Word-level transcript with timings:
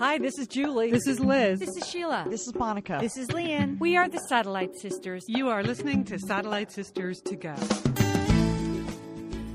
Hi, 0.00 0.18
this 0.18 0.38
is 0.38 0.48
Julie. 0.48 0.90
This 0.90 1.06
is 1.06 1.20
Liz. 1.20 1.60
This 1.60 1.76
is 1.76 1.88
Sheila. 1.88 2.26
This 2.28 2.48
is 2.48 2.54
Monica. 2.56 2.98
This 3.00 3.16
is 3.16 3.30
Lian. 3.30 3.78
We 3.78 3.96
are 3.96 4.08
the 4.08 4.18
Satellite 4.28 4.76
Sisters. 4.76 5.24
You 5.28 5.48
are 5.50 5.62
listening 5.62 6.02
to 6.06 6.18
Satellite 6.18 6.72
Sisters 6.72 7.20
to 7.20 7.36
Go. 7.36 7.54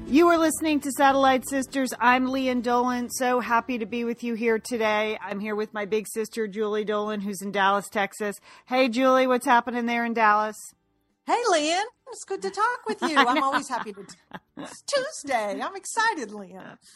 You 0.08 0.30
are 0.30 0.38
listening 0.38 0.80
to 0.80 0.92
Satellite 0.92 1.48
Sisters. 1.48 1.90
I'm 2.00 2.28
Lian 2.28 2.62
Dolan. 2.62 3.10
So 3.10 3.42
happy 3.42 3.80
to 3.80 3.86
be 3.86 4.06
with 4.06 4.24
you 4.24 4.34
here 4.34 4.60
today. 4.60 5.20
I'm 5.22 5.42
here 5.42 5.58
with 5.58 5.74
my 5.74 5.84
big 5.84 6.08
sister, 6.08 6.48
Julie 6.48 6.86
Dolan, 6.86 7.20
who's 7.20 7.42
in 7.42 7.52
Dallas, 7.52 7.90
Texas. 7.90 8.38
Hey, 8.66 8.88
Julie, 8.88 9.28
what's 9.28 9.46
happening 9.46 9.88
there 9.88 10.06
in 10.06 10.14
Dallas? 10.14 10.56
Hey, 11.30 11.44
Lian. 11.52 11.84
It's 12.12 12.24
good 12.24 12.42
to 12.42 12.50
talk 12.50 12.88
with 12.88 13.04
you. 13.04 13.16
I'm 13.16 13.44
always 13.44 13.70
happy 13.70 13.94
to. 13.94 14.04
T- 14.04 14.16
it's 14.58 14.82
Tuesday. 14.82 15.62
I'm 15.62 15.76
excited, 15.76 16.32
Lian. 16.32 16.80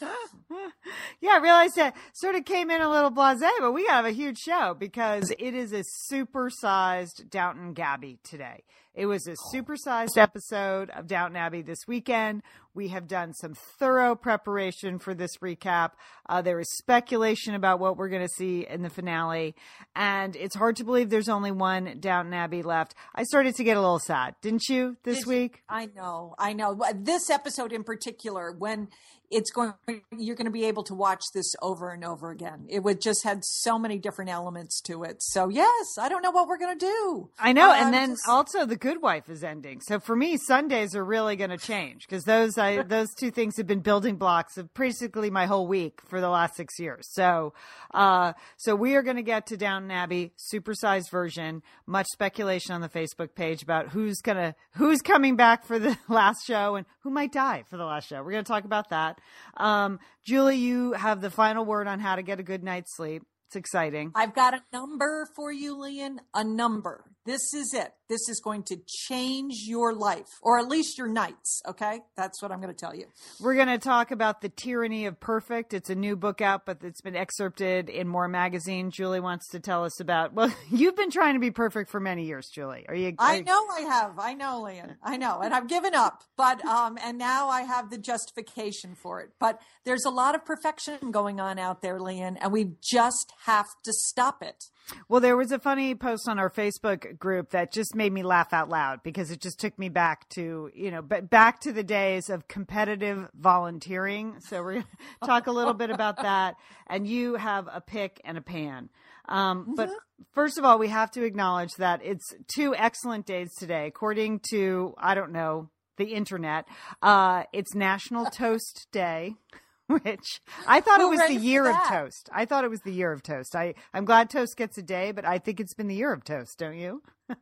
yeah, 1.20 1.34
I 1.34 1.38
realized 1.40 1.76
that 1.76 1.94
sort 2.14 2.34
of 2.34 2.44
came 2.44 2.68
in 2.68 2.82
a 2.82 2.90
little 2.90 3.12
blasé, 3.12 3.48
but 3.60 3.70
we 3.70 3.86
have 3.86 4.06
a 4.06 4.10
huge 4.10 4.38
show 4.38 4.74
because 4.76 5.30
it 5.38 5.54
is 5.54 5.72
a 5.72 5.84
supersized 6.12 7.30
Downton 7.30 7.74
Gabby 7.74 8.18
today. 8.24 8.64
It 8.94 9.06
was 9.06 9.26
a 9.26 9.34
supersized 9.52 10.16
episode 10.16 10.88
of 10.90 11.08
Downton 11.08 11.36
Abbey 11.36 11.62
this 11.62 11.80
weekend. 11.88 12.42
We 12.74 12.88
have 12.88 13.08
done 13.08 13.34
some 13.34 13.54
thorough 13.54 14.14
preparation 14.14 15.00
for 15.00 15.14
this 15.14 15.38
recap. 15.38 15.90
Uh, 16.28 16.42
there 16.42 16.60
is 16.60 16.70
speculation 16.76 17.56
about 17.56 17.80
what 17.80 17.96
we're 17.96 18.08
going 18.08 18.22
to 18.22 18.32
see 18.32 18.64
in 18.64 18.82
the 18.82 18.90
finale, 18.90 19.56
and 19.96 20.36
it's 20.36 20.54
hard 20.54 20.76
to 20.76 20.84
believe 20.84 21.10
there's 21.10 21.28
only 21.28 21.50
one 21.50 21.96
Downton 21.98 22.34
Abbey 22.34 22.62
left. 22.62 22.94
I 23.16 23.24
started 23.24 23.56
to 23.56 23.64
get 23.64 23.76
a 23.76 23.80
little 23.80 23.98
sad, 23.98 24.36
didn't 24.42 24.68
you, 24.68 24.96
this 25.02 25.18
Did- 25.18 25.26
week? 25.26 25.62
I 25.68 25.86
know. 25.86 26.36
I 26.38 26.52
know. 26.52 26.80
This 26.94 27.30
episode 27.30 27.72
in 27.72 27.82
particular, 27.82 28.52
when 28.52 28.88
it's 29.30 29.50
going, 29.50 29.72
you're 30.16 30.36
going 30.36 30.44
to 30.46 30.50
be 30.50 30.64
able 30.66 30.84
to 30.84 30.94
watch 30.94 31.22
this 31.34 31.54
over 31.62 31.90
and 31.90 32.04
over 32.04 32.30
again. 32.30 32.66
It 32.68 32.82
would 32.82 33.00
just 33.00 33.24
had 33.24 33.44
so 33.44 33.78
many 33.78 33.98
different 33.98 34.30
elements 34.30 34.80
to 34.82 35.02
it. 35.02 35.22
So 35.22 35.48
yes, 35.48 35.96
I 35.98 36.08
don't 36.08 36.22
know 36.22 36.30
what 36.30 36.46
we're 36.48 36.58
going 36.58 36.78
to 36.78 36.86
do. 36.86 37.30
I 37.38 37.52
know, 37.52 37.70
Uh, 37.70 37.74
and 37.76 37.94
then 37.94 38.10
just- 38.10 38.28
also 38.28 38.66
The 38.66 38.76
Good 38.76 39.02
Wife 39.02 39.28
is 39.28 39.42
ending. 39.42 39.80
So 39.80 39.98
for 39.98 40.14
me, 40.14 40.36
Sundays 40.36 40.94
are 40.94 41.04
really 41.04 41.36
going 41.36 41.50
to 41.50 41.58
change 41.58 42.06
because 42.06 42.24
those 42.24 42.58
I, 42.58 42.82
those 42.94 43.08
two 43.14 43.30
things 43.30 43.56
have 43.56 43.66
been 43.66 43.80
building 43.80 44.16
blocks 44.16 44.56
of 44.58 44.72
basically 44.74 45.30
my 45.30 45.46
whole 45.46 45.66
week 45.66 46.00
for 46.06 46.20
the 46.20 46.28
last 46.28 46.56
six 46.56 46.78
years. 46.78 47.08
So, 47.12 47.54
uh, 47.92 48.34
so 48.56 48.74
we 48.76 48.94
are 48.94 49.02
going 49.02 49.16
to 49.16 49.22
get 49.22 49.46
to 49.48 49.56
Downton 49.56 49.90
Abbey 49.90 50.32
supersized 50.52 51.10
version. 51.10 51.62
Much 51.86 52.06
speculation 52.12 52.74
on 52.74 52.80
the 52.80 52.88
Facebook 52.88 53.34
page 53.34 53.62
about 53.62 53.88
who's 53.88 54.20
gonna 54.20 54.54
who's 54.72 55.00
coming 55.00 55.36
back 55.36 55.64
for 55.64 55.78
the 55.78 55.96
last 56.08 56.46
show 56.46 56.76
and 56.76 56.86
who 57.00 57.10
might 57.10 57.32
die 57.32 57.64
for 57.68 57.76
the 57.76 57.84
last 57.84 58.08
show. 58.08 58.22
We're 58.22 58.32
going 58.32 58.44
to 58.44 58.48
talk 58.48 58.64
about 58.64 58.90
that. 58.90 59.13
Um, 59.56 59.98
Julie, 60.24 60.56
you 60.56 60.92
have 60.92 61.20
the 61.20 61.30
final 61.30 61.64
word 61.64 61.86
on 61.86 62.00
how 62.00 62.16
to 62.16 62.22
get 62.22 62.40
a 62.40 62.42
good 62.42 62.62
night's 62.62 62.94
sleep. 62.94 63.22
It's 63.48 63.56
exciting. 63.56 64.12
I've 64.14 64.34
got 64.34 64.54
a 64.54 64.62
number 64.72 65.28
for 65.36 65.52
you, 65.52 65.76
Lian. 65.76 66.18
A 66.34 66.42
number. 66.44 67.04
This 67.24 67.54
is 67.54 67.72
it. 67.72 67.92
This 68.08 68.28
is 68.28 68.40
going 68.44 68.64
to 68.64 68.76
change 68.86 69.64
your 69.66 69.94
life, 69.94 70.28
or 70.42 70.58
at 70.58 70.68
least 70.68 70.98
your 70.98 71.08
nights. 71.08 71.62
Okay, 71.66 72.00
that's 72.16 72.42
what 72.42 72.52
I'm 72.52 72.60
going 72.60 72.74
to 72.74 72.78
tell 72.78 72.94
you. 72.94 73.06
We're 73.40 73.54
going 73.54 73.68
to 73.68 73.78
talk 73.78 74.10
about 74.10 74.42
The 74.42 74.50
Tyranny 74.50 75.06
of 75.06 75.18
Perfect. 75.20 75.72
It's 75.72 75.88
a 75.88 75.94
new 75.94 76.16
book 76.16 76.42
out, 76.42 76.66
but 76.66 76.84
it's 76.84 77.00
been 77.00 77.16
excerpted 77.16 77.88
in 77.88 78.08
More 78.08 78.28
Magazine. 78.28 78.90
Julie 78.90 79.20
wants 79.20 79.48
to 79.52 79.60
tell 79.60 79.84
us 79.84 80.00
about, 80.00 80.34
well, 80.34 80.54
you've 80.70 80.96
been 80.96 81.10
trying 81.10 81.34
to 81.34 81.40
be 81.40 81.50
perfect 81.50 81.88
for 81.88 81.98
many 81.98 82.26
years, 82.26 82.50
Julie. 82.54 82.84
Are 82.88 82.94
you? 82.94 83.14
I 83.18 83.40
know 83.40 83.66
I 83.74 83.80
have. 83.80 84.18
I 84.18 84.34
know, 84.34 84.62
Lian. 84.62 84.96
I 85.02 85.16
know. 85.16 85.40
And 85.40 85.54
I've 85.54 85.68
given 85.68 85.94
up. 85.94 86.24
But 86.36 86.64
um 86.64 86.98
and 87.02 87.16
now 87.18 87.48
I 87.48 87.62
have 87.62 87.90
the 87.90 87.98
justification 87.98 88.94
for 88.94 89.20
it. 89.20 89.30
But 89.38 89.60
there's 89.84 90.04
a 90.04 90.10
lot 90.10 90.34
of 90.34 90.44
perfection 90.44 91.10
going 91.10 91.40
on 91.40 91.58
out 91.58 91.80
there, 91.80 91.98
Lian, 91.98 92.36
and 92.36 92.52
we 92.52 92.72
just 92.82 93.32
have 93.46 93.66
to 93.84 93.92
stop 93.92 94.42
it. 94.42 94.64
Well, 95.08 95.20
there 95.20 95.36
was 95.36 95.52
a 95.52 95.58
funny 95.58 95.94
post 95.94 96.28
on 96.28 96.38
our 96.38 96.50
Facebook 96.50 97.18
group 97.18 97.50
that 97.50 97.72
just 97.72 97.94
made 97.94 98.12
me 98.12 98.22
laugh 98.22 98.52
out 98.52 98.68
loud 98.68 99.02
because 99.02 99.30
it 99.30 99.40
just 99.40 99.58
took 99.58 99.78
me 99.78 99.88
back 99.88 100.28
to, 100.30 100.70
you 100.74 100.90
know, 100.90 101.02
but 101.02 101.30
back 101.30 101.60
to 101.60 101.72
the 101.72 101.82
days 101.82 102.28
of 102.30 102.48
competitive 102.48 103.28
volunteering. 103.34 104.36
So 104.40 104.62
we're 104.62 104.72
going 104.74 104.84
to 105.22 105.26
talk 105.26 105.46
a 105.46 105.52
little 105.52 105.74
bit 105.74 105.90
about 105.90 106.16
that. 106.18 106.56
And 106.86 107.06
you 107.06 107.36
have 107.36 107.68
a 107.72 107.80
pick 107.80 108.20
and 108.24 108.36
a 108.36 108.42
pan. 108.42 108.90
Um, 109.28 109.74
but 109.74 109.90
first 110.32 110.58
of 110.58 110.64
all, 110.64 110.78
we 110.78 110.88
have 110.88 111.10
to 111.12 111.24
acknowledge 111.24 111.72
that 111.78 112.00
it's 112.04 112.34
two 112.54 112.74
excellent 112.74 113.26
days 113.26 113.54
today. 113.54 113.86
According 113.86 114.40
to, 114.50 114.94
I 114.98 115.14
don't 115.14 115.32
know, 115.32 115.70
the 115.96 116.06
internet, 116.06 116.66
uh, 117.02 117.44
it's 117.52 117.74
National 117.74 118.26
Toast 118.26 118.88
Day. 118.92 119.36
Which 120.02 120.40
I 120.66 120.80
thought 120.80 121.00
it 121.00 121.08
was 121.08 121.20
the 121.20 121.34
year 121.34 121.68
of 121.68 121.76
toast. 121.88 122.30
I 122.32 122.46
thought 122.46 122.64
it 122.64 122.70
was 122.70 122.80
the 122.80 122.92
year 122.92 123.12
of 123.12 123.22
toast. 123.22 123.54
I, 123.54 123.74
I'm 123.92 124.04
glad 124.04 124.30
toast 124.30 124.56
gets 124.56 124.78
a 124.78 124.82
day, 124.82 125.12
but 125.12 125.24
I 125.26 125.38
think 125.38 125.60
it's 125.60 125.74
been 125.74 125.88
the 125.88 125.94
year 125.94 126.12
of 126.12 126.24
toast, 126.24 126.58
don't 126.58 126.78
you? 126.78 127.02
I, 127.30 127.36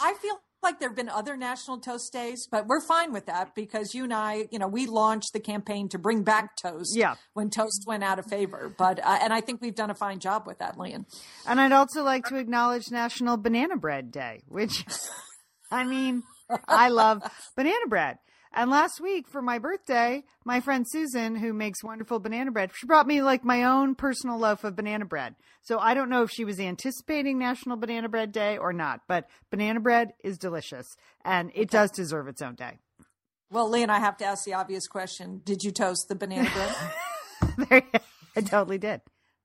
I 0.00 0.14
feel 0.20 0.38
like 0.62 0.78
there 0.80 0.88
have 0.88 0.96
been 0.96 1.08
other 1.08 1.36
national 1.36 1.78
toast 1.80 2.12
days, 2.12 2.48
but 2.50 2.66
we're 2.66 2.80
fine 2.80 3.12
with 3.12 3.26
that 3.26 3.54
because 3.54 3.94
you 3.94 4.04
and 4.04 4.12
I, 4.12 4.46
you 4.50 4.58
know, 4.58 4.66
we 4.68 4.86
launched 4.86 5.32
the 5.32 5.40
campaign 5.40 5.88
to 5.90 5.98
bring 5.98 6.22
back 6.22 6.56
toast 6.56 6.96
Yeah. 6.96 7.14
when 7.34 7.50
toast 7.50 7.84
went 7.86 8.02
out 8.02 8.18
of 8.18 8.26
favor. 8.26 8.74
But 8.76 8.98
uh, 8.98 9.18
and 9.22 9.32
I 9.32 9.40
think 9.40 9.62
we've 9.62 9.74
done 9.74 9.90
a 9.90 9.94
fine 9.94 10.18
job 10.18 10.46
with 10.46 10.58
that, 10.58 10.76
Lian. 10.78 11.06
And 11.46 11.60
I'd 11.60 11.72
also 11.72 12.02
like 12.02 12.26
to 12.26 12.36
acknowledge 12.36 12.90
National 12.90 13.36
Banana 13.36 13.76
Bread 13.76 14.10
Day, 14.10 14.42
which, 14.48 14.84
I 15.70 15.84
mean, 15.84 16.24
I 16.68 16.88
love 16.88 17.22
banana 17.56 17.86
bread. 17.88 18.18
And 18.56 18.70
last 18.70 19.02
week 19.02 19.28
for 19.28 19.42
my 19.42 19.58
birthday, 19.58 20.24
my 20.46 20.60
friend 20.60 20.86
Susan, 20.88 21.36
who 21.36 21.52
makes 21.52 21.84
wonderful 21.84 22.18
banana 22.18 22.50
bread, 22.50 22.70
she 22.74 22.86
brought 22.86 23.06
me 23.06 23.20
like 23.20 23.44
my 23.44 23.64
own 23.64 23.94
personal 23.94 24.38
loaf 24.38 24.64
of 24.64 24.74
banana 24.74 25.04
bread. 25.04 25.34
So 25.60 25.78
I 25.78 25.92
don't 25.92 26.08
know 26.08 26.22
if 26.22 26.30
she 26.30 26.46
was 26.46 26.58
anticipating 26.58 27.38
National 27.38 27.76
Banana 27.76 28.08
Bread 28.08 28.32
Day 28.32 28.56
or 28.56 28.72
not, 28.72 29.02
but 29.06 29.28
banana 29.50 29.78
bread 29.80 30.14
is 30.24 30.38
delicious 30.38 30.96
and 31.22 31.52
it 31.54 31.70
does 31.70 31.90
deserve 31.90 32.28
its 32.28 32.40
own 32.40 32.54
day. 32.54 32.78
Well, 33.50 33.68
Lian, 33.68 33.90
I 33.90 33.98
have 33.98 34.16
to 34.18 34.24
ask 34.24 34.46
the 34.46 34.54
obvious 34.54 34.88
question: 34.88 35.42
Did 35.44 35.62
you 35.62 35.70
toast 35.70 36.08
the 36.08 36.14
banana 36.14 36.50
bread? 37.68 37.84
I 38.36 38.40
totally 38.40 38.78
did. 38.78 39.02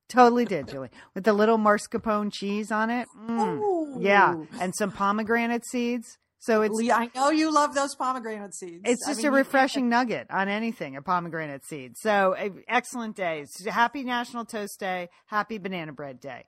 Totally 0.07 0.45
did, 0.45 0.69
Julie. 0.69 0.89
With 1.15 1.25
the 1.25 1.33
little 1.33 1.57
mascarpone 1.57 2.31
cheese 2.31 2.71
on 2.71 2.89
it. 2.89 3.07
Mm. 3.17 4.03
Yeah. 4.03 4.35
And 4.59 4.73
some 4.75 4.91
pomegranate 4.91 5.65
seeds. 5.65 6.17
So 6.41 6.63
it's 6.63 6.89
I 6.91 7.07
know 7.13 7.29
you 7.29 7.53
love 7.53 7.75
those 7.75 7.93
pomegranate 7.93 8.55
seeds. 8.55 8.81
it's 8.83 9.05
I 9.07 9.11
just 9.11 9.19
mean, 9.19 9.27
a 9.27 9.31
refreshing 9.31 9.89
nugget 9.89 10.25
on 10.31 10.49
anything, 10.49 10.95
a 10.95 11.01
pomegranate 11.03 11.63
seed. 11.65 11.93
So 11.97 12.33
eh, 12.33 12.49
excellent 12.67 13.15
day. 13.15 13.45
Happy 13.67 14.03
National 14.03 14.43
Toast 14.43 14.79
Day. 14.79 15.09
Happy 15.27 15.59
Banana 15.59 15.93
Bread 15.93 16.19
Day. 16.19 16.45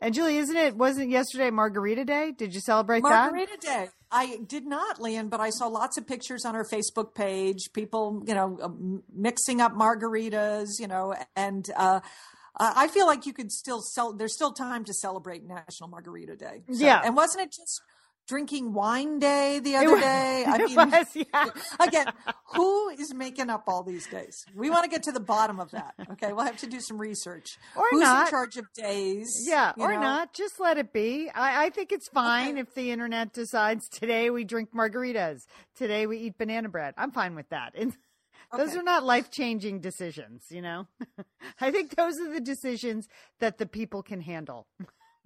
And 0.00 0.12
Julie, 0.12 0.36
isn't 0.36 0.56
it 0.56 0.76
wasn't 0.76 1.08
yesterday 1.08 1.50
Margarita 1.50 2.04
Day? 2.04 2.32
Did 2.36 2.54
you 2.54 2.60
celebrate 2.60 3.02
that? 3.04 3.32
Margarita 3.32 3.56
Day. 3.58 3.88
I 4.10 4.38
did 4.46 4.66
not, 4.66 5.00
Lian, 5.00 5.30
but 5.30 5.40
I 5.40 5.48
saw 5.48 5.68
lots 5.68 5.96
of 5.96 6.06
pictures 6.06 6.44
on 6.44 6.54
our 6.54 6.66
Facebook 6.66 7.14
page. 7.14 7.72
People, 7.72 8.22
you 8.26 8.34
know, 8.34 8.58
um, 8.60 9.02
mixing 9.14 9.62
up 9.62 9.72
margaritas, 9.72 10.78
you 10.78 10.88
know, 10.88 11.14
and 11.36 11.64
uh, 11.74 12.00
uh, 12.60 12.72
I 12.76 12.88
feel 12.88 13.06
like 13.06 13.24
you 13.24 13.32
could 13.32 13.50
still 13.50 13.80
sell. 13.80 14.12
There's 14.12 14.34
still 14.34 14.52
time 14.52 14.84
to 14.84 14.92
celebrate 14.92 15.42
National 15.46 15.88
Margarita 15.88 16.36
Day. 16.36 16.64
So- 16.70 16.84
Yeah. 16.84 17.00
and 17.02 17.16
wasn't 17.16 17.44
it 17.44 17.52
just 17.52 17.80
drinking 18.28 18.72
wine 18.72 19.18
day 19.18 19.58
the 19.58 19.76
other 19.76 19.92
was- 19.92 20.00
day? 20.00 20.44
I 20.48 20.58
mean, 20.58 20.76
was, 20.76 21.06
yeah. 21.14 21.46
again, 21.80 22.06
who 22.54 22.88
is 22.90 23.12
making 23.14 23.50
up 23.50 23.64
all 23.66 23.82
these 23.82 24.06
days? 24.06 24.44
We 24.54 24.70
want 24.70 24.84
to 24.84 24.90
get 24.90 25.02
to 25.04 25.12
the 25.12 25.20
bottom 25.20 25.60
of 25.60 25.70
that. 25.72 25.94
Okay, 26.12 26.32
we'll 26.32 26.44
have 26.44 26.56
to 26.58 26.66
do 26.66 26.80
some 26.80 26.98
research. 26.98 27.58
Or 27.76 27.84
Who's 27.90 28.00
not. 28.00 28.26
in 28.26 28.30
charge 28.30 28.56
of 28.58 28.66
days? 28.74 29.44
Yeah, 29.46 29.72
or 29.78 29.92
know? 29.94 30.00
not. 30.00 30.34
Just 30.34 30.60
let 30.60 30.78
it 30.78 30.92
be. 30.92 31.30
I, 31.34 31.66
I 31.66 31.70
think 31.70 31.90
it's 31.92 32.08
fine 32.08 32.52
Okay. 32.52 32.60
if 32.60 32.74
the 32.74 32.90
internet 32.90 33.32
decides 33.32 33.88
today 33.88 34.30
we 34.30 34.44
drink 34.44 34.70
margaritas, 34.74 35.46
today 35.74 36.06
we 36.06 36.18
eat 36.18 36.38
banana 36.38 36.68
bread. 36.68 36.94
I'm 36.96 37.10
fine 37.12 37.34
with 37.34 37.48
that. 37.48 37.72
And 37.74 37.94
those 38.56 38.70
Okay. 38.70 38.78
are 38.80 38.82
not 38.82 39.04
life 39.04 39.30
changing 39.30 39.80
decisions, 39.80 40.44
you 40.50 40.60
know? 40.62 40.86
I 41.60 41.70
think 41.70 41.96
those 41.96 42.18
are 42.20 42.32
the 42.32 42.40
decisions 42.40 43.08
that 43.40 43.56
the 43.58 43.66
people 43.66 44.02
can 44.02 44.20
handle. 44.20 44.66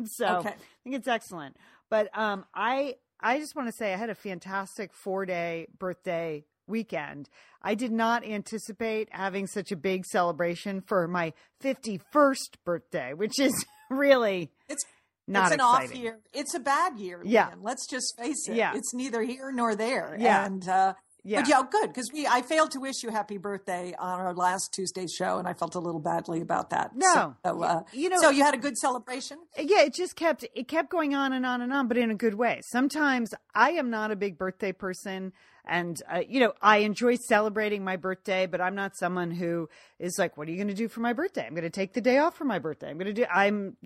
so 0.04 0.26
Okay. 0.38 0.50
I 0.50 0.54
think 0.84 0.96
it's 0.96 1.08
excellent. 1.08 1.56
But 1.90 2.08
um, 2.16 2.44
I 2.54 2.96
I 3.20 3.38
just 3.38 3.54
want 3.56 3.68
to 3.68 3.72
say 3.78 3.92
I 3.92 3.96
had 3.96 4.10
a 4.10 4.14
fantastic 4.14 4.92
four 4.92 5.24
day 5.26 5.68
birthday 5.78 6.44
weekend. 6.66 7.28
I 7.62 7.74
did 7.74 7.92
not 7.92 8.24
anticipate 8.24 9.08
having 9.12 9.46
such 9.46 9.70
a 9.70 9.76
big 9.76 10.04
celebration 10.04 10.80
for 10.80 11.06
my 11.06 11.32
51st 11.62 12.56
birthday, 12.64 13.14
which 13.14 13.38
is 13.38 13.52
really 13.90 14.50
It's 14.68 14.84
not 15.28 15.46
it's 15.46 15.54
an 15.54 15.60
exciting. 15.60 15.90
off 15.90 15.96
year. 15.96 16.18
It's 16.32 16.54
a 16.54 16.60
bad 16.60 16.98
year. 16.98 17.20
Yeah. 17.24 17.50
Lian. 17.50 17.58
Let's 17.62 17.86
just 17.88 18.14
face 18.18 18.48
it. 18.48 18.56
Yeah. 18.56 18.72
It's 18.74 18.92
neither 18.94 19.22
here 19.22 19.50
nor 19.52 19.74
there. 19.76 20.16
Yeah. 20.18 20.44
And 20.44 20.68
uh, 20.68 20.94
Yeah. 21.26 21.40
but 21.40 21.49
yeah, 21.49 21.62
good 21.70 21.88
because 21.88 22.11
we 22.12 22.26
I 22.26 22.43
failed 22.43 22.70
to 22.70 22.81
wish 22.81 23.02
you 23.02 23.11
happy 23.11 23.37
birthday 23.37 23.94
on 23.99 24.20
our 24.20 24.32
last 24.32 24.73
Tuesday 24.73 25.06
show, 25.06 25.38
and 25.38 25.46
I 25.49 25.52
felt 25.55 25.75
a 25.75 25.81
little 25.81 26.00
badly 26.00 26.40
about 26.40 26.70
that. 26.70 26.93
No. 26.94 27.34
So, 27.44 27.62
uh, 27.62 27.82
You 27.93 28.08
know- 28.11 28.20
so 28.20 28.31
you 28.31 28.44
had 28.44 28.55
a 28.55 28.58
good 28.58 28.76
celebration. 28.78 29.38
yeah 29.58 29.82
it 29.82 29.94
just 29.94 30.14
kept 30.17 30.44
it 30.55 30.69
kept 30.69 30.88
going 30.90 31.14
on 31.14 31.32
and 31.32 31.44
on 31.44 31.61
and 31.62 31.73
on 31.73 31.88
but 31.88 31.96
in 31.96 32.11
a 32.11 32.14
good 32.14 32.34
way 32.34 32.61
sometimes 32.62 33.34
i 33.55 33.70
am 33.73 33.90
not 33.90 34.11
a 34.11 34.17
big 34.17 34.38
birthday 34.38 34.73
person 34.73 35.32
and 35.64 36.00
uh, 36.12 36.23
you 36.28 36.38
know 36.40 36.52
i 36.62 36.78
enjoy 36.78 37.14
celebrating 37.29 37.82
my 37.84 37.96
birthday 37.96 38.46
but 38.46 38.61
i'm 38.61 38.75
not 38.75 38.96
someone 38.96 39.31
who 39.31 39.69
is 39.99 40.17
like 40.19 40.37
what 40.37 40.46
are 40.46 40.50
you 40.50 40.56
going 40.56 40.69
to 40.69 40.75
do 40.75 40.88
for 40.88 41.00
my 41.00 41.12
birthday 41.12 41.44
i'm 41.46 41.55
going 41.55 41.62
to 41.64 41.70
take 41.70 41.93
the 41.94 42.00
day 42.00 42.19
off 42.19 42.34
for 42.37 42.44
my 42.44 42.58
birthday 42.58 42.88
i'm 42.90 42.99
going 42.99 43.06
to 43.14 43.20
do 43.22 43.26
i'm 43.32 43.76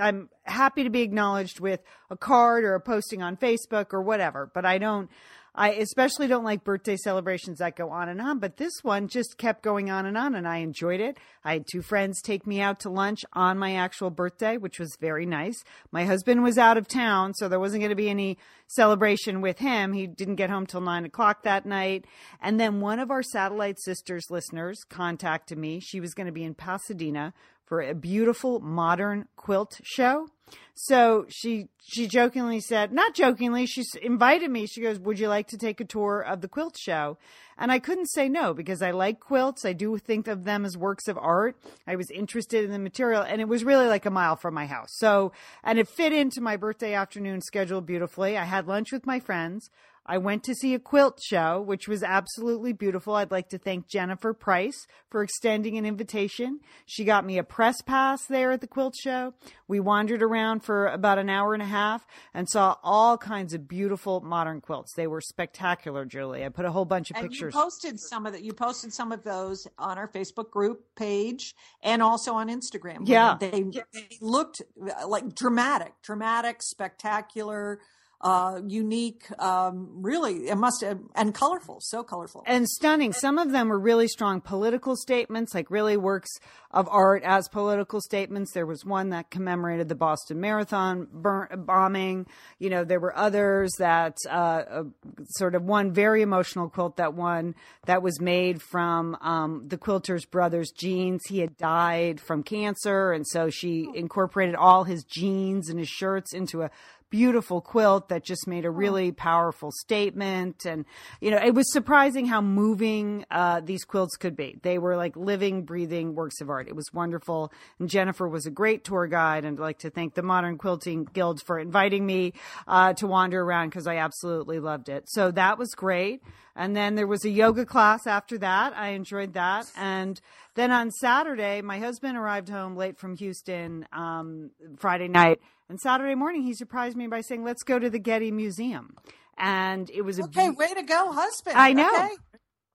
i'm 0.00 0.28
happy 0.44 0.82
to 0.84 0.90
be 0.90 1.02
acknowledged 1.02 1.60
with 1.60 1.80
a 2.10 2.16
card 2.16 2.64
or 2.64 2.74
a 2.74 2.80
posting 2.80 3.22
on 3.22 3.36
facebook 3.36 3.92
or 3.92 4.02
whatever 4.02 4.50
but 4.54 4.64
i 4.64 4.76
don't 4.78 5.10
I 5.54 5.72
especially 5.72 6.28
don't 6.28 6.44
like 6.44 6.64
birthday 6.64 6.96
celebrations 6.96 7.58
that 7.58 7.76
go 7.76 7.90
on 7.90 8.08
and 8.08 8.22
on, 8.22 8.38
but 8.38 8.56
this 8.56 8.72
one 8.82 9.08
just 9.08 9.36
kept 9.36 9.62
going 9.62 9.90
on 9.90 10.06
and 10.06 10.16
on, 10.16 10.34
and 10.34 10.48
I 10.48 10.58
enjoyed 10.58 11.00
it. 11.00 11.18
I 11.44 11.52
had 11.54 11.66
two 11.70 11.82
friends 11.82 12.22
take 12.22 12.46
me 12.46 12.60
out 12.62 12.80
to 12.80 12.90
lunch 12.90 13.20
on 13.34 13.58
my 13.58 13.74
actual 13.74 14.08
birthday, 14.08 14.56
which 14.56 14.78
was 14.78 14.96
very 14.98 15.26
nice. 15.26 15.62
My 15.90 16.04
husband 16.04 16.42
was 16.42 16.56
out 16.56 16.78
of 16.78 16.88
town, 16.88 17.34
so 17.34 17.48
there 17.48 17.60
wasn't 17.60 17.82
going 17.82 17.90
to 17.90 17.96
be 17.96 18.08
any 18.08 18.38
celebration 18.66 19.42
with 19.42 19.58
him. 19.58 19.92
He 19.92 20.06
didn't 20.06 20.36
get 20.36 20.48
home 20.48 20.66
till 20.66 20.80
nine 20.80 21.04
o'clock 21.04 21.42
that 21.42 21.66
night. 21.66 22.06
And 22.40 22.58
then 22.58 22.80
one 22.80 22.98
of 22.98 23.10
our 23.10 23.22
Satellite 23.22 23.78
Sisters 23.78 24.30
listeners 24.30 24.78
contacted 24.88 25.58
me. 25.58 25.80
She 25.80 26.00
was 26.00 26.14
going 26.14 26.26
to 26.26 26.32
be 26.32 26.44
in 26.44 26.54
Pasadena 26.54 27.34
for 27.72 27.80
a 27.80 27.94
beautiful 27.94 28.60
modern 28.60 29.26
quilt 29.34 29.80
show. 29.82 30.28
So 30.74 31.24
she 31.30 31.68
she 31.82 32.06
jokingly 32.06 32.60
said, 32.60 32.92
not 32.92 33.14
jokingly, 33.14 33.64
she 33.64 33.82
invited 34.02 34.50
me. 34.50 34.66
She 34.66 34.82
goes, 34.82 34.98
"Would 34.98 35.18
you 35.18 35.28
like 35.28 35.46
to 35.48 35.56
take 35.56 35.80
a 35.80 35.86
tour 35.86 36.20
of 36.20 36.42
the 36.42 36.48
quilt 36.48 36.76
show?" 36.78 37.16
And 37.56 37.72
I 37.72 37.78
couldn't 37.78 38.10
say 38.10 38.28
no 38.28 38.52
because 38.52 38.82
I 38.82 38.90
like 38.90 39.20
quilts. 39.20 39.64
I 39.64 39.72
do 39.72 39.96
think 39.96 40.28
of 40.28 40.44
them 40.44 40.66
as 40.66 40.76
works 40.76 41.08
of 41.08 41.16
art. 41.16 41.56
I 41.86 41.96
was 41.96 42.10
interested 42.10 42.62
in 42.62 42.72
the 42.72 42.78
material, 42.78 43.22
and 43.22 43.40
it 43.40 43.48
was 43.48 43.64
really 43.64 43.86
like 43.86 44.04
a 44.04 44.10
mile 44.10 44.36
from 44.36 44.52
my 44.52 44.66
house. 44.66 44.90
So, 44.98 45.32
and 45.64 45.78
it 45.78 45.88
fit 45.88 46.12
into 46.12 46.42
my 46.42 46.58
birthday 46.58 46.92
afternoon 46.92 47.40
schedule 47.40 47.80
beautifully. 47.80 48.36
I 48.36 48.44
had 48.44 48.68
lunch 48.68 48.92
with 48.92 49.06
my 49.06 49.18
friends. 49.18 49.70
I 50.04 50.18
went 50.18 50.42
to 50.44 50.54
see 50.54 50.74
a 50.74 50.78
quilt 50.80 51.20
show, 51.22 51.60
which 51.60 51.86
was 51.86 52.02
absolutely 52.02 52.72
beautiful. 52.72 53.14
I'd 53.14 53.30
like 53.30 53.48
to 53.50 53.58
thank 53.58 53.86
Jennifer 53.88 54.34
Price 54.34 54.86
for 55.10 55.22
extending 55.22 55.78
an 55.78 55.86
invitation. 55.86 56.58
She 56.86 57.04
got 57.04 57.24
me 57.24 57.38
a 57.38 57.44
press 57.44 57.80
pass 57.82 58.26
there 58.26 58.50
at 58.50 58.60
the 58.60 58.66
quilt 58.66 58.96
show. 58.96 59.34
We 59.68 59.78
wandered 59.78 60.22
around 60.22 60.64
for 60.64 60.86
about 60.88 61.18
an 61.18 61.30
hour 61.30 61.54
and 61.54 61.62
a 61.62 61.66
half 61.66 62.04
and 62.34 62.48
saw 62.48 62.76
all 62.82 63.16
kinds 63.16 63.54
of 63.54 63.68
beautiful 63.68 64.20
modern 64.20 64.60
quilts. 64.60 64.92
They 64.94 65.06
were 65.06 65.20
spectacular, 65.20 66.04
Julie. 66.04 66.44
I 66.44 66.48
put 66.48 66.64
a 66.64 66.72
whole 66.72 66.84
bunch 66.84 67.10
of 67.10 67.16
And 67.18 67.28
pictures. 67.30 67.54
you 67.54 67.60
posted 67.60 68.00
some 68.00 68.26
of 68.26 68.32
that. 68.32 68.42
You 68.42 68.52
posted 68.54 68.92
some 68.92 69.12
of 69.12 69.22
those 69.22 69.66
on 69.78 69.98
our 69.98 70.08
Facebook 70.08 70.50
group 70.50 70.80
page 70.96 71.54
and 71.82 72.02
also 72.02 72.34
on 72.34 72.48
Instagram. 72.48 73.02
Yeah. 73.04 73.36
they, 73.38 73.50
they 73.92 74.08
looked 74.20 74.62
uh, 74.82 75.06
like 75.06 75.34
dramatic, 75.34 75.92
dramatic, 76.02 76.60
spectacular, 76.62 77.78
uh, 78.22 78.60
unique. 78.66 79.24
Um, 79.40 79.88
really, 80.02 80.48
it 80.48 80.56
must 80.56 80.82
have, 80.82 81.00
and 81.14 81.34
colorful, 81.34 81.78
so 81.80 82.02
colorful. 82.02 82.44
and 82.46 82.68
stunning. 82.68 83.12
Some 83.12 83.38
of 83.38 83.50
them 83.50 83.68
were 83.68 83.78
really 83.78 84.06
strong 84.06 84.40
political 84.40 84.96
statements, 84.96 85.54
like 85.54 85.70
really 85.70 85.96
works 85.96 86.30
of 86.70 86.88
art 86.88 87.22
as 87.24 87.48
political 87.48 88.00
statements. 88.00 88.52
There 88.52 88.66
was 88.66 88.84
one 88.84 89.10
that 89.10 89.30
commemorated 89.30 89.88
the 89.88 89.94
Boston 89.94 90.40
Marathon 90.40 91.08
bur- 91.12 91.48
bombing. 91.56 92.26
You 92.58 92.70
know, 92.70 92.84
there 92.84 93.00
were 93.00 93.16
others 93.16 93.72
that 93.78 94.16
uh, 94.30 94.32
uh, 94.32 94.84
sort 95.30 95.54
of 95.54 95.64
one 95.64 95.92
very 95.92 96.22
emotional 96.22 96.68
quilt 96.68 96.96
that 96.96 97.14
one 97.14 97.54
that 97.86 98.02
was 98.02 98.20
made 98.20 98.62
from 98.62 99.16
um, 99.20 99.66
the 99.66 99.78
quilter's 99.78 100.24
brother's 100.24 100.70
jeans. 100.70 101.22
He 101.28 101.40
had 101.40 101.56
died 101.56 102.20
from 102.20 102.42
cancer, 102.42 103.12
and 103.12 103.26
so 103.26 103.50
she 103.50 103.88
incorporated 103.94 104.54
all 104.54 104.84
his 104.84 105.04
jeans 105.04 105.68
and 105.68 105.78
his 105.78 105.88
shirts 105.88 106.32
into 106.32 106.62
a 106.62 106.70
beautiful 107.12 107.60
quilt 107.60 108.08
that 108.08 108.24
just 108.24 108.48
made 108.48 108.64
a 108.64 108.70
really 108.70 109.12
powerful 109.12 109.70
statement. 109.70 110.64
And 110.64 110.86
you 111.20 111.30
know 111.30 111.36
it 111.36 111.54
was 111.54 111.70
surprising 111.70 112.24
how 112.24 112.40
moving 112.40 113.24
uh, 113.30 113.60
these 113.60 113.84
quilts 113.84 114.16
could 114.16 114.34
be. 114.34 114.58
They 114.62 114.78
were 114.78 114.96
like 114.96 115.14
living 115.14 115.64
breathing 115.64 116.14
works 116.14 116.40
of 116.40 116.48
art. 116.48 116.68
It 116.68 116.74
was 116.74 116.90
wonderful. 116.92 117.52
And 117.78 117.88
jennifer 117.88 118.26
was 118.26 118.46
a 118.46 118.50
great 118.50 118.82
tour 118.82 119.06
guide. 119.06 119.44
And 119.44 119.58
i'd 119.58 119.62
like 119.62 119.80
to 119.80 119.90
thank 119.90 120.14
the 120.14 120.22
modern 120.22 120.56
quilting 120.56 121.04
guild 121.04 121.42
for 121.42 121.58
inviting 121.58 122.04
me 122.06 122.32
uh, 122.66 122.94
to 122.94 123.06
wander 123.06 123.42
around 123.42 123.68
because 123.68 123.86
i 123.86 123.98
absolutely 123.98 124.58
loved 124.58 124.88
it. 124.88 125.04
So 125.06 125.30
that 125.32 125.58
was 125.58 125.74
great 125.74 126.22
and 126.56 126.76
then 126.76 126.94
there 126.94 127.06
was 127.06 127.24
a 127.24 127.30
yoga 127.30 127.64
class 127.64 128.06
after 128.06 128.38
that 128.38 128.72
i 128.76 128.88
enjoyed 128.90 129.32
that 129.34 129.70
and 129.76 130.20
then 130.54 130.70
on 130.70 130.90
saturday 130.90 131.60
my 131.62 131.78
husband 131.78 132.16
arrived 132.16 132.48
home 132.48 132.76
late 132.76 132.98
from 132.98 133.16
houston 133.16 133.86
um, 133.92 134.50
friday 134.76 135.08
night 135.08 135.40
and 135.68 135.80
Saturday 135.80 136.14
morning, 136.14 136.42
he 136.42 136.52
surprised 136.52 136.98
me 136.98 137.06
by 137.06 137.22
saying, 137.22 137.44
"Let's 137.44 137.62
go 137.62 137.78
to 137.78 137.88
the 137.88 137.98
Getty 137.98 138.30
Museum." 138.30 138.94
And 139.38 139.88
it 139.88 140.02
was 140.02 140.18
a 140.18 140.24
okay, 140.24 140.50
way 140.50 140.74
to 140.74 140.82
go, 140.82 141.12
husband. 141.12 141.56
I 141.56 141.72
know. 141.72 141.88
Okay. 141.88 142.10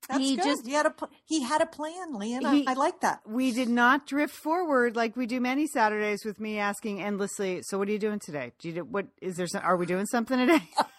That's 0.09 0.19
He 0.19 0.35
good. 0.35 0.45
just- 0.45 0.65
he 0.65 0.73
had 0.73 0.87
a 0.87 0.93
he 1.23 1.43
had 1.43 1.61
a 1.61 1.67
plan. 1.67 2.19
He- 2.19 2.65
I, 2.65 2.71
I 2.71 2.73
like 2.73 3.01
that. 3.01 3.21
we 3.27 3.51
did 3.51 3.69
not 3.69 4.07
drift 4.07 4.33
forward 4.33 4.95
like 4.95 5.15
we 5.15 5.27
do 5.27 5.39
many 5.39 5.67
Saturdays 5.67 6.25
with 6.25 6.39
me 6.39 6.57
asking 6.57 7.03
endlessly. 7.03 7.61
So, 7.61 7.77
what 7.77 7.87
are 7.87 7.91
you 7.91 7.99
doing 7.99 8.17
today? 8.19 8.53
Do 8.57 8.69
you 8.69 8.73
do, 8.73 8.83
what 8.83 9.05
is 9.21 9.35
there? 9.35 9.45
Some, 9.45 9.61
are 9.63 9.77
we 9.77 9.85
doing 9.85 10.07
something 10.07 10.37
today? 10.39 10.67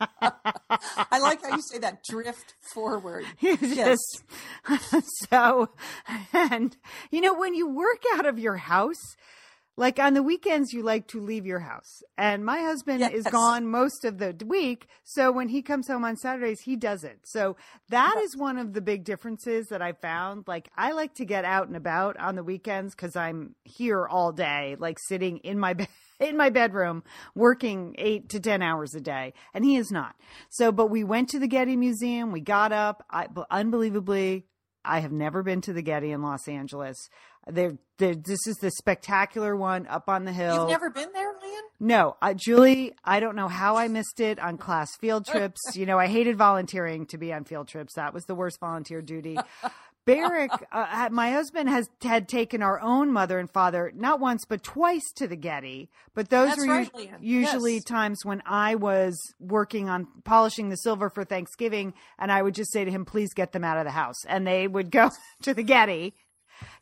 I 0.00 1.18
like 1.18 1.42
how 1.42 1.56
you 1.56 1.62
say 1.62 1.78
that. 1.78 2.04
Drift 2.04 2.54
forward. 2.72 3.24
Yes. 3.40 3.98
so, 5.30 5.70
and 6.32 6.76
you 7.10 7.20
know, 7.20 7.34
when 7.34 7.54
you 7.54 7.68
work 7.68 8.02
out 8.14 8.26
of 8.26 8.38
your 8.38 8.56
house, 8.56 9.16
like 9.76 9.98
on 9.98 10.14
the 10.14 10.22
weekends, 10.22 10.72
you 10.72 10.82
like 10.82 11.08
to 11.08 11.20
leave 11.20 11.46
your 11.46 11.58
house. 11.58 12.02
And 12.16 12.44
my 12.44 12.60
husband 12.60 13.02
is 13.12 13.24
gone 13.24 13.66
most 13.66 14.04
of 14.04 14.18
the 14.18 14.36
week. 14.46 14.86
So 15.02 15.32
when 15.32 15.48
he 15.48 15.62
comes 15.62 15.88
home 15.88 16.04
on 16.04 16.16
Saturdays, 16.16 16.60
he 16.60 16.76
does 16.76 17.02
it. 17.02 17.18
So 17.24 17.56
that 17.88 18.16
is 18.22 18.36
one 18.36 18.58
of 18.58 18.72
the 18.72 18.80
big 18.80 19.04
differences 19.04 19.68
that 19.68 19.82
I 19.82 19.92
found. 19.92 20.44
Like, 20.46 20.68
I 20.76 20.92
like 20.92 21.14
to 21.16 21.24
get 21.24 21.44
out 21.44 21.66
and 21.66 21.76
about 21.76 22.16
on 22.18 22.36
the 22.36 22.44
weekends 22.44 22.94
because 22.94 23.16
I'm 23.16 23.56
here 23.64 24.06
all 24.06 24.30
day, 24.30 24.76
like 24.78 24.98
sitting 25.08 25.38
in 25.38 25.58
my 25.58 25.74
bed. 25.74 25.88
In 26.24 26.36
my 26.36 26.50
bedroom, 26.50 27.02
working 27.34 27.94
eight 27.98 28.28
to 28.30 28.40
10 28.40 28.62
hours 28.62 28.94
a 28.94 29.00
day, 29.00 29.34
and 29.52 29.64
he 29.64 29.76
is 29.76 29.90
not. 29.90 30.16
So, 30.48 30.72
but 30.72 30.86
we 30.86 31.04
went 31.04 31.28
to 31.30 31.38
the 31.38 31.46
Getty 31.46 31.76
Museum. 31.76 32.32
We 32.32 32.40
got 32.40 32.72
up. 32.72 33.04
I, 33.10 33.26
unbelievably, 33.50 34.46
I 34.84 35.00
have 35.00 35.12
never 35.12 35.42
been 35.42 35.60
to 35.62 35.72
the 35.72 35.82
Getty 35.82 36.12
in 36.12 36.22
Los 36.22 36.48
Angeles. 36.48 36.96
They're, 37.46 37.76
they're, 37.98 38.14
this 38.14 38.46
is 38.46 38.56
the 38.56 38.70
spectacular 38.70 39.54
one 39.54 39.86
up 39.86 40.08
on 40.08 40.24
the 40.24 40.32
hill. 40.32 40.60
You've 40.60 40.68
never 40.68 40.90
been 40.90 41.12
there, 41.12 41.32
Lian? 41.32 41.62
No, 41.78 42.16
uh, 42.22 42.32
Julie, 42.34 42.92
I 43.04 43.20
don't 43.20 43.36
know 43.36 43.48
how 43.48 43.76
I 43.76 43.88
missed 43.88 44.20
it 44.20 44.38
on 44.38 44.56
class 44.56 44.96
field 44.96 45.26
trips. 45.26 45.60
You 45.74 45.86
know, 45.86 45.98
I 45.98 46.06
hated 46.06 46.36
volunteering 46.38 47.04
to 47.06 47.18
be 47.18 47.32
on 47.32 47.44
field 47.44 47.68
trips. 47.68 47.94
That 47.94 48.14
was 48.14 48.24
the 48.24 48.34
worst 48.34 48.60
volunteer 48.60 49.02
duty. 49.02 49.36
Barrick, 50.06 50.50
uh, 50.70 51.08
my 51.10 51.30
husband 51.30 51.68
has 51.68 51.88
had 52.02 52.28
taken 52.28 52.62
our 52.62 52.78
own 52.80 53.10
mother 53.10 53.38
and 53.38 53.50
father 53.50 53.90
not 53.94 54.20
once 54.20 54.44
but 54.44 54.62
twice 54.62 55.10
to 55.16 55.26
the 55.26 55.36
Getty. 55.36 55.88
But 56.14 56.28
those 56.30 56.50
That's 56.50 56.66
were 56.66 56.72
right, 56.74 56.94
us- 56.94 57.06
usually 57.20 57.74
Yes. 57.74 57.84
times 57.84 58.24
when 58.24 58.42
I 58.46 58.74
was 58.74 59.18
working 59.40 59.88
on 59.88 60.06
polishing 60.24 60.68
the 60.68 60.76
silver 60.76 61.08
for 61.10 61.24
Thanksgiving, 61.24 61.94
and 62.18 62.30
I 62.30 62.42
would 62.42 62.54
just 62.54 62.72
say 62.72 62.84
to 62.84 62.90
him, 62.90 63.04
"Please 63.04 63.32
get 63.34 63.52
them 63.52 63.64
out 63.64 63.78
of 63.78 63.84
the 63.84 63.90
house," 63.92 64.24
and 64.26 64.46
they 64.46 64.68
would 64.68 64.90
go 64.90 65.10
to 65.42 65.54
the 65.54 65.62
Getty. 65.62 66.14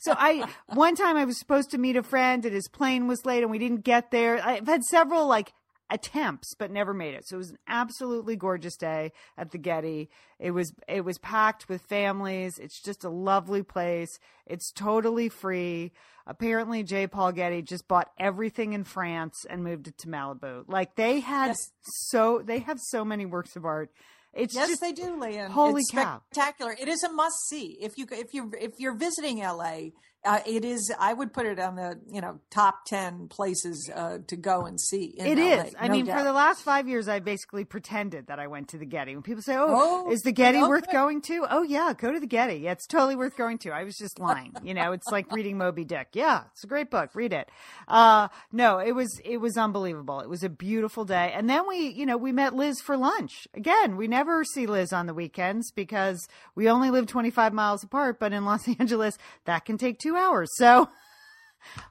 So 0.00 0.14
I 0.18 0.46
one 0.74 0.94
time 0.96 1.16
I 1.16 1.24
was 1.24 1.38
supposed 1.38 1.70
to 1.70 1.78
meet 1.78 1.96
a 1.96 2.02
friend 2.02 2.44
and 2.44 2.54
his 2.54 2.68
plane 2.68 3.06
was 3.08 3.24
late 3.24 3.42
and 3.42 3.50
we 3.50 3.58
didn't 3.58 3.84
get 3.84 4.10
there. 4.10 4.44
I've 4.44 4.66
had 4.66 4.82
several 4.84 5.26
like 5.26 5.52
attempts 5.92 6.54
but 6.58 6.70
never 6.70 6.92
made 6.94 7.14
it. 7.14 7.26
So 7.28 7.36
it 7.36 7.38
was 7.38 7.50
an 7.50 7.58
absolutely 7.68 8.34
gorgeous 8.36 8.76
day 8.76 9.12
at 9.38 9.50
the 9.50 9.58
Getty. 9.58 10.10
It 10.38 10.50
was 10.52 10.72
it 10.88 11.04
was 11.04 11.18
packed 11.18 11.68
with 11.68 11.82
families. 11.82 12.58
It's 12.58 12.80
just 12.80 13.04
a 13.04 13.10
lovely 13.10 13.62
place. 13.62 14.18
It's 14.46 14.72
totally 14.72 15.28
free. 15.28 15.92
Apparently 16.26 16.82
J. 16.82 17.06
Paul 17.06 17.32
Getty 17.32 17.62
just 17.62 17.86
bought 17.88 18.10
everything 18.18 18.72
in 18.72 18.84
France 18.84 19.44
and 19.50 19.62
moved 19.64 19.88
it 19.88 19.98
to 19.98 20.08
Malibu. 20.08 20.64
Like 20.68 20.94
they 20.96 21.20
had 21.20 21.48
Yes. 21.48 21.70
so 21.82 22.42
they 22.44 22.60
have 22.60 22.78
so 22.80 23.04
many 23.04 23.26
works 23.26 23.54
of 23.56 23.64
art. 23.64 23.90
It's 24.32 24.54
Yes, 24.54 24.68
just 24.70 24.80
they 24.80 24.92
do, 24.92 25.20
Lian. 25.20 25.50
holy 25.50 25.80
it's 25.82 25.90
cow. 25.90 26.22
spectacular! 26.32 26.74
It 26.80 26.88
is 26.88 27.02
a 27.02 27.12
must 27.12 27.36
see 27.50 27.76
if 27.82 27.98
you 27.98 28.06
if 28.10 28.32
you 28.32 28.50
if 28.58 28.72
you're 28.78 28.94
visiting 28.96 29.38
LA. 29.40 29.90
Uh, 30.24 30.40
it 30.46 30.64
is. 30.64 30.92
I 30.98 31.12
would 31.12 31.32
put 31.32 31.46
it 31.46 31.58
on 31.58 31.76
the 31.76 31.98
you 32.08 32.20
know 32.20 32.38
top 32.50 32.84
ten 32.86 33.28
places 33.28 33.90
uh, 33.94 34.18
to 34.28 34.36
go 34.36 34.66
and 34.66 34.80
see. 34.80 35.14
It 35.18 35.38
LA, 35.38 35.64
is. 35.64 35.74
I 35.78 35.88
no 35.88 35.94
mean, 35.94 36.04
doubt. 36.06 36.18
for 36.18 36.24
the 36.24 36.32
last 36.32 36.62
five 36.62 36.88
years, 36.88 37.08
I 37.08 37.18
basically 37.20 37.64
pretended 37.64 38.28
that 38.28 38.38
I 38.38 38.46
went 38.46 38.68
to 38.68 38.78
the 38.78 38.86
Getty. 38.86 39.14
When 39.14 39.22
people 39.22 39.42
say, 39.42 39.56
"Oh, 39.56 40.04
Oh, 40.06 40.10
is 40.12 40.20
the 40.20 40.32
Getty 40.32 40.58
okay. 40.58 40.68
worth 40.68 40.90
going 40.92 41.22
to?" 41.22 41.46
Oh 41.50 41.62
yeah, 41.62 41.92
go 41.96 42.12
to 42.12 42.20
the 42.20 42.26
Getty. 42.26 42.56
Yeah, 42.56 42.72
it's 42.72 42.86
totally 42.86 43.16
worth 43.16 43.36
going 43.36 43.58
to. 43.58 43.70
I 43.70 43.84
was 43.84 43.96
just 43.96 44.18
lying. 44.20 44.52
you 44.62 44.74
know, 44.74 44.92
it's 44.92 45.08
like 45.10 45.30
reading 45.32 45.58
Moby 45.58 45.84
Dick. 45.84 46.08
Yeah, 46.12 46.44
it's 46.52 46.62
a 46.64 46.68
great 46.68 46.90
book. 46.90 47.10
Read 47.14 47.32
it. 47.32 47.48
Uh, 47.88 48.28
no, 48.52 48.78
it 48.78 48.92
was 48.92 49.20
it 49.24 49.38
was 49.38 49.56
unbelievable. 49.56 50.20
It 50.20 50.28
was 50.28 50.42
a 50.42 50.48
beautiful 50.48 51.04
day, 51.04 51.32
and 51.34 51.48
then 51.50 51.66
we, 51.66 51.88
you 51.88 52.06
know, 52.06 52.16
we 52.16 52.32
met 52.32 52.54
Liz 52.54 52.80
for 52.80 52.96
lunch. 52.96 53.48
Again, 53.54 53.96
we 53.96 54.06
never 54.08 54.44
see 54.44 54.66
Liz 54.66 54.92
on 54.92 55.06
the 55.06 55.14
weekends 55.14 55.72
because 55.72 56.28
we 56.54 56.68
only 56.68 56.90
live 56.90 57.06
25 57.06 57.52
miles 57.52 57.82
apart. 57.82 58.18
But 58.20 58.32
in 58.32 58.44
Los 58.44 58.68
Angeles, 58.78 59.18
that 59.46 59.64
can 59.64 59.78
take 59.78 59.98
two 59.98 60.11
hours. 60.16 60.50
So. 60.56 60.88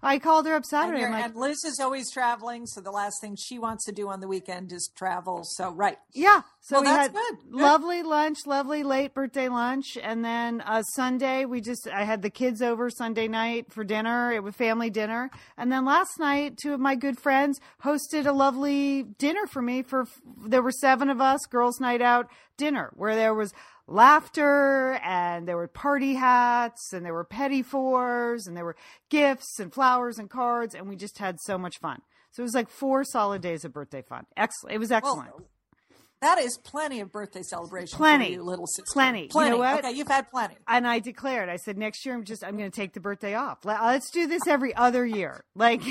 I 0.03 0.19
called 0.19 0.47
her 0.47 0.53
up 0.55 0.65
Saturday. 0.65 0.99
you're- 0.99 1.11
like, 1.13 1.23
and 1.23 1.35
Liz 1.37 1.63
is 1.63 1.79
always 1.79 2.11
traveling, 2.11 2.65
so 2.67 2.81
the 2.81 2.91
last 2.91 3.21
thing 3.21 3.37
she 3.37 3.57
wants 3.57 3.85
to 3.85 3.93
do 3.93 4.09
on 4.09 4.19
the 4.19 4.27
weekend 4.27 4.69
is 4.73 4.91
travel. 4.97 5.45
So 5.45 5.71
right. 5.71 5.97
Yeah. 6.13 6.41
So 6.59 6.75
Well, 6.75 6.81
we 6.81 6.87
that's 6.89 7.01
had 7.07 7.13
good. 7.13 7.37
Good. 7.51 7.61
lovely 7.61 8.03
lunch, 8.03 8.39
lovely 8.45 8.83
late 8.83 9.13
birthday 9.13 9.47
lunch, 9.47 9.97
and 10.03 10.25
then 10.25 10.59
uh, 10.65 10.83
Sunday 10.83 11.45
we 11.45 11.61
just 11.61 11.87
I 11.87 12.03
had 12.03 12.21
the 12.21 12.29
kids 12.29 12.61
over 12.61 12.89
Sunday 12.89 13.29
night 13.29 13.71
for 13.71 13.85
dinner. 13.85 14.33
It 14.33 14.43
was 14.43 14.55
family 14.55 14.89
dinner, 14.89 15.31
and 15.57 15.71
then 15.71 15.85
last 15.85 16.19
night 16.19 16.57
two 16.57 16.73
of 16.73 16.81
my 16.81 16.95
good 16.95 17.17
friends 17.17 17.61
hosted 17.81 18.27
a 18.27 18.33
lovely 18.33 19.03
dinner 19.03 19.47
for 19.47 19.61
me. 19.61 19.83
For 19.83 20.05
there 20.45 20.61
were 20.61 20.71
seven 20.71 21.09
of 21.09 21.21
us, 21.21 21.45
girls' 21.49 21.79
night 21.79 22.01
out 22.01 22.27
dinner, 22.57 22.91
where 22.97 23.15
there 23.15 23.33
was 23.33 23.53
laughter 23.91 24.99
and 25.03 25.47
there 25.47 25.57
were 25.57 25.67
party 25.67 26.13
hats 26.15 26.93
and 26.93 27.05
there 27.05 27.13
were 27.13 27.23
petit 27.23 27.63
fours 27.63 28.47
and 28.47 28.55
there 28.55 28.65
were 28.65 28.75
gifts 29.09 29.59
and 29.59 29.73
flowers 29.73 30.17
and 30.17 30.29
cards 30.29 30.73
and 30.75 30.87
we 30.89 30.95
just 30.95 31.17
had 31.19 31.37
so 31.41 31.57
much 31.57 31.77
fun. 31.79 32.01
So 32.31 32.41
it 32.41 32.45
was 32.45 32.55
like 32.55 32.69
four 32.69 33.03
solid 33.03 33.41
days 33.41 33.65
of 33.65 33.73
birthday 33.73 34.01
fun. 34.01 34.25
Excellent. 34.37 34.75
It 34.75 34.79
was 34.79 34.91
excellent. 34.91 35.31
Well, 35.35 35.47
that 36.21 36.37
is 36.39 36.57
plenty 36.63 36.99
of 36.99 37.11
birthday 37.11 37.41
celebration 37.41 37.97
Plenty. 37.97 38.25
for 38.27 38.31
you, 38.33 38.43
little 38.43 38.67
sister. 38.67 38.91
Plenty. 38.93 39.21
You 39.21 39.25
know 39.25 39.31
Plenty. 39.31 39.57
what? 39.57 39.79
Okay, 39.85 39.91
you've 39.97 40.07
had 40.07 40.29
plenty. 40.29 40.55
and 40.67 40.87
I 40.87 40.99
declared, 40.99 41.49
I 41.49 41.55
said, 41.55 41.79
next 41.79 42.05
year 42.05 42.13
I'm 42.13 42.23
just, 42.23 42.43
I'm 42.43 42.57
going 42.57 42.69
to 42.69 42.75
take 42.75 42.93
the 42.93 42.99
birthday 42.99 43.33
off. 43.33 43.65
Let's 43.65 44.11
do 44.11 44.27
this 44.27 44.43
every 44.47 44.75
other 44.75 45.03
year. 45.03 45.43
Like, 45.55 45.81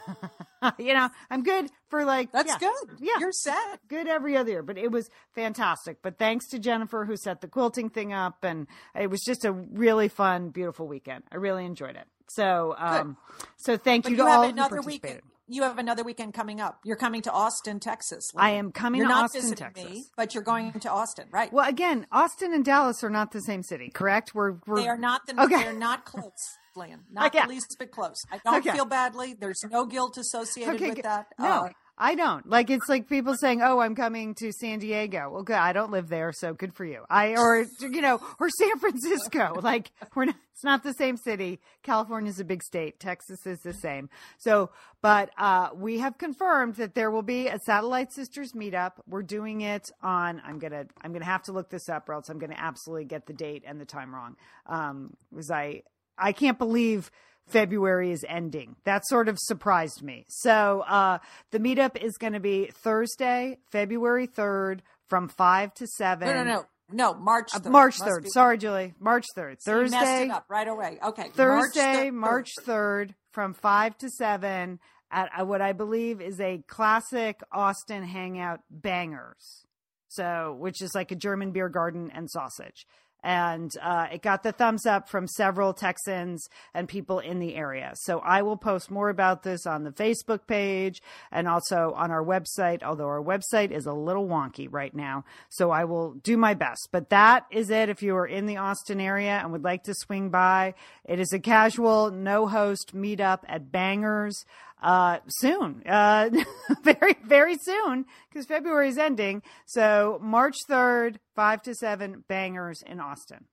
you 0.78 0.94
know, 0.94 1.08
I'm 1.30 1.42
good 1.42 1.70
for 1.88 2.04
like, 2.04 2.32
That's 2.32 2.48
yeah, 2.48 2.58
good. 2.58 2.98
Yeah. 3.00 3.12
You're 3.20 3.32
set. 3.32 3.80
Good 3.88 4.06
every 4.08 4.36
other 4.36 4.50
year, 4.50 4.62
but 4.62 4.78
it 4.78 4.90
was 4.90 5.08
fantastic. 5.34 5.98
But 6.02 6.18
thanks 6.18 6.48
to 6.48 6.58
Jennifer 6.58 7.04
who 7.04 7.16
set 7.16 7.40
the 7.40 7.48
quilting 7.48 7.90
thing 7.90 8.12
up, 8.12 8.44
and 8.44 8.66
it 8.98 9.08
was 9.10 9.20
just 9.22 9.44
a 9.44 9.52
really 9.52 10.08
fun, 10.08 10.50
beautiful 10.50 10.86
weekend. 10.86 11.24
I 11.32 11.36
really 11.36 11.64
enjoyed 11.64 11.96
it. 11.96 12.06
So, 12.28 12.74
um, 12.78 13.16
so 13.56 13.76
thank 13.76 14.04
But 14.04 14.10
you 14.12 14.16
you 14.16 14.22
to 14.24 14.28
all 14.28 14.42
have 14.42 14.44
who 14.44 14.52
another 14.52 14.76
participated. 14.76 15.02
weekend. 15.16 15.30
You 15.46 15.62
have 15.64 15.76
another 15.78 16.02
weekend 16.04 16.32
coming 16.32 16.58
up. 16.58 16.80
You're 16.84 16.96
coming 16.96 17.20
to 17.22 17.30
Austin, 17.30 17.78
Texas. 17.78 18.30
I 18.34 18.52
am 18.52 18.72
coming 18.72 19.00
You're 19.00 19.08
to 19.08 19.14
not 19.14 19.24
Austin, 19.24 19.42
visiting 19.42 19.64
Texas. 19.66 19.84
me, 19.90 20.04
but 20.16 20.32
you're 20.34 20.42
going 20.42 20.72
to 20.72 20.90
Austin, 20.90 21.26
right? 21.30 21.52
Well, 21.52 21.68
again, 21.68 22.06
Austin 22.10 22.54
and 22.54 22.64
Dallas 22.64 23.04
are 23.04 23.10
not 23.10 23.30
the 23.32 23.42
same 23.42 23.62
city, 23.62 23.90
correct? 23.90 24.34
We're, 24.34 24.54
we're 24.66 24.76
They 24.76 24.88
are 24.88 24.96
not 24.96 25.26
the. 25.26 25.38
Okay. 25.42 25.64
They're 25.64 25.74
not 25.74 26.06
close, 26.06 26.56
Lynn. 26.76 27.00
Not 27.10 27.26
Okay. 27.34 27.42
the 27.42 27.48
least 27.48 27.76
bit 27.78 27.90
close. 27.90 28.16
I 28.30 28.38
don't 28.44 28.56
Okay. 28.58 28.72
feel 28.72 28.84
badly. 28.84 29.34
There's 29.34 29.62
no 29.70 29.86
guilt 29.86 30.16
associated 30.18 30.74
Okay, 30.76 30.90
with 30.90 31.02
that. 31.02 31.26
No, 31.38 31.46
Uh, 31.46 31.68
I 31.96 32.16
don't. 32.16 32.48
Like 32.48 32.70
it's 32.70 32.88
like 32.88 33.08
people 33.08 33.36
saying, 33.36 33.62
"Oh, 33.62 33.78
I'm 33.78 33.94
coming 33.94 34.34
to 34.40 34.50
San 34.50 34.80
Diego." 34.80 35.30
Well, 35.30 35.44
good. 35.44 35.54
I 35.56 35.72
don't 35.72 35.92
live 35.92 36.08
there, 36.08 36.32
so 36.32 36.52
good 36.52 36.74
for 36.74 36.84
you. 36.84 37.04
I 37.08 37.36
or 37.36 37.64
you 37.80 38.00
know, 38.00 38.20
or 38.40 38.48
San 38.50 38.78
Francisco. 38.80 39.60
Like 39.62 39.92
we're 40.14 40.24
not. 40.26 40.34
It's 40.54 40.62
not 40.64 40.82
the 40.84 40.92
same 40.92 41.16
city. 41.16 41.60
California's 41.82 42.38
a 42.38 42.44
big 42.44 42.62
state. 42.62 43.00
Texas 43.00 43.44
is 43.44 43.58
the 43.60 43.72
same. 43.74 44.08
So, 44.38 44.70
but 45.02 45.30
uh, 45.36 45.70
we 45.74 45.98
have 45.98 46.16
confirmed 46.16 46.76
that 46.76 46.94
there 46.94 47.10
will 47.10 47.22
be 47.22 47.48
a 47.48 47.58
Satellite 47.66 48.12
Sisters 48.12 48.52
meetup. 48.52 48.92
We're 49.08 49.22
doing 49.24 49.62
it 49.62 49.82
on. 50.00 50.40
I'm 50.44 50.58
gonna. 50.60 50.86
I'm 51.02 51.12
gonna 51.12 51.24
have 51.24 51.42
to 51.44 51.52
look 51.52 51.70
this 51.70 51.88
up, 51.88 52.08
or 52.08 52.14
else 52.14 52.28
I'm 52.28 52.38
gonna 52.38 52.54
absolutely 52.56 53.04
get 53.04 53.26
the 53.26 53.32
date 53.32 53.62
and 53.66 53.80
the 53.80 53.84
time 53.84 54.14
wrong. 54.14 54.36
Um, 54.66 55.16
I 55.50 55.82
I 56.18 56.32
can't 56.32 56.58
believe 56.58 57.10
February 57.46 58.10
is 58.12 58.24
ending. 58.28 58.76
That 58.84 59.06
sort 59.06 59.28
of 59.28 59.38
surprised 59.38 60.02
me. 60.02 60.24
So 60.28 60.80
uh, 60.86 61.18
the 61.50 61.58
meetup 61.58 62.02
is 62.02 62.16
going 62.16 62.32
to 62.32 62.40
be 62.40 62.70
Thursday, 62.72 63.58
February 63.70 64.26
3rd 64.26 64.80
from 65.08 65.28
5 65.28 65.74
to 65.74 65.86
7. 65.86 66.26
no, 66.26 66.34
no, 66.34 66.44
no, 66.44 66.64
no. 66.90 67.14
March. 67.14 67.50
Uh, 67.54 67.60
3rd. 67.60 67.70
March 67.70 67.98
3rd. 67.98 68.26
Sorry, 68.28 68.58
Julie. 68.58 68.94
March 68.98 69.26
3rd. 69.36 69.56
You 69.66 69.72
messed 69.74 69.94
Thursday, 69.94 70.24
it 70.24 70.30
up 70.30 70.46
right 70.48 70.68
away. 70.68 70.98
Okay. 71.04 71.28
Thursday, 71.34 72.10
March 72.10 72.50
March 72.56 72.66
3rd. 72.66 73.08
3rd 73.08 73.14
from 73.32 73.52
5 73.52 73.98
to 73.98 74.10
7 74.10 74.78
at 75.10 75.30
uh, 75.38 75.44
what 75.44 75.60
I 75.60 75.72
believe 75.72 76.20
is 76.20 76.40
a 76.40 76.62
classic 76.66 77.40
Austin 77.52 78.04
hangout 78.04 78.60
bangers. 78.70 79.66
So, 80.08 80.56
which 80.58 80.80
is 80.80 80.92
like 80.94 81.10
a 81.10 81.16
German 81.16 81.50
beer 81.50 81.68
garden 81.68 82.10
and 82.14 82.30
sausage. 82.30 82.86
And 83.24 83.72
uh, 83.82 84.08
it 84.12 84.20
got 84.20 84.42
the 84.42 84.52
thumbs 84.52 84.84
up 84.84 85.08
from 85.08 85.26
several 85.26 85.72
Texans 85.72 86.46
and 86.74 86.86
people 86.86 87.20
in 87.20 87.38
the 87.38 87.56
area. 87.56 87.92
So 87.94 88.18
I 88.18 88.42
will 88.42 88.58
post 88.58 88.90
more 88.90 89.08
about 89.08 89.42
this 89.42 89.66
on 89.66 89.82
the 89.82 89.92
Facebook 89.92 90.46
page 90.46 91.02
and 91.32 91.48
also 91.48 91.94
on 91.96 92.10
our 92.10 92.22
website, 92.22 92.82
although 92.82 93.08
our 93.08 93.22
website 93.22 93.70
is 93.70 93.86
a 93.86 93.94
little 93.94 94.28
wonky 94.28 94.68
right 94.70 94.94
now. 94.94 95.24
So 95.48 95.70
I 95.70 95.84
will 95.84 96.12
do 96.12 96.36
my 96.36 96.52
best. 96.52 96.90
But 96.92 97.08
that 97.08 97.46
is 97.50 97.70
it. 97.70 97.88
If 97.88 98.02
you 98.02 98.14
are 98.14 98.26
in 98.26 98.44
the 98.44 98.58
Austin 98.58 99.00
area 99.00 99.40
and 99.42 99.52
would 99.52 99.64
like 99.64 99.84
to 99.84 99.94
swing 99.94 100.28
by, 100.28 100.74
it 101.06 101.18
is 101.18 101.32
a 101.32 101.38
casual, 101.38 102.10
no 102.10 102.46
host 102.46 102.94
meetup 102.94 103.40
at 103.48 103.72
Bangers 103.72 104.44
uh, 104.82 105.18
soon, 105.28 105.82
uh, 105.86 106.30
very, 106.82 107.16
very 107.24 107.56
soon, 107.56 108.04
because 108.28 108.46
February 108.46 108.88
is 108.88 108.98
ending. 108.98 109.42
So 109.66 110.18
March 110.22 110.56
3rd, 110.68 111.16
5 111.36 111.62
to 111.62 111.74
7 111.74 112.24
bangers 112.28 112.82
in 112.86 113.00
Austin. 113.00 113.46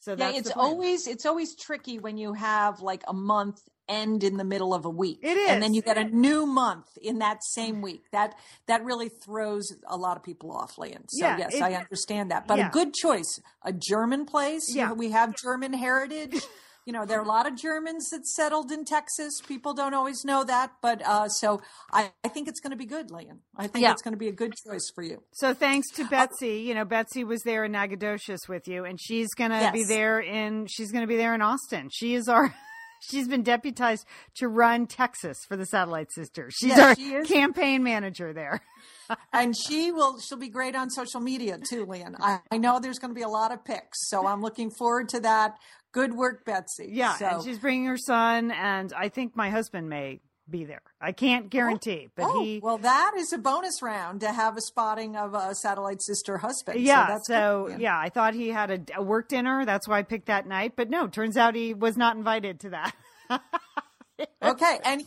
So 0.00 0.14
Yeah, 0.18 0.32
it's 0.34 0.50
always 0.50 1.06
it's 1.06 1.24
always 1.26 1.54
tricky 1.54 2.00
when 2.00 2.16
you 2.16 2.32
have 2.32 2.80
like 2.80 3.02
a 3.06 3.12
month 3.12 3.60
end 3.88 4.24
in 4.24 4.36
the 4.36 4.42
middle 4.44 4.74
of 4.74 4.84
a 4.84 4.90
week. 4.90 5.20
It 5.22 5.36
And 5.48 5.62
then 5.62 5.74
you 5.74 5.82
get 5.82 5.96
a 5.96 6.02
new 6.02 6.44
month 6.44 6.86
in 7.00 7.18
that 7.20 7.44
same 7.44 7.82
week. 7.82 8.02
That 8.10 8.34
that 8.66 8.82
really 8.84 9.08
throws 9.08 9.68
a 9.86 9.96
lot 9.96 10.16
of 10.16 10.24
people 10.24 10.50
off, 10.50 10.76
Lian. 10.76 11.04
So 11.08 11.24
Yeah, 11.24 11.38
yes, 11.38 11.54
it- 11.54 11.62
I 11.62 11.74
understand 11.74 12.32
that. 12.32 12.48
But 12.48 12.58
yeah. 12.58 12.68
a 12.68 12.70
good 12.72 12.94
choice. 12.94 13.38
A 13.64 13.72
German 13.72 14.26
place. 14.26 14.68
You 14.70 14.78
Yeah. 14.80 14.88
know, 14.88 14.94
we 14.94 15.10
have 15.12 15.36
German 15.36 15.72
heritage. 15.72 16.34
You 16.84 16.92
know, 16.92 17.04
there 17.06 17.18
are 17.20 17.24
a 17.24 17.28
lot 17.28 17.46
of 17.46 17.54
Germans 17.56 18.08
that 18.10 18.26
settled 18.26 18.72
in 18.72 18.84
Texas. 18.84 19.40
People 19.46 19.72
don't 19.72 19.94
always 19.94 20.24
know 20.24 20.42
that, 20.44 20.72
but 20.82 21.00
uh, 21.06 21.28
so 21.28 21.60
I, 21.92 22.10
I 22.24 22.28
think 22.28 22.48
it's 22.48 22.58
going 22.60 22.72
to 22.72 22.76
be 22.76 22.86
good, 22.86 23.10
Lian. 23.10 23.38
I 23.56 23.68
think 23.68 23.84
Yeah. 23.84 23.92
it's 23.92 24.02
going 24.02 24.12
to 24.14 24.18
be 24.18 24.28
a 24.28 24.32
good 24.32 24.54
choice 24.66 24.90
for 24.94 25.02
you. 25.02 25.22
So 25.32 25.54
thanks 25.54 25.88
to 25.92 26.04
Betsy, 26.08 26.60
you 26.66 26.74
know, 26.74 26.84
Betsy 26.84 27.22
was 27.24 27.42
there 27.42 27.64
in 27.64 27.72
Nacogdoches 27.72 28.48
with 28.48 28.66
you, 28.66 28.84
and 28.84 28.98
she's 29.00 29.28
gonna 29.34 29.60
Yes. 29.60 29.72
be 29.72 29.84
there 29.84 30.18
in 30.20 30.66
she's 30.66 30.90
gonna 30.90 31.06
be 31.06 31.16
there 31.16 31.34
in 31.34 31.42
Austin. 31.42 31.88
She 31.92 32.14
is 32.14 32.28
our 32.28 32.52
she's 33.00 33.28
been 33.28 33.42
deputized 33.42 34.04
to 34.36 34.48
run 34.48 34.86
Texas 34.86 35.38
for 35.48 35.56
the 35.56 35.66
Satellite 35.66 36.10
Sisters. 36.12 36.54
She's 36.58 36.70
Yes, 36.70 36.78
our 36.80 36.94
she 36.96 37.14
is. 37.14 37.28
campaign 37.28 37.82
manager 37.82 38.32
there. 38.32 38.60
and 39.32 39.54
she 39.56 39.92
will 39.92 40.18
she'll 40.20 40.38
be 40.38 40.48
great 40.48 40.74
on 40.74 40.88
social 40.90 41.20
media 41.20 41.58
too 41.68 41.84
Lian 41.84 42.16
i, 42.20 42.38
I 42.50 42.56
know 42.56 42.78
there's 42.80 42.98
going 42.98 43.10
to 43.10 43.14
be 43.14 43.22
a 43.22 43.28
lot 43.28 43.52
of 43.52 43.62
pics 43.64 44.08
so 44.08 44.26
i'm 44.26 44.40
looking 44.40 44.70
forward 44.70 45.08
to 45.10 45.20
that 45.20 45.56
good 45.92 46.14
work 46.14 46.44
betsy 46.44 46.88
Yeah, 46.90 47.14
so, 47.16 47.26
and 47.26 47.44
she's 47.44 47.58
bringing 47.58 47.86
her 47.86 47.98
son, 47.98 48.50
and 48.50 48.92
I 48.92 49.08
think 49.08 49.36
my 49.36 49.50
husband 49.50 49.88
may 49.88 50.20
be 50.50 50.64
there. 50.64 50.82
I 51.00 51.12
can't 51.12 51.46
oh, 51.46 51.48
guarantee, 51.48 52.08
but 52.16 52.24
oh, 52.26 52.42
he. 52.42 52.60
well 52.62 52.78
that 52.78 53.12
is 53.16 53.32
a 53.32 53.38
bonus 53.38 53.80
round 53.80 54.20
to 54.22 54.32
have 54.32 54.56
a 54.56 54.60
spotting 54.60 55.16
of 55.16 55.34
a 55.34 55.54
satellite 55.54 56.02
sister 56.02 56.38
husband 56.38 56.80
yeah, 56.80 57.06
so, 57.06 57.12
that's 57.12 57.26
so, 57.28 57.66
Lian. 57.68 57.80
yeah, 57.80 57.98
I 57.98 58.08
thought 58.08 58.34
he 58.34 58.48
had 58.48 58.70
a, 58.70 58.80
a 58.96 59.02
work 59.02 59.28
dinner. 59.28 59.64
That's 59.64 59.86
why 59.86 59.98
I 59.98 60.02
picked 60.02 60.26
that 60.26 60.46
night. 60.46 60.72
But 60.76 60.90
no, 60.90 61.06
turns 61.06 61.36
out 61.36 61.54
he 61.54 61.74
was 61.74 61.96
not 61.96 62.16
invited 62.16 62.60
to 62.60 62.70
that. 62.70 62.94
okay 64.42 64.78
and 64.84 65.02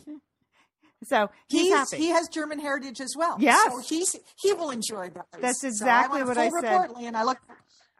so 1.04 1.30
he's, 1.48 1.62
he's, 1.62 1.72
happy. 1.72 1.96
he 1.96 2.08
has 2.08 2.28
german 2.28 2.58
heritage 2.58 3.00
as 3.00 3.14
well 3.16 3.36
Yes. 3.38 3.70
so 3.72 3.78
he's 3.80 4.16
he 4.36 4.52
will 4.52 4.70
enjoy 4.70 5.10
that 5.10 5.26
That's 5.40 5.60
So 5.60 5.68
exactly 5.68 6.22
I 6.22 6.24
what 6.24 6.36
I 6.38 6.48
said. 6.48 6.90
Lian. 6.96 7.14
i 7.14 7.22
look 7.22 7.38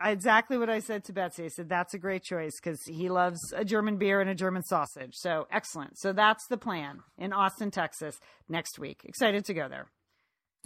exactly 0.02 0.58
what 0.58 0.70
I 0.70 0.80
said 0.80 1.04
to 1.04 1.12
Betsy. 1.12 1.44
I 1.44 1.48
said 1.48 1.68
that's 1.68 1.94
a 1.94 1.98
great 1.98 2.22
choice 2.22 2.52
because 2.62 2.82
he 2.84 3.08
loves 3.08 3.40
a 3.54 3.64
German 3.64 3.96
beer 3.96 4.20
and 4.20 4.30
a 4.30 4.34
German 4.34 4.62
sausage. 4.62 5.14
So 5.14 5.46
excellent. 5.50 5.98
So 5.98 6.12
that's 6.12 6.46
the 6.48 6.56
plan 6.56 7.00
in 7.18 7.32
Austin, 7.32 7.70
Texas 7.70 8.18
next 8.48 8.78
week. 8.78 9.02
Excited 9.04 9.44
to 9.46 9.54
go 9.54 9.68
there. 9.68 9.86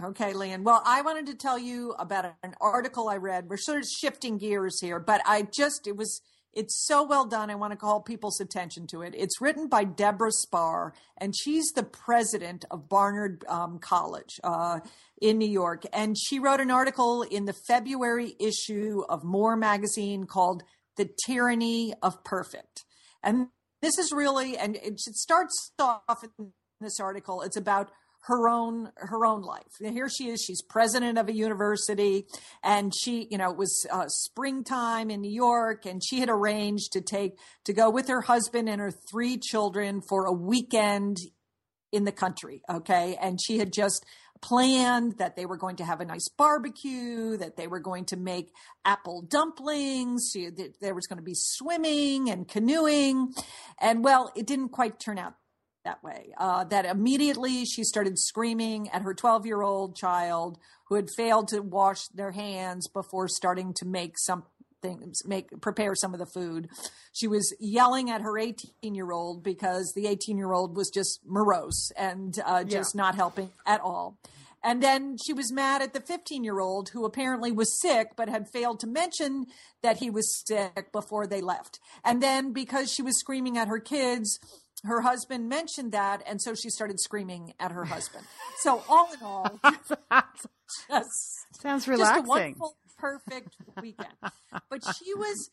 Okay, 0.03 0.33
Lian. 0.33 0.65
Well, 0.65 0.83
I 0.87 1.03
wanted 1.03 1.27
to 1.27 1.35
tell 1.35 1.59
you 1.59 1.93
about 1.99 2.25
an 2.43 2.55
article 2.61 3.09
I 3.09 3.17
read. 3.17 3.49
We're 3.49 3.59
sort 3.59 3.79
of 3.79 3.85
shifting 3.85 4.39
gears 4.39 4.81
here, 4.81 4.99
but 4.99 5.21
I 5.27 5.43
just, 5.43 5.87
it 5.87 5.97
was, 5.97 6.23
it's 6.53 6.85
so 6.87 7.05
well 7.05 7.25
done. 7.25 7.51
I 7.51 7.55
want 7.55 7.73
to 7.73 7.77
call 7.77 8.01
people's 8.01 8.41
attention 8.41 8.87
to 8.89 9.03
it. 9.03 9.15
It's 9.17 9.41
written 9.41 9.69
by 9.69 9.85
Deborah 9.85 10.33
Spar, 10.33 10.95
and 11.17 11.35
she's 11.37 11.71
the 11.73 11.83
president 11.83 12.65
of 12.71 12.89
Barnard 12.89 13.45
um, 13.49 13.79
College 13.79 14.41
uh, 14.43 14.81
in 15.21 15.39
New 15.39 15.49
York. 15.49 15.85
And 15.93 16.17
she 16.19 16.39
wrote 16.39 16.61
an 16.61 16.71
article 16.71 17.23
in 17.23 17.45
the 17.45 17.53
February 17.53 18.35
issue 18.41 19.03
of 19.09 19.23
More 19.23 19.57
magazine 19.57 20.25
called 20.25 20.63
The 20.97 21.09
Tyranny 21.27 21.95
of 22.03 22.25
Perfect. 22.25 22.85
And 23.23 23.49
this 23.81 23.99
is 23.99 24.13
really, 24.13 24.57
and 24.57 24.77
it 24.77 24.99
starts 24.99 25.73
off 25.79 26.25
in 26.25 26.53
this 26.81 26.99
article. 26.99 27.43
It's 27.43 27.57
about 27.57 27.91
her 28.23 28.49
own 28.49 28.91
her 28.97 29.25
own 29.25 29.43
life. 29.43 29.79
here 29.81 30.09
she 30.09 30.29
is. 30.29 30.43
She's 30.43 30.63
president 30.63 31.19
of 31.19 31.29
a 31.29 31.35
university, 31.35 32.27
and 32.63 32.93
she, 32.95 33.27
you 33.31 33.39
know, 33.39 33.51
it 33.51 33.57
was 33.57 33.87
uh, 33.91 34.09
springtime 34.09 35.11
in 35.11 35.21
New 35.21 35.33
York, 35.33 35.87
and 35.87 36.03
she 36.05 36.21
had 36.21 36.29
arranged 36.29 36.93
to 36.93 37.01
take 37.01 37.39
to 37.65 37.73
go 37.73 37.89
with 37.91 38.09
her 38.09 38.23
husband 38.23 38.69
and 38.69 38.81
her 38.81 38.91
three 38.91 39.39
children 39.39 40.03
for 40.07 40.27
a 40.27 40.33
weekend 40.33 41.17
in 41.93 42.05
the 42.05 42.13
country. 42.13 42.63
Okay, 42.69 43.17
and 43.21 43.39
she 43.43 43.59
had 43.59 43.73
just 43.73 44.05
planned 44.43 45.19
that 45.19 45.37
they 45.37 45.47
were 45.47 45.57
going 45.57 45.77
to 45.77 45.85
have 45.85 46.01
a 46.01 46.05
nice 46.05 46.29
barbecue, 46.29 47.37
that 47.37 47.57
they 47.57 47.67
were 47.67 47.81
going 47.81 48.07
to 48.07 48.17
make 48.17 48.53
apple 48.85 49.23
dumplings, 49.23 50.33
there 50.81 50.95
was 50.95 51.07
going 51.07 51.19
to 51.19 51.23
be 51.23 51.35
swimming 51.35 52.31
and 52.31 52.49
canoeing. 52.49 53.33
And 53.81 54.03
well, 54.03 54.33
it 54.35 54.47
didn't 54.47 54.71
quite 54.71 54.99
turn 54.99 55.19
out 55.19 55.35
that 55.85 56.03
way. 56.03 56.33
Uh, 56.39 56.65
that 56.65 56.85
immediately 56.85 57.65
she 57.65 57.85
started 57.85 58.19
screaming 58.19 58.89
at 58.91 59.03
her 59.03 59.15
12 59.15 59.47
year 59.47 59.63
old 59.63 59.97
child 59.97 60.59
who 60.89 60.97
had 60.97 61.09
failed 61.17 61.49
to 61.49 61.61
wash 61.61 62.07
their 62.09 62.33
hands 62.33 62.89
before 62.89 63.29
starting 63.29 63.73
to 63.75 63.87
make 63.87 64.19
something 64.19 64.47
make 65.27 65.61
prepare 65.61 65.95
some 65.95 66.15
of 66.15 66.19
the 66.19 66.25
food 66.25 66.67
she 67.13 67.29
was 67.29 67.55
yelling 67.61 68.09
at 68.09 68.23
her 68.23 68.39
18 68.39 68.95
year 68.95 69.13
old 69.13 69.45
because 69.45 69.93
the 69.95 70.07
18 70.07 70.39
year 70.39 70.53
old 70.53 70.75
was 70.75 70.89
just 70.89 71.21
morose 71.27 71.93
and 71.99 72.39
uh, 72.47 72.65
just 72.65 72.95
yeah. 72.95 73.03
not 73.03 73.15
helping 73.15 73.51
at 73.67 73.79
all 73.83 74.17
and 74.63 74.83
then 74.83 75.17
she 75.23 75.33
was 75.33 75.53
mad 75.53 75.83
at 75.83 75.93
the 75.93 76.01
15 76.01 76.45
year 76.45 76.61
old 76.61 76.91
who 76.95 77.05
apparently 77.05 77.53
was 77.53 77.79
sick 77.79 78.13
but 78.17 78.31
had 78.31 78.49
failed 78.49 78.81
to 78.81 78.87
mention 78.87 79.47
that 79.83 79.99
he 79.99 80.09
was 80.09 80.43
sick 80.47 80.91
before 80.93 81.27
they 81.27 81.43
left 81.43 81.79
and 82.03 82.23
then 82.23 82.53
because 82.53 82.91
she 82.91 83.03
was 83.03 83.19
screaming 83.19 83.59
at 83.59 83.69
her 83.69 83.81
kids 83.81 84.39
her 84.85 85.03
husband 85.03 85.49
mentioned 85.49 85.93
that, 85.93 86.23
and 86.27 86.41
so 86.41 86.55
she 86.55 86.71
started 86.71 87.01
screaming 87.01 87.55
at 87.61 87.73
her 87.73 87.85
husband. 87.85 88.25
So 88.61 88.83
all 88.89 89.13
in 89.13 89.23
all, 89.23 89.61
just 90.89 91.61
sounds 91.61 91.87
relaxing. 91.87 92.17
Just 92.17 92.27
a 92.27 92.29
wonderful, 92.29 92.77
perfect 92.99 93.57
weekend. 93.81 94.15
But 94.69 94.83
she 94.97 95.15
was 95.15 95.51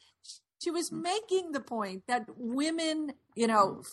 she 0.61 0.71
was 0.71 0.91
making 0.91 1.51
the 1.51 1.59
point 1.59 2.03
that 2.07 2.25
women, 2.35 3.13
you 3.35 3.47
know, 3.47 3.83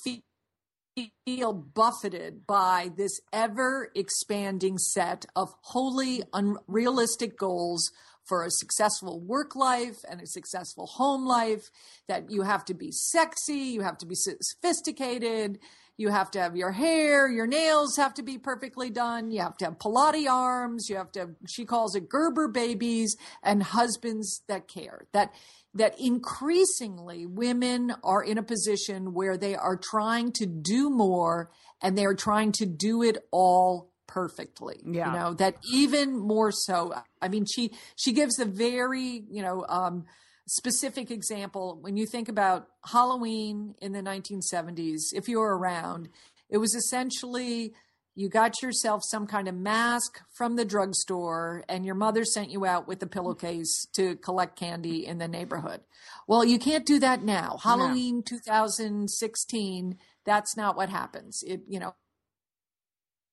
feel 1.26 1.53
buffeted 1.53 2.47
by 2.47 2.91
this 2.97 3.21
ever 3.33 3.91
expanding 3.95 4.79
set 4.79 5.26
of 5.35 5.49
wholly 5.62 6.23
unrealistic 6.33 7.37
goals 7.37 7.91
for 8.25 8.45
a 8.45 8.50
successful 8.50 9.21
work 9.21 9.54
life 9.54 9.99
and 10.09 10.21
a 10.21 10.26
successful 10.26 10.87
home 10.87 11.26
life, 11.26 11.71
that 12.09 12.31
you 12.31 12.43
have 12.43 12.64
to 12.66 12.75
be 12.75 12.90
sexy, 12.90 13.54
you 13.54 13.83
have 13.83 13.99
to 13.99 14.07
be 14.07 14.14
sophisticated, 14.14 15.59
you 15.97 16.09
have 16.09 16.31
to 16.33 16.40
have 16.40 16.57
your 16.57 16.73
hair, 16.73 17.31
your 17.31 17.47
nails 17.47 17.97
have 17.97 18.14
to 18.14 18.23
be 18.23 18.38
perfectly 18.38 18.90
done, 18.90 19.31
you 19.31 19.40
have 19.40 19.57
to 19.59 19.66
have 19.66 19.78
Pilates 19.78 20.28
arms, 20.28 20.88
you 20.88 20.97
have 20.97 21.12
to 21.12 21.31
she 21.49 21.64
calls 21.64 21.95
it 21.95 22.09
Gerber 22.09 22.49
babies 22.49 23.16
and 23.43 23.62
husbands 23.62 24.43
that 24.49 24.66
care. 24.66 25.07
That 25.12 25.33
that 25.75 25.99
increasingly 25.99 27.26
women 27.26 27.95
are 28.02 28.23
in 28.23 28.38
a 28.38 28.43
position 28.43 29.12
where 29.12 29.37
they 29.37 29.54
are 29.54 29.76
trying 29.76 30.33
to 30.33 30.47
do 30.47 30.88
more 30.90 31.50
and 31.83 31.99
they're 31.99 32.14
trying 32.14 32.52
to 32.52 32.66
do 32.66 33.02
it 33.02 33.19
all 33.31 33.90
perfectly. 34.14 34.80
Yeah. 34.87 35.12
You 35.12 35.18
know, 35.18 35.35
that 35.35 35.56
even 35.73 36.16
more 36.16 36.52
so. 36.52 36.94
I 37.21 37.26
mean, 37.26 37.47
she 37.47 37.73
she 37.97 38.12
gives 38.12 38.38
a 38.38 38.44
very, 38.44 39.25
you 39.28 39.42
know, 39.42 39.66
um, 39.68 40.04
specific 40.47 41.11
example 41.11 41.78
when 41.80 41.97
you 41.97 42.06
think 42.06 42.28
about 42.28 42.68
Halloween 42.85 43.75
in 43.83 43.92
the 43.92 44.02
1970s, 44.02 45.12
if 45.12 45.28
you 45.28 45.40
were 45.40 45.59
around, 45.59 46.11
it 46.49 46.59
was 46.59 46.75
essentially 46.75 47.75
you 48.14 48.28
got 48.28 48.62
yourself 48.62 49.02
some 49.04 49.26
kind 49.26 49.49
of 49.49 49.56
mask 49.56 50.21
from 50.33 50.54
the 50.54 50.64
drugstore 50.64 51.64
and 51.68 51.85
your 51.85 51.97
mother 51.97 52.25
sent 52.25 52.50
you 52.50 52.64
out 52.64 52.87
with 52.87 53.02
a 53.02 53.09
pillowcase 53.09 53.88
to 53.94 54.14
collect 54.14 54.56
candy 54.56 55.04
in 55.04 55.18
the 55.18 55.26
neighborhood. 55.26 55.80
Well, 56.28 56.44
you 56.44 56.61
can't 56.61 56.87
do 56.87 57.00
that 57.00 57.25
now. 57.25 57.59
Halloween 57.61 58.18
no. 58.18 58.23
2016, 58.23 59.99
that's 60.25 60.56
not 60.56 60.76
what 60.76 60.90
happens. 60.90 61.42
It, 61.44 61.62
you 61.66 61.80
know, 61.80 61.97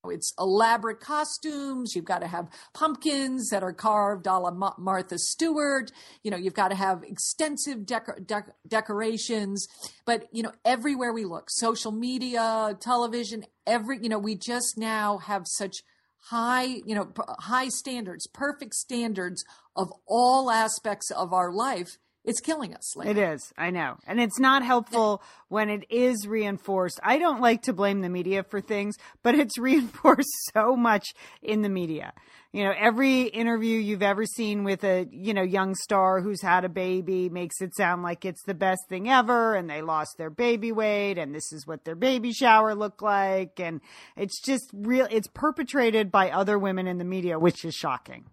it's 0.10 0.34
elaborate 0.40 1.00
costumes. 1.00 1.96
You've 1.96 2.06
got 2.06 2.20
to 2.20 2.28
have 2.28 2.50
pumpkins 2.74 3.50
that 3.50 3.62
are 3.62 3.74
carved 3.74 4.26
a 4.26 4.40
la 4.40 4.74
Martha 4.78 5.20
Stewart. 5.20 5.92
You 6.24 6.32
know, 6.32 6.38
you've 6.38 6.56
got 6.56 6.70
to 6.70 6.76
have 6.76 7.04
extensive 7.04 7.86
decor- 7.86 8.20
dec- 8.22 8.52
decorations. 8.68 9.68
But, 10.06 10.28
you 10.32 10.42
know, 10.42 10.54
everywhere 10.66 11.14
we 11.14 11.26
look, 11.26 11.50
social 11.50 11.92
media, 11.92 12.76
television, 12.80 13.44
every, 13.68 14.00
you 14.02 14.10
know, 14.10 14.20
we 14.20 14.36
just 14.36 14.78
now 14.78 15.20
have 15.20 15.44
such 15.46 15.84
high, 16.30 16.64
you 16.64 16.96
know, 16.96 17.12
high 17.40 17.68
standards, 17.70 18.28
perfect 18.28 18.74
standards 18.74 19.44
of 19.76 19.94
all 20.08 20.50
aspects 20.50 21.12
of 21.12 21.34
our 21.34 21.52
life 21.52 21.98
it's 22.24 22.40
killing 22.40 22.76
us. 22.76 22.96
It 23.04 23.18
is. 23.18 23.52
I 23.58 23.72
know. 23.72 23.98
And 24.06 24.20
it's 24.20 24.40
not 24.40 24.64
helpful 24.64 25.24
when 25.48 25.70
it 25.70 25.86
is 25.90 26.28
reinforced. 26.28 27.00
I 27.04 27.18
don't 27.18 27.42
like 27.42 27.64
to 27.64 27.74
blame 27.74 28.02
the 28.02 28.10
media 28.10 28.44
for 28.44 28.62
things, 28.62 28.96
but 29.24 29.34
it's 29.34 29.58
reinforced 29.60 30.30
so 30.54 30.76
much 30.76 31.16
in 31.42 31.64
the 31.64 31.70
media. 31.70 32.14
You 32.54 32.66
know, 32.66 32.74
every 32.78 33.24
interview 33.24 33.80
you've 33.80 34.04
ever 34.04 34.26
seen 34.26 34.64
with 34.64 34.84
a, 34.84 35.08
you 35.10 35.34
know, 35.34 35.42
young 35.42 35.74
star 35.74 36.22
who's 36.22 36.42
had 36.42 36.64
a 36.64 36.70
baby 36.70 37.30
makes 37.30 37.60
it 37.60 37.76
sound 37.76 38.04
like 38.04 38.24
it's 38.24 38.44
the 38.44 38.54
best 38.54 38.82
thing 38.88 39.10
ever 39.10 39.56
and 39.56 39.70
they 39.70 39.82
lost 39.82 40.18
their 40.18 40.30
baby 40.30 40.72
weight 40.72 41.18
and 41.18 41.34
this 41.34 41.52
is 41.52 41.66
what 41.66 41.86
their 41.86 41.96
baby 41.96 42.34
shower 42.34 42.76
looked 42.76 43.02
like 43.02 43.60
and 43.60 43.82
it's 44.18 44.42
just 44.42 44.70
real 44.74 45.08
it's 45.10 45.30
perpetrated 45.34 46.12
by 46.12 46.30
other 46.30 46.60
women 46.60 46.88
in 46.88 46.98
the 46.98 47.06
media, 47.06 47.40
which 47.40 47.66
is 47.66 47.74
shocking. 47.74 48.26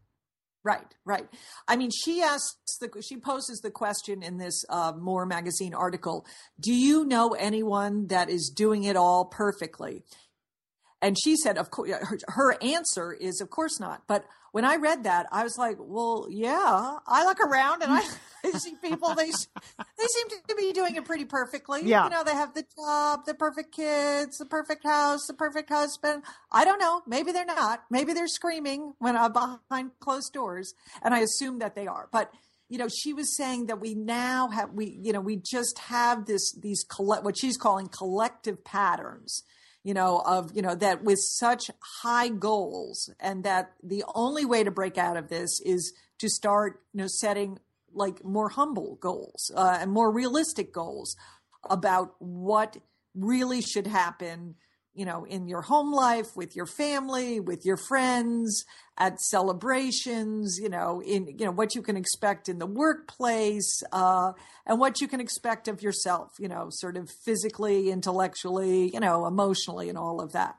Right, 0.64 0.94
right. 1.04 1.26
I 1.66 1.76
mean, 1.76 1.90
she 1.90 2.20
asks 2.20 2.78
the 2.80 2.90
she 3.00 3.16
poses 3.16 3.60
the 3.60 3.70
question 3.70 4.22
in 4.22 4.38
this 4.38 4.64
uh, 4.68 4.92
More 4.98 5.24
magazine 5.24 5.72
article: 5.72 6.26
Do 6.60 6.74
you 6.74 7.04
know 7.04 7.30
anyone 7.30 8.08
that 8.08 8.28
is 8.28 8.52
doing 8.54 8.84
it 8.84 8.96
all 8.96 9.26
perfectly? 9.26 10.02
And 11.00 11.16
she 11.22 11.36
said, 11.36 11.58
"Of 11.58 11.70
course." 11.70 11.90
Her, 11.90 12.18
her 12.28 12.62
answer 12.62 13.12
is, 13.12 13.40
"Of 13.40 13.50
course 13.50 13.78
not." 13.78 14.02
But 14.06 14.24
when 14.52 14.64
I 14.64 14.76
read 14.76 15.04
that, 15.04 15.26
I 15.30 15.44
was 15.44 15.58
like, 15.58 15.76
well, 15.78 16.26
yeah. 16.30 16.98
I 17.06 17.24
look 17.24 17.40
around 17.40 17.82
and 17.82 17.92
I, 17.92 18.00
see 18.58 18.74
people, 18.80 19.14
they, 19.14 19.26
they 19.26 20.06
seem 20.06 20.28
to 20.48 20.54
be 20.56 20.72
doing 20.72 20.96
it 20.96 21.04
pretty 21.04 21.24
perfectly. 21.24 21.82
Yeah. 21.84 22.04
You 22.04 22.10
know, 22.10 22.24
they 22.24 22.32
have 22.32 22.54
the 22.54 22.64
job, 22.76 23.26
the 23.26 23.34
perfect 23.34 23.74
kids, 23.74 24.38
the 24.38 24.46
perfect 24.46 24.84
house, 24.84 25.26
the 25.26 25.34
perfect 25.34 25.68
husband. 25.68 26.22
I 26.50 26.64
don't 26.64 26.78
know. 26.78 27.02
Maybe 27.06 27.32
they're 27.32 27.44
not. 27.44 27.84
Maybe 27.90 28.12
they're 28.12 28.28
screaming 28.28 28.94
when 28.98 29.16
uh, 29.16 29.28
behind 29.28 29.90
closed 30.00 30.32
doors. 30.32 30.74
And 31.02 31.14
I 31.14 31.20
assume 31.20 31.58
that 31.58 31.74
they 31.74 31.86
are. 31.86 32.08
But, 32.10 32.32
you 32.68 32.78
know, 32.78 32.88
she 32.88 33.12
was 33.12 33.36
saying 33.36 33.66
that 33.66 33.80
we 33.80 33.94
now 33.94 34.48
have, 34.48 34.72
we, 34.72 34.98
you 35.02 35.12
know, 35.12 35.20
we 35.20 35.36
just 35.36 35.78
have 35.78 36.26
this, 36.26 36.52
these, 36.52 36.84
collect, 36.84 37.24
what 37.24 37.38
she's 37.38 37.56
calling 37.56 37.88
collective 37.88 38.64
patterns 38.64 39.42
you 39.84 39.94
know, 39.94 40.22
of, 40.24 40.54
you 40.54 40.62
know, 40.62 40.74
that 40.74 41.04
with 41.04 41.18
such 41.18 41.70
high 42.02 42.28
goals 42.28 43.10
and 43.20 43.44
that 43.44 43.72
the 43.82 44.04
only 44.14 44.44
way 44.44 44.64
to 44.64 44.70
break 44.70 44.98
out 44.98 45.16
of 45.16 45.28
this 45.28 45.60
is 45.64 45.92
to 46.18 46.28
start, 46.28 46.80
you 46.92 47.00
know, 47.00 47.06
setting 47.06 47.58
like 47.92 48.24
more 48.24 48.48
humble 48.48 48.96
goals 49.00 49.50
uh, 49.54 49.78
and 49.80 49.90
more 49.90 50.12
realistic 50.12 50.72
goals 50.72 51.16
about 51.68 52.14
what 52.18 52.76
really 53.14 53.60
should 53.60 53.86
happen 53.86 54.54
you 54.94 55.04
know, 55.04 55.24
in 55.24 55.46
your 55.46 55.62
home 55.62 55.92
life, 55.92 56.36
with 56.36 56.56
your 56.56 56.66
family, 56.66 57.40
with 57.40 57.64
your 57.64 57.76
friends, 57.76 58.64
at 58.96 59.20
celebrations, 59.20 60.58
you 60.60 60.68
know, 60.68 61.00
in, 61.00 61.26
you 61.38 61.44
know, 61.44 61.52
what 61.52 61.74
you 61.74 61.82
can 61.82 61.96
expect 61.96 62.48
in 62.48 62.58
the 62.58 62.66
workplace, 62.66 63.82
uh, 63.92 64.32
and 64.66 64.80
what 64.80 65.00
you 65.00 65.06
can 65.06 65.20
expect 65.20 65.68
of 65.68 65.82
yourself, 65.82 66.32
you 66.38 66.48
know, 66.48 66.68
sort 66.70 66.96
of 66.96 67.08
physically, 67.24 67.90
intellectually, 67.90 68.90
you 68.92 69.00
know, 69.00 69.26
emotionally 69.26 69.88
and 69.88 69.96
all 69.96 70.20
of 70.20 70.32
that. 70.32 70.56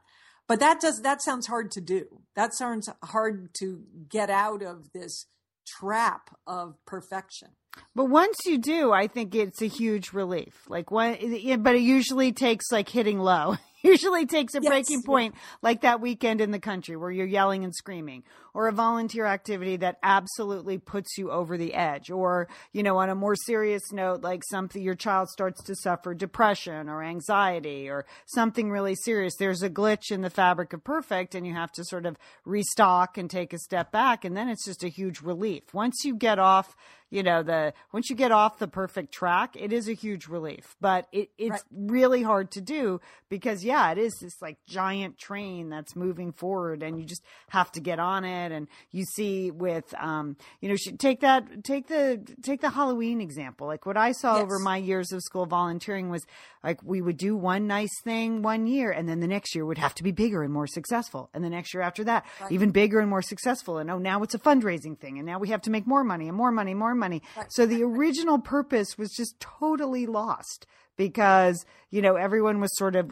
But 0.47 0.59
that 0.61 0.79
does, 0.79 1.01
that 1.01 1.21
sounds 1.21 1.47
hard 1.47 1.69
to 1.71 1.81
do. 1.81 2.05
That 2.35 2.53
sounds 2.53 2.89
hard 3.03 3.49
to 3.59 3.83
get 4.09 4.29
out 4.29 4.63
of 4.63 4.91
this 4.93 5.25
trap 5.67 6.35
of 6.47 6.75
perfection. 6.85 7.49
But 7.95 8.05
once 8.05 8.37
you 8.45 8.57
do, 8.57 8.91
I 8.91 9.07
think 9.07 9.35
it's 9.35 9.61
a 9.61 9.67
huge 9.67 10.11
relief. 10.11 10.63
Like 10.67 10.91
one, 10.91 11.17
but 11.59 11.75
it 11.75 11.81
usually 11.81 12.31
takes 12.31 12.71
like 12.71 12.89
hitting 12.89 13.19
low. 13.19 13.57
usually 13.83 14.25
takes 14.25 14.55
a 14.55 14.59
yes, 14.61 14.69
breaking 14.69 15.03
point 15.03 15.33
yeah. 15.35 15.41
like 15.61 15.81
that 15.81 16.01
weekend 16.01 16.41
in 16.41 16.51
the 16.51 16.59
country 16.59 16.95
where 16.95 17.11
you're 17.11 17.25
yelling 17.25 17.63
and 17.63 17.73
screaming 17.73 18.23
or 18.53 18.67
a 18.67 18.71
volunteer 18.71 19.25
activity 19.25 19.77
that 19.77 19.97
absolutely 20.03 20.77
puts 20.77 21.17
you 21.17 21.31
over 21.31 21.57
the 21.57 21.73
edge 21.73 22.09
or 22.09 22.47
you 22.73 22.83
know 22.83 22.97
on 22.97 23.09
a 23.09 23.15
more 23.15 23.35
serious 23.35 23.91
note 23.91 24.21
like 24.21 24.43
something 24.49 24.81
your 24.81 24.95
child 24.95 25.29
starts 25.29 25.63
to 25.63 25.75
suffer 25.75 26.13
depression 26.13 26.89
or 26.89 27.03
anxiety 27.03 27.89
or 27.89 28.05
something 28.25 28.69
really 28.69 28.95
serious. 28.95 29.33
There's 29.37 29.63
a 29.63 29.69
glitch 29.69 30.11
in 30.11 30.21
the 30.21 30.29
fabric 30.29 30.73
of 30.73 30.83
perfect 30.83 31.35
and 31.35 31.45
you 31.45 31.53
have 31.53 31.71
to 31.73 31.83
sort 31.83 32.05
of 32.05 32.17
restock 32.45 33.17
and 33.17 33.29
take 33.29 33.53
a 33.53 33.59
step 33.59 33.91
back. 33.91 34.25
And 34.25 34.35
then 34.35 34.49
it's 34.49 34.65
just 34.65 34.83
a 34.83 34.89
huge 34.89 35.21
relief. 35.21 35.73
Once 35.73 36.03
you 36.03 36.15
get 36.15 36.39
off 36.39 36.75
you 37.09 37.23
know, 37.23 37.41
the 37.41 37.73
once 37.91 38.09
you 38.09 38.15
get 38.15 38.31
off 38.31 38.59
the 38.59 38.67
perfect 38.67 39.11
track, 39.11 39.55
it 39.55 39.73
is 39.73 39.87
a 39.87 39.93
huge 39.93 40.27
relief. 40.27 40.75
But 40.79 41.07
it, 41.11 41.29
it's 41.37 41.51
right. 41.51 41.61
really 41.71 42.21
hard 42.21 42.51
to 42.51 42.61
do 42.61 43.01
because 43.29 43.63
yeah, 43.63 43.91
it 43.91 43.97
is 43.97 44.13
this 44.21 44.41
like 44.41 44.57
giant 44.67 45.17
train 45.17 45.69
that's 45.69 45.95
moving 45.95 46.31
forward 46.31 46.83
and 46.83 46.99
you 46.99 47.05
just 47.05 47.23
have 47.49 47.71
to 47.73 47.79
get 47.79 47.99
on 47.99 48.25
it. 48.25 48.51
And 48.51 48.67
you 48.91 49.05
see 49.05 49.49
with 49.51 49.93
um, 49.97 50.37
you 50.61 50.69
know, 50.69 50.75
take 50.97 51.21
that 51.21 51.63
take 51.63 51.87
the 51.87 52.21
take 52.43 52.61
the 52.61 52.69
Halloween 52.69 53.21
example. 53.21 53.67
Like 53.67 53.85
what 53.85 53.97
I 53.97 54.11
saw 54.11 54.35
yes. 54.35 54.43
over 54.43 54.59
my 54.59 54.77
years 54.77 55.11
of 55.11 55.21
school 55.21 55.45
volunteering 55.45 56.09
was 56.09 56.25
like 56.63 56.83
we 56.83 57.01
would 57.01 57.17
do 57.17 57.35
one 57.35 57.67
nice 57.67 58.01
thing 58.03 58.41
one 58.41 58.67
year 58.67 58.91
and 58.91 59.07
then 59.07 59.19
the 59.19 59.27
next 59.27 59.55
year 59.55 59.65
would 59.65 59.77
have 59.77 59.95
to 59.95 60.03
be 60.03 60.11
bigger 60.11 60.43
and 60.43 60.53
more 60.53 60.67
successful. 60.67 61.29
And 61.33 61.43
the 61.43 61.49
next 61.49 61.73
year 61.73 61.81
after 61.81 62.03
that, 62.05 62.25
right. 62.41 62.51
even 62.51 62.71
bigger 62.71 62.99
and 62.99 63.09
more 63.09 63.21
successful. 63.21 63.77
And 63.77 63.89
oh 63.89 63.97
now 63.97 64.23
it's 64.23 64.35
a 64.35 64.39
fundraising 64.39 64.99
thing 64.99 65.17
and 65.17 65.25
now 65.25 65.39
we 65.39 65.49
have 65.49 65.61
to 65.63 65.71
make 65.71 65.87
more 65.87 66.03
money 66.03 66.27
and 66.27 66.35
more 66.35 66.51
money, 66.51 66.73
more 66.73 66.95
money. 66.95 67.21
Right. 67.37 67.47
So 67.49 67.65
the 67.65 67.83
original 67.83 68.39
purpose 68.39 68.97
was 68.97 69.11
just 69.11 69.39
totally 69.39 70.05
lost 70.05 70.65
because, 70.97 71.65
you 71.91 72.01
know, 72.01 72.15
everyone 72.15 72.59
was 72.59 72.75
sort 72.77 72.95
of 72.95 73.11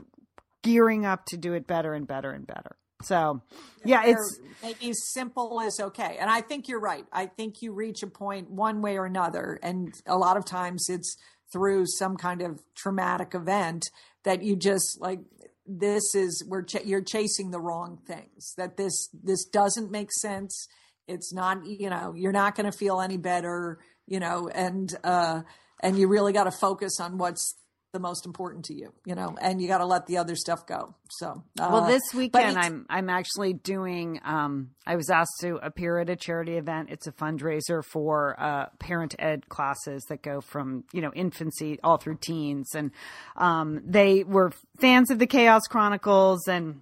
gearing 0.62 1.06
up 1.06 1.26
to 1.28 1.38
do 1.38 1.54
it 1.54 1.66
better 1.68 1.94
and 1.94 2.06
better 2.06 2.32
and 2.32 2.46
better. 2.46 2.76
So, 3.04 3.42
yeah, 3.86 4.06
it's 4.06 4.40
maybe 4.64 4.92
simple 4.94 5.60
is 5.62 5.80
okay. 5.80 6.18
And 6.20 6.30
I 6.30 6.42
think 6.42 6.68
you're 6.68 6.80
right. 6.80 7.06
I 7.14 7.28
think 7.28 7.62
you 7.62 7.72
reach 7.72 8.02
a 8.02 8.08
point 8.08 8.50
one 8.50 8.82
way 8.82 8.98
or 8.98 9.06
another. 9.06 9.60
And 9.62 9.94
a 10.08 10.18
lot 10.18 10.36
of 10.36 10.46
times 10.46 10.88
it's 10.90 11.16
through 11.52 11.86
some 11.88 12.18
kind 12.18 12.42
of 12.42 12.62
traumatic 12.76 13.34
event 13.34 13.90
that 14.24 14.44
you 14.44 14.56
just 14.56 15.00
like, 15.00 15.20
this 15.66 16.16
is 16.16 16.44
we're 16.48 16.64
ch- 16.64 16.86
you're 16.86 17.02
chasing 17.02 17.52
the 17.52 17.60
wrong 17.60 18.00
things 18.08 18.54
that 18.58 18.78
this 18.78 19.10
this 19.24 19.46
doesn't 19.46 19.92
make 19.92 20.12
sense. 20.12 20.68
It's 21.08 21.34
not 21.34 21.66
you 21.66 21.90
know 21.90 22.14
you're 22.16 22.32
not 22.32 22.56
going 22.56 22.72
to 22.72 22.78
feel 22.78 23.02
any 23.02 23.18
better 23.18 23.80
you 24.08 24.20
know 24.20 24.48
and 24.48 24.94
uh 25.04 25.42
and 25.84 25.98
you 25.98 26.08
really 26.08 26.34
got 26.34 26.46
to 26.46 26.52
focus 26.52 27.00
on 27.00 27.18
what's 27.18 27.56
the 27.98 28.02
most 28.02 28.28
important 28.28 28.66
to 28.66 28.76
you, 28.76 28.94
you 29.06 29.16
know, 29.16 29.36
and 29.42 29.60
you 29.60 29.68
got 29.68 29.80
to 29.80 29.86
let 29.86 30.06
the 30.06 30.18
other 30.18 30.36
stuff 30.36 30.68
go. 30.68 30.94
So, 31.10 31.44
uh, 31.60 31.70
well, 31.72 31.88
this 31.88 32.04
weekend 32.14 32.58
I'm 32.58 32.86
I'm 32.90 33.10
actually 33.10 33.54
doing. 33.54 34.22
Um, 34.24 34.72
I 34.86 34.96
was 34.96 35.10
asked 35.10 35.38
to 35.42 35.56
appear 35.56 35.98
at 35.98 36.10
a 36.10 36.16
charity 36.16 36.58
event. 36.58 36.90
It's 36.92 37.08
a 37.08 37.12
fundraiser 37.12 37.84
for 37.84 38.40
uh, 38.40 38.68
parent 38.80 39.16
ed 39.18 39.50
classes 39.50 40.04
that 40.10 40.22
go 40.22 40.42
from 40.42 40.84
you 40.94 41.02
know 41.02 41.12
infancy 41.16 41.80
all 41.84 41.98
through 41.98 42.20
teens, 42.22 42.76
and 42.76 42.92
um, 43.36 43.82
they 43.84 44.24
were 44.24 44.52
fans 44.80 45.10
of 45.10 45.18
the 45.18 45.28
Chaos 45.28 45.64
Chronicles 45.68 46.48
and 46.48 46.82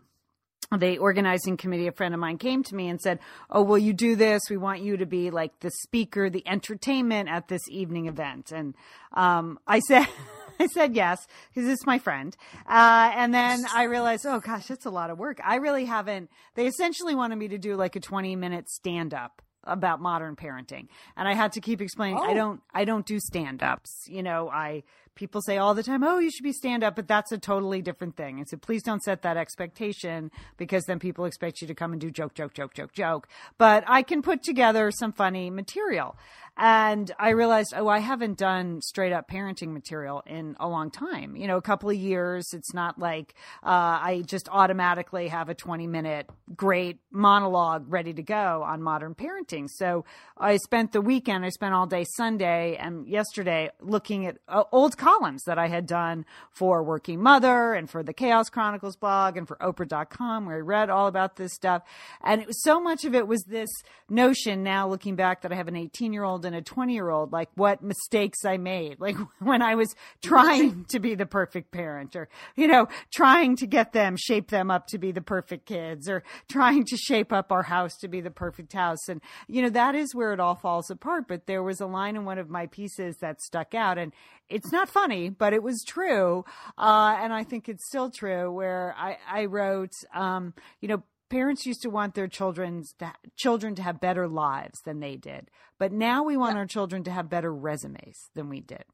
the 0.77 0.97
organizing 0.97 1.57
committee, 1.57 1.87
a 1.87 1.91
friend 1.91 2.13
of 2.13 2.19
mine 2.19 2.37
came 2.37 2.63
to 2.63 2.75
me 2.75 2.89
and 2.89 2.99
said, 2.99 3.19
Oh, 3.49 3.61
will 3.61 3.77
you 3.77 3.93
do 3.93 4.15
this? 4.15 4.41
We 4.49 4.57
want 4.57 4.81
you 4.81 4.97
to 4.97 5.05
be 5.05 5.29
like 5.31 5.59
the 5.59 5.71
speaker, 5.83 6.29
the 6.29 6.47
entertainment 6.47 7.29
at 7.29 7.47
this 7.47 7.61
evening 7.69 8.07
event. 8.07 8.51
And 8.51 8.73
um, 9.13 9.59
I 9.67 9.79
said, 9.79 10.07
I 10.59 10.67
said 10.67 10.95
yes 10.95 11.27
because 11.53 11.69
it's 11.69 11.85
my 11.85 11.99
friend. 11.99 12.35
Uh, 12.67 13.11
and 13.15 13.33
then 13.33 13.65
I 13.73 13.83
realized, 13.83 14.25
oh 14.25 14.39
gosh, 14.39 14.67
that's 14.67 14.85
a 14.85 14.89
lot 14.89 15.09
of 15.09 15.17
work. 15.17 15.39
I 15.43 15.55
really 15.55 15.85
haven't. 15.85 16.29
They 16.55 16.67
essentially 16.67 17.15
wanted 17.15 17.37
me 17.37 17.47
to 17.49 17.57
do 17.57 17.75
like 17.75 17.95
a 17.95 17.99
20 17.99 18.35
minute 18.35 18.69
stand 18.69 19.13
up 19.13 19.41
about 19.67 19.99
modern 19.99 20.35
parenting 20.35 20.87
and 21.17 21.27
i 21.27 21.33
had 21.33 21.51
to 21.51 21.59
keep 21.59 21.81
explaining 21.81 22.19
oh. 22.19 22.23
i 22.23 22.35
don't 22.35 22.61
i 22.75 22.85
don't 22.85 23.07
do 23.07 23.19
stand 23.19 23.63
ups 23.63 24.05
you 24.07 24.21
know 24.21 24.47
i 24.49 24.83
people 25.15 25.41
say 25.41 25.57
all 25.57 25.73
the 25.73 25.83
time, 25.83 26.03
oh, 26.03 26.19
you 26.19 26.29
should 26.29 26.43
be 26.43 26.51
stand 26.51 26.83
up, 26.83 26.95
but 26.95 27.07
that's 27.07 27.31
a 27.31 27.37
totally 27.37 27.81
different 27.81 28.15
thing. 28.15 28.39
And 28.39 28.47
so 28.47 28.57
please 28.57 28.83
don't 28.83 29.01
set 29.01 29.21
that 29.23 29.37
expectation 29.37 30.29
because 30.57 30.85
then 30.85 30.99
people 30.99 31.25
expect 31.25 31.61
you 31.61 31.67
to 31.67 31.75
come 31.75 31.91
and 31.91 32.01
do 32.01 32.11
joke, 32.11 32.33
joke, 32.33 32.53
joke, 32.53 32.73
joke, 32.73 32.91
joke. 32.91 33.27
But 33.57 33.83
I 33.87 34.03
can 34.03 34.21
put 34.21 34.43
together 34.43 34.91
some 34.91 35.11
funny 35.11 35.49
material. 35.49 36.17
And 36.57 37.11
I 37.19 37.31
realized, 37.31 37.73
oh, 37.75 37.89
I 37.89 37.99
haven't 37.99 38.37
done 38.37 38.81
straight 38.81 39.11
up 39.11 39.29
parenting 39.29 39.73
material 39.73 40.23
in 40.25 40.55
a 40.57 40.69
long 40.69 40.89
time. 40.89 41.35
You 41.35 41.47
know, 41.47 41.57
a 41.57 41.61
couple 41.61 41.89
of 41.89 41.97
years. 41.97 42.53
It's 42.53 42.73
not 42.73 42.97
like 42.97 43.35
uh, 43.61 43.99
I 44.01 44.23
just 44.25 44.47
automatically 44.49 45.27
have 45.27 45.49
a 45.49 45.53
20 45.53 45.85
minute 45.87 46.29
great 46.55 46.99
monologue 47.11 47.85
ready 47.89 48.13
to 48.13 48.23
go 48.23 48.63
on 48.63 48.81
modern 48.81 49.15
parenting. 49.15 49.69
So 49.69 50.05
I 50.37 50.55
spent 50.57 50.93
the 50.93 51.01
weekend, 51.01 51.43
I 51.43 51.49
spent 51.49 51.73
all 51.73 51.87
day 51.87 52.05
Sunday 52.15 52.77
and 52.77 53.05
yesterday 53.05 53.69
looking 53.81 54.25
at 54.25 54.37
uh, 54.47 54.63
old 54.71 54.97
columns 55.05 55.43
that 55.43 55.59
I 55.59 55.67
had 55.67 55.85
done 55.85 56.25
for 56.49 56.81
Working 56.81 57.21
Mother 57.21 57.75
and 57.75 57.87
for 57.87 58.01
the 58.01 58.11
Chaos 58.11 58.49
Chronicles 58.49 58.95
blog 58.95 59.37
and 59.37 59.47
for 59.47 59.55
Oprah.com, 59.57 60.47
where 60.47 60.55
I 60.55 60.61
read 60.61 60.89
all 60.89 61.05
about 61.05 61.35
this 61.35 61.53
stuff. 61.53 61.83
And 62.23 62.41
it 62.41 62.47
was 62.47 62.63
so 62.63 62.79
much 62.79 63.05
of 63.05 63.13
it 63.13 63.27
was 63.27 63.43
this 63.43 63.69
notion 64.09 64.63
now 64.63 64.87
looking 64.89 65.15
back 65.15 65.43
that 65.43 65.51
I 65.51 65.55
have 65.57 65.67
an 65.67 65.75
18 65.75 66.11
year 66.11 66.23
old 66.23 66.43
and 66.43 66.55
a 66.55 66.61
20 66.63 66.91
year 66.91 67.11
old, 67.11 67.31
like 67.31 67.49
what 67.53 67.83
mistakes 67.83 68.45
I 68.45 68.57
made, 68.57 68.99
like 68.99 69.15
when 69.39 69.61
I 69.61 69.75
was 69.75 69.93
trying 70.23 70.85
to 70.85 70.99
be 70.99 71.13
the 71.13 71.27
perfect 71.27 71.71
parent 71.71 72.15
or, 72.15 72.27
you 72.55 72.67
know, 72.67 72.87
trying 73.13 73.57
to 73.57 73.67
get 73.67 73.93
them, 73.93 74.15
shape 74.17 74.49
them 74.49 74.71
up 74.71 74.87
to 74.87 74.97
be 74.97 75.11
the 75.11 75.21
perfect 75.21 75.67
kids 75.67 76.09
or 76.09 76.23
trying 76.49 76.83
to 76.85 76.97
shape 76.97 77.31
up 77.31 77.51
our 77.51 77.63
house 77.63 77.95
to 77.97 78.07
be 78.07 78.21
the 78.21 78.31
perfect 78.31 78.73
house. 78.73 79.07
And, 79.07 79.21
you 79.47 79.61
know, 79.61 79.69
that 79.69 79.93
is 79.93 80.15
where 80.15 80.33
it 80.33 80.39
all 80.39 80.55
falls 80.55 80.89
apart. 80.89 81.27
But 81.27 81.45
there 81.45 81.61
was 81.61 81.79
a 81.79 81.85
line 81.85 82.15
in 82.15 82.25
one 82.25 82.39
of 82.39 82.49
my 82.49 82.65
pieces 82.65 83.17
that 83.17 83.39
stuck 83.39 83.75
out 83.75 83.99
and 83.99 84.11
it's 84.49 84.71
not 84.71 84.89
funny, 84.95 85.29
but 85.29 85.51
it 85.53 85.61
was 85.61 85.83
true. 85.83 86.45
Uh, 86.77 87.17
and 87.19 87.33
I 87.33 87.43
think 87.43 87.67
it's 87.67 87.85
still 87.85 88.09
true 88.09 88.49
where 88.51 88.95
I, 88.97 89.17
I 89.29 89.45
wrote, 89.45 89.93
um, 90.13 90.53
you 90.79 90.87
know, 90.87 91.03
parents 91.29 91.65
used 91.65 91.81
to 91.81 91.89
want 91.89 92.15
their 92.15 92.29
children 92.29 92.83
to, 92.99 93.13
children 93.35 93.75
to 93.75 93.81
have 93.83 93.99
better 93.99 94.27
lives 94.27 94.79
than 94.85 95.01
they 95.01 95.17
did, 95.17 95.51
but 95.77 95.91
now 95.91 96.23
we 96.23 96.37
want 96.37 96.55
yeah. 96.55 96.59
our 96.59 96.65
children 96.65 97.03
to 97.03 97.11
have 97.11 97.29
better 97.29 97.53
resumes 97.53 98.29
than 98.35 98.47
we 98.47 98.61
did 98.61 98.85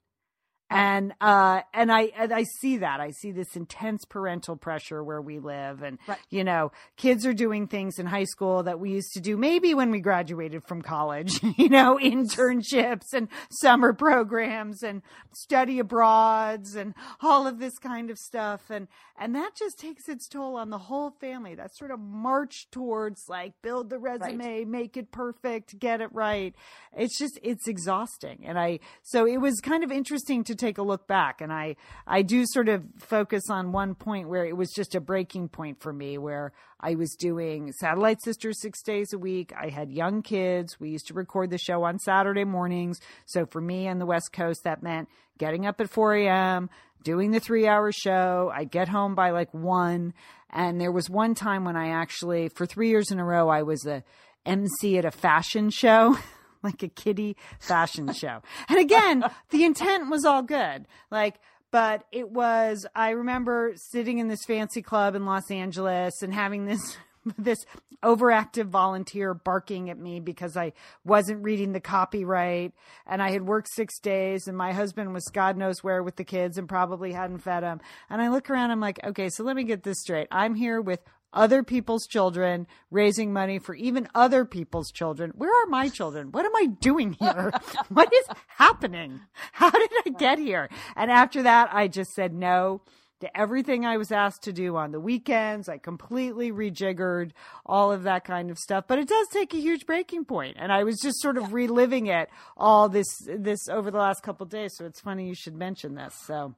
and 0.71 1.13
uh, 1.19 1.62
and 1.73 1.91
I 1.91 2.12
and 2.17 2.34
I 2.34 2.43
see 2.60 2.77
that 2.77 3.01
I 3.01 3.12
see 3.12 3.31
this 3.31 3.55
intense 3.55 4.05
parental 4.05 4.55
pressure 4.55 5.03
where 5.03 5.21
we 5.21 5.39
live, 5.39 5.84
and 5.84 5.99
right. 6.07 6.17
you 6.29 6.43
know, 6.43 6.71
kids 6.95 7.25
are 7.25 7.34
doing 7.34 7.67
things 7.67 7.99
in 7.99 8.05
high 8.05 8.23
school 8.23 8.63
that 8.63 8.79
we 8.79 8.91
used 8.91 9.12
to 9.13 9.19
do 9.19 9.36
maybe 9.36 9.73
when 9.73 9.91
we 9.91 9.99
graduated 9.99 10.63
from 10.65 10.81
college, 10.81 11.41
you 11.57 11.67
know, 11.67 11.99
internships 12.01 13.13
and 13.13 13.27
summer 13.49 13.93
programs 13.93 14.81
and 14.81 15.01
study 15.34 15.79
abroads 15.79 16.75
and 16.75 16.93
all 17.21 17.47
of 17.47 17.60
this 17.60 17.77
kind 17.77 18.10
of 18.10 18.17
stuff, 18.17 18.69
and 18.69 18.88
and 19.19 19.36
that 19.36 19.51
just 19.55 19.77
takes 19.77 20.07
its 20.07 20.27
toll 20.27 20.55
on 20.55 20.69
the 20.69 20.77
whole 20.77 21.12
family. 21.19 21.53
That 21.53 21.75
sort 21.75 21.91
of 21.91 21.99
march 21.99 22.67
towards 22.71 23.25
like 23.27 23.53
build 23.62 23.89
the 23.89 23.99
resume, 23.99 24.60
right. 24.60 24.67
make 24.67 24.95
it 24.95 25.12
perfect, 25.12 25.77
get 25.79 25.99
it 25.99 26.13
right. 26.13 26.55
It's 26.95 27.17
just 27.19 27.39
it's 27.43 27.67
exhausting, 27.67 28.45
and 28.45 28.57
I 28.57 28.79
so 29.01 29.27
it 29.27 29.38
was 29.38 29.60
kind 29.60 29.84
of 29.84 29.91
interesting 29.91 30.45
to 30.45 30.61
take 30.62 30.78
a 30.78 30.84
look 30.84 31.08
back 31.08 31.41
and 31.41 31.52
I 31.52 31.76
I 32.06 32.21
do 32.21 32.45
sort 32.45 32.69
of 32.69 32.84
focus 33.00 33.50
on 33.50 33.71
one 33.71 33.95
point 33.95 34.30
where 34.30 34.45
it 34.45 34.56
was 34.56 34.71
just 34.71 34.95
a 34.95 35.02
breaking 35.02 35.50
point 35.50 35.82
for 35.82 35.91
me 35.91 36.17
where 36.17 36.54
I 36.80 36.95
was 36.95 37.15
doing 37.19 37.71
Satellite 37.74 38.21
Sisters 38.24 38.62
6 38.62 38.82
days 38.84 39.13
a 39.13 39.17
week. 39.17 39.52
I 39.60 39.69
had 39.69 39.91
young 39.91 40.21
kids. 40.21 40.80
We 40.80 40.89
used 40.89 41.08
to 41.08 41.13
record 41.13 41.50
the 41.50 41.58
show 41.58 41.84
on 41.84 42.00
Saturday 42.00 42.43
mornings. 42.43 43.00
So 43.26 43.45
for 43.45 43.60
me 43.60 43.88
on 43.88 44.00
the 44.00 44.06
West 44.06 44.32
Coast 44.32 44.63
that 44.63 44.84
meant 44.84 45.10
getting 45.38 45.65
up 45.65 45.82
at 45.82 45.89
4 45.89 46.15
a.m., 46.15 46.69
doing 47.04 47.32
the 47.32 47.41
3-hour 47.41 47.91
show. 47.91 48.52
I 48.54 48.63
get 48.63 48.88
home 48.88 49.15
by 49.15 49.32
like 49.32 49.52
1 49.54 50.13
and 50.52 50.80
there 50.80 50.91
was 50.91 51.10
one 51.10 51.34
time 51.34 51.65
when 51.65 51.76
I 51.76 51.89
actually 51.89 52.50
for 52.50 52.65
3 52.65 52.89
years 52.89 53.12
in 53.12 53.19
a 53.19 53.26
row 53.26 53.50
I 53.50 53.63
was 53.63 53.86
a 53.86 54.04
MC 54.45 54.97
at 54.97 55.06
a 55.06 55.12
fashion 55.12 55.69
show. 55.71 56.17
like 56.63 56.84
a 56.84 56.88
kiddie 56.88 57.36
fashion 57.60 58.13
show. 58.13 58.41
And 58.69 58.80
again, 58.80 59.24
the 59.50 59.63
intent 59.63 60.10
was 60.10 60.26
all 60.26 60.41
good. 60.41 60.88
Like, 61.10 61.39
but 61.71 62.04
it 62.12 62.30
was, 62.30 62.86
I 62.95 63.12
remember 63.12 63.74
sitting 63.76 64.19
in 64.19 64.28
this 64.28 64.43
fancy 64.45 64.82
club 64.82 65.15
in 65.15 65.26
Los 65.26 65.50
Angeles 65.50 66.21
and 66.21 66.34
having 66.34 66.65
this 66.65 66.97
this 67.38 67.65
overactive 68.04 68.65
volunteer 68.65 69.34
barking 69.34 69.89
at 69.89 69.97
me 69.97 70.19
because 70.19 70.58
I 70.58 70.74
wasn't 71.06 71.43
reading 71.43 71.71
the 71.71 71.80
copyright 71.80 72.74
and 73.06 73.21
I 73.21 73.30
had 73.30 73.43
worked 73.43 73.69
six 73.71 74.00
days 74.00 74.47
and 74.47 74.58
my 74.58 74.74
husband 74.74 75.13
was 75.13 75.24
God 75.32 75.56
knows 75.56 75.84
where 75.84 76.02
with 76.02 76.15
the 76.15 76.24
kids 76.24 76.58
and 76.58 76.67
probably 76.67 77.12
hadn't 77.12 77.39
fed 77.39 77.62
them. 77.62 77.80
And 78.10 78.21
I 78.21 78.30
look 78.30 78.50
around, 78.50 78.71
I'm 78.71 78.80
like, 78.80 79.00
okay, 79.04 79.30
so 79.30 79.43
let 79.43 79.56
me 79.56 79.63
get 79.63 79.84
this 79.84 80.00
straight. 80.00 80.28
I'm 80.32 80.56
here 80.56 80.82
with 80.82 81.02
other 81.33 81.63
people's 81.63 82.05
children, 82.07 82.67
raising 82.89 83.33
money 83.33 83.59
for 83.59 83.75
even 83.75 84.07
other 84.13 84.45
people's 84.45 84.91
children. 84.91 85.31
Where 85.35 85.51
are 85.63 85.67
my 85.67 85.89
children? 85.89 86.31
What 86.31 86.45
am 86.45 86.55
I 86.55 86.67
doing 86.79 87.13
here? 87.13 87.51
what 87.89 88.13
is 88.13 88.25
happening? 88.47 89.21
How 89.53 89.69
did 89.69 89.91
I 90.05 90.09
get 90.09 90.39
here? 90.39 90.69
And 90.95 91.11
after 91.11 91.43
that, 91.43 91.69
I 91.73 91.87
just 91.87 92.11
said 92.13 92.33
no 92.33 92.81
to 93.21 93.37
everything 93.37 93.85
I 93.85 93.97
was 93.97 94.11
asked 94.11 94.43
to 94.43 94.53
do 94.53 94.75
on 94.75 94.91
the 94.91 94.99
weekends. 94.99 95.69
I 95.69 95.77
completely 95.77 96.51
rejiggered 96.51 97.31
all 97.65 97.91
of 97.91 98.03
that 98.03 98.25
kind 98.25 98.51
of 98.51 98.57
stuff, 98.57 98.85
but 98.87 98.99
it 98.99 99.07
does 99.07 99.27
take 99.29 99.53
a 99.53 99.57
huge 99.57 99.85
breaking 99.85 100.25
point. 100.25 100.57
And 100.59 100.71
I 100.71 100.83
was 100.83 100.99
just 100.99 101.21
sort 101.21 101.37
of 101.37 101.53
reliving 101.53 102.07
it 102.07 102.29
all 102.57 102.89
this, 102.89 103.07
this 103.27 103.69
over 103.69 103.89
the 103.89 103.97
last 103.97 104.23
couple 104.23 104.45
days. 104.47 104.73
So 104.75 104.85
it's 104.85 104.99
funny 104.99 105.27
you 105.27 105.35
should 105.35 105.55
mention 105.55 105.95
this. 105.95 106.15
So 106.25 106.55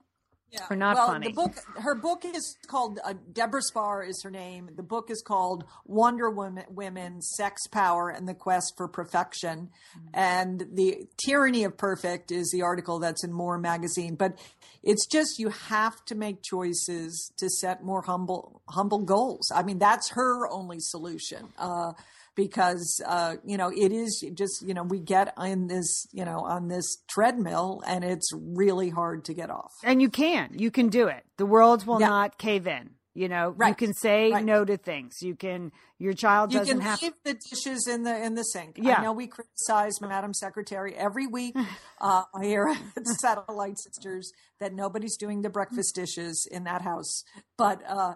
Yeah. 0.52 0.66
Or 0.70 0.76
not 0.76 0.94
well, 0.94 1.06
funny. 1.08 1.28
The 1.28 1.32
book, 1.32 1.56
her 1.78 1.96
book 1.96 2.24
is 2.24 2.56
called 2.68 3.00
uh, 3.04 3.14
Deborah 3.32 3.60
Spar 3.60 4.04
is 4.04 4.22
her 4.22 4.30
name. 4.30 4.70
The 4.76 4.84
book 4.84 5.10
is 5.10 5.20
called 5.20 5.64
Wonder 5.84 6.30
Woman, 6.30 6.64
Women, 6.68 7.22
Sex, 7.22 7.66
Power, 7.66 8.08
and 8.08 8.28
the 8.28 8.34
Quest 8.34 8.74
for 8.76 8.86
Perfection. 8.86 9.70
Mm-hmm. 9.98 10.08
And 10.14 10.66
the 10.72 11.08
Tyranny 11.16 11.64
of 11.64 11.76
Perfect 11.76 12.30
is 12.30 12.50
the 12.52 12.62
article 12.62 13.00
that's 13.00 13.24
in 13.24 13.32
More 13.32 13.58
magazine. 13.58 14.14
But 14.14 14.38
it's 14.84 15.06
just 15.06 15.40
you 15.40 15.48
have 15.48 16.04
to 16.04 16.14
make 16.14 16.42
choices 16.42 17.32
to 17.38 17.50
set 17.50 17.82
more 17.82 18.02
humble, 18.02 18.62
humble 18.68 19.02
goals. 19.02 19.50
I 19.52 19.64
mean, 19.64 19.78
that's 19.78 20.10
her 20.10 20.48
only 20.48 20.78
solution. 20.78 21.48
Uh, 21.58 21.94
because 22.34 23.00
uh, 23.06 23.36
you 23.44 23.56
know 23.56 23.70
it 23.70 23.92
is 23.92 24.24
just 24.34 24.62
you 24.66 24.74
know 24.74 24.82
we 24.82 25.00
get 25.00 25.32
in 25.42 25.66
this 25.68 26.06
you 26.12 26.24
know 26.24 26.40
on 26.40 26.68
this 26.68 26.98
treadmill 27.08 27.82
and 27.86 28.04
it's 28.04 28.30
really 28.34 28.90
hard 28.90 29.24
to 29.26 29.34
get 29.34 29.50
off. 29.50 29.72
And 29.82 30.00
you 30.02 30.08
can. 30.08 30.50
You 30.58 30.70
can 30.70 30.88
do 30.88 31.08
it. 31.08 31.24
The 31.36 31.46
world 31.46 31.86
will 31.86 32.00
Yeah. 32.00 32.08
not 32.08 32.38
cave 32.38 32.66
in. 32.66 32.90
You 33.16 33.28
know, 33.28 33.54
you 33.64 33.74
can 33.76 33.94
say 33.94 34.32
Right. 34.32 34.44
no 34.44 34.64
to 34.64 34.76
things. 34.76 35.22
You 35.22 35.36
can 35.36 35.70
your 35.98 36.14
child 36.14 36.52
You 36.52 36.58
doesn't 36.58 36.78
can 36.78 36.84
have 36.86 37.00
leave 37.00 37.12
the 37.22 37.34
dishes 37.34 37.86
in 37.86 38.02
the 38.02 38.24
in 38.24 38.34
the 38.34 38.42
sink. 38.42 38.76
Yeah. 38.76 38.96
I 38.98 39.02
know 39.04 39.12
we 39.12 39.28
criticize 39.28 40.00
Madam 40.00 40.34
Secretary 40.34 40.96
every 40.96 41.28
week 41.28 41.54
uh, 42.00 42.24
here 42.42 42.66
at 42.96 43.06
Satellite 43.06 43.78
Sisters 43.78 44.32
that 44.58 44.74
nobody's 44.74 45.16
doing 45.16 45.42
the 45.42 45.48
breakfast 45.48 45.94
dishes 45.94 46.48
in 46.50 46.64
that 46.64 46.82
house, 46.82 47.22
but 47.56 47.82
uh, 47.88 48.14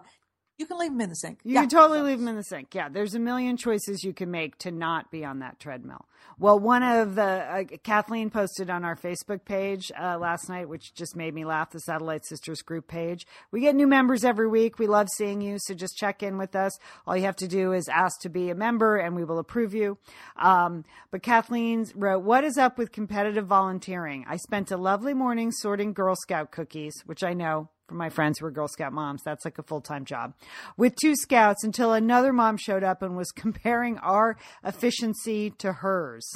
you 0.59 0.65
can 0.65 0.77
leave 0.77 0.91
them 0.91 0.99
in 1.01 1.09
the 1.09 1.15
sink. 1.15 1.39
You 1.45 1.53
Yeah. 1.55 1.61
can 1.61 1.69
totally 1.69 2.01
leave 2.01 2.19
them 2.19 2.27
in 2.27 2.35
the 2.35 2.43
sink. 2.43 2.75
Yeah, 2.75 2.89
there's 2.89 3.15
a 3.15 3.19
million 3.19 3.55
choices 3.55 4.03
you 4.03 4.13
can 4.13 4.29
make 4.29 4.57
to 4.59 4.71
not 4.71 5.09
be 5.09 5.23
on 5.23 5.39
that 5.39 5.57
treadmill. 5.57 6.05
Well, 6.37 6.59
one 6.59 6.83
of 6.83 7.15
the 7.15 7.23
uh, 7.23 7.63
Kathleen 7.83 8.29
posted 8.29 8.69
on 8.69 8.83
our 8.83 8.97
Facebook 8.97 9.45
page 9.45 9.89
uh, 9.97 10.17
last 10.17 10.49
night, 10.49 10.67
which 10.67 10.93
just 10.93 11.15
made 11.15 11.33
me 11.33 11.45
laugh. 11.45 11.71
The 11.71 11.79
Satellite 11.79 12.25
Sisters 12.25 12.61
group 12.61 12.87
page. 12.89 13.25
We 13.51 13.61
get 13.61 13.73
new 13.73 13.87
members 13.87 14.25
every 14.25 14.49
week. 14.49 14.79
We 14.79 14.87
love 14.87 15.07
seeing 15.15 15.39
you, 15.41 15.57
so 15.59 15.73
just 15.73 15.95
check 15.97 16.21
in 16.21 16.37
with 16.37 16.55
us. 16.57 16.77
All 17.07 17.15
you 17.15 17.23
have 17.23 17.37
to 17.37 17.47
do 17.47 17.71
is 17.71 17.87
ask 17.87 18.19
to 18.21 18.29
be 18.29 18.49
a 18.49 18.55
member, 18.55 18.97
and 18.97 19.15
we 19.15 19.23
will 19.23 19.39
approve 19.39 19.73
you. 19.73 19.97
Um, 20.35 20.83
but 21.09 21.23
Kathleen 21.23 21.85
wrote, 21.95 22.19
"What 22.23 22.43
is 22.43 22.57
up 22.57 22.77
with 22.77 22.91
competitive 22.91 23.47
volunteering? 23.47 24.25
I 24.27 24.35
spent 24.35 24.71
a 24.71 24.77
lovely 24.77 25.13
morning 25.13 25.51
sorting 25.51 25.93
Girl 25.93 26.15
Scout 26.17 26.51
cookies, 26.51 26.93
which 27.05 27.23
I 27.23 27.33
know 27.33 27.69
for 27.89 27.95
my 27.95 28.09
friends 28.09 28.39
who 28.39 28.45
are 28.45 28.51
Girl 28.51 28.67
Scout 28.67 28.93
moms. 28.93 29.23
That's 29.23 29.43
like 29.43 29.57
a 29.57 29.63
full 29.63 29.81
time 29.81 30.05
job. 30.05 30.35
With 30.77 30.95
two 30.95 31.15
scouts 31.15 31.63
until 31.63 31.91
another 31.91 32.31
mom 32.31 32.55
showed 32.57 32.83
up 32.83 33.01
and 33.01 33.17
was 33.17 33.31
comparing 33.35 33.97
our 33.97 34.37
efficiency 34.63 35.49
to 35.57 35.73
hers. 35.73 36.31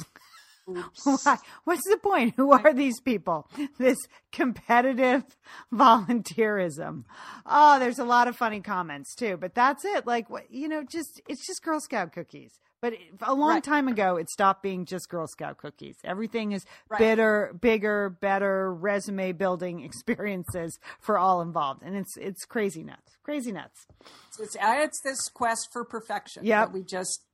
Why? 1.04 1.36
What's 1.64 1.88
the 1.88 1.98
point? 1.98 2.34
Who 2.36 2.52
are 2.52 2.72
these 2.72 3.00
people? 3.00 3.48
This 3.78 3.98
competitive 4.32 5.24
volunteerism. 5.72 7.04
Oh, 7.46 7.78
there's 7.78 7.98
a 7.98 8.04
lot 8.04 8.28
of 8.28 8.36
funny 8.36 8.60
comments 8.60 9.14
too, 9.14 9.36
but 9.36 9.54
that's 9.54 9.84
it. 9.84 10.06
Like, 10.06 10.28
what, 10.30 10.50
you 10.50 10.68
know, 10.68 10.82
just, 10.82 11.20
it's 11.28 11.46
just 11.46 11.62
Girl 11.62 11.80
Scout 11.80 12.12
cookies. 12.12 12.58
But 12.84 12.92
a 13.22 13.32
long 13.32 13.48
Right. 13.48 13.64
time 13.64 13.88
ago, 13.88 14.16
it 14.16 14.28
stopped 14.28 14.62
being 14.62 14.84
just 14.84 15.08
Girl 15.08 15.26
Scout 15.26 15.56
cookies. 15.56 15.96
Everything 16.04 16.52
is 16.52 16.66
Right. 16.90 16.98
bitter, 16.98 17.56
bigger, 17.58 18.10
better 18.10 18.74
resume 18.74 19.32
building 19.32 19.80
experiences 19.84 20.78
for 21.00 21.16
all 21.16 21.40
involved, 21.40 21.80
and 21.82 21.96
it's 21.96 22.18
it's 22.18 22.44
crazy 22.44 22.82
nuts, 22.82 23.16
crazy 23.22 23.52
nuts. 23.52 23.86
It's, 24.38 24.54
it's 24.60 25.00
this 25.02 25.30
quest 25.30 25.70
for 25.72 25.86
perfection 25.86 26.44
that 26.46 26.72
we 26.72 26.82
just, 26.82 27.24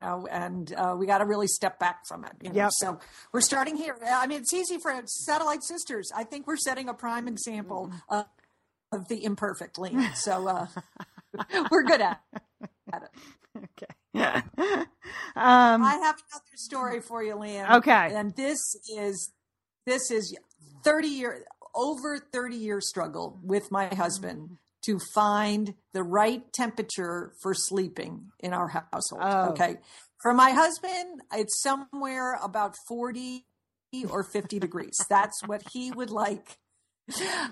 know, 0.00 0.26
and 0.30 0.72
uh, 0.72 0.96
we 0.98 1.04
got 1.04 1.18
to 1.18 1.26
really 1.26 1.48
step 1.48 1.78
back 1.78 2.06
from 2.08 2.24
it. 2.24 2.32
You 2.40 2.48
know? 2.48 2.54
Yep. 2.56 2.70
So 2.76 2.98
we're 3.32 3.42
starting 3.42 3.76
here. 3.76 3.98
I 4.06 4.26
mean, 4.26 4.40
it's 4.40 4.54
easy 4.54 4.78
for 4.78 4.98
Satellite 5.04 5.64
Sisters. 5.64 6.10
I 6.16 6.24
think 6.24 6.46
we're 6.46 6.56
setting 6.56 6.88
a 6.88 6.94
prime 6.94 7.28
example 7.28 7.92
uh, 8.08 8.24
of 8.90 9.08
the 9.08 9.22
imperfect 9.22 9.78
lean. 9.78 10.00
So 10.14 10.48
uh, 10.48 10.66
we're 11.70 11.82
good 11.82 12.00
at, 12.00 12.22
at 12.90 13.02
it. 13.02 13.10
Okay. 13.56 13.86
um, 14.14 14.86
I 15.36 15.98
have 16.02 16.16
another 16.32 16.56
story 16.56 17.00
for 17.00 17.22
you, 17.22 17.36
Lian. 17.36 17.70
Okay. 17.76 18.12
And 18.14 18.34
this 18.34 18.58
is 18.96 19.32
this 19.86 20.10
is 20.10 20.36
30 20.84 21.08
year 21.08 21.44
over 21.74 22.18
30 22.18 22.56
year 22.56 22.80
struggle 22.80 23.38
with 23.42 23.70
my 23.70 23.86
husband 23.94 24.56
to 24.86 24.98
find 25.14 25.74
the 25.92 26.02
right 26.02 26.52
temperature 26.52 27.32
for 27.42 27.52
sleeping 27.54 28.30
in 28.40 28.52
our 28.52 28.68
household. 28.68 29.22
Oh. 29.22 29.50
Okay. 29.50 29.76
For 30.22 30.32
my 30.32 30.50
husband, 30.50 31.20
it's 31.32 31.60
somewhere 31.62 32.38
about 32.42 32.74
40 32.88 33.44
or 34.08 34.24
50 34.24 34.58
degrees. 34.58 34.96
That's 35.10 35.40
what 35.46 35.62
he 35.72 35.90
would 35.90 36.10
like. 36.10 36.58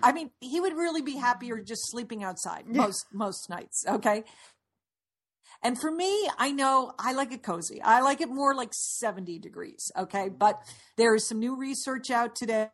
I 0.03 0.13
mean, 0.13 0.31
he 0.41 0.61
would 0.61 0.73
really 0.73 1.03
be 1.03 1.17
happier 1.17 1.61
just 1.61 1.83
sleeping 1.91 2.25
outside 2.25 2.67
most 2.67 3.07
most 3.13 3.49
nights, 3.49 3.85
okay? 3.87 4.25
And 5.65 5.81
for 5.81 5.91
me, 5.91 6.29
I 6.39 6.53
know 6.53 6.93
I 6.99 7.15
like 7.15 7.33
it 7.33 7.43
cozy. 7.43 7.81
I 7.81 8.03
like 8.03 8.21
it 8.21 8.29
more 8.29 8.55
like 8.55 8.75
70 8.75 9.39
degrees. 9.39 9.91
Okay. 9.97 10.29
But 10.29 10.61
there 10.97 11.15
is 11.15 11.27
some 11.27 11.41
new 11.41 11.57
research 11.57 12.11
out 12.11 12.37
today 12.37 12.69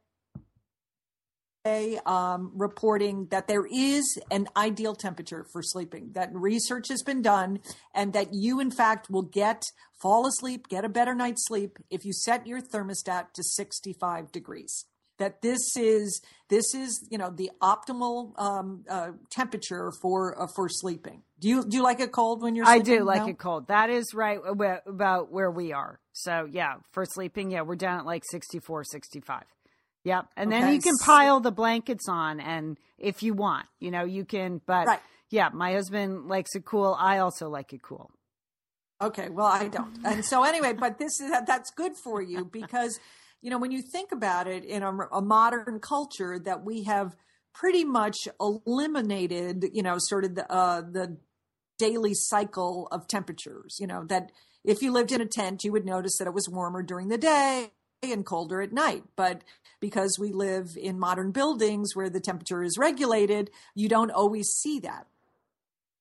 um, 2.05 2.53
reporting 2.57 3.29
that 3.31 3.47
there 3.47 3.65
is 3.65 4.19
an 4.31 4.49
ideal 4.57 4.97
temperature 4.97 5.47
for 5.53 5.63
sleeping, 5.63 6.11
that 6.15 6.31
research 6.33 6.89
has 6.89 7.03
been 7.03 7.23
done, 7.23 7.61
and 7.95 8.13
that 8.13 8.29
you, 8.33 8.59
in 8.59 8.71
fact, 8.71 9.09
will 9.09 9.23
get 9.23 9.63
fall 10.01 10.27
asleep, 10.27 10.69
get 10.69 10.85
a 10.85 10.89
better 10.89 11.15
night's 11.15 11.47
sleep 11.47 11.79
if 11.91 12.05
you 12.05 12.13
set 12.13 12.47
your 12.47 12.61
thermostat 12.61 13.33
to 13.35 13.43
65 13.45 14.33
degrees 14.33 14.87
that 15.21 15.41
this 15.43 15.61
is 15.77 16.21
this 16.49 16.75
is 16.75 17.07
you 17.11 17.17
know 17.19 17.31
the 17.31 17.51
optimal 17.63 18.33
um, 18.41 18.85
uh, 18.91 19.11
temperature 19.31 19.93
for 20.03 20.43
uh, 20.43 20.47
for 20.57 20.69
sleeping. 20.69 21.23
Do 21.39 21.49
you 21.49 21.65
do 21.65 21.77
you 21.77 21.83
like 21.85 22.01
it 22.01 22.11
cold 22.11 22.43
when 22.43 22.57
you're? 22.57 22.67
I 22.67 22.79
Sleeping? 22.79 22.99
do 22.99 23.05
like 23.05 23.23
No? 23.23 23.29
it 23.29 23.39
cold. 23.39 23.69
That 23.69 23.89
is 23.91 24.13
right 24.13 24.41
ab- 24.45 24.83
about 24.87 25.31
where 25.31 25.51
we 25.51 25.73
are. 25.73 26.01
So 26.13 26.49
yeah, 26.51 26.75
for 26.91 27.05
sleeping, 27.07 27.51
yeah, 27.53 27.63
we're 27.63 27.77
down 27.77 28.01
at 28.01 28.05
like 28.07 28.25
64, 28.31 28.83
65. 28.85 29.45
Yep. 30.05 30.27
And 30.37 30.51
then 30.51 30.73
you 30.73 30.81
can 30.81 30.97
pile 30.99 31.41
the 31.41 31.53
blankets 31.53 32.09
on 32.09 32.41
and 32.41 32.77
if 32.99 33.23
you 33.23 33.33
want, 33.35 33.67
you 33.79 33.91
know, 33.91 34.05
you 34.05 34.25
can, 34.25 34.61
but 34.67 34.87
Right. 34.87 35.01
yeah, 35.31 35.51
my 35.53 35.73
husband 35.73 36.27
likes 36.29 36.55
it 36.55 36.65
cool. 36.65 36.97
I 36.99 37.19
also 37.19 37.49
like 37.49 37.73
it 37.73 37.83
cool. 37.83 38.11
Okay, 39.03 39.29
well 39.31 39.47
I 39.47 39.69
don't. 39.69 39.97
And 40.05 40.25
so 40.25 40.43
anyway, 40.45 40.73
but 40.75 40.99
this 40.99 41.21
is 41.21 41.31
that's 41.47 41.71
good 41.71 41.93
for 42.05 42.21
you 42.21 42.45
because 42.45 42.99
you 43.43 43.51
know 43.51 43.59
when 43.59 43.71
you 43.71 43.83
think 43.83 44.13
about 44.13 44.47
it 44.47 44.65
in 44.65 44.83
a, 44.83 44.91
a 45.13 45.23
modern 45.23 45.81
culture 45.81 46.39
that 46.39 46.65
we 46.65 46.85
have 46.85 47.17
pretty 47.53 47.85
much 47.85 48.29
eliminated, 48.41 49.67
you 49.73 49.83
know, 49.83 49.97
sort 49.99 50.25
of 50.25 50.35
the 50.35 50.51
uh, 50.53 50.81
the 50.81 51.17
daily 51.79 52.15
cycle 52.15 52.89
of 52.93 53.07
temperatures. 53.09 53.77
You 53.81 53.87
know 53.87 54.05
that 54.07 54.31
if 54.65 54.83
you 54.83 54.93
lived 54.93 55.13
in 55.13 55.21
a 55.21 55.27
tent, 55.27 55.65
you 55.65 55.73
would 55.73 55.85
notice 55.85 56.19
that 56.19 56.27
it 56.27 56.35
was 56.35 56.49
warmer 56.49 56.83
during 56.83 57.09
the 57.09 57.19
day 57.19 57.73
and 58.03 58.25
colder 58.25 58.61
at 58.61 58.73
night. 58.73 59.05
But 59.17 59.43
because 59.81 60.19
we 60.19 60.33
live 60.33 60.77
in 60.77 60.99
modern 60.99 61.33
buildings 61.33 61.95
where 61.95 62.11
the 62.11 62.21
temperature 62.21 62.63
is 62.63 62.79
regulated, 62.79 63.51
you 63.75 63.89
don't 63.89 64.11
always 64.11 64.49
see 64.49 64.81
that. 64.81 65.07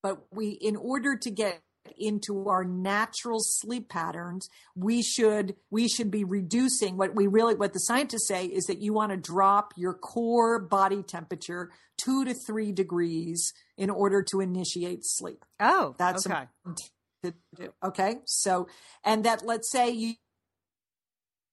But 0.01 0.21
we, 0.31 0.49
in 0.49 0.75
order 0.75 1.17
to 1.17 1.29
get 1.29 1.61
into 1.97 2.47
our 2.47 2.63
natural 2.63 3.39
sleep 3.41 3.89
patterns, 3.89 4.49
we 4.75 5.01
should 5.01 5.55
we 5.69 5.87
should 5.87 6.11
be 6.11 6.23
reducing 6.23 6.97
what 6.97 7.15
we 7.15 7.27
really 7.27 7.55
what 7.55 7.73
the 7.73 7.79
scientists 7.79 8.27
say 8.27 8.45
is 8.45 8.65
that 8.65 8.79
you 8.79 8.93
want 8.93 9.11
to 9.11 9.17
drop 9.17 9.73
your 9.77 9.93
core 9.93 10.59
body 10.59 11.03
temperature 11.03 11.71
two 11.97 12.25
to 12.25 12.33
three 12.33 12.71
degrees 12.71 13.53
in 13.77 13.89
order 13.89 14.23
to 14.23 14.39
initiate 14.39 14.99
sleep. 15.03 15.43
Oh, 15.59 15.95
That's 15.97 16.25
okay. 16.25 16.45
important 16.65 16.91
to 17.23 17.33
do. 17.55 17.73
Okay. 17.83 18.15
So, 18.25 18.67
and 19.03 19.25
that 19.25 19.45
let's 19.45 19.71
say 19.71 19.89
you, 19.89 20.13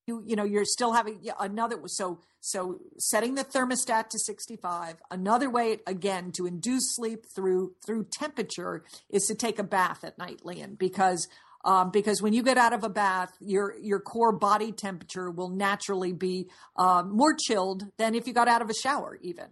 you, 0.07 0.23
you 0.25 0.37
know, 0.37 0.45
you're 0.45 0.65
still 0.65 0.93
having 0.93 1.21
another, 1.41 1.77
so, 1.87 2.21
so 2.41 2.79
setting 2.99 3.35
the 3.35 3.45
thermostat 3.45 4.09
to 4.11 4.19
65, 4.19 4.97
another 5.11 5.51
way 5.51 5.79
again 5.87 6.33
to 6.33 6.47
induce 6.47 6.95
sleep 6.95 7.27
through, 7.35 7.75
through 7.85 8.07
temperature 8.11 8.85
is 9.11 9.27
to 9.27 9.35
take 9.35 9.59
a 9.59 9.65
bath 9.65 10.05
at 10.05 10.19
night, 10.19 10.41
Lian, 10.45 10.77
because 10.77 11.29
um, 11.65 11.91
because 11.91 12.23
when 12.23 12.33
you 12.33 12.45
get 12.45 12.59
out 12.59 12.73
of 12.73 12.85
a 12.85 12.89
bath, 12.89 13.37
your 13.41 13.77
your 13.81 13.99
core 13.99 14.31
body 14.31 14.71
temperature 14.71 15.33
will 15.33 15.49
naturally 15.49 16.13
be 16.13 16.49
uh, 16.77 17.03
more 17.05 17.35
chilled 17.35 17.87
than 17.97 18.15
if 18.15 18.29
you 18.29 18.33
got 18.33 18.47
out 18.47 18.63
of 18.63 18.71
a 18.71 18.75
shower, 18.75 19.19
even. 19.21 19.47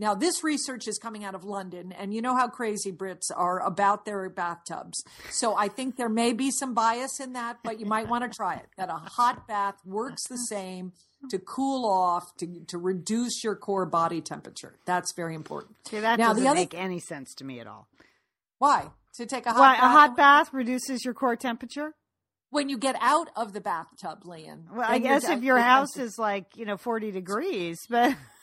Now, 0.00 0.14
this 0.14 0.42
research 0.42 0.88
is 0.88 0.98
coming 0.98 1.24
out 1.24 1.34
of 1.34 1.44
London, 1.44 1.92
and 1.92 2.14
you 2.14 2.22
know 2.22 2.34
how 2.34 2.48
crazy 2.48 2.90
Brits 2.90 3.30
are 3.36 3.60
about 3.64 4.06
their 4.06 4.30
bathtubs. 4.30 5.04
So 5.30 5.54
I 5.54 5.68
think 5.68 5.96
there 5.96 6.08
may 6.08 6.32
be 6.32 6.50
some 6.50 6.72
bias 6.72 7.20
in 7.20 7.34
that, 7.34 7.58
but 7.62 7.78
you 7.78 7.84
might 7.84 8.08
want 8.08 8.24
to 8.24 8.34
try 8.34 8.54
it. 8.56 8.66
That 8.78 8.88
a 8.88 8.94
hot 8.94 9.46
bath 9.46 9.76
works 9.84 10.26
the 10.26 10.38
same 10.38 10.92
to 11.28 11.38
cool 11.38 11.84
off, 11.86 12.34
to, 12.38 12.46
to 12.68 12.78
reduce 12.78 13.44
your 13.44 13.54
core 13.54 13.84
body 13.84 14.22
temperature. 14.22 14.78
That's 14.86 15.12
very 15.12 15.34
important. 15.34 15.76
See, 15.86 16.00
that 16.00 16.18
Now, 16.18 16.28
doesn't 16.28 16.44
the 16.44 16.48
other- 16.48 16.58
make 16.60 16.74
any 16.74 16.98
sense 16.98 17.34
to 17.34 17.44
me 17.44 17.60
at 17.60 17.66
all. 17.66 17.86
Why? 18.58 18.86
To 19.16 19.26
take 19.26 19.44
a 19.44 19.50
hot 19.52 19.58
Why, 19.58 19.74
bath? 19.74 19.82
a 19.82 19.88
hot 19.88 20.16
bath 20.16 20.52
reduces 20.54 21.04
your 21.04 21.12
core 21.12 21.36
temperature? 21.36 21.94
When 22.48 22.70
you 22.70 22.78
get 22.78 22.96
out 23.02 23.28
of 23.36 23.52
the 23.52 23.60
bathtub, 23.60 24.24
Lian. 24.24 24.64
Well, 24.72 24.84
I 24.90 24.98
guess 24.98 25.28
if 25.28 25.42
your 25.42 25.58
house 25.58 25.96
is 25.98 26.18
like, 26.18 26.56
you 26.56 26.64
know, 26.64 26.76
40 26.78 27.10
degrees, 27.12 27.78
but 27.88 28.16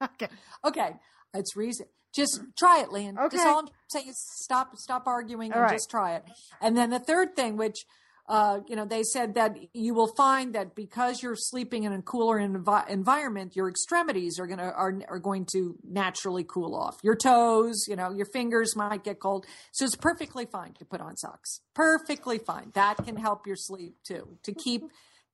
Okay. 0.14 0.28
Okay, 0.64 0.90
it's 1.34 1.56
reason. 1.56 1.86
Just 2.14 2.40
try 2.56 2.80
it, 2.80 2.92
Lian. 2.92 3.18
Okay. 3.18 3.36
Just 3.36 3.46
all 3.46 3.58
I'm 3.60 3.68
saying 3.88 4.08
is 4.08 4.18
stop, 4.18 4.76
stop 4.76 5.06
arguing, 5.06 5.52
All 5.52 5.58
and 5.58 5.64
right. 5.64 5.72
just 5.72 5.90
try 5.90 6.14
it. 6.16 6.24
And 6.60 6.76
then 6.76 6.90
the 6.90 7.00
third 7.00 7.34
thing, 7.34 7.56
which 7.56 7.86
uh, 8.26 8.60
you 8.68 8.74
know, 8.74 8.86
they 8.86 9.02
said 9.02 9.34
that 9.34 9.56
you 9.74 9.92
will 9.92 10.06
find 10.06 10.54
that 10.54 10.74
because 10.74 11.22
you're 11.22 11.36
sleeping 11.36 11.84
in 11.84 11.92
a 11.92 12.00
cooler 12.00 12.38
envi- 12.38 12.88
environment, 12.88 13.54
your 13.54 13.68
extremities 13.68 14.38
are 14.38 14.46
gonna 14.46 14.70
are 14.70 14.98
are 15.08 15.18
going 15.18 15.44
to 15.52 15.76
naturally 15.86 16.44
cool 16.44 16.74
off. 16.74 16.96
Your 17.02 17.16
toes, 17.16 17.84
you 17.86 17.96
know, 17.96 18.12
your 18.12 18.24
fingers 18.26 18.74
might 18.76 19.04
get 19.04 19.20
cold. 19.20 19.44
So 19.72 19.84
it's 19.84 19.96
perfectly 19.96 20.46
fine 20.46 20.72
to 20.74 20.86
put 20.86 21.02
on 21.02 21.16
socks. 21.16 21.60
Perfectly 21.74 22.38
fine. 22.38 22.70
That 22.74 22.96
can 23.04 23.16
help 23.16 23.46
your 23.46 23.56
sleep 23.56 23.96
too. 24.04 24.38
To 24.44 24.54
keep 24.54 24.84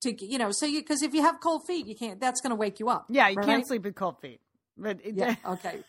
to 0.01 0.25
you 0.25 0.37
know, 0.37 0.51
so 0.51 0.65
you 0.65 0.81
because 0.81 1.01
if 1.01 1.13
you 1.13 1.21
have 1.21 1.39
cold 1.39 1.65
feet, 1.65 1.87
you 1.87 1.95
can't. 1.95 2.19
That's 2.19 2.41
going 2.41 2.49
to 2.51 2.57
wake 2.57 2.81
you 2.81 2.89
up. 2.89 3.05
Yeah, 3.09 3.29
you 3.29 3.37
right? 3.37 3.45
can't 3.45 3.65
sleep 3.67 3.83
with 3.83 3.95
cold 3.95 4.19
feet. 4.19 4.41
But 4.81 4.99
it- 5.05 5.15
Yeah. 5.15 5.35
Okay. 5.45 5.83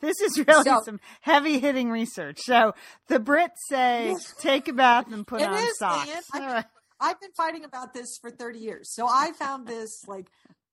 this 0.00 0.20
is 0.20 0.38
really 0.46 0.64
So- 0.64 0.80
some 0.84 1.00
heavy 1.20 1.58
hitting 1.60 1.90
research. 1.90 2.38
So 2.42 2.74
the 3.08 3.18
Brits 3.20 3.56
say 3.68 4.14
take 4.40 4.68
a 4.68 4.72
bath 4.72 5.12
and 5.12 5.26
put 5.26 5.40
It 5.42 5.48
on 5.48 5.58
is, 5.58 5.78
socks. 5.78 6.08
Ian. 6.08 6.22
All 6.34 6.42
I, 6.42 6.64
I've 7.00 7.20
been 7.20 7.32
fighting 7.36 7.64
about 7.64 7.92
this 7.92 8.18
for 8.20 8.30
30 8.30 8.58
years. 8.58 8.94
So 8.94 9.06
I 9.06 9.32
found 9.32 9.66
this 9.66 10.04
like, 10.06 10.26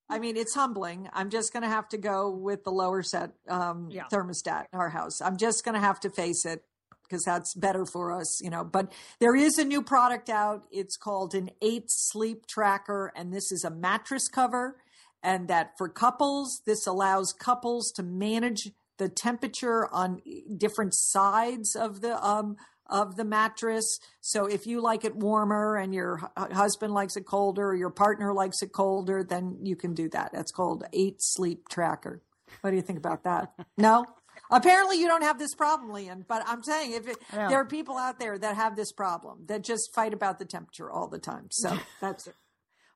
I 0.09 0.19
mean, 0.19 0.37
it's 0.37 0.53
humbling. 0.53 1.09
I'm 1.13 1.29
just 1.29 1.53
going 1.53 1.63
to 1.63 1.69
have 1.69 1.87
to 1.89 1.97
go 1.97 2.29
with 2.29 2.63
the 2.63 2.71
lower 2.71 3.01
set 3.03 3.31
um, 3.49 3.89
Yeah. 3.91 4.05
thermostat 4.11 4.65
in 4.73 4.79
our 4.79 4.89
house. 4.89 5.21
I'm 5.21 5.37
just 5.37 5.63
going 5.63 5.75
to 5.75 5.79
have 5.81 5.99
to 6.01 6.09
face 6.09 6.45
it 6.45 6.63
because 7.03 7.23
that's 7.25 7.53
better 7.55 7.85
for 7.85 8.13
us, 8.13 8.39
you 8.41 8.49
know. 8.49 8.63
But 8.63 8.93
there 9.19 9.35
is 9.35 9.57
a 9.57 9.65
new 9.65 9.81
product 9.81 10.29
out. 10.29 10.65
It's 10.71 10.95
called 10.95 11.33
an 11.35 11.49
eight 11.61 11.85
sleep 11.87 12.45
tracker, 12.47 13.11
and 13.15 13.33
this 13.33 13.51
is 13.51 13.63
a 13.65 13.69
mattress 13.69 14.27
cover. 14.29 14.77
And 15.23 15.47
that 15.49 15.77
for 15.77 15.87
couples, 15.87 16.61
this 16.65 16.87
allows 16.87 17.31
couples 17.33 17.91
to 17.91 18.03
manage 18.03 18.71
the 18.97 19.07
temperature 19.09 19.87
on 19.91 20.21
different 20.57 20.93
sides 20.95 21.75
of 21.75 22.01
the 22.01 22.23
um, 22.25 22.55
of 22.91 23.15
the 23.15 23.23
mattress. 23.23 23.99
So 24.19 24.45
if 24.45 24.67
you 24.67 24.81
like 24.81 25.05
it 25.05 25.15
warmer 25.15 25.75
and 25.77 25.93
your 25.93 26.29
husband 26.37 26.93
likes 26.93 27.15
it 27.15 27.25
colder, 27.25 27.69
or 27.69 27.75
your 27.75 27.89
partner 27.89 28.33
likes 28.33 28.61
it 28.61 28.73
colder, 28.73 29.23
then 29.23 29.59
you 29.63 29.75
can 29.75 29.93
do 29.93 30.09
that. 30.09 30.31
That's 30.33 30.51
called 30.51 30.83
Eight 30.93 31.17
Sleep 31.19 31.69
Tracker. 31.69 32.21
What 32.61 32.71
do 32.71 32.75
you 32.75 32.81
think 32.81 32.99
about 32.99 33.23
that? 33.23 33.53
No. 33.77 34.05
Apparently, 34.49 34.99
you 34.99 35.07
don't 35.07 35.23
have 35.23 35.39
this 35.39 35.55
problem, 35.55 35.91
Lian. 35.91 36.25
But 36.27 36.43
I'm 36.45 36.61
saying, 36.61 36.91
if 36.91 37.07
it, 37.07 37.17
there 37.31 37.55
are 37.55 37.65
people 37.65 37.97
out 37.97 38.19
there 38.19 38.37
that 38.37 38.55
have 38.57 38.75
this 38.75 38.91
problem, 38.91 39.45
that 39.45 39.63
just 39.63 39.93
fight 39.95 40.13
about 40.13 40.39
the 40.39 40.45
temperature 40.45 40.91
all 40.91 41.07
the 41.07 41.19
time. 41.19 41.47
So 41.51 41.77
that's 42.01 42.27
it. 42.27 42.35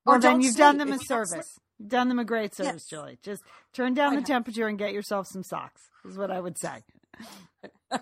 Well, 0.06 0.18
Or 0.18 0.20
then 0.20 0.42
you've 0.42 0.58
done 0.58 0.78
them 0.78 0.92
a 0.92 0.96
If 0.96 1.08
don't 1.08 1.28
service. 1.28 1.58
Done 1.86 2.08
them 2.10 2.20
a 2.20 2.26
great 2.26 2.56
service, 2.56 2.74
Yes. 2.74 2.86
Julie. 2.88 3.20
Just 3.22 3.44
turn 3.74 3.94
down 3.94 4.16
the 4.16 4.22
temperature 4.22 4.68
and 4.68 4.78
get 4.78 4.94
yourself 4.94 5.28
some 5.28 5.44
socks. 5.44 5.82
Is 6.08 6.18
what 6.18 6.32
I 6.32 6.40
would 6.40 6.58
say. 6.58 6.84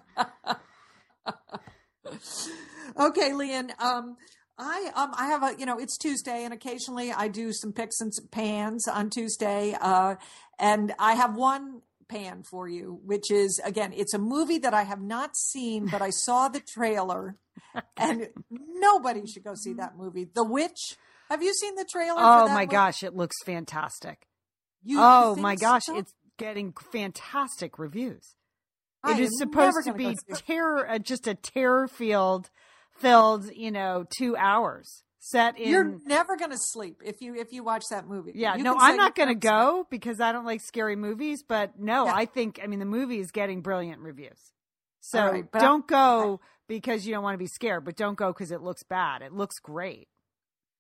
Okay, 3.00 3.34
Lian. 3.34 3.72
Um, 3.80 4.18
I 4.58 4.92
um 4.96 5.12
I 5.18 5.26
have 5.28 5.42
a 5.42 5.56
you 5.60 5.66
know 5.66 5.80
it's 5.80 5.98
Tuesday 5.98 6.44
and 6.44 6.54
occasionally 6.54 7.12
I 7.12 7.28
do 7.28 7.52
some 7.52 7.74
picks 7.74 8.00
and 8.00 8.14
some 8.14 8.28
pans 8.28 8.88
on 8.88 9.10
Tuesday. 9.10 9.76
Uh, 9.80 10.16
and 10.60 10.94
I 11.00 11.14
have 11.16 11.36
one 11.36 11.82
pan 12.08 12.44
for 12.44 12.68
you, 12.68 13.00
which 13.04 13.32
is 13.32 13.60
again 13.66 13.94
it's 13.96 14.14
a 14.14 14.20
movie 14.20 14.60
that 14.60 14.74
I 14.74 14.84
have 14.84 15.02
not 15.02 15.36
seen, 15.36 15.88
but 15.88 16.02
I 16.04 16.12
saw 16.12 16.50
the 16.50 16.60
trailer, 16.60 17.38
and 17.98 18.30
nobody 18.52 19.26
should 19.26 19.44
go 19.44 19.56
see 19.56 19.74
that 19.74 19.98
movie. 19.98 20.26
The 20.32 20.44
Witch. 20.44 20.98
Have 21.30 21.42
you 21.44 21.54
seen 21.54 21.76
the 21.76 21.86
trailer? 21.92 22.20
for 22.20 22.26
Oh 22.26 22.48
my 22.48 22.62
movie? 22.62 22.72
gosh, 22.72 23.04
it 23.04 23.16
looks 23.16 23.36
fantastic. 23.44 24.28
You 24.84 24.98
oh 25.02 25.36
my 25.36 25.56
gosh, 25.56 25.84
so? 25.86 25.98
it's 25.98 26.14
getting 26.38 26.74
fantastic 26.92 27.80
reviews. 27.80 28.36
I 29.04 29.14
It 29.14 29.20
is 29.20 29.38
supposed 29.38 29.78
to 29.86 29.94
be 29.94 30.04
go 30.06 30.10
see 30.12 30.18
it. 30.30 30.44
terror, 30.48 30.90
uh, 30.90 31.00
just 31.00 31.28
a 31.28 31.36
terror 31.36 31.88
field 31.88 32.50
filled, 32.98 33.50
you 33.54 33.72
know, 33.72 34.06
two 34.18 34.36
hours 34.38 35.04
set 35.20 35.58
in. 35.58 35.70
You're 35.70 36.00
never 36.06 36.36
going 36.38 36.52
to 36.52 36.58
sleep 36.58 37.02
if 37.04 37.22
you 37.22 37.36
if 37.36 37.52
you 37.54 37.64
watch 37.64 37.84
that 37.92 38.08
movie. 38.08 38.34
yeah, 38.36 38.56
You 38.56 38.64
no, 38.64 38.76
I'm 38.78 38.98
not 38.98 39.16
going 39.16 39.30
to 39.30 39.36
gonna 39.36 39.42
sleep. 39.42 39.42
go 39.42 39.88
because 39.90 40.20
I 40.20 40.32
don't 40.32 40.46
like 40.46 40.62
scary 40.62 40.96
movies. 40.96 41.44
But 41.48 41.80
no, 41.80 42.06
Yeah. 42.06 42.14
I 42.16 42.26
think 42.26 42.60
I 42.64 42.68
mean 42.68 42.80
the 42.80 42.86
movie 42.86 43.20
is 43.20 43.32
getting 43.32 43.62
brilliant 43.62 44.02
reviews. 44.02 44.52
So 45.00 45.32
right, 45.32 45.52
don't 45.52 45.86
go 45.88 46.40
because 46.68 47.06
you 47.06 47.14
don't 47.14 47.24
want 47.24 47.34
to 47.34 47.38
be 47.40 47.48
scared, 47.48 47.84
but 47.84 47.98
don't 47.98 48.18
go 48.18 48.28
because 48.32 48.52
it 48.52 48.62
looks 48.62 48.84
bad. 48.84 49.22
It 49.22 49.34
looks 49.34 49.60
great. 49.60 50.08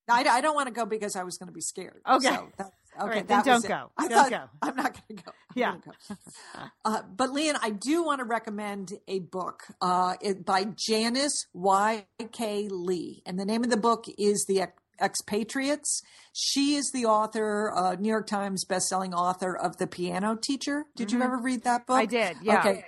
I, 0.09 0.23
I 0.23 0.41
don't 0.41 0.55
want 0.55 0.67
to 0.67 0.73
go 0.73 0.85
because 0.85 1.15
I 1.15 1.23
was 1.23 1.37
going 1.37 1.47
to 1.47 1.53
be 1.53 1.61
scared. 1.61 2.01
Okay. 2.09 2.27
So 2.27 2.49
that, 2.57 2.71
okay. 2.99 3.09
right, 3.09 3.27
then 3.27 3.37
that 3.37 3.45
don't 3.45 3.67
go. 3.67 3.91
I 3.97 4.07
Don't 4.07 4.17
thought, 4.17 4.29
go. 4.29 4.43
I'm 4.61 4.75
not 4.75 4.93
going 4.93 5.17
to 5.17 5.23
go. 5.23 5.31
I'm 5.31 5.55
Yeah. 5.55 5.75
go. 5.85 6.15
Uh, 6.85 7.01
but 7.15 7.29
Lian, 7.31 7.55
I 7.61 7.69
do 7.69 8.03
want 8.03 8.19
to 8.19 8.25
recommend 8.25 8.91
a 9.07 9.19
book 9.19 9.63
uh, 9.81 10.15
it, 10.21 10.45
by 10.45 10.65
Janice 10.75 11.45
Y. 11.53 12.05
K. 12.31 12.67
Lee, 12.69 13.23
and 13.25 13.39
the 13.39 13.45
name 13.45 13.63
of 13.63 13.69
the 13.69 13.77
book 13.77 14.05
is 14.17 14.45
The 14.47 14.61
Ex- 14.61 14.73
Expatriates. 15.01 16.01
She 16.33 16.75
is 16.75 16.91
the 16.93 17.05
author, 17.05 17.71
uh, 17.75 17.95
New 17.95 18.09
York 18.09 18.27
Times 18.27 18.65
bestselling 18.65 19.13
author 19.13 19.55
of 19.55 19.77
The 19.77 19.87
Piano 19.87 20.35
Teacher. 20.35 20.85
Did 20.95 21.11
you 21.11 21.21
ever 21.21 21.37
read 21.37 21.63
that 21.63 21.87
book? 21.87 21.95
Mm-hmm. 21.97 22.01
I 22.01 22.05
did, 22.05 22.37
yeah. 22.41 22.59
Okay. 22.59 22.85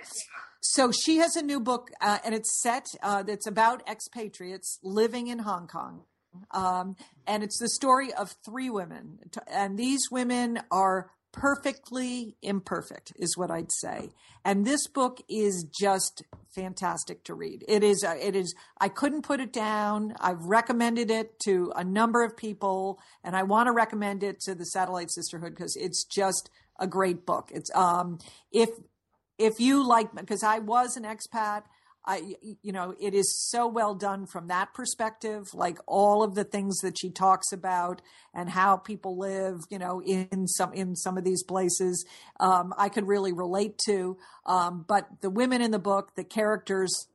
So 0.60 0.90
she 0.92 1.16
has 1.18 1.36
a 1.36 1.42
new 1.42 1.60
book, 1.60 1.88
uh, 2.00 2.18
and 2.24 2.34
it's 2.34 2.60
set. 2.62 2.86
Uh, 3.02 3.22
that's 3.22 3.46
about 3.46 3.82
expatriates 3.88 4.78
living 4.82 5.28
in 5.28 5.40
Hong 5.40 5.66
Kong, 5.68 6.02
um, 6.50 6.96
and 7.26 7.42
it's 7.42 7.58
the 7.58 7.68
story 7.68 8.12
of 8.12 8.34
three 8.44 8.70
women, 8.70 9.18
and 9.48 9.78
these 9.78 10.10
women 10.10 10.60
are 10.70 11.10
perfectly 11.32 12.36
imperfect, 12.42 13.12
is 13.16 13.36
what 13.36 13.50
I'd 13.50 13.70
say. 13.70 14.10
And 14.44 14.64
this 14.64 14.86
book 14.86 15.20
is 15.28 15.66
just 15.78 16.22
fantastic 16.54 17.24
to 17.24 17.34
read. 17.34 17.64
It 17.68 17.82
is. 17.82 18.04
Uh, 18.04 18.16
it 18.20 18.34
is. 18.34 18.54
I 18.80 18.88
couldn't 18.88 19.22
put 19.22 19.40
it 19.40 19.52
down. 19.52 20.14
I've 20.20 20.42
recommended 20.44 21.10
it 21.10 21.38
to 21.40 21.72
a 21.76 21.84
number 21.84 22.24
of 22.24 22.36
people, 22.36 22.98
and 23.22 23.36
I 23.36 23.42
want 23.42 23.66
to 23.66 23.72
recommend 23.72 24.22
it 24.22 24.40
to 24.42 24.54
the 24.54 24.64
Satellite 24.64 25.10
Sisterhood 25.10 25.54
because 25.54 25.76
it's 25.76 26.04
just 26.04 26.48
a 26.78 26.86
great 26.86 27.26
book. 27.26 27.50
It's 27.52 27.70
um 27.74 28.18
if 28.50 28.70
if 29.38 29.60
you 29.60 29.86
like 29.86 30.14
because 30.14 30.42
i 30.42 30.58
was 30.58 30.96
an 30.96 31.04
expat 31.04 31.62
i 32.06 32.34
you 32.62 32.72
know 32.72 32.94
it 33.00 33.14
is 33.14 33.48
so 33.50 33.66
well 33.66 33.94
done 33.94 34.26
from 34.26 34.48
that 34.48 34.72
perspective 34.74 35.44
like 35.54 35.78
all 35.86 36.22
of 36.22 36.34
the 36.34 36.44
things 36.44 36.78
that 36.78 36.98
she 36.98 37.10
talks 37.10 37.52
about 37.52 38.02
and 38.34 38.50
how 38.50 38.76
people 38.76 39.18
live 39.18 39.60
you 39.70 39.78
know 39.78 40.02
in 40.02 40.46
some 40.46 40.72
in 40.72 40.94
some 40.96 41.16
of 41.18 41.24
these 41.24 41.42
places 41.42 42.04
um, 42.40 42.72
i 42.78 42.88
could 42.88 43.06
really 43.06 43.32
relate 43.32 43.78
to. 43.86 44.16
Um, 44.44 44.84
but 44.86 45.08
the 45.20 45.30
women 45.30 45.60
in 45.60 45.70
the 45.70 45.78
book 45.78 46.14
the 46.14 46.24
characters 46.24 47.08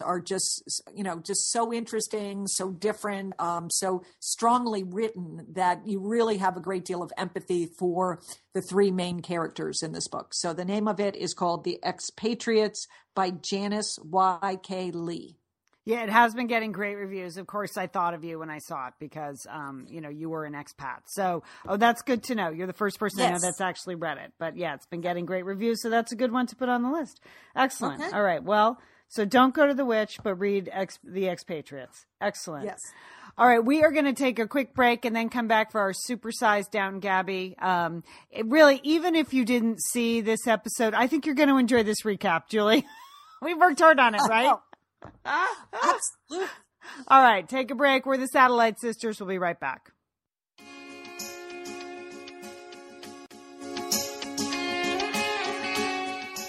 are 0.00 0.20
just 0.20 0.82
you 0.94 1.04
know 1.04 1.20
just 1.20 1.50
so 1.50 1.72
interesting 1.72 2.46
so 2.46 2.70
different 2.70 3.32
um, 3.38 3.68
so 3.70 4.02
strongly 4.20 4.82
written 4.82 5.46
that 5.52 5.86
you 5.86 6.00
really 6.00 6.38
have 6.38 6.56
a 6.56 6.60
great 6.60 6.84
deal 6.84 7.02
of 7.02 7.12
empathy 7.16 7.66
for 7.78 8.20
the 8.54 8.62
three 8.62 8.90
main 8.90 9.20
characters 9.20 9.82
in 9.82 9.92
this 9.92 10.08
book 10.08 10.32
so 10.32 10.52
the 10.52 10.64
name 10.64 10.88
of 10.88 11.00
it 11.00 11.14
is 11.16 11.34
called 11.34 11.64
the 11.64 11.78
expatriates 11.84 12.86
by 13.14 13.30
janice 13.30 13.98
y.k 14.02 14.90
lee 14.90 15.36
Yeah, 15.84 16.02
it 16.02 16.08
has 16.08 16.34
been 16.34 16.46
getting 16.46 16.72
great 16.72 16.94
reviews. 16.94 17.36
Of 17.36 17.46
course, 17.46 17.76
I 17.76 17.86
thought 17.86 18.14
of 18.14 18.24
you 18.24 18.38
when 18.38 18.48
I 18.48 18.58
saw 18.58 18.88
it 18.88 18.94
because, 18.98 19.46
um, 19.50 19.86
you 19.90 20.00
know, 20.00 20.08
you 20.08 20.30
were 20.30 20.46
an 20.46 20.54
expat. 20.54 21.00
So, 21.08 21.42
oh, 21.68 21.76
that's 21.76 22.00
good 22.00 22.22
to 22.24 22.34
know. 22.34 22.48
You're 22.48 22.66
the 22.66 22.72
first 22.72 22.98
person 22.98 23.20
I 23.20 23.32
know 23.32 23.38
that's 23.38 23.60
actually 23.60 23.96
read 23.96 24.16
it. 24.16 24.32
But 24.38 24.56
yeah, 24.56 24.74
it's 24.74 24.86
been 24.86 25.02
getting 25.02 25.26
great 25.26 25.44
reviews. 25.44 25.82
So 25.82 25.90
that's 25.90 26.10
a 26.10 26.16
good 26.16 26.32
one 26.32 26.46
to 26.46 26.56
put 26.56 26.70
on 26.70 26.82
the 26.82 26.90
list. 26.90 27.20
Excellent. 27.54 28.00
Okay. 28.00 28.16
All 28.16 28.22
right. 28.22 28.42
Well, 28.42 28.80
so 29.08 29.24
don't 29.24 29.54
go 29.54 29.66
to 29.66 29.74
the 29.74 29.84
witch, 29.84 30.18
but 30.22 30.34
read 30.36 30.68
ex- 30.72 30.98
the 31.04 31.28
expatriates. 31.28 32.06
Excellent. 32.20 32.64
yes 32.64 32.78
All 33.36 33.46
right, 33.46 33.64
we 33.64 33.82
are 33.82 33.90
going 33.90 34.04
to 34.04 34.12
take 34.12 34.38
a 34.38 34.46
quick 34.46 34.74
break 34.74 35.04
and 35.04 35.14
then 35.14 35.28
come 35.28 35.48
back 35.48 35.72
for 35.72 35.80
our 35.80 35.92
supersized 35.92 36.70
Downton 36.70 37.00
Gabby. 37.00 37.56
Um, 37.58 38.04
it 38.30 38.46
really, 38.46 38.80
even 38.82 39.14
if 39.14 39.34
you 39.34 39.44
didn't 39.44 39.80
see 39.82 40.20
this 40.20 40.46
episode, 40.46 40.94
I 40.94 41.06
think 41.06 41.26
you're 41.26 41.34
going 41.34 41.48
to 41.48 41.56
enjoy 41.56 41.82
this 41.82 42.02
recap, 42.02 42.48
Julie. 42.48 42.86
we 43.42 43.54
worked 43.54 43.80
hard 43.80 43.98
on 43.98 44.14
it, 44.14 44.20
right? 44.28 44.56
absolutely 45.72 46.48
All 47.08 47.22
right, 47.22 47.48
take 47.48 47.70
a 47.70 47.74
break. 47.74 48.06
We're 48.06 48.16
the 48.16 48.28
Satellite 48.28 48.78
Sisters. 48.78 49.20
We'll 49.20 49.28
be 49.28 49.38
right 49.38 49.58
back. 49.58 49.93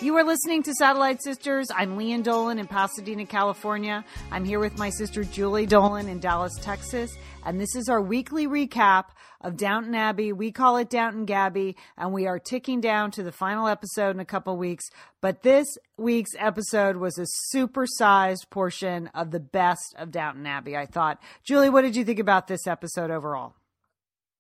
You 0.06 0.16
are 0.18 0.24
listening 0.24 0.62
to 0.62 0.74
Satellite 0.76 1.24
Sisters. 1.24 1.72
I'm 1.76 1.98
Lian 1.98 2.22
Dolan 2.22 2.60
in 2.60 2.68
Pasadena, 2.68 3.26
California. 3.26 4.06
I'm 4.32 4.46
here 4.46 4.60
with 4.60 4.78
my 4.78 4.92
sister 4.92 5.24
Julie 5.24 5.66
Dolan 5.66 6.10
in 6.10 6.20
Dallas, 6.20 6.54
Texas. 6.62 7.18
And 7.44 7.60
this 7.60 7.76
is 7.76 7.90
our 7.90 8.00
weekly 8.00 8.46
recap 8.46 9.06
of 9.42 9.58
Downton 9.58 9.96
Abbey. 9.96 10.32
We 10.32 10.52
call 10.52 10.78
it 10.78 10.92
Downton 10.92 11.26
Gabby, 11.26 11.76
and 11.98 12.14
we 12.14 12.28
are 12.28 12.38
ticking 12.38 12.82
down 12.82 13.10
to 13.14 13.24
the 13.24 13.32
final 13.32 13.68
episode 13.68 14.12
in 14.12 14.20
a 14.20 14.26
couple 14.26 14.56
weeks. 14.58 14.86
But 15.22 15.42
this 15.42 15.66
week's 15.98 16.36
episode 16.38 16.98
was 16.98 17.18
a 17.18 17.26
supersized 17.58 18.52
portion 18.52 19.08
of 19.16 19.32
the 19.32 19.40
best 19.40 19.96
of 19.98 20.12
Downton 20.12 20.46
Abbey, 20.46 20.78
I 20.78 20.86
thought. 20.86 21.20
Julie, 21.44 21.70
what 21.70 21.82
did 21.82 21.96
you 21.96 22.06
think 22.06 22.20
about 22.20 22.46
this 22.46 22.68
episode 22.68 23.10
overall? 23.10 23.56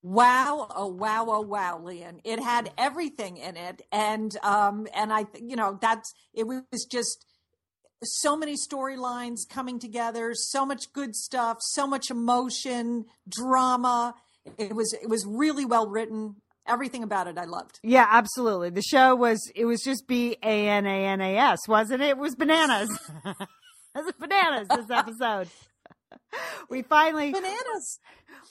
Wow! 0.05 0.67
Oh 0.69 0.85
wow! 0.85 1.25
Oh 1.27 1.41
wow, 1.41 1.81
Lian. 1.83 2.19
It 2.23 2.39
had 2.39 2.71
everything 2.77 3.37
in 3.37 3.57
it, 3.57 3.81
and 3.91 4.37
um, 4.43 4.85
and 4.93 5.11
I, 5.11 5.25
you 5.41 5.55
know, 5.55 5.79
that's 5.81 6.13
it 6.31 6.45
was 6.45 6.61
just 6.91 7.25
so 8.03 8.37
many 8.37 8.53
storylines 8.53 9.49
coming 9.49 9.79
together, 9.79 10.35
so 10.35 10.63
much 10.63 10.93
good 10.93 11.15
stuff, 11.15 11.57
so 11.59 11.87
much 11.87 12.11
emotion, 12.11 13.05
drama. 13.27 14.13
It 14.59 14.75
was 14.75 14.93
it 14.93 15.09
was 15.09 15.25
really 15.25 15.65
well 15.65 15.89
written. 15.89 16.35
Everything 16.67 17.01
about 17.01 17.25
it 17.27 17.39
I 17.39 17.45
loved. 17.45 17.79
Yeah, 17.81 18.05
absolutely. 18.07 18.69
The 18.69 18.83
show 18.83 19.15
was 19.15 19.51
it 19.55 19.65
was 19.65 19.81
just 19.81 20.07
B 20.07 20.37
A 20.43 20.69
N 20.69 20.85
A 20.85 21.05
N 21.07 21.19
A 21.19 21.35
S, 21.35 21.67
wasn't 21.67 22.03
it? 22.03 22.09
It 22.09 22.17
was 22.19 22.35
bananas. 22.35 22.95
it 23.25 23.47
was 23.95 24.13
bananas 24.19 24.67
this 24.67 24.91
episode. 24.91 25.47
we 26.69 26.83
finally 26.83 27.31
bananas 27.31 27.99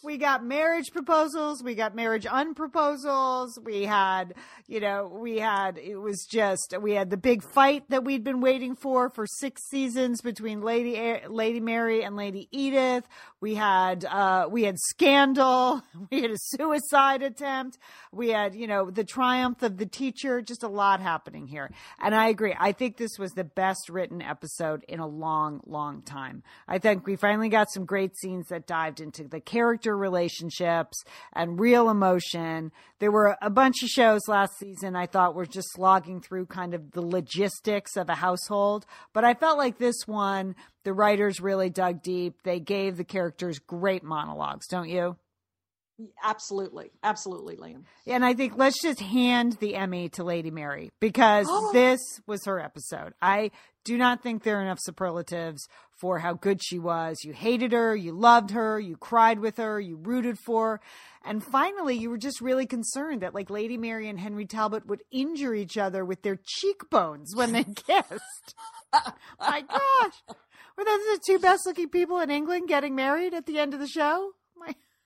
we 0.05 0.19
got 0.19 0.45
marriage 0.45 0.93
proposals, 0.93 1.63
we 1.63 1.75
got 1.75 1.95
marriage 1.95 2.25
unproposals, 2.25 3.51
we 3.63 3.83
had, 3.83 4.35
you 4.67 4.81
know, 4.81 5.11
we 5.13 5.39
had 5.39 5.79
it 5.79 5.97
was 5.97 6.27
just 6.31 6.75
we 6.81 6.93
had 6.93 7.11
the 7.11 7.17
big 7.17 7.43
fight 7.43 7.89
that 7.89 8.05
we'd 8.05 8.23
been 8.23 8.41
waiting 8.41 8.77
for 8.77 9.11
for 9.11 9.27
six 9.27 9.63
seasons 9.69 10.21
between 10.21 10.61
Lady 10.61 11.21
Lady 11.27 11.61
Mary 11.61 12.05
and 12.05 12.17
Lady 12.17 12.49
Edith. 12.53 13.05
We 13.41 13.55
had 13.55 14.05
uh 14.05 14.47
we 14.51 14.65
had 14.65 14.79
scandal, 14.79 15.83
we 16.11 16.23
had 16.23 16.31
a 16.31 16.39
suicide 16.39 17.23
attempt, 17.23 17.79
we 18.13 18.29
had, 18.29 18.55
you 18.55 18.67
know, 18.67 18.91
the 18.91 19.05
triumph 19.05 19.63
of 19.63 19.79
the 19.79 19.87
teacher, 19.87 20.43
just 20.43 20.63
a 20.63 20.69
lot 20.69 21.01
happening 21.01 21.47
here. 21.47 21.71
And 22.01 22.15
I 22.15 22.29
agree. 22.29 22.55
I 22.59 22.73
think 22.73 22.97
this 22.97 23.19
was 23.19 23.33
the 23.33 23.45
best 23.45 23.89
written 23.89 24.23
episode 24.23 24.85
in 24.89 25.01
a 25.01 25.07
long, 25.07 25.61
long 25.67 26.03
time. 26.03 26.43
I 26.69 26.79
think 26.79 27.07
we 27.07 27.17
finally 27.17 27.49
got 27.49 27.71
some 27.73 27.85
great 27.85 28.17
scenes 28.17 28.49
that 28.49 28.67
dived 28.67 29.01
into 29.01 29.25
the 29.25 29.41
character 29.41 29.64
relationships 29.97 31.03
and 31.33 31.59
real 31.59 31.89
emotion. 31.89 32.73
There 32.99 33.11
were 33.11 33.37
a 33.41 33.51
bunch 33.51 33.83
of 33.83 33.89
shows 33.89 34.23
last 34.29 34.59
season 34.59 34.97
I 34.97 35.07
thought 35.07 35.35
were 35.35 35.47
just 35.47 35.73
slogging 35.73 36.21
through 36.21 36.47
kind 36.47 36.75
of 36.75 36.93
the 36.93 37.03
logistics 37.03 37.97
of 37.97 38.09
a 38.09 38.15
household, 38.15 38.87
but 39.13 39.25
I 39.25 39.35
felt 39.35 39.59
like 39.59 39.79
this 39.79 40.07
one, 40.07 40.55
the 40.85 40.93
writers 40.93 41.41
really 41.41 41.71
dug 41.71 42.03
deep. 42.03 42.43
They 42.43 42.61
gave 42.61 42.97
the 42.97 43.05
characters 43.05 43.59
great 43.59 44.05
monologues, 44.05 44.67
don't 44.69 44.89
you? 44.89 45.17
Absolutely. 46.23 46.91
Absolutely, 47.03 47.57
Lian. 47.57 47.85
And 48.07 48.25
I 48.25 48.35
think 48.35 48.57
let's 48.57 48.81
just 48.83 49.01
hand 49.01 49.59
the 49.61 49.77
Emmy 49.77 50.09
to 50.11 50.25
Lady 50.25 50.51
Mary 50.51 50.91
because 51.01 51.47
this 51.73 52.01
was 52.27 52.45
her 52.47 52.61
episode. 52.61 53.15
I 53.23 53.53
do 53.85 53.97
not 53.97 54.23
think 54.23 54.43
there 54.43 54.59
are 54.59 54.63
enough 54.63 54.81
superlatives 54.81 55.69
for 56.01 56.19
how 56.19 56.35
good 56.35 56.61
she 56.63 56.79
was. 56.79 57.19
You 57.23 57.33
hated 57.33 57.73
her, 57.73 57.95
you 57.95 58.13
loved 58.13 58.51
her, 58.51 58.81
you 58.81 58.97
cried 58.97 59.39
with 59.39 59.59
her, 59.59 59.79
you 59.79 59.97
rooted 59.97 60.39
for 60.39 60.73
her. 60.73 60.81
And 61.25 61.43
finally, 61.43 61.97
you 61.97 62.11
were 62.11 62.19
just 62.19 62.41
really 62.41 62.67
concerned 62.67 63.23
that 63.23 63.35
like 63.35 63.49
Lady 63.49 63.77
Mary 63.77 64.09
and 64.09 64.19
Henry 64.19 64.47
Talbot 64.47 64.87
would 64.87 65.03
injure 65.13 65.55
each 65.55 65.79
other 65.79 66.05
with 66.05 66.23
their 66.23 66.39
cheekbones 66.45 67.35
when 67.35 67.53
they 67.53 67.65
kissed. 67.87 68.55
My 69.41 69.63
gosh. 69.63 70.37
Were 70.77 70.85
those 70.85 70.99
the 70.99 71.21
two 71.25 71.39
best 71.39 71.67
looking 71.67 71.89
people 71.89 72.19
in 72.19 72.31
England 72.31 72.69
getting 72.69 72.97
married 72.97 73.33
at 73.33 73.47
the 73.47 73.59
end 73.59 73.75
of 73.75 73.81
the 73.81 73.87
show? 73.87 74.33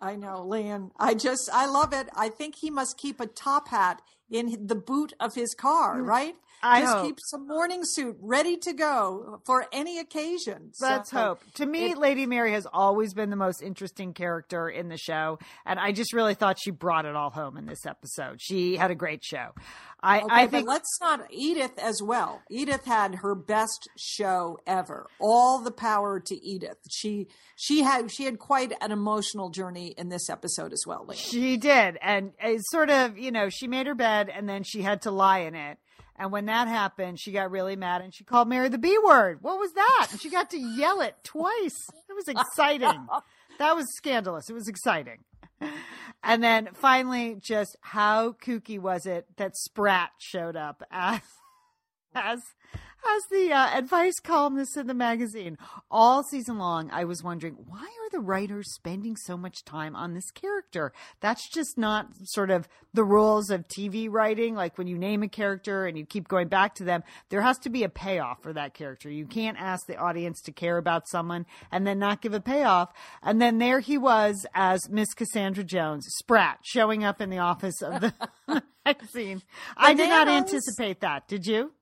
I 0.01 0.17
know, 0.17 0.45
Lian. 0.45 0.93
I 0.99 1.15
just, 1.15 1.51
I 1.53 1.67
love 1.67 1.93
it. 1.93 2.09
I 2.15 2.29
think 2.29 2.57
he 2.57 2.71
must 2.71 2.97
keep 2.97 3.21
a 3.21 3.27
top 3.27 3.69
hat 3.69 4.01
in 4.31 4.67
the 4.67 4.77
boot 4.77 5.13
of 5.19 5.35
his 5.35 5.55
car, 5.55 5.97
mm. 5.97 6.07
right? 6.07 6.35
I 6.63 6.81
just 6.81 6.95
hope. 6.95 7.07
keep 7.07 7.17
some 7.31 7.47
morning 7.47 7.81
suit 7.85 8.17
ready 8.21 8.57
to 8.59 8.73
go 8.73 9.41
for 9.47 9.67
any 9.73 9.99
occasion. 9.99 10.73
Let's 10.81 11.11
So, 11.11 11.17
hope. 11.19 11.41
To 11.55 11.67
me, 11.67 11.91
it- 11.93 11.99
Lady 11.99 12.27
Mary 12.27 12.53
has 12.53 12.67
always 12.73 13.15
been 13.15 13.31
the 13.31 13.37
most 13.37 13.63
interesting 13.63 14.13
character 14.15 14.69
in 14.69 14.89
the 14.89 14.97
show, 14.99 15.39
and 15.65 15.79
I 15.79 15.93
just 15.93 16.13
really 16.13 16.35
thought 16.35 16.59
she 16.61 16.71
brought 16.71 17.05
it 17.05 17.15
all 17.17 17.31
home 17.31 17.57
in 17.57 17.67
this 17.67 17.87
episode. 17.87 18.41
She 18.41 18.77
had 18.77 18.91
a 18.91 18.95
great 18.95 19.25
show. 19.25 19.51
I, 20.01 20.19
Okay, 20.21 20.27
I 20.31 20.47
think 20.47 20.69
let's 20.69 20.99
not 21.01 21.27
Edith 21.31 21.77
as 21.79 22.01
well. 22.03 22.41
Edith 22.49 22.85
had 22.85 23.17
her 23.17 23.35
best 23.35 23.89
show 23.99 24.59
ever. 24.67 25.09
All 25.21 25.59
the 25.59 25.73
power 25.73 26.21
to 26.21 26.35
Edith. 26.47 26.79
She 26.89 27.27
she 27.57 27.83
had 27.83 28.11
she 28.13 28.23
had 28.25 28.39
quite 28.39 28.73
an 28.81 28.93
emotional 28.93 29.51
journey 29.51 29.95
in 29.99 30.09
this 30.09 30.31
episode 30.31 30.73
as 30.73 30.85
well. 30.87 31.05
She 31.15 31.57
did, 31.57 31.99
and 32.01 32.33
it's 32.41 32.71
sort 32.71 32.91
of 32.91 33.19
you 33.19 33.33
know 33.33 33.49
she 33.49 33.67
made 33.67 33.89
her 33.89 33.95
bed 33.97 34.29
and 34.33 34.49
then 34.49 34.63
she 34.63 34.83
had 34.83 35.03
to 35.03 35.11
lie 35.11 35.41
in 35.41 35.57
it. 35.57 35.79
And 36.19 36.33
when 36.33 36.47
that 36.47 36.67
happened, 36.67 37.21
she 37.21 37.31
got 37.31 37.51
really 37.51 37.77
mad 37.77 38.01
and 38.01 38.13
she 38.13 38.25
called 38.25 38.49
Mary 38.49 38.69
the 38.69 38.79
B 38.79 38.99
word. 39.05 39.39
What 39.41 39.59
was 39.59 39.73
that? 39.73 40.09
And 40.11 40.21
she 40.21 40.31
got 40.31 40.51
to 40.51 40.59
yell 40.59 41.01
it 41.01 41.15
twice. 41.23 41.77
It 42.09 42.15
was 42.15 42.27
exciting. 42.27 43.07
that 43.59 43.77
was 43.77 43.87
scandalous. 43.97 44.51
It 44.51 44.55
was 44.55 44.69
exciting. 44.69 45.19
And 46.23 46.43
then 46.43 46.71
finally, 46.75 47.37
just 47.41 47.77
how 47.81 48.33
kooky 48.33 48.79
was 48.79 49.07
it 49.07 49.27
that 49.37 49.57
Spratt 49.57 50.11
showed 50.19 50.57
up 50.57 50.83
as 50.91 51.21
as 52.15 52.41
as 53.17 53.23
the 53.31 53.53
uh, 53.53 53.79
advice 53.79 54.21
columnist 54.21 54.77
in 54.77 54.87
the 54.87 54.95
magazine 54.95 55.59
all 55.91 56.23
season 56.23 56.59
long? 56.59 56.91
I 56.91 57.05
was 57.05 57.23
wondering 57.23 57.55
why 57.67 57.85
are 57.85 58.11
the 58.11 58.21
writers 58.21 58.73
spending 58.73 59.17
so 59.17 59.37
much 59.37 59.65
time 59.65 59.95
on 59.97 60.15
this 60.15 60.31
character? 60.31 60.93
That's 61.21 61.49
just 61.49 61.79
not 61.79 62.09
sort 62.25 62.51
of 62.51 62.69
the 62.95 63.05
rules 63.05 63.51
of 63.51 63.69
TV 63.69 64.11
writing. 64.11 64.55
Like 64.55 64.79
when 64.79 64.87
you 64.87 64.99
name 64.99 65.23
a 65.23 65.29
character 65.29 65.87
and 65.87 65.99
you 65.99 66.05
keep 66.05 66.29
going 66.29 66.49
back 66.49 66.75
to 66.77 66.85
them, 66.85 67.03
there 67.29 67.43
has 67.43 67.59
to 67.61 67.71
be 67.71 67.85
a 67.85 67.89
payoff 67.89 68.43
for 68.43 68.53
that 68.53 68.75
character. 68.75 69.11
You 69.11 69.27
can't 69.27 69.61
ask 69.61 69.87
the 69.87 69.97
audience 69.97 70.41
to 70.43 70.53
care 70.53 70.79
about 70.79 71.09
someone 71.09 71.47
and 71.71 71.87
then 71.87 71.99
not 71.99 72.21
give 72.21 72.35
a 72.35 72.41
payoff. 72.41 72.93
And 73.23 73.41
then 73.41 73.59
there 73.59 73.81
he 73.81 73.99
was 73.99 74.47
as 74.55 74.89
Miss 74.89 75.15
Cassandra 75.15 75.65
Jones, 75.65 76.07
Spratt, 76.19 76.59
showing 76.63 77.05
up 77.05 77.21
in 77.21 77.31
the 77.31 77.39
office 77.39 77.83
of 77.83 78.01
the 78.01 78.13
magazine. 78.85 79.43
I 79.77 79.95
did 79.95 80.09
not 80.09 80.29
anticipate 80.29 81.01
that. 81.01 81.29
Did 81.29 81.47
you? 81.47 81.73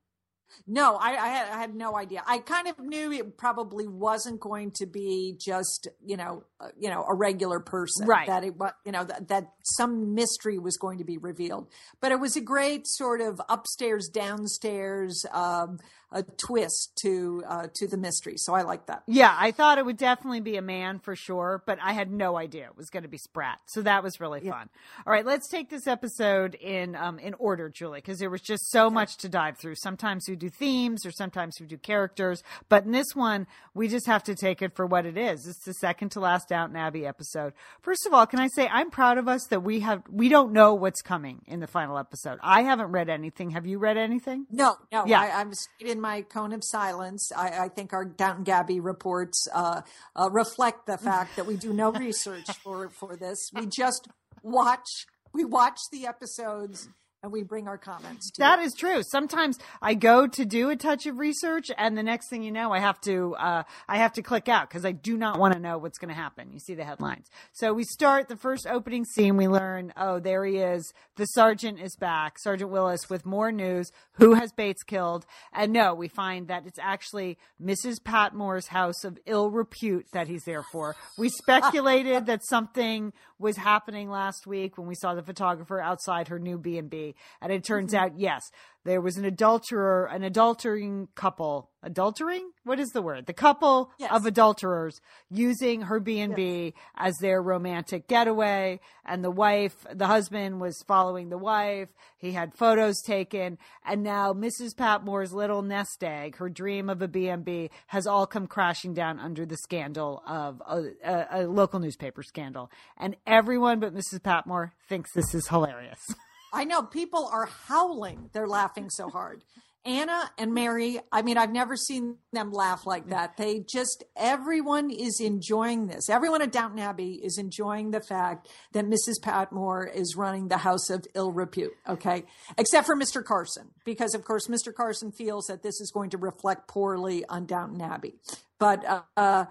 No, 0.66 0.96
I, 0.96 1.10
I, 1.10 1.28
had, 1.28 1.48
I 1.50 1.58
had 1.58 1.74
no 1.74 1.96
idea. 1.96 2.22
I 2.26 2.38
kind 2.38 2.68
of 2.68 2.78
knew 2.78 3.12
it 3.12 3.36
probably 3.36 3.86
wasn't 3.86 4.40
going 4.40 4.72
to 4.76 4.86
be 4.86 5.36
just 5.38 5.88
you 6.04 6.16
know 6.16 6.44
uh, 6.60 6.68
you 6.78 6.88
know 6.90 7.04
a 7.08 7.14
regular 7.14 7.60
person, 7.60 8.06
Right. 8.06 8.26
That 8.26 8.44
it 8.44 8.54
you 8.84 8.92
know 8.92 9.04
that, 9.04 9.28
that 9.28 9.52
some 9.62 10.14
mystery 10.14 10.58
was 10.58 10.76
going 10.76 10.98
to 10.98 11.04
be 11.04 11.18
revealed. 11.18 11.68
But 12.00 12.12
it 12.12 12.20
was 12.20 12.36
a 12.36 12.40
great 12.40 12.86
sort 12.86 13.20
of 13.20 13.40
upstairs 13.48 14.08
downstairs 14.08 15.24
um, 15.32 15.78
a 16.12 16.22
twist 16.22 16.92
to 17.02 17.42
uh, 17.48 17.66
to 17.74 17.86
the 17.86 17.96
mystery. 17.96 18.34
So 18.36 18.54
I 18.54 18.62
like 18.62 18.86
that. 18.86 19.02
Yeah, 19.06 19.34
I 19.38 19.50
thought 19.50 19.78
it 19.78 19.84
would 19.84 19.96
definitely 19.96 20.40
be 20.40 20.56
a 20.56 20.62
man 20.62 20.98
for 20.98 21.16
sure, 21.16 21.62
but 21.66 21.78
I 21.82 21.92
had 21.92 22.10
no 22.10 22.36
idea 22.36 22.66
it 22.66 22.76
was 22.76 22.90
going 22.90 23.02
to 23.02 23.08
be 23.08 23.18
Spratt. 23.18 23.58
So 23.66 23.82
that 23.82 24.02
was 24.02 24.20
really 24.20 24.40
fun. 24.40 24.68
All 25.06 25.12
right, 25.12 25.26
let's 25.26 25.48
take 25.48 25.68
this 25.68 25.86
episode 25.86 26.54
in 26.54 26.94
um, 26.94 27.18
in 27.18 27.34
order, 27.34 27.68
Julie, 27.68 27.98
because 27.98 28.18
there 28.18 28.30
was 28.30 28.40
just 28.40 28.70
so 28.70 28.88
much 28.88 29.16
to 29.18 29.28
dive 29.28 29.58
through. 29.58 29.74
Sometimes 29.76 30.26
we 30.28 30.36
do 30.36 30.48
themes, 30.48 31.04
or 31.04 31.10
sometimes 31.10 31.56
we 31.60 31.66
do 31.66 31.76
characters, 31.76 32.42
but 32.68 32.84
in 32.84 32.92
this 32.92 33.14
one, 33.14 33.46
we 33.74 33.88
just 33.88 34.06
have 34.06 34.22
to 34.24 34.34
take 34.34 34.62
it 34.62 34.74
for 34.76 34.86
what 34.86 35.06
it 35.06 35.18
is. 35.18 35.46
It's 35.46 35.64
the 35.64 35.74
second 35.74 36.10
to 36.10 36.20
last 36.20 36.48
Downton 36.48 36.76
Abbey 36.76 37.04
episode. 37.06 37.52
First 37.82 38.06
of 38.06 38.14
all, 38.14 38.26
can 38.26 38.38
I 38.38 38.48
say 38.48 38.68
I'm 38.68 38.90
proud 38.90 39.18
of 39.18 39.28
us 39.28 39.46
that 39.50 39.62
we 39.62 39.80
have 39.80 40.02
we 40.10 40.28
don't 40.28 40.52
know 40.52 40.74
what's 40.74 41.02
coming 41.02 41.42
in 41.46 41.60
the 41.60 41.66
final 41.66 41.98
episode. 41.98 42.38
I 42.42 42.62
haven't 42.62 42.92
read 42.92 43.08
anything. 43.08 43.50
Have 43.50 43.66
you 43.66 43.78
read 43.78 43.96
anything? 43.96 44.46
No, 44.50 44.76
no, 44.92 45.04
Yeah. 45.06 45.20
I, 45.20 45.40
I'm 45.40 45.52
in 45.80 46.00
my 46.00 46.05
cone 46.22 46.52
of 46.52 46.62
silence. 46.64 47.30
I, 47.36 47.64
I 47.64 47.68
think 47.68 47.92
our 47.92 48.04
Downton 48.04 48.44
Gabby 48.44 48.80
reports 48.80 49.46
uh, 49.52 49.82
uh, 50.14 50.30
reflect 50.30 50.86
the 50.86 50.98
fact 50.98 51.36
that 51.36 51.46
we 51.46 51.56
do 51.56 51.72
no 51.72 51.92
research 52.06 52.50
for 52.62 52.88
for 52.88 53.16
this. 53.16 53.50
We 53.54 53.66
just 53.66 54.08
watch. 54.42 55.06
We 55.32 55.44
watch 55.44 55.78
the 55.92 56.06
episodes 56.06 56.88
and 57.26 57.32
we 57.32 57.42
bring 57.42 57.66
our 57.66 57.76
comments 57.76 58.30
to 58.30 58.38
That 58.38 58.60
you. 58.60 58.66
is 58.66 58.72
true. 58.74 59.02
Sometimes 59.02 59.58
I 59.82 59.94
go 59.94 60.28
to 60.28 60.44
do 60.44 60.70
a 60.70 60.76
touch 60.76 61.06
of 61.06 61.18
research, 61.18 61.72
and 61.76 61.98
the 61.98 62.02
next 62.04 62.30
thing 62.30 62.44
you 62.44 62.52
know, 62.52 62.72
I 62.72 62.78
have 62.78 63.00
to 63.00 63.34
uh, 63.34 63.64
I 63.88 63.96
have 63.98 64.12
to 64.14 64.22
click 64.22 64.48
out 64.48 64.68
because 64.68 64.84
I 64.84 64.92
do 64.92 65.16
not 65.16 65.38
want 65.38 65.52
to 65.54 65.60
know 65.60 65.76
what's 65.76 65.98
going 65.98 66.08
to 66.08 66.14
happen. 66.14 66.52
You 66.52 66.60
see 66.60 66.74
the 66.74 66.84
headlines. 66.84 67.26
So 67.52 67.74
we 67.74 67.82
start 67.82 68.28
the 68.28 68.36
first 68.36 68.66
opening 68.66 69.04
scene. 69.04 69.36
We 69.36 69.48
learn, 69.48 69.92
oh, 69.96 70.20
there 70.20 70.44
he 70.44 70.58
is. 70.58 70.92
The 71.16 71.24
sergeant 71.26 71.80
is 71.80 71.96
back, 71.96 72.38
Sergeant 72.38 72.70
Willis, 72.70 73.10
with 73.10 73.26
more 73.26 73.50
news. 73.50 73.90
Who 74.12 74.34
has 74.34 74.52
Bates 74.52 74.84
killed? 74.84 75.26
And 75.52 75.72
no, 75.72 75.94
we 75.94 76.06
find 76.08 76.46
that 76.46 76.64
it's 76.64 76.78
actually 76.80 77.38
Mrs. 77.60 78.00
Patmore's 78.02 78.68
house 78.68 79.02
of 79.02 79.18
ill 79.26 79.50
repute 79.50 80.06
that 80.12 80.28
he's 80.28 80.44
there 80.44 80.62
for. 80.70 80.94
We 81.18 81.28
speculated 81.28 82.26
that 82.26 82.44
something 82.46 83.12
was 83.38 83.56
happening 83.56 84.08
last 84.10 84.46
week 84.46 84.78
when 84.78 84.86
we 84.86 84.94
saw 84.94 85.14
the 85.14 85.22
photographer 85.22 85.80
outside 85.80 86.28
her 86.28 86.38
new 86.38 86.56
B 86.56 86.78
and 86.78 86.88
B. 86.88 87.14
And 87.40 87.52
it 87.52 87.64
turns 87.64 87.92
Mm-hmm. 87.92 88.04
out, 88.04 88.18
yes, 88.18 88.42
there 88.84 89.00
was 89.00 89.16
an 89.16 89.24
adulterer, 89.24 90.06
an 90.06 90.22
adultering 90.22 91.08
couple, 91.16 91.70
adultering? 91.84 92.42
What 92.62 92.78
is 92.78 92.90
the 92.90 93.02
word? 93.02 93.26
The 93.26 93.32
couple 93.32 93.90
Yes. 93.98 94.12
of 94.12 94.26
adulterers 94.26 95.00
using 95.28 95.82
her 95.82 95.98
B&B 95.98 96.72
as 96.96 97.16
their 97.20 97.42
romantic 97.42 98.06
getaway. 98.06 98.78
And 99.04 99.24
the 99.24 99.30
wife, 99.30 99.74
the 99.92 100.06
husband 100.06 100.60
was 100.60 100.80
following 100.86 101.30
the 101.30 101.38
wife. 101.38 101.88
He 102.16 102.30
had 102.32 102.54
photos 102.54 103.02
taken. 103.02 103.58
And 103.84 104.04
now 104.04 104.32
Mrs. 104.32 104.76
Patmore's 104.76 105.32
little 105.32 105.62
nest 105.62 106.04
egg, 106.04 106.36
her 106.36 106.48
dream 106.48 106.88
of 106.88 107.02
a 107.02 107.08
B&B 107.08 107.70
has 107.88 108.06
all 108.06 108.26
come 108.26 108.46
crashing 108.46 108.94
down 108.94 109.18
under 109.18 109.44
the 109.44 109.56
scandal 109.56 110.22
of 110.28 110.62
a, 110.64 110.84
a, 111.04 111.26
a 111.30 111.46
local 111.48 111.80
newspaper 111.80 112.22
scandal. 112.22 112.70
And 112.96 113.16
everyone 113.26 113.80
but 113.80 113.94
Mrs. 113.94 114.22
Patmore 114.22 114.74
thinks 114.88 115.12
this 115.12 115.34
is 115.34 115.48
hilarious. 115.48 115.98
I 116.56 116.64
know 116.64 116.82
people 116.82 117.28
are 117.30 117.44
howling. 117.44 118.30
They're 118.32 118.48
laughing 118.48 118.88
so 118.88 119.10
hard. 119.10 119.44
Anna 119.84 120.30
and 120.38 120.54
Mary, 120.54 120.98
I 121.12 121.20
mean, 121.20 121.36
I've 121.36 121.52
never 121.52 121.76
seen 121.76 122.16
them 122.32 122.50
laugh 122.50 122.86
like 122.86 123.10
that. 123.10 123.36
They 123.36 123.60
just, 123.60 124.02
everyone 124.16 124.90
is 124.90 125.20
enjoying 125.20 125.86
this. 125.86 126.08
Everyone 126.08 126.40
at 126.40 126.50
Downton 126.50 126.78
Abbey 126.78 127.20
is 127.22 127.36
enjoying 127.36 127.90
the 127.90 128.00
fact 128.00 128.48
that 128.72 128.86
Mrs. 128.86 129.22
Patmore 129.22 129.86
is 129.86 130.16
running 130.16 130.48
the 130.48 130.56
house 130.56 130.88
of 130.88 131.04
ill 131.14 131.30
repute, 131.30 131.74
okay? 131.86 132.24
Except 132.56 132.86
for 132.86 132.96
Mr. 132.96 133.22
Carson, 133.22 133.68
because 133.84 134.14
of 134.14 134.24
course, 134.24 134.48
Mr. 134.48 134.74
Carson 134.74 135.12
feels 135.12 135.46
that 135.46 135.62
this 135.62 135.78
is 135.78 135.92
going 135.92 136.08
to 136.10 136.18
reflect 136.18 136.68
poorly 136.68 137.26
on 137.26 137.44
Downton 137.44 137.82
Abbey. 137.82 138.14
But, 138.58 138.82
uh, 138.84 139.02
uh, 139.14 139.44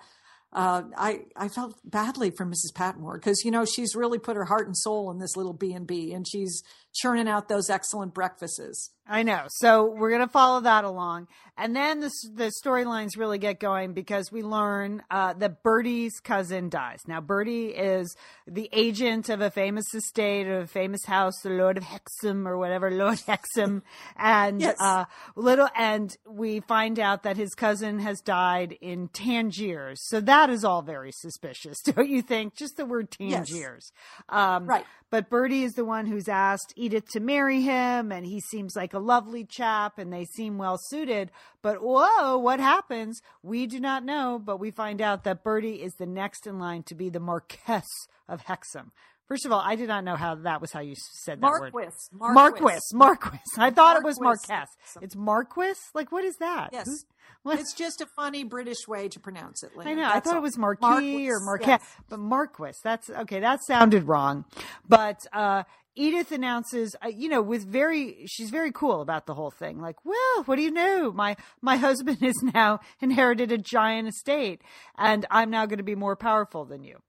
uh, 0.55 0.83
I 0.97 1.25
I 1.35 1.49
felt 1.49 1.75
badly 1.83 2.31
for 2.31 2.45
Mrs. 2.45 2.73
Patmore 2.73 3.17
because 3.17 3.43
you 3.43 3.51
know 3.51 3.65
she's 3.65 3.93
really 3.93 4.19
put 4.19 4.37
her 4.37 4.45
heart 4.45 4.67
and 4.67 4.77
soul 4.77 5.11
in 5.11 5.19
this 5.19 5.35
little 5.35 5.51
B 5.51 5.73
and 5.73 5.85
B, 5.85 6.13
and 6.13 6.25
she's 6.25 6.63
churning 6.95 7.27
out 7.27 7.47
those 7.49 7.69
excellent 7.69 8.13
breakfasts. 8.13 8.91
I 9.07 9.21
know. 9.21 9.43
So 9.49 9.85
we're 9.85 10.09
going 10.09 10.25
to 10.25 10.31
follow 10.31 10.61
that 10.61 10.83
along. 10.83 11.27
And 11.57 11.75
then 11.75 11.99
the, 11.99 12.11
the 12.33 12.51
storylines 12.63 13.17
really 13.17 13.37
get 13.37 13.59
going 13.59 13.93
because 13.93 14.31
we 14.31 14.41
learn 14.41 15.03
uh, 15.11 15.33
that 15.33 15.61
Bertie's 15.61 16.19
cousin 16.19 16.69
dies. 16.69 17.01
Now, 17.07 17.21
Bertie 17.21 17.67
is 17.67 18.15
the 18.47 18.67
agent 18.73 19.29
of 19.29 19.41
a 19.41 19.51
famous 19.51 19.93
estate, 19.93 20.47
of 20.47 20.63
a 20.63 20.67
famous 20.67 21.05
house, 21.05 21.39
the 21.43 21.51
Lord 21.51 21.77
of 21.77 21.83
Hexham 21.83 22.47
or 22.47 22.57
whatever, 22.57 22.89
Lord 22.89 23.19
Hexham. 23.27 23.83
And, 24.17 24.59
Yes. 24.59 24.75
uh, 24.81 25.05
little, 25.35 25.69
and 25.77 26.15
we 26.27 26.61
find 26.61 26.99
out 26.99 27.21
that 27.23 27.37
his 27.37 27.53
cousin 27.53 27.99
has 27.99 28.21
died 28.21 28.75
in 28.81 29.09
Tangiers. 29.09 29.99
So 30.07 30.19
that 30.21 30.49
is 30.49 30.65
all 30.65 30.81
very 30.81 31.11
suspicious, 31.11 31.79
don't 31.83 32.09
you 32.09 32.23
think? 32.23 32.55
Just 32.55 32.75
the 32.77 32.85
word 32.87 33.15
Yes. 33.19 33.49
Tangiers. 33.49 33.91
Um, 34.29 34.65
Right. 34.65 34.85
but 35.11 35.29
Bertie 35.29 35.63
is 35.63 35.73
the 35.73 35.85
one 35.85 36.07
who's 36.07 36.27
asked 36.27 36.73
Edith 36.85 37.09
to 37.13 37.19
marry 37.19 37.61
him, 37.61 38.11
and 38.11 38.25
he 38.25 38.39
seems 38.39 38.75
like 38.75 38.93
a 38.93 38.99
lovely 38.99 39.43
chap, 39.43 39.97
and 39.97 40.13
they 40.13 40.25
seem 40.25 40.59
well 40.59 40.77
suited. 40.79 41.31
But 41.63 41.81
whoa, 41.81 42.37
what 42.37 42.59
happens? 42.59 43.21
We 43.41 43.65
do 43.65 43.79
not 43.79 44.05
know, 44.05 44.39
but 44.43 44.59
we 44.59 44.69
find 44.69 45.01
out 45.01 45.23
that 45.23 45.43
Bertie 45.43 45.81
is 45.81 45.93
the 45.95 46.05
next 46.05 46.45
in 46.45 46.59
line 46.59 46.83
to 46.83 46.93
be 46.93 47.09
the 47.09 47.19
Marquess 47.19 47.87
of 48.29 48.41
Hexham. 48.41 48.91
First 49.27 49.47
of 49.47 49.51
all, 49.51 49.59
I 49.59 49.75
did 49.75 49.87
not 49.87 50.03
know 50.03 50.15
how 50.15 50.35
that 50.35 50.61
was 50.61 50.71
how 50.71 50.81
you 50.81 50.93
said 51.23 51.41
that 51.41 51.47
word. 51.47 51.73
Marquis, 51.73 51.91
Marquis, 52.13 52.79
Marquis. 52.93 53.39
I 53.57 53.71
thought 53.71 53.97
it 53.97 54.03
was 54.03 54.21
Marquess. 54.21 54.69
It's 55.01 55.15
Marquis? 55.15 55.73
Like, 55.95 56.11
what 56.11 56.23
is 56.23 56.35
that? 56.35 56.69
Yes. 56.71 56.87
It's 57.47 57.73
just 57.77 58.01
a 58.01 58.05
funny 58.15 58.43
British 58.43 58.87
way 58.87 59.07
to 59.09 59.19
pronounce 59.19 59.63
it. 59.63 59.71
I 59.79 59.95
know. 59.95 60.07
I 60.07 60.19
thought 60.19 60.33
all. 60.33 60.37
it 60.37 60.43
was 60.43 60.59
Marquis 60.59 60.85
Marquis, 60.85 61.29
or 61.29 61.39
Marquess. 61.39 61.67
yes. 61.67 61.81
but 62.07 62.19
Marquis. 62.19 62.73
That's 62.83 63.09
okay. 63.09 63.39
That 63.39 63.63
sounded 63.65 64.03
wrong. 64.03 64.45
But 64.87 65.17
uh, 65.33 65.63
Edith 65.95 66.31
announces, 66.31 66.95
uh, 67.03 67.07
you 67.07 67.29
know, 67.29 67.41
with 67.41 67.65
very, 67.65 68.25
she's 68.27 68.49
very 68.49 68.71
cool 68.71 69.01
about 69.01 69.25
the 69.25 69.33
whole 69.33 69.51
thing. 69.51 69.79
Like, 69.79 70.03
well, 70.03 70.43
what 70.45 70.57
do 70.57 70.61
you 70.61 70.71
know? 70.71 71.11
My 71.11 71.37
my 71.61 71.77
husband 71.87 72.19
has 72.21 72.35
now 72.41 72.79
inherited 72.99 73.51
a 73.51 73.57
giant 73.57 74.07
estate, 74.07 74.61
and 74.97 75.25
I'm 75.31 75.49
now 75.49 75.65
going 75.65 75.77
to 75.77 75.83
be 75.83 75.95
more 75.95 76.15
powerful 76.15 76.65
than 76.65 76.83
you. 76.83 77.01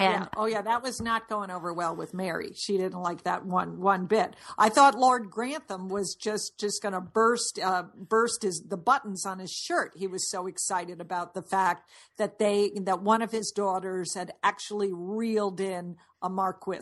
And 0.00 0.22
yeah. 0.24 0.28
Oh 0.34 0.46
yeah, 0.46 0.62
that 0.62 0.82
was 0.82 1.00
not 1.02 1.28
going 1.28 1.50
over 1.50 1.74
well 1.74 1.94
with 1.94 2.14
Mary. 2.14 2.52
She 2.56 2.78
didn't 2.78 3.02
like 3.02 3.24
that 3.24 3.44
one 3.44 3.80
one 3.80 4.06
bit. 4.06 4.34
I 4.56 4.70
thought 4.70 4.94
Lord 4.94 5.30
Grantham 5.30 5.88
was 5.88 6.14
just 6.14 6.58
just 6.58 6.82
going 6.82 6.94
to 6.94 7.02
burst 7.02 7.60
uh, 7.62 7.84
burst 7.94 8.42
his 8.42 8.64
the 8.66 8.78
buttons 8.78 9.26
on 9.26 9.38
his 9.40 9.52
shirt. 9.52 9.92
He 9.94 10.06
was 10.06 10.30
so 10.30 10.46
excited 10.46 11.02
about 11.02 11.34
the 11.34 11.42
fact 11.42 11.90
that 12.16 12.38
they 12.38 12.70
that 12.80 13.02
one 13.02 13.20
of 13.20 13.30
his 13.30 13.52
daughters 13.54 14.14
had 14.14 14.32
actually 14.42 14.90
reeled 14.90 15.60
in 15.60 15.96
a 16.22 16.30
marquis. 16.30 16.80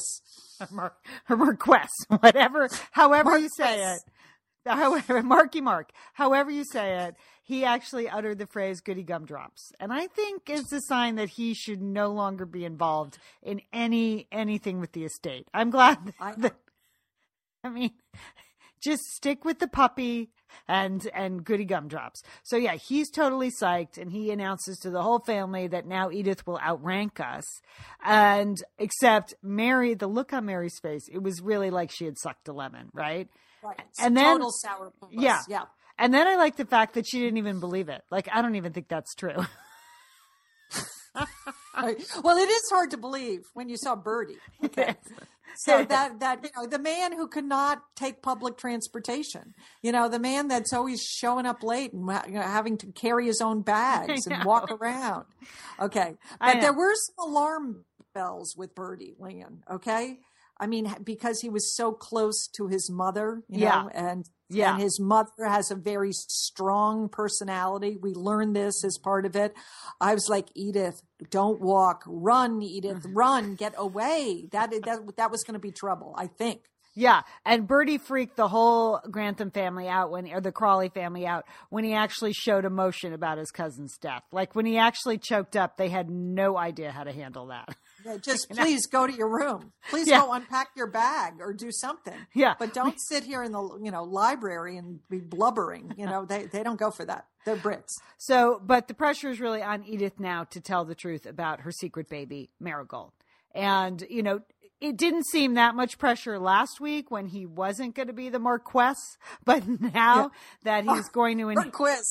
Mar- 0.71 0.95
her 1.25 1.37
Marquess, 1.37 1.91
whatever, 2.21 2.69
however 2.93 3.37
you 3.37 3.49
say 3.57 3.95
it. 3.95 4.01
However, 4.65 5.23
Marky 5.25 5.61
Mark, 5.61 5.91
however 6.13 6.51
you 6.51 6.65
say 6.65 7.07
it, 7.07 7.17
he 7.49 7.65
actually 7.65 8.11
uttered 8.11 8.37
the 8.39 8.47
phrase 8.47 8.83
goody 8.83 9.03
gumdrops. 9.03 9.73
And 9.81 9.91
I 9.91 10.07
think 10.07 10.43
it's 10.51 10.71
a 10.71 10.83
sign 10.83 11.15
that 11.15 11.31
he 11.31 11.55
should 11.55 11.81
no 11.81 12.09
longer 12.09 12.45
be 12.45 12.67
involved 12.67 13.17
in 13.43 13.63
any 13.73 14.27
anything 14.31 14.81
with 14.81 14.93
the 14.93 15.05
estate. 15.05 15.49
I'm 15.55 15.71
glad 15.71 16.05
that, 16.05 16.15
I- 16.21 16.35
that- 16.39 16.57
I 17.65 17.71
mean, 17.71 17.91
just 18.85 19.03
stick 19.17 19.45
with 19.47 19.59
the 19.61 19.67
puppy 19.67 20.31
and 20.69 21.09
and 21.15 21.43
goody 21.43 21.65
gumdrops. 21.65 22.23
So 22.45 22.57
yeah, 22.59 22.75
he's 22.75 23.11
totally 23.11 23.51
psyched 23.51 23.97
and 23.97 24.13
he 24.13 24.31
announces 24.31 24.79
to 24.81 24.91
the 24.91 25.03
whole 25.03 25.21
family 25.21 25.69
that 25.69 25.87
now 25.87 26.11
Edith 26.11 26.47
will 26.47 26.59
outrank 26.61 27.19
us. 27.19 27.45
And 28.05 28.57
except 28.79 29.35
Mary, 29.43 29.95
the 29.95 30.07
look 30.07 30.35
on 30.35 30.45
Mary's 30.45 30.79
face, 30.81 31.09
it 31.11 31.23
was 31.23 31.41
really 31.41 31.71
like 31.71 31.91
she 31.91 32.05
had 32.05 32.19
sucked 32.19 32.47
a 32.49 32.53
lemon, 32.53 32.91
right? 32.93 33.29
Right. 33.65 33.81
And 33.99 34.15
then- 34.17 34.35
total 34.37 34.53
sour. 34.53 34.93
Yeah. 35.11 35.41
Yeah. 35.49 35.65
And 35.99 36.15
then 36.15 36.27
I 36.27 36.37
like 36.37 36.57
the 36.57 36.65
fact 36.65 36.95
that 36.95 37.07
she 37.07 37.19
didn't 37.19 37.39
even 37.39 37.61
believe 37.61 37.89
it. 37.89 38.03
Like 38.11 38.29
I 38.33 38.41
don't 38.43 38.55
even 38.57 38.73
think 38.73 38.89
that's 38.89 39.15
true. 39.15 39.37
Well, 42.25 42.37
it 42.37 42.49
is 42.49 42.71
hard 42.71 42.91
to 42.91 42.97
believe 42.97 43.41
when 43.55 43.69
you 43.69 43.77
saw 43.77 43.95
Bertie. 43.97 44.37
Okay. 44.65 44.97
So 45.57 45.85
that 45.85 46.21
that 46.21 46.45
you 46.45 46.51
know 46.57 46.69
the 46.69 46.79
man 46.79 47.13
who 47.13 47.27
could 47.27 47.45
not 47.45 47.83
take 47.97 48.23
public 48.23 48.59
transportation, 48.59 49.55
you 49.83 49.91
know 49.91 50.09
the 50.09 50.21
man 50.21 50.47
that's 50.47 50.73
always 50.73 51.03
showing 51.03 51.47
up 51.47 51.65
late 51.65 51.93
and 51.93 52.03
you 52.29 52.35
know, 52.35 52.43
having 52.43 52.77
to 52.79 52.93
carry 52.93 53.27
his 53.27 53.41
own 53.41 53.63
bags 53.63 54.27
and 54.27 54.45
walk 54.45 54.71
around. 54.71 55.25
Okay, 55.81 56.15
but 56.39 56.61
there 56.61 56.75
were 56.75 56.95
some 56.95 57.31
alarm 57.31 57.85
bells 58.15 58.55
with 58.57 58.75
Bertie 58.77 59.15
Lian. 59.19 59.63
Okay, 59.69 60.19
I 60.61 60.67
mean 60.69 60.95
because 61.03 61.41
he 61.41 61.49
was 61.49 61.75
so 61.75 61.93
close 61.93 62.47
to 62.57 62.69
his 62.69 62.89
mother, 62.89 63.43
you 63.49 63.63
Yeah. 63.63 63.87
and 63.93 64.27
Yeah. 64.51 64.73
and 64.73 64.83
his 64.83 64.99
mother 65.01 65.47
has 65.47 65.71
a 65.71 65.75
very 65.77 66.13
strong 66.13 67.09
personality. 67.09 67.97
We 68.01 68.15
learned 68.15 68.57
this 68.57 68.85
as 68.85 68.99
part 69.03 69.27
of 69.27 69.37
it. 69.37 69.55
I 70.01 70.15
was 70.15 70.29
like, 70.29 70.49
Edith, 70.55 71.03
don't 71.31 71.61
walk, 71.61 72.03
run, 72.07 72.63
Edith, 72.63 73.05
run, 73.15 73.55
get 73.57 73.75
away. 73.77 74.49
That 74.53 74.71
that 74.71 75.17
that 75.17 75.31
was 75.31 75.45
going 75.45 75.55
to 75.55 75.61
be 75.61 75.73
trouble, 75.73 76.15
I 76.17 76.27
think. 76.27 76.63
Yeah, 76.95 77.23
and 77.45 77.69
Bertie 77.69 77.99
freaked 77.99 78.37
the 78.37 78.49
whole 78.49 79.01
Grantham 79.09 79.53
family 79.53 79.87
out 79.87 80.11
when, 80.11 80.29
or 80.33 80.41
the 80.41 80.51
Crawley 80.51 80.89
family 80.89 81.29
out 81.29 81.45
when 81.71 81.85
he 81.85 81.95
actually 81.95 82.33
showed 82.33 82.65
emotion 82.65 83.13
about 83.13 83.39
his 83.39 83.53
cousin's 83.53 83.97
death. 83.99 84.25
Like 84.33 84.57
when 84.57 84.67
he 84.67 84.79
actually 84.79 85.19
choked 85.19 85.55
up, 85.57 85.77
they 85.77 85.91
had 85.91 86.11
no 86.11 86.59
idea 86.59 86.91
how 86.91 87.05
to 87.05 87.13
handle 87.13 87.47
that. 87.47 87.69
Yeah, 88.09 88.17
Just 88.17 88.49
please 88.57 88.87
go 88.87 89.07
to 89.07 89.13
your 89.13 89.29
room. 89.29 89.73
Please 89.91 90.09
Yeah. 90.09 90.21
go 90.23 90.33
unpack 90.33 90.69
your 90.77 90.87
bag 90.87 91.35
or 91.41 91.53
do 91.53 91.71
something. 91.71 92.15
Yeah. 92.35 92.55
But 92.59 92.73
don't 92.75 92.97
sit 93.09 93.25
here 93.25 93.43
in 93.43 93.53
the 93.53 93.79
you 93.83 93.91
know 93.91 94.03
library 94.05 94.77
and 94.77 95.01
be 95.09 95.21
blubbering. 95.21 95.95
You 95.97 96.07
know 96.07 96.25
they 96.25 96.47
they 96.47 96.63
don't 96.63 96.79
go 96.79 96.91
for 96.91 97.05
that. 97.05 97.27
They're 97.45 97.57
Brits. 97.57 97.91
So, 98.19 98.61
but 98.65 98.89
the 98.89 98.95
pressure 98.95 99.31
is 99.31 99.41
really 99.41 99.63
on 99.63 99.85
Edith 99.85 100.19
now 100.21 100.45
to 100.45 100.61
tell 100.61 100.85
the 100.85 100.95
truth 100.95 101.25
about 101.27 101.61
her 101.61 101.73
secret 101.73 102.09
baby, 102.11 102.51
Marigold. 102.61 103.13
And, 103.55 104.05
you 104.11 104.23
know, 104.23 104.41
it 104.83 104.99
didn't 104.99 105.25
seem 105.27 105.55
that 105.55 105.75
much 105.75 105.97
pressure 105.99 106.39
last 106.39 106.79
week 106.79 107.11
when 107.11 107.27
he 107.27 107.47
wasn't 107.47 107.95
going 107.95 108.09
to 108.09 108.13
be 108.13 108.29
the 108.29 108.39
Marquess, 108.39 109.17
but 109.45 109.67
now 109.67 110.31
that 110.65 110.85
he's 110.85 111.09
going 111.09 111.39
to, 111.39 111.49
in- 111.49 111.55
Marquis. 111.55 112.03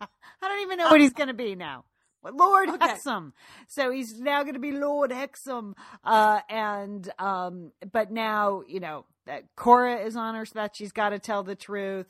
I 0.00 0.06
don't 0.48 0.62
even 0.62 0.78
know 0.78 0.88
what 0.90 1.00
he's 1.00 1.12
going 1.12 1.28
to 1.28 1.34
be 1.34 1.54
now. 1.54 1.84
Lord 2.22 2.68
Okay. 2.70 2.86
Hexham. 2.88 3.32
So 3.68 3.90
he's 3.90 4.18
now 4.20 4.42
going 4.42 4.54
to 4.54 4.60
be 4.60 4.72
Lord 4.72 5.12
Hexham. 5.12 5.74
Uh, 6.04 6.40
and, 6.48 7.10
um, 7.18 7.72
but 7.92 8.10
now, 8.10 8.62
you 8.66 8.80
know, 8.80 9.04
that 9.26 9.44
Cora 9.56 9.96
is 9.96 10.16
on 10.16 10.34
her 10.34 10.46
so 10.46 10.58
that 10.58 10.76
she's 10.76 10.92
got 10.92 11.10
to 11.10 11.18
tell 11.18 11.42
the 11.42 11.54
truth. 11.54 12.06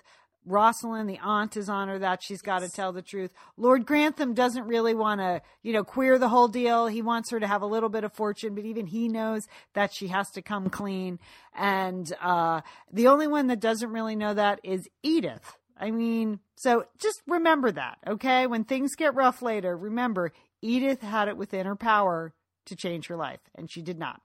Rosalind, 0.47 1.11
the 1.11 1.19
aunt, 1.19 1.57
is 1.59 1.69
on 1.69 1.89
her 1.89 1.99
that 1.99 2.23
she's 2.23 2.41
got 2.41 2.61
to 2.61 2.71
tell 2.71 2.93
the 2.93 3.03
truth. 3.03 3.33
Lord 3.59 3.85
Grantham 3.85 4.33
doesn't 4.33 4.65
really 4.67 4.95
want 4.95 5.21
to, 5.21 5.43
you 5.63 5.75
know, 5.75 5.85
queer 5.85 6.19
the 6.19 6.29
whole 6.31 6.49
deal. 6.49 6.87
He 6.87 7.03
wants 7.03 7.31
her 7.31 7.41
to 7.41 7.47
have 7.47 7.61
a 7.61 7.67
little 7.67 7.91
bit 7.91 8.05
of 8.05 8.15
fortune, 8.15 8.55
but 8.55 8.65
even 8.65 8.87
he 8.87 9.09
knows 9.09 9.47
that 9.75 9.93
she 9.93 10.07
has 10.09 10.31
to 10.31 10.43
come 10.43 10.71
clean. 10.71 11.19
And 11.55 12.11
uh, 12.23 12.63
the 12.91 13.09
only 13.09 13.27
one 13.27 13.49
that 13.49 13.61
doesn't 13.61 13.91
really 13.91 14.17
know 14.17 14.33
that 14.33 14.61
is 14.65 14.89
Edith. 15.03 15.59
I 15.79 15.91
mean, 15.91 16.41
so 16.57 16.85
just 16.99 17.23
remember 17.27 17.71
that, 17.73 17.99
okay? 18.07 18.47
When 18.47 18.65
things 18.65 18.95
get 18.97 19.15
rough 19.15 19.43
later, 19.43 19.77
remember 19.77 20.33
Edith 20.61 21.03
had 21.03 21.29
it 21.29 21.37
within 21.37 21.67
her 21.67 21.77
power 21.77 22.35
to 22.67 22.77
change 22.77 23.07
her 23.07 23.17
life, 23.17 23.41
and 23.55 23.71
she 23.71 23.83
did 23.83 23.99
not. 23.99 24.21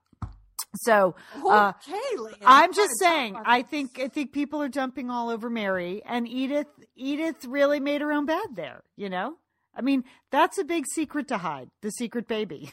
So 0.76 1.16
uh, 1.48 1.74
okay, 1.88 2.36
I'm 2.46 2.74
just 2.74 2.98
saying. 3.00 3.38
I 3.46 3.62
think 3.62 4.00
I 4.00 4.08
think 4.08 4.32
people 4.32 4.62
are 4.62 4.70
jumping 4.70 5.12
all 5.12 5.30
over 5.30 5.50
Mary 5.50 6.02
and 6.04 6.28
Edith. 6.28 6.68
Edith 6.96 7.46
really 7.46 7.80
made 7.80 8.02
her 8.02 8.12
own 8.12 8.26
bed 8.26 8.56
there. 8.56 8.84
You 8.96 9.10
know, 9.10 9.36
I 9.76 9.82
mean, 9.82 10.04
that's 10.32 10.58
a 10.58 10.64
big 10.64 10.86
secret 10.88 11.28
to 11.28 11.38
hide. 11.38 11.70
The 11.82 11.92
secret 11.92 12.28
baby, 12.28 12.72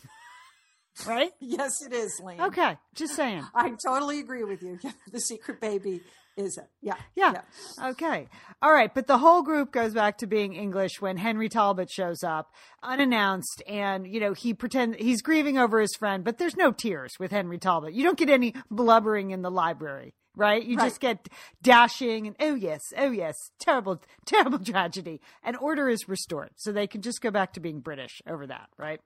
right? 1.06 1.30
Yes, 1.40 1.72
it 1.84 1.92
is, 1.92 2.20
Lian. 2.24 2.40
Okay, 2.40 2.78
just 2.94 3.14
saying. 3.14 3.44
I 3.54 3.72
totally 3.86 4.20
agree 4.20 4.44
with 4.44 4.62
you. 4.62 4.78
the 5.12 5.20
secret 5.20 5.60
baby 5.60 6.00
is 6.40 6.58
it? 6.58 6.68
Yeah. 6.82 6.96
Yeah. 7.14 7.42
Okay. 7.82 8.28
All 8.62 8.72
right. 8.72 8.92
But 8.92 9.06
the 9.06 9.18
whole 9.18 9.42
group 9.42 9.70
goes 9.72 9.94
back 9.94 10.18
to 10.18 10.26
being 10.26 10.54
English 10.54 11.00
when 11.00 11.16
Henry 11.16 11.48
Talbot 11.48 11.90
shows 11.90 12.22
up 12.24 12.52
unannounced 12.82 13.62
and, 13.68 14.06
you 14.06 14.20
know, 14.20 14.32
he 14.32 14.54
pretends 14.54 14.96
he's 14.98 15.22
grieving 15.22 15.58
over 15.58 15.80
his 15.80 15.94
friend, 15.98 16.24
but 16.24 16.38
there's 16.38 16.56
no 16.56 16.72
tears 16.72 17.12
with 17.20 17.30
Henry 17.30 17.58
Talbot. 17.58 17.94
You 17.94 18.02
don't 18.02 18.18
get 18.18 18.30
any 18.30 18.54
blubbering 18.70 19.30
in 19.30 19.42
the 19.42 19.50
library. 19.50 20.14
Right? 20.36 20.64
You 20.64 20.76
Right. 20.76 20.84
just 20.86 21.00
get 21.00 21.28
dashing 21.60 22.28
and, 22.28 22.36
oh, 22.38 22.54
yes, 22.54 22.80
oh, 22.96 23.10
yes, 23.10 23.34
terrible, 23.58 24.00
terrible 24.26 24.60
tragedy. 24.60 25.20
And 25.42 25.56
order 25.56 25.88
is 25.88 26.08
restored. 26.08 26.50
So 26.54 26.70
they 26.70 26.86
can 26.86 27.02
just 27.02 27.20
go 27.20 27.32
back 27.32 27.52
to 27.54 27.60
being 27.60 27.80
British 27.80 28.22
over 28.28 28.46
that, 28.46 28.68
right? 28.78 29.00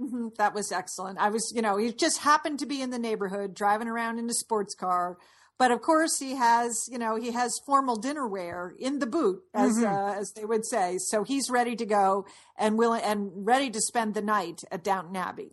Mhm, 0.00 0.34
That 0.36 0.54
was 0.54 0.72
excellent. 0.72 1.18
I 1.18 1.28
was, 1.28 1.52
you 1.54 1.60
know, 1.60 1.76
he 1.76 1.92
just 1.92 2.18
happened 2.20 2.60
to 2.60 2.66
be 2.66 2.80
in 2.80 2.88
the 2.90 2.98
neighborhood 2.98 3.52
driving 3.54 3.88
around 3.88 4.18
in 4.18 4.28
a 4.30 4.34
sports 4.34 4.74
car. 4.74 5.18
But 5.58 5.72
of 5.72 5.82
course, 5.82 6.18
he 6.20 6.36
has, 6.36 6.88
you 6.90 6.98
know, 6.98 7.16
he 7.16 7.32
has 7.32 7.52
formal 7.66 8.00
dinnerware 8.00 8.70
in 8.78 9.00
the 9.00 9.06
boot, 9.06 9.42
as 9.52 9.72
Mm-hmm. 9.72 9.84
uh, 9.86 10.14
as 10.14 10.32
they 10.32 10.44
would 10.44 10.64
say. 10.64 10.98
So 10.98 11.24
he's 11.24 11.50
ready 11.50 11.74
to 11.76 11.84
go 11.84 12.26
and 12.56 12.78
willing 12.78 13.02
and 13.02 13.30
ready 13.34 13.68
to 13.70 13.80
spend 13.80 14.14
the 14.14 14.22
night 14.22 14.62
at 14.70 14.84
Downton 14.84 15.16
Abbey. 15.16 15.50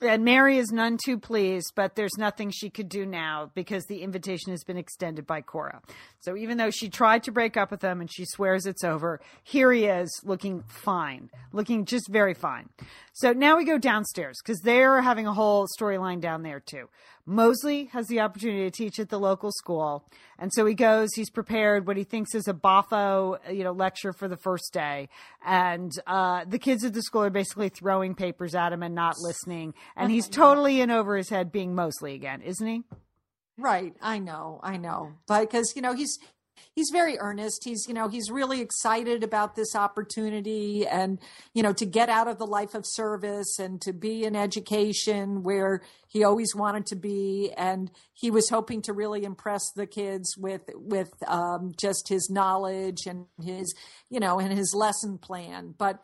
And 0.00 0.24
Mary 0.24 0.58
is 0.58 0.70
none 0.70 0.96
too 1.04 1.18
pleased, 1.18 1.72
but 1.74 1.96
there's 1.96 2.16
nothing 2.16 2.52
she 2.52 2.70
could 2.70 2.88
do 2.88 3.04
now 3.04 3.50
because 3.52 3.84
the 3.86 4.02
invitation 4.02 4.52
has 4.52 4.62
been 4.62 4.76
extended 4.76 5.26
by 5.26 5.40
Cora. 5.40 5.82
So 6.20 6.36
even 6.36 6.56
though 6.56 6.70
she 6.70 6.88
tried 6.88 7.24
to 7.24 7.32
break 7.32 7.56
up 7.56 7.72
with 7.72 7.82
him 7.82 8.00
and 8.00 8.08
she 8.08 8.24
swears 8.24 8.64
it's 8.64 8.84
over, 8.84 9.20
here 9.42 9.72
he 9.72 9.86
is 9.86 10.08
looking 10.24 10.62
fine, 10.68 11.30
looking 11.52 11.84
just 11.84 12.08
very 12.08 12.34
fine. 12.34 12.68
So 13.12 13.32
now 13.32 13.56
we 13.56 13.64
go 13.64 13.76
downstairs 13.76 14.38
because 14.40 14.60
they're 14.60 15.02
having 15.02 15.26
a 15.26 15.34
whole 15.34 15.66
storyline 15.76 16.20
down 16.20 16.42
there 16.44 16.60
too. 16.60 16.88
Molesley 17.28 17.90
has 17.90 18.06
the 18.06 18.20
opportunity 18.20 18.64
to 18.64 18.70
teach 18.70 18.98
at 18.98 19.10
the 19.10 19.18
local 19.18 19.52
school. 19.52 20.08
And 20.38 20.50
so 20.52 20.64
he 20.64 20.74
goes, 20.74 21.10
he's 21.14 21.28
prepared 21.28 21.86
what 21.86 21.98
he 21.98 22.04
thinks 22.04 22.34
is 22.34 22.48
a 22.48 22.54
Boffo, 22.54 23.38
you 23.52 23.64
know, 23.64 23.72
lecture 23.72 24.14
for 24.14 24.28
the 24.28 24.36
first 24.36 24.72
day. 24.72 25.10
And, 25.44 25.92
uh, 26.06 26.44
the 26.46 26.58
kids 26.58 26.84
at 26.84 26.94
the 26.94 27.02
school 27.02 27.22
are 27.22 27.30
basically 27.30 27.68
throwing 27.68 28.14
papers 28.14 28.54
at 28.54 28.72
him 28.72 28.82
and 28.82 28.94
not 28.94 29.18
listening. 29.18 29.74
And 29.94 30.10
he's 30.10 30.28
totally 30.30 30.80
in 30.80 30.90
over 30.90 31.16
his 31.16 31.28
head 31.28 31.52
being 31.52 31.74
Molesley 31.74 32.14
again, 32.14 32.40
isn't 32.40 32.66
he? 32.66 32.82
Right. 33.58 33.94
I 34.00 34.20
know. 34.20 34.60
I 34.62 34.76
know. 34.78 35.12
But 35.26 35.50
because, 35.50 35.74
you 35.76 35.82
know, 35.82 35.92
he's 35.92 36.18
he's 36.78 36.90
very 36.90 37.18
earnest. 37.18 37.64
He's, 37.64 37.88
you 37.88 37.94
know, 37.94 38.06
he's 38.06 38.30
really 38.30 38.60
excited 38.60 39.24
about 39.24 39.56
this 39.56 39.74
opportunity 39.74 40.86
and, 40.86 41.18
you 41.52 41.60
know, 41.60 41.72
to 41.72 41.84
get 41.84 42.08
out 42.08 42.28
of 42.28 42.38
the 42.38 42.46
life 42.46 42.72
of 42.76 42.86
service 42.86 43.58
and 43.58 43.80
to 43.80 43.92
be 43.92 44.22
in 44.22 44.36
education 44.36 45.42
where 45.42 45.82
he 46.06 46.22
always 46.22 46.54
wanted 46.54 46.86
to 46.86 46.94
be 46.94 47.52
and 47.56 47.90
he 48.12 48.30
was 48.30 48.48
hoping 48.48 48.80
to 48.82 48.92
really 48.92 49.24
impress 49.24 49.72
the 49.74 49.88
kids 49.88 50.36
with 50.38 50.70
with 50.76 51.10
um 51.26 51.72
just 51.76 52.08
his 52.08 52.30
knowledge 52.30 53.06
and 53.06 53.26
his, 53.42 53.74
you 54.08 54.20
know, 54.20 54.38
and 54.38 54.56
his 54.56 54.72
lesson 54.72 55.18
plan. 55.18 55.74
But 55.76 56.00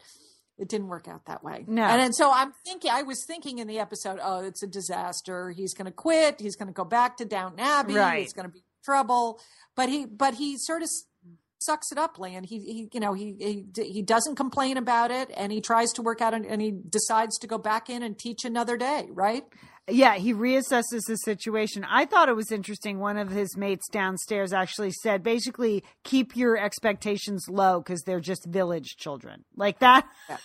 it 0.59 0.69
didn't 0.69 0.89
work 0.89 1.07
out 1.07 1.27
that 1.27 1.45
way. 1.45 1.65
No. 1.69 1.83
And, 1.85 2.01
and 2.01 2.15
so 2.15 2.33
I'm 2.33 2.53
thinking, 2.65 2.91
I 2.93 3.03
was 3.03 3.25
thinking 3.27 3.59
in 3.59 3.67
the 3.67 3.79
episode, 3.79 4.19
oh, 4.23 4.45
it's 4.45 4.63
a 4.63 4.69
disaster. 4.69 5.51
He's 5.51 5.75
going 5.75 5.87
to 5.87 5.93
quit. 5.93 6.41
He's 6.41 6.57
going 6.57 6.69
to 6.69 6.73
go 6.73 6.85
back 6.85 7.17
to 7.19 7.25
Downton 7.25 7.61
Abbey. 7.61 7.95
Right. 7.95 8.23
It's 8.23 8.33
going 8.33 8.49
to 8.49 8.53
be 8.53 8.64
trouble. 8.85 9.41
But 9.77 9.89
he, 9.89 10.07
but 10.07 10.35
he 10.35 10.57
sort 10.59 10.83
of 10.83 10.89
sucks 11.61 11.91
it 11.91 11.99
up, 11.99 12.19
Lian. 12.19 12.45
He, 12.45 12.59
he, 12.61 12.89
you 12.93 13.01
know, 13.01 13.15
he, 13.15 13.35
he, 13.75 13.83
he 13.83 14.03
doesn't 14.03 14.37
complain 14.37 14.77
about 14.77 15.11
it 15.11 15.31
and 15.37 15.51
he 15.51 15.61
tries 15.61 15.93
to 15.93 16.03
work 16.03 16.21
out 16.21 16.35
and, 16.35 16.45
and 16.47 16.61
he 16.61 16.73
decides 16.89 17.39
to 17.39 17.47
go 17.47 17.59
back 17.59 17.89
in 17.89 18.03
and 18.03 18.19
teach 18.19 18.45
another 18.45 18.77
day. 18.77 19.09
Right. 19.11 19.45
Yeah, 19.87 20.15
he 20.15 20.33
reassesses 20.33 21.03
the 21.07 21.17
situation. 21.17 21.85
I 21.85 22.07
thought 22.07 22.31
it 22.31 22.37
was 22.37 22.51
interesting. 22.51 23.01
One 23.01 23.19
of 23.19 23.31
his 23.31 23.55
mates 23.57 23.87
downstairs 23.91 24.53
actually 24.53 24.93
said 24.93 25.23
basically 25.23 25.85
keep 26.05 26.37
your 26.37 26.57
expectations 26.57 27.47
low 27.51 27.81
because 27.81 28.03
they're 28.03 28.21
just 28.21 28.47
village 28.47 28.97
children. 28.97 29.45
Like 29.57 29.81
that. 29.81 30.07
Yeah. 30.29 30.39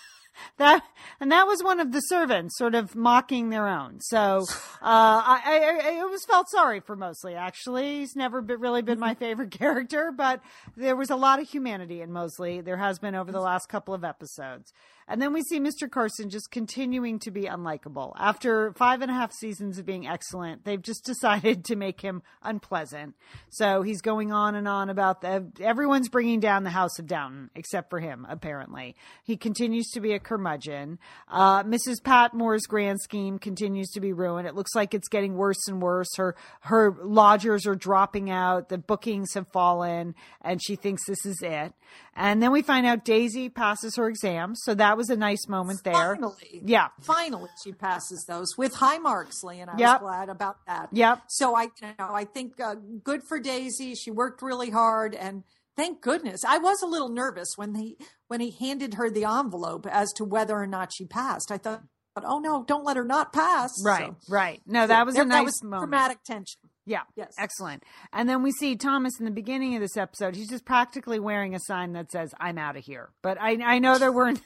That 0.58 0.84
and 1.20 1.32
that 1.32 1.48
was 1.48 1.64
one 1.64 1.80
of 1.80 1.92
the 1.92 2.00
servants 2.02 2.58
sort 2.58 2.76
of 2.76 2.96
mocking 2.96 3.50
their 3.50 3.68
own. 3.68 4.00
So 4.02 4.46
uh, 4.82 4.84
I, 4.84 5.42
I, 5.46 5.96
I 5.96 6.00
always 6.00 6.26
felt 6.26 6.50
sorry 6.50 6.80
for 6.80 6.96
Molesley. 6.96 7.36
Actually, 7.36 8.00
he's 8.00 8.16
never 8.16 8.42
been, 8.42 8.60
really 8.60 8.82
been 8.82 9.00
my 9.00 9.16
favorite 9.16 9.52
character, 9.58 10.12
but 10.16 10.42
there 10.76 10.96
was 10.96 11.10
a 11.10 11.16
lot 11.16 11.40
of 11.40 11.50
humanity 11.50 12.02
in 12.02 12.12
Molesley. 12.12 12.64
There 12.64 12.78
has 12.78 13.00
been 13.00 13.16
over 13.16 13.32
the 13.32 13.42
last 13.42 13.70
couple 13.70 13.94
of 13.94 14.04
episodes. 14.04 14.74
And 15.10 15.20
then 15.20 15.34
we 15.34 15.42
see 15.42 15.60
Mr. 15.60 15.90
Carson 15.90 16.30
just 16.30 16.52
continuing 16.52 17.18
to 17.20 17.32
be 17.32 17.46
unlikable. 17.46 18.14
After 18.16 18.74
five 18.74 19.02
and 19.02 19.10
a 19.10 19.14
half 19.16 19.34
seasons 19.34 19.80
of 19.80 19.86
being 19.86 20.08
excellent, 20.08 20.66
they've 20.66 20.82
just 20.82 21.04
decided 21.10 21.66
to 21.66 21.76
make 21.76 22.00
him 22.00 22.22
unpleasant. 22.44 23.16
So 23.50 23.82
he's 23.82 24.02
going 24.02 24.32
on 24.32 24.54
and 24.54 24.68
on 24.68 24.92
about 24.92 25.22
the, 25.22 25.52
everyone's 25.60 26.10
bringing 26.10 26.40
down 26.40 26.64
the 26.64 26.70
House 26.70 27.00
of 27.00 27.08
Downton, 27.08 27.50
except 27.56 27.90
for 27.90 28.00
him, 28.00 28.28
apparently. 28.30 28.96
He 29.24 29.36
continues 29.36 29.90
to 29.94 30.00
be 30.00 30.14
a 30.14 30.20
curmudgeon. 30.20 31.00
Uh, 31.28 31.64
Mrs. 31.64 32.04
Patmore's 32.04 32.68
grand 32.68 33.02
scheme 33.02 33.40
continues 33.40 33.90
to 33.92 34.00
be 34.00 34.14
ruined. 34.14 34.48
It 34.48 34.54
looks 34.54 34.76
like 34.76 34.94
it's 34.94 35.10
getting 35.10 35.36
worse 35.36 35.68
and 35.68 35.82
worse. 35.82 36.16
Her, 36.18 36.36
her 36.62 36.96
lodgers 37.02 37.66
are 37.66 37.76
dropping 37.76 38.30
out. 38.30 38.70
The 38.70 38.78
bookings 38.78 39.34
have 39.34 39.48
fallen 39.48 40.14
and 40.42 40.62
she 40.64 40.76
thinks 40.76 41.08
this 41.08 41.26
is 41.26 41.42
it. 41.42 41.74
And 42.16 42.44
then 42.44 42.52
we 42.52 42.62
find 42.62 42.86
out 42.86 43.06
Daisy 43.06 43.50
passes 43.50 43.96
her 43.96 44.08
exam. 44.08 44.54
So 44.54 44.76
that 44.76 44.98
was 45.00 45.10
a 45.10 45.16
nice 45.16 45.48
moment 45.48 45.80
there. 45.84 45.94
Finally. 45.94 46.62
Yeah. 46.64 46.90
Finally, 47.02 47.50
she 47.64 47.72
passes 47.72 48.24
those 48.28 48.56
with 48.58 48.76
high 48.76 48.98
marks, 49.00 49.42
Lee, 49.44 49.62
and 49.62 49.72
I 49.72 49.78
Yep. 49.78 50.02
was 50.02 50.10
glad 50.12 50.30
about 50.30 50.58
that. 50.68 50.90
Yep. 50.92 51.22
So 51.30 51.56
I, 51.56 51.64
you 51.64 51.88
know, 51.98 52.14
I 52.14 52.26
think 52.26 52.60
uh, 52.60 52.76
good 53.04 53.22
for 53.28 53.40
Daisy. 53.40 53.96
She 53.96 54.12
worked 54.12 54.42
really 54.44 54.70
hard, 54.70 55.16
and 55.16 55.44
thank 55.76 56.02
goodness. 56.02 56.42
I 56.48 56.58
was 56.58 56.82
a 56.84 56.88
little 56.88 57.10
nervous 57.10 57.54
when 57.56 57.74
he 57.76 57.98
when 58.28 58.42
he 58.42 58.52
handed 58.52 58.96
her 58.96 59.10
the 59.10 59.24
envelope 59.26 59.88
as 59.90 60.12
to 60.18 60.26
whether 60.26 60.56
or 60.56 60.68
not 60.68 60.92
she 60.94 61.06
passed. 61.06 61.50
I 61.52 61.58
thought, 61.58 61.82
oh 62.22 62.40
no, 62.40 62.64
don't 62.68 62.84
let 62.86 62.98
her 62.98 63.06
not 63.06 63.32
pass. 63.32 63.72
Right, 63.84 64.08
So, 64.22 64.34
right. 64.34 64.62
No, 64.68 64.86
that 64.86 65.06
was 65.06 65.16
a 65.16 65.20
there- 65.20 65.26
nice 65.26 65.46
was 65.46 65.64
moment. 65.64 65.90
dramatic 65.90 66.24
tension. 66.24 66.60
Yeah. 66.86 67.02
Yes. 67.16 67.34
Excellent. 67.38 67.84
And 68.12 68.28
then 68.28 68.42
we 68.42 68.52
see 68.52 68.76
Thomas 68.76 69.20
in 69.20 69.26
the 69.26 69.32
beginning 69.32 69.76
of 69.76 69.82
this 69.82 69.96
episode. 69.96 70.36
He's 70.36 70.50
just 70.50 70.66
practically 70.66 71.20
wearing 71.20 71.54
a 71.54 71.60
sign 71.60 71.94
that 71.94 72.12
says, 72.12 72.34
I'm 72.40 72.58
out 72.58 72.76
of 72.78 72.84
here. 72.84 73.12
But 73.22 73.40
I, 73.40 73.58
I 73.64 73.78
know 73.78 74.00
there 74.00 74.12
weren't, 74.12 74.42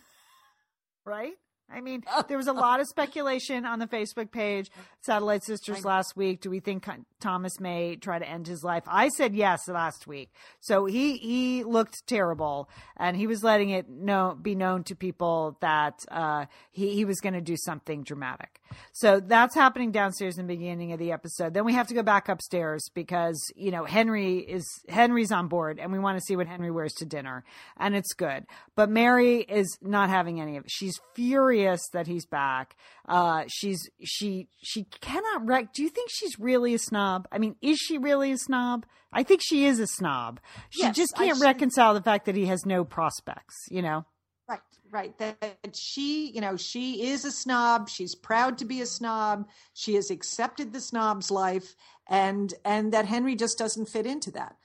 right? 1.06 1.34
I 1.74 1.82
mean, 1.82 2.04
there 2.28 2.38
was 2.38 2.48
a 2.48 2.54
lot 2.54 2.80
of 2.80 2.88
speculation 2.88 3.66
on 3.66 3.80
the 3.80 3.88
Facebook 3.88 4.32
page, 4.32 4.70
Satellite 5.02 5.44
Sisters 5.44 5.84
last 5.84 6.16
week. 6.16 6.42
Do 6.42 6.50
we 6.50 6.60
think 6.60 6.88
Thomas 7.20 7.60
may 7.60 7.96
try 7.96 8.20
to 8.20 8.28
end 8.28 8.48
his 8.48 8.64
life? 8.64 8.84
I 8.88 9.10
said 9.10 9.36
yes 9.36 9.68
last 9.68 10.08
week. 10.08 10.30
So 10.60 10.86
he, 10.86 11.18
he 11.18 11.64
looked 11.64 12.06
terrible 12.08 12.70
and 12.98 13.18
he 13.18 13.28
was 13.28 13.44
letting 13.44 13.72
it 13.72 13.90
know, 13.90 14.38
be 14.40 14.56
known 14.56 14.84
to 14.86 14.96
people 14.96 15.58
that, 15.62 16.00
uh, 16.12 16.46
he, 16.72 16.94
he 16.94 17.06
was 17.06 17.20
going 17.20 17.34
to 17.34 17.42
do 17.42 17.58
something 17.58 18.04
dramatic. 18.04 18.62
So 18.92 19.20
that's 19.20 19.56
happening 19.56 19.92
downstairs 19.92 20.38
in 20.38 20.48
the 20.48 20.56
beginning 20.56 20.94
of 20.94 21.00
the 21.00 21.12
episode. 21.12 21.54
Then 21.54 21.66
we 21.66 21.74
have 21.74 21.88
to 21.88 21.94
go 21.94 22.04
back 22.04 22.30
upstairs 22.30 22.90
because, 22.94 23.40
you 23.56 23.72
know, 23.72 23.86
Henry 23.86 24.38
is, 24.38 24.66
Henry's 24.90 25.32
on 25.32 25.48
board 25.48 25.80
and 25.80 25.92
we 25.92 26.00
want 26.00 26.18
to 26.18 26.24
see 26.24 26.36
what 26.36 26.48
Henry 26.48 26.72
wears 26.72 26.94
to 26.94 27.06
dinner 27.06 27.44
and 27.78 27.96
it's 27.96 28.14
good. 28.14 28.46
But 28.76 28.90
Mary 28.90 29.42
is 29.42 29.78
not 29.82 30.10
having 30.10 30.42
any 30.42 30.58
of 30.58 30.66
it. 30.66 30.72
She's 30.72 31.00
furious 31.14 31.63
that 31.94 32.08
he's 32.08 32.26
back. 32.26 32.76
Uh, 33.08 33.44
she's, 33.48 33.90
she, 34.04 34.48
she 34.62 34.86
cannot 35.02 35.46
rec, 35.46 35.74
do 35.74 35.84
you 35.84 35.90
think 35.90 36.10
she's 36.12 36.38
really 36.40 36.74
a 36.74 36.80
snob? 36.80 37.28
I 37.32 37.38
mean, 37.38 37.56
is 37.62 37.78
she 37.80 37.98
really 37.98 38.32
a 38.32 38.38
snob? 38.38 38.86
I 39.12 39.24
think 39.24 39.42
she 39.44 39.66
is 39.66 39.80
a 39.80 39.88
snob. 39.88 40.40
She 40.70 40.82
Yes, 40.82 40.96
just 40.96 41.16
can't 41.16 41.38
she- 41.38 41.44
reconcile 41.44 41.94
the 41.94 42.02
fact 42.02 42.26
that 42.26 42.36
he 42.36 42.46
has 42.48 42.66
no 42.66 42.84
prospects, 42.84 43.56
you 43.70 43.82
know? 43.82 44.06
Right, 44.50 44.60
right. 44.92 45.18
That 45.20 45.40
that 45.42 45.76
she, 45.76 46.32
you 46.34 46.42
know, 46.42 46.58
she 46.58 47.08
is 47.08 47.24
a 47.26 47.32
snob. 47.32 47.90
She's 47.90 48.14
proud 48.16 48.58
to 48.58 48.66
be 48.66 48.82
a 48.82 48.86
snob. 48.86 49.48
She 49.74 49.96
has 49.96 50.12
accepted 50.12 50.74
the 50.74 50.82
snob's 50.82 51.32
life, 51.32 51.76
and 52.10 52.54
and 52.66 52.92
that 52.94 53.06
Henry 53.06 53.36
just 53.36 53.58
doesn't 53.58 53.86
fit 53.88 54.06
into 54.06 54.32
that. 54.32 54.56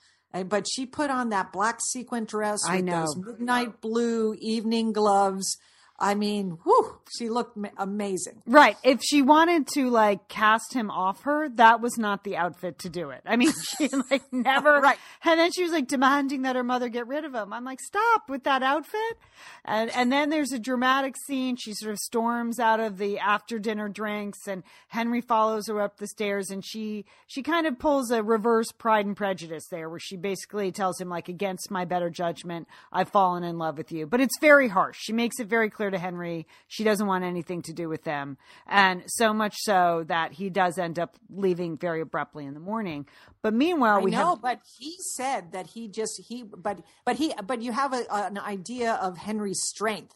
But 0.49 0.66
she 0.68 0.84
put 0.84 1.11
on 1.11 1.28
that 1.30 1.53
black 1.53 1.78
sequin 1.92 2.24
dress 2.24 2.61
I 2.68 2.76
with 2.76 2.84
know. 2.86 3.01
those 3.01 3.16
midnight 3.16 3.80
blue 3.80 4.34
evening 4.40 4.92
gloves. 4.92 5.57
I 6.01 6.14
mean, 6.14 6.59
whew, 6.62 6.99
she 7.16 7.28
looked 7.28 7.57
ma- 7.57 7.70
amazing. 7.76 8.42
Right. 8.46 8.76
If 8.84 9.01
she 9.03 9.20
wanted 9.20 9.66
to 9.74 9.90
like 9.90 10.28
cast 10.28 10.72
him 10.72 10.90
off 10.90 11.22
her, 11.22 11.49
that 11.57 11.80
was 11.80 11.99
not 11.99 12.22
the 12.22 12.36
outfit 12.36 12.78
to 12.80 12.88
do 12.88 13.11
it. 13.11 13.22
I 13.26 13.36
mean, 13.36 13.53
she 13.78 13.88
like 14.11 14.22
never. 14.32 14.80
Right. 14.88 14.99
And 15.24 15.40
then 15.40 15.51
she 15.51 15.64
was 15.64 15.72
like 15.72 15.88
demanding 15.88 16.42
that 16.42 16.55
her 16.55 16.62
mother 16.62 16.88
get 16.88 17.09
rid 17.09 17.24
of 17.24 17.34
him. 17.34 17.53
I'm 17.53 17.64
like, 17.64 17.80
stop 17.80 18.28
with 18.28 18.44
that 18.44 18.62
outfit. 18.62 19.18
And 19.64 19.90
and 19.90 20.12
then 20.12 20.30
there's 20.30 20.53
a 20.53 20.59
dramatic 20.59 21.16
scene. 21.26 21.57
She 21.57 21.74
sort 21.74 21.92
of 21.92 21.99
storms 21.99 22.61
out 22.61 22.80
of 22.80 22.99
the 22.99 23.18
after 23.18 23.59
dinner 23.59 23.88
drinks, 23.88 24.46
and 24.46 24.62
Henry 24.88 25.20
follows 25.20 25.66
her 25.66 25.80
up 25.80 25.99
the 25.99 26.07
stairs, 26.07 26.51
and 26.51 26.64
she 26.64 27.05
she 27.26 27.42
kind 27.42 27.66
of 27.66 27.78
pulls 27.78 28.11
a 28.11 28.22
reverse 28.22 28.70
Pride 28.72 29.07
and 29.07 29.16
Prejudice 29.16 29.66
there, 29.70 29.90
where 29.90 29.99
she 29.99 30.16
basically 30.16 30.70
tells 30.70 31.01
him 31.01 31.09
like, 31.09 31.28
against 31.28 31.70
my 31.70 31.84
better 31.84 32.09
judgment, 32.11 32.68
I've 32.92 33.11
fallen 33.11 33.42
in 33.42 33.59
love 33.59 33.76
with 33.76 33.90
you. 33.90 34.07
But 34.07 34.20
it's 34.20 34.38
very 34.40 34.68
harsh. 34.68 34.99
She 35.01 35.12
makes 35.12 35.40
it 35.40 35.49
very 35.49 35.70
clear 35.70 35.88
to 35.91 35.99
Henry 35.99 36.47
she 36.66 36.84
doesn't 36.84 37.07
want 37.07 37.24
anything 37.24 37.62
to 37.62 37.72
do 37.72 37.89
with 37.89 38.05
them. 38.05 38.36
And 38.66 39.03
so 39.07 39.32
much 39.32 39.57
so 39.59 40.05
that 40.09 40.32
he 40.32 40.51
does 40.51 40.78
end 40.78 40.99
up 40.99 41.16
leaving 41.30 41.76
very 41.76 42.01
abruptly 42.01 42.45
in 42.45 42.55
the 42.55 42.61
morning. 42.61 43.07
But 43.43 43.55
meanwhile, 43.55 43.99
I 43.99 44.03
we 44.03 44.11
know, 44.11 44.30
have 44.30 44.43
but 44.43 44.61
he 44.78 44.97
said 45.14 45.53
that 45.53 45.68
he 45.68 45.89
just 45.89 46.20
he 46.28 46.43
but 46.43 46.80
but 47.05 47.16
he 47.16 47.32
but 47.45 47.62
you 47.62 47.72
have 47.72 47.93
a, 47.93 48.05
an 48.11 48.39
idea 48.39 48.95
of 48.95 49.18
Henry's 49.18 49.62
strength, 49.62 50.14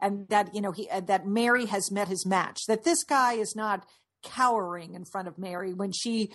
and 0.00 0.28
that 0.28 0.54
you 0.54 0.60
know 0.60 0.72
he 0.72 0.88
uh, 0.88 1.00
that 1.00 1.26
Mary 1.26 1.66
has 1.66 1.90
met 1.90 2.08
his 2.08 2.26
match. 2.26 2.60
That 2.66 2.84
this 2.84 3.04
guy 3.04 3.34
is 3.34 3.54
not 3.56 3.86
cowering 4.22 4.94
in 4.94 5.04
front 5.04 5.28
of 5.28 5.38
Mary 5.38 5.72
when 5.72 5.92
she 5.92 6.30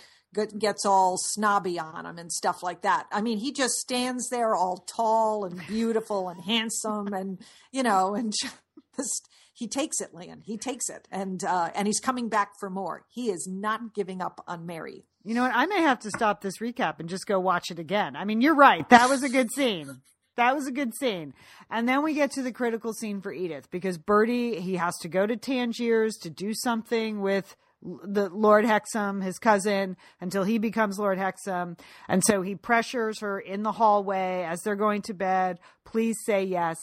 gets 0.58 0.84
all 0.84 1.16
snobby 1.16 1.78
on 1.78 2.06
him 2.06 2.18
and 2.18 2.32
stuff 2.32 2.62
like 2.62 2.82
that. 2.82 3.06
I 3.12 3.22
mean, 3.22 3.38
he 3.38 3.52
just 3.52 3.74
stands 3.74 4.28
there 4.28 4.54
all 4.54 4.78
tall 4.78 5.44
and 5.44 5.64
beautiful 5.66 6.28
and 6.28 6.42
handsome, 6.42 7.12
and 7.12 7.38
you 7.70 7.82
know, 7.82 8.14
and 8.14 8.32
just 8.96 9.28
he 9.52 9.68
takes 9.68 10.00
it, 10.00 10.12
Lian. 10.12 10.42
He 10.44 10.56
takes 10.56 10.88
it, 10.90 11.06
and 11.10 11.42
uh, 11.44 11.70
and 11.74 11.86
he's 11.86 12.00
coming 12.00 12.28
back 12.28 12.58
for 12.58 12.68
more. 12.68 13.04
He 13.08 13.30
is 13.30 13.46
not 13.50 13.94
giving 13.94 14.20
up 14.20 14.42
on 14.46 14.66
Mary. 14.66 15.04
You 15.22 15.34
know 15.34 15.42
what? 15.42 15.52
I 15.54 15.66
may 15.66 15.80
have 15.80 16.00
to 16.00 16.10
stop 16.10 16.42
this 16.42 16.58
recap 16.58 17.00
and 17.00 17.08
just 17.08 17.26
go 17.26 17.40
watch 17.40 17.70
it 17.70 17.78
again. 17.78 18.16
I 18.16 18.24
mean, 18.24 18.40
you're 18.40 18.54
right. 18.54 18.86
That 18.90 19.08
was 19.08 19.22
a 19.22 19.28
good 19.28 19.50
scene. 19.52 20.02
That 20.36 20.54
was 20.56 20.66
a 20.66 20.72
good 20.72 20.94
scene. 20.94 21.32
And 21.70 21.88
then 21.88 22.02
we 22.02 22.12
get 22.14 22.32
to 22.32 22.42
the 22.42 22.52
critical 22.52 22.92
scene 22.92 23.20
for 23.20 23.32
Edith 23.32 23.70
because 23.70 23.96
Bertie, 23.96 24.60
he 24.60 24.76
has 24.76 24.96
to 24.98 25.08
go 25.08 25.26
to 25.26 25.36
Tangiers 25.36 26.16
to 26.22 26.30
do 26.30 26.52
something 26.52 27.20
with 27.20 27.56
the 27.84 28.28
Lord 28.30 28.64
Hexham, 28.64 29.20
his 29.20 29.38
cousin, 29.38 29.96
until 30.20 30.44
he 30.44 30.58
becomes 30.58 30.98
Lord 30.98 31.18
Hexham. 31.18 31.76
And 32.08 32.24
so 32.24 32.42
he 32.42 32.54
pressures 32.54 33.20
her 33.20 33.38
in 33.38 33.62
the 33.62 33.72
hallway 33.72 34.44
as 34.48 34.60
they're 34.62 34.76
going 34.76 35.02
to 35.02 35.14
bed. 35.14 35.58
Please 35.84 36.16
say 36.24 36.44
yes. 36.44 36.76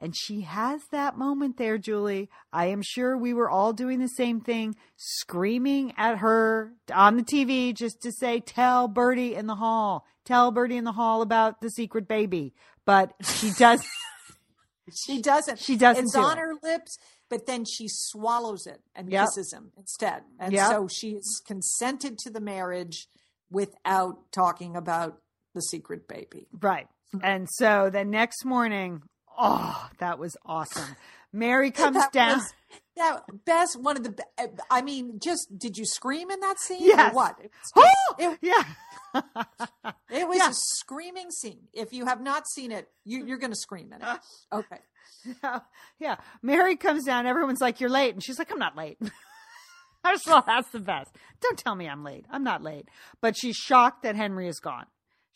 And 0.00 0.14
she 0.16 0.42
has 0.42 0.80
that 0.90 1.16
moment 1.16 1.56
there, 1.56 1.78
Julie. 1.78 2.28
I 2.52 2.66
am 2.66 2.82
sure 2.82 3.16
we 3.16 3.32
were 3.32 3.48
all 3.48 3.72
doing 3.72 4.00
the 4.00 4.08
same 4.08 4.40
thing, 4.40 4.74
screaming 4.96 5.92
at 5.96 6.18
her 6.18 6.72
on 6.92 7.16
the 7.16 7.22
TV 7.22 7.72
just 7.74 8.00
to 8.02 8.12
say, 8.12 8.40
tell 8.40 8.88
Bertie 8.88 9.34
in 9.34 9.46
the 9.46 9.54
hall, 9.54 10.04
tell 10.24 10.50
Bertie 10.50 10.76
in 10.76 10.84
the 10.84 10.92
hall 10.92 11.22
about 11.22 11.60
the 11.60 11.70
secret 11.70 12.08
baby. 12.08 12.54
But 12.84 13.12
she 13.22 13.50
does. 13.58 13.84
She 15.06 15.22
doesn't. 15.22 15.58
She 15.58 15.76
doesn't 15.76 16.04
It's 16.04 16.12
do 16.12 16.20
on 16.20 16.36
it. 16.36 16.40
her 16.40 16.52
lips, 16.62 16.98
but 17.30 17.46
then 17.46 17.64
she 17.64 17.86
swallows 17.88 18.66
it 18.66 18.80
and 18.94 19.10
Yep. 19.10 19.24
kisses 19.26 19.52
him 19.52 19.72
instead. 19.76 20.22
And 20.38 20.52
Yep. 20.52 20.70
so 20.70 20.88
she's 20.88 21.40
consented 21.46 22.18
to 22.18 22.30
the 22.30 22.40
marriage 22.40 23.08
without 23.50 24.30
talking 24.32 24.76
about 24.76 25.20
the 25.54 25.60
secret 25.62 26.08
baby. 26.08 26.48
right. 26.60 26.88
And 27.22 27.48
so 27.48 27.90
the 27.90 28.04
next 28.04 28.44
morning, 28.44 29.02
oh, 29.38 29.88
that 29.98 30.18
was 30.18 30.36
awesome. 30.44 30.96
Mary 31.32 31.70
comes 31.82 31.96
That 31.96 32.12
down. 32.12 32.38
was- 32.38 32.52
that 32.96 33.22
best 33.44 33.76
one 33.80 33.96
of 33.96 34.02
the. 34.04 34.16
I 34.70 34.82
mean, 34.82 35.18
just 35.22 35.48
did 35.58 35.76
you 35.76 35.84
scream 35.84 36.30
in 36.30 36.38
that 36.40 36.58
scene? 36.60 36.82
Yes. 36.82 37.12
Or 37.12 37.14
what? 37.16 37.36
It 38.18 38.38
yeah. 38.42 38.64
it 40.10 40.28
was 40.28 40.38
Yeah. 40.38 40.50
a 40.50 40.52
screaming 40.54 41.30
scene. 41.30 41.68
If 41.72 41.92
you 41.92 42.06
have 42.06 42.20
not 42.20 42.48
seen 42.48 42.70
it, 42.72 42.88
you, 43.04 43.24
you're 43.26 43.38
going 43.38 43.52
to 43.52 43.58
scream 43.58 43.92
in 43.92 44.00
it. 44.00 44.04
Uh. 44.06 44.18
Okay. 44.52 44.78
Yeah. 45.98 46.16
Mary 46.42 46.76
comes 46.76 47.04
down. 47.04 47.26
Everyone's 47.26 47.60
like, 47.60 47.80
"You're 47.80 47.90
late," 47.90 48.14
and 48.14 48.22
she's 48.22 48.38
like, 48.38 48.50
"I'm 48.50 48.58
not 48.58 48.76
late." 48.76 48.98
First 50.04 50.26
of 50.26 50.34
all, 50.34 50.42
that's 50.46 50.68
the 50.70 50.80
best. 50.80 51.16
Don't 51.40 51.58
tell 51.58 51.74
me 51.74 51.88
I'm 51.88 52.04
late. 52.04 52.26
I'm 52.30 52.44
not 52.44 52.62
late. 52.62 52.88
But 53.22 53.36
she's 53.36 53.56
shocked 53.56 54.02
that 54.02 54.16
Henry 54.16 54.48
is 54.48 54.60
gone. 54.60 54.84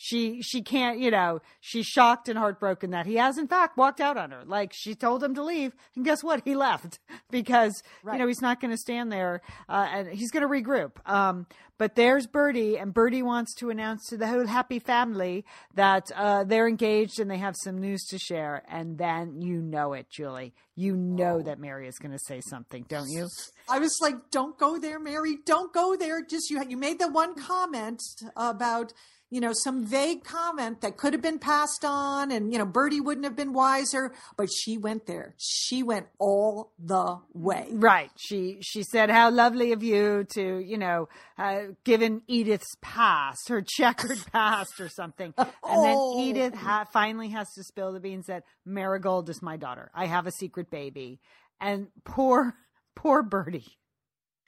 She 0.00 0.40
she 0.42 0.62
can't, 0.62 1.00
you 1.00 1.10
know, 1.10 1.40
she's 1.60 1.84
shocked 1.84 2.28
and 2.28 2.38
heartbroken 2.38 2.92
that 2.92 3.04
he 3.04 3.16
has 3.16 3.36
in 3.36 3.48
fact 3.48 3.76
walked 3.76 4.00
out 4.00 4.16
on 4.16 4.30
her. 4.30 4.44
Like 4.46 4.72
she 4.72 4.94
told 4.94 5.22
him 5.22 5.34
to 5.34 5.42
leave, 5.42 5.74
and 5.96 6.04
guess 6.04 6.22
what? 6.22 6.42
He 6.44 6.54
left 6.54 7.00
because 7.30 7.82
you 8.06 8.16
know 8.16 8.28
he's 8.28 8.40
not 8.40 8.60
going 8.60 8.70
to 8.70 8.78
stand 8.78 9.10
there, 9.10 9.42
uh, 9.68 9.88
and 9.92 10.08
he's 10.08 10.30
going 10.30 10.42
to 10.42 10.48
regroup. 10.48 10.92
Um, 11.04 11.46
but 11.78 11.94
there's 11.94 12.26
Bertie, 12.26 12.76
and 12.76 12.92
Bertie 12.92 13.22
wants 13.22 13.54
to 13.56 13.70
announce 13.70 14.06
to 14.08 14.16
the 14.16 14.26
whole 14.26 14.46
happy 14.46 14.80
family 14.80 15.44
that 15.74 16.10
uh, 16.14 16.42
they're 16.42 16.66
engaged 16.66 17.20
and 17.20 17.30
they 17.30 17.38
have 17.38 17.54
some 17.56 17.78
news 17.78 18.04
to 18.10 18.18
share. 18.18 18.64
And 18.68 18.98
then 18.98 19.40
you 19.40 19.62
know 19.62 19.92
it, 19.92 20.10
Julie. 20.10 20.54
You 20.74 20.96
know 20.96 21.40
that 21.42 21.58
Mary 21.60 21.88
is 21.88 21.98
going 21.98 22.12
to 22.12 22.18
say 22.18 22.40
something, 22.40 22.84
don't 22.88 23.08
you? 23.10 23.28
I 23.68 23.78
was 23.78 23.96
like, 24.00 24.30
"Don't 24.30 24.58
go 24.58 24.78
there, 24.78 24.98
Mary. 24.98 25.38
Don't 25.44 25.72
go 25.72 25.96
there." 25.96 26.24
Just 26.24 26.50
you. 26.50 26.62
You 26.68 26.76
made 26.76 26.98
the 26.98 27.08
one 27.10 27.34
comment 27.34 28.00
about 28.36 28.92
you 29.30 29.40
know 29.40 29.52
some 29.52 29.84
vague 29.84 30.24
comment 30.24 30.80
that 30.80 30.96
could 30.96 31.12
have 31.12 31.22
been 31.22 31.38
passed 31.38 31.84
on, 31.84 32.30
and 32.30 32.52
you 32.52 32.58
know 32.58 32.64
Bertie 32.64 33.00
wouldn't 33.00 33.24
have 33.24 33.36
been 33.36 33.52
wiser, 33.52 34.12
but 34.36 34.48
she 34.52 34.78
went 34.78 35.06
there. 35.06 35.34
She 35.38 35.82
went 35.82 36.06
all 36.18 36.72
the 36.78 37.18
way. 37.34 37.68
Right. 37.72 38.10
She 38.16 38.58
she 38.62 38.82
said, 38.82 39.10
"How 39.10 39.30
lovely 39.30 39.72
of 39.72 39.82
you 39.82 40.24
to, 40.34 40.58
you 40.58 40.78
know, 40.78 41.08
uh, 41.38 41.60
given 41.84 42.22
Edith's 42.26 42.74
past, 42.80 43.48
her 43.48 43.62
checkered 43.62 44.18
past, 44.32 44.80
or 44.80 44.88
something." 44.88 45.34
And 45.36 45.46
then 45.84 45.94
Oh. 45.98 46.20
Edith 46.20 46.54
ha- 46.54 46.86
finally 46.92 47.28
has 47.30 47.52
to 47.54 47.62
spill 47.64 47.92
the 47.92 48.00
beans 48.00 48.26
that 48.26 48.44
Marigold 48.64 49.28
is 49.28 49.42
my 49.42 49.56
daughter. 49.56 49.90
I 49.94 50.06
have 50.06 50.26
a 50.26 50.32
secret 50.32 50.70
baby, 50.70 51.20
and 51.60 51.88
poor 52.04 52.54
poor 52.94 53.22
Bertie. 53.22 53.66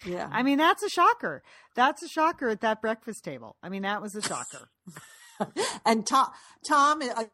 Yeah. 0.05 0.29
I 0.33 0.43
mean, 0.43 0.59
that's 0.59 0.83
a 0.83 0.89
shocker. 0.89 1.43
That's 1.75 2.03
a 2.03 2.09
shocker 2.09 2.49
at 2.49 2.61
that 2.63 2.81
breakfast 2.81 3.25
table. 3.25 3.57
I 3.63 3.69
mean, 3.69 3.83
that 3.83 4.01
was 4.01 4.15
a 4.15 4.23
shocker. 4.23 4.71
and 5.87 6.07
Tom, 6.07 6.29
Tom 6.67 7.03
uh, 7.03 7.25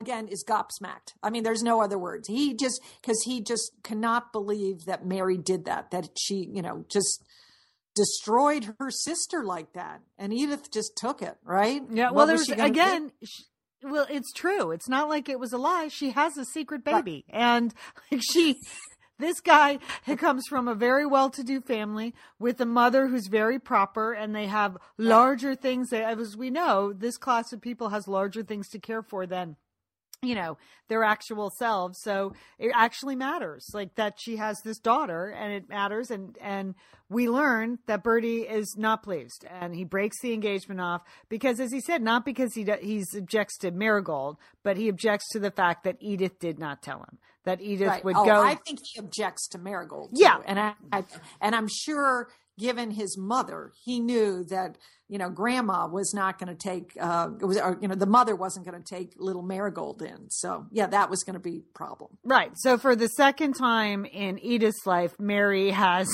again 0.00 0.28
is 0.28 0.44
gobsmacked. 0.44 1.14
I 1.22 1.30
mean, 1.30 1.42
there's 1.42 1.62
no 1.62 1.82
other 1.82 1.98
words. 1.98 2.28
He 2.28 2.54
just 2.54 2.80
because 3.00 3.22
he 3.24 3.42
just 3.42 3.72
cannot 3.82 4.32
believe 4.32 4.84
that 4.86 5.06
Mary 5.06 5.36
did 5.36 5.64
that. 5.66 5.90
That 5.90 6.10
she, 6.18 6.48
you 6.52 6.62
know, 6.62 6.84
just 6.88 7.22
destroyed 7.94 8.74
her 8.78 8.90
sister 8.90 9.44
like 9.44 9.72
that, 9.74 10.00
and 10.18 10.32
Edith 10.32 10.70
just 10.72 10.92
took 10.96 11.22
it. 11.22 11.36
Right? 11.44 11.82
Yeah. 11.90 12.10
Well, 12.10 12.26
there's 12.26 12.46
she 12.46 12.52
again. 12.52 13.12
sh 13.24 13.42
well, 13.82 14.06
it's 14.10 14.30
true. 14.34 14.72
It's 14.72 14.90
not 14.90 15.08
like 15.08 15.30
it 15.30 15.40
was 15.40 15.54
a 15.54 15.58
lie. 15.58 15.88
She 15.88 16.10
has 16.10 16.36
a 16.36 16.44
secret 16.44 16.84
baby, 16.84 17.24
and 17.30 17.72
like 18.12 18.20
she, 18.22 18.56
this 19.20 19.40
guy 19.40 19.78
comes 20.16 20.46
from 20.48 20.66
a 20.66 20.74
very 20.74 21.06
well-to-do 21.06 21.60
family 21.60 22.14
with 22.38 22.60
a 22.60 22.66
mother 22.66 23.06
who's 23.06 23.28
very 23.28 23.58
proper, 23.58 24.12
and 24.12 24.34
they 24.34 24.46
have 24.46 24.76
larger 24.98 25.54
things. 25.54 25.90
That, 25.90 26.18
as 26.18 26.36
we 26.36 26.50
know, 26.50 26.92
this 26.92 27.16
class 27.16 27.52
of 27.52 27.60
people 27.60 27.90
has 27.90 28.08
larger 28.08 28.42
things 28.42 28.68
to 28.70 28.78
care 28.78 29.02
for 29.02 29.26
than 29.26 29.56
you 30.22 30.34
know 30.34 30.58
their 30.88 31.02
actual 31.02 31.50
selves 31.58 31.98
so 32.02 32.32
it 32.58 32.70
actually 32.74 33.16
matters 33.16 33.66
like 33.72 33.94
that 33.94 34.14
she 34.18 34.36
has 34.36 34.60
this 34.64 34.78
daughter 34.78 35.28
and 35.28 35.52
it 35.52 35.68
matters 35.68 36.10
and 36.10 36.36
and 36.42 36.74
we 37.08 37.28
learn 37.28 37.78
that 37.86 38.04
Bertie 38.04 38.42
is 38.42 38.76
not 38.76 39.02
pleased 39.02 39.44
and 39.50 39.74
he 39.74 39.82
breaks 39.84 40.20
the 40.20 40.32
engagement 40.32 40.80
off 40.80 41.02
because 41.28 41.58
as 41.58 41.72
he 41.72 41.80
said 41.80 42.02
not 42.02 42.24
because 42.24 42.52
he 42.54 42.66
he 42.82 43.02
objects 43.16 43.56
to 43.58 43.70
Marigold 43.70 44.36
but 44.62 44.76
he 44.76 44.88
objects 44.88 45.26
to 45.32 45.38
the 45.38 45.50
fact 45.50 45.84
that 45.84 45.96
Edith 46.00 46.38
did 46.38 46.58
not 46.58 46.82
tell 46.82 46.98
him 46.98 47.18
that 47.44 47.62
Edith 47.62 47.88
Right. 47.88 48.04
would 48.04 48.16
oh, 48.16 48.24
go 48.26 48.42
I 48.42 48.56
think 48.56 48.80
he 48.92 49.00
objects 49.00 49.48
to 49.48 49.58
Marigold. 49.58 50.10
too. 50.14 50.22
Yeah. 50.22 50.36
and 50.46 50.60
I, 50.60 50.74
I 50.92 51.04
and 51.40 51.54
I'm 51.54 51.68
sure, 51.68 52.28
given 52.58 52.90
his 52.90 53.16
mother, 53.18 53.72
he 53.82 53.98
knew 54.00 54.44
that 54.50 54.76
you 55.10 55.18
know 55.18 55.28
Grandma 55.28 55.86
was 55.86 56.14
not 56.14 56.38
going 56.38 56.48
to 56.48 56.54
take. 56.54 56.92
Uh, 56.98 57.28
it 57.40 57.44
was, 57.44 57.58
or, 57.58 57.76
you 57.82 57.88
know, 57.88 57.94
the 57.94 58.06
mother 58.06 58.34
wasn't 58.34 58.64
going 58.64 58.80
to 58.82 58.94
take 58.96 59.12
little 59.18 59.42
Marigold 59.42 60.00
in. 60.00 60.30
So 60.30 60.66
yeah, 60.70 60.86
that 60.86 61.10
was 61.10 61.22
going 61.24 61.34
to 61.34 61.40
be 61.40 61.58
a 61.58 61.76
problem. 61.76 62.16
right 62.24 62.52
so 62.54 62.78
for 62.78 62.96
the 62.96 63.08
second 63.08 63.54
time 63.54 64.04
in 64.06 64.38
Edith's 64.38 64.86
life 64.86 65.12
Mary 65.18 65.70
has 65.70 66.08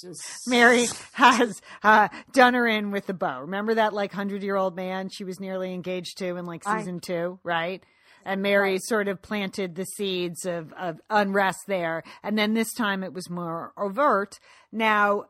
just- 0.00 0.48
Mary 0.48 0.86
has 1.12 1.60
uh, 1.82 2.08
done 2.32 2.54
her 2.54 2.66
in 2.66 2.90
with 2.90 3.06
the 3.06 3.14
bow. 3.14 3.40
Remember 3.42 3.74
that 3.74 3.92
like 3.92 4.12
hundred 4.12 4.42
year 4.42 4.56
old 4.56 4.74
man 4.76 5.08
she 5.10 5.24
was 5.24 5.38
nearly 5.40 5.72
engaged 5.72 6.18
to 6.18 6.36
in 6.36 6.46
like 6.46 6.66
I- 6.66 6.78
season 6.78 7.00
two, 7.00 7.38
right? 7.42 7.82
And 8.24 8.40
Mary 8.40 8.78
sort 8.78 9.08
of 9.08 9.20
planted 9.20 9.74
the 9.74 9.84
seeds 9.84 10.46
of, 10.46 10.72
of 10.74 11.00
unrest 11.10 11.58
there. 11.66 12.04
And 12.22 12.38
then 12.38 12.54
this 12.54 12.72
time 12.72 13.02
it 13.02 13.12
was 13.12 13.28
more 13.28 13.72
overt. 13.76 14.38
Now, 14.70 15.24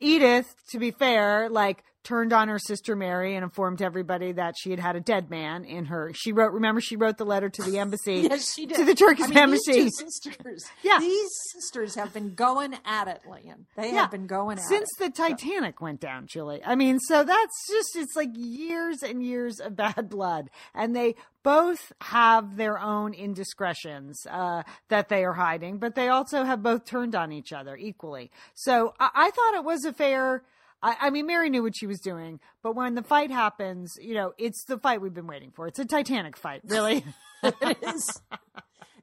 Edith, 0.00 0.54
to 0.70 0.78
be 0.78 0.90
fair, 0.90 1.48
like 1.48 1.84
turned 2.04 2.32
on 2.32 2.48
her 2.48 2.58
sister 2.58 2.94
Mary 2.94 3.34
and 3.34 3.42
informed 3.42 3.82
everybody 3.82 4.32
that 4.32 4.54
she 4.58 4.70
had 4.70 4.78
had 4.78 4.94
a 4.94 5.00
dead 5.00 5.30
man 5.30 5.64
in 5.64 5.86
her. 5.86 6.12
She 6.14 6.32
wrote, 6.32 6.52
remember, 6.52 6.80
she 6.80 6.96
wrote 6.96 7.18
the 7.18 7.24
letter 7.24 7.48
to 7.48 7.62
the 7.62 7.78
embassy, 7.78 8.14
Yes, 8.30 8.52
she 8.54 8.66
did. 8.66 8.76
to 8.76 8.84
the 8.84 8.94
Turkish 8.94 9.24
I 9.24 9.28
mean, 9.28 9.38
embassy. 9.38 9.88
Sisters. 9.90 10.64
Yeah. 10.82 10.98
These 11.00 11.30
sisters 11.54 11.94
have 11.94 12.12
been 12.12 12.34
going 12.34 12.74
at 12.84 13.08
it, 13.08 13.22
Lian. 13.28 13.66
They 13.76 13.88
Yeah. 13.92 14.02
have 14.02 14.10
been 14.10 14.26
going 14.26 14.58
at 14.58 14.64
it. 14.64 14.68
Since 14.68 14.88
it. 15.00 15.04
the 15.04 15.10
Titanic 15.10 15.80
went 15.80 15.98
down, 16.00 16.26
Julie. 16.26 16.60
I 16.64 16.74
mean, 16.74 16.98
so 17.00 17.24
that's 17.24 17.66
just, 17.70 17.96
it's 17.96 18.14
like 18.14 18.30
years 18.34 19.02
and 19.02 19.22
years 19.22 19.58
of 19.60 19.74
bad 19.76 20.08
blood. 20.10 20.50
And 20.74 20.94
they 20.94 21.14
both 21.42 21.92
have 22.00 22.56
their 22.56 22.78
own 22.78 23.14
indiscretions 23.14 24.26
uh, 24.30 24.62
that 24.88 25.08
they 25.08 25.24
are 25.24 25.32
hiding, 25.34 25.78
but 25.78 25.94
they 25.94 26.08
also 26.08 26.44
have 26.44 26.62
both 26.62 26.84
turned 26.84 27.14
on 27.14 27.32
each 27.32 27.52
other 27.52 27.76
equally. 27.76 28.30
So 28.54 28.94
I, 29.00 29.10
I 29.14 29.30
thought 29.30 29.54
it 29.54 29.64
was 29.64 29.84
a 29.84 29.92
fair. 29.92 30.42
I, 30.84 30.96
I 31.00 31.10
mean, 31.10 31.26
Mary 31.26 31.48
knew 31.48 31.62
what 31.62 31.74
she 31.74 31.86
was 31.86 31.98
doing, 31.98 32.40
but 32.62 32.76
when 32.76 32.94
the 32.94 33.02
fight 33.02 33.30
happens, 33.30 33.96
you 34.00 34.12
know, 34.12 34.34
it's 34.36 34.64
the 34.64 34.78
fight 34.78 35.00
we've 35.00 35.14
been 35.14 35.26
waiting 35.26 35.50
for. 35.50 35.66
It's 35.66 35.78
a 35.78 35.84
Titanic 35.86 36.36
fight, 36.36 36.60
really. 36.66 37.04
it 37.42 37.78
is. 37.82 38.20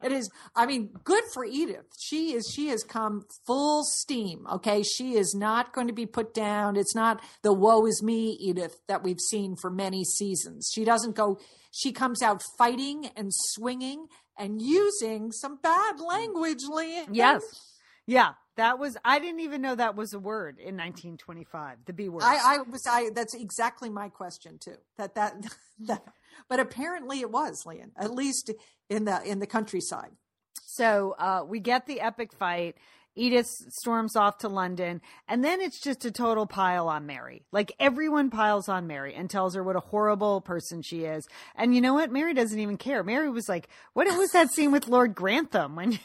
It 0.04 0.12
is. 0.12 0.30
I 0.56 0.66
mean, 0.66 0.90
good 1.04 1.24
for 1.34 1.44
Edith. 1.44 1.86
She 2.00 2.34
is. 2.34 2.52
She 2.54 2.68
has 2.70 2.84
come 2.84 3.24
full 3.46 3.84
steam. 3.84 4.48
Okay, 4.52 4.84
she 4.84 5.14
is 5.16 5.36
not 5.36 5.74
going 5.74 5.88
to 5.88 5.94
be 5.94 6.08
put 6.08 6.34
down. 6.34 6.76
It's 6.76 6.96
not 6.96 7.22
the 7.44 7.54
"woe 7.54 7.86
is 7.86 8.02
me" 8.02 8.38
Edith 8.40 8.78
that 8.88 9.04
we've 9.04 9.20
seen 9.20 9.56
for 9.56 9.70
many 9.70 10.04
seasons. 10.04 10.72
She 10.74 10.86
doesn't 10.86 11.16
go. 11.16 11.40
She 11.72 11.92
comes 11.92 12.24
out 12.24 12.42
fighting 12.58 13.10
and 13.16 13.32
swinging 13.32 14.08
and 14.38 14.60
using 14.60 15.32
some 15.32 15.60
bad 15.62 16.00
language, 16.00 16.64
Lian. 16.68 17.14
yes. 17.14 17.44
Yeah. 18.08 18.34
That 18.58 18.80
was, 18.80 18.98
I 19.06 19.20
didn't 19.20 19.40
even 19.42 19.62
know 19.62 19.76
that 19.76 19.96
was 19.96 20.14
a 20.14 20.20
word 20.20 20.58
in 20.58 20.76
1925, 20.76 21.78
the 21.86 21.94
B 21.94 22.10
word. 22.10 22.24
I, 22.24 22.56
I 22.56 22.58
was. 22.60 22.86
I. 22.86 23.10
That's 23.16 23.34
exactly 23.34 23.90
my 23.90 24.10
question 24.10 24.58
too. 24.60 24.76
That 24.98 25.16
that 25.16 25.36
that. 25.80 26.04
But 26.50 26.60
apparently, 26.60 27.22
it 27.22 27.32
was 27.32 27.64
Lian. 27.66 27.92
At 27.98 28.12
least 28.12 28.52
in 28.90 29.06
the 29.06 29.22
in 29.24 29.40
the 29.40 29.48
countryside. 29.48 30.12
So 30.66 31.16
uh, 31.18 31.44
we 31.48 31.60
get 31.60 31.86
the 31.86 32.02
epic 32.02 32.34
fight. 32.34 32.76
Edith 33.14 33.48
storms 33.70 34.16
off 34.16 34.38
to 34.38 34.48
London, 34.48 35.02
and 35.28 35.44
then 35.44 35.60
it's 35.60 35.82
just 35.82 36.06
a 36.06 36.12
total 36.12 36.46
pile 36.46 36.88
on 36.88 37.06
Mary. 37.06 37.46
Like 37.52 37.74
everyone 37.78 38.30
piles 38.30 38.70
on 38.70 38.88
Mary 38.88 39.14
and 39.14 39.30
tells 39.30 39.54
her 39.56 39.64
what 39.64 39.76
a 39.76 39.82
horrible 39.82 40.40
person 40.40 40.82
she 40.82 41.04
is. 41.04 41.28
And 41.56 41.76
you 41.76 41.82
know 41.82 41.94
what? 41.94 42.10
Mary 42.10 42.34
doesn't 42.34 42.58
even 42.58 42.78
care. 42.78 43.04
Mary 43.04 43.30
was 43.30 43.50
like, 43.50 43.68
"What 43.94 44.08
was 44.18 44.32
that 44.32 44.52
scene 44.52 44.72
with 44.72 44.88
Lord 44.88 45.16
Grantham 45.16 45.76
when?" 45.76 46.00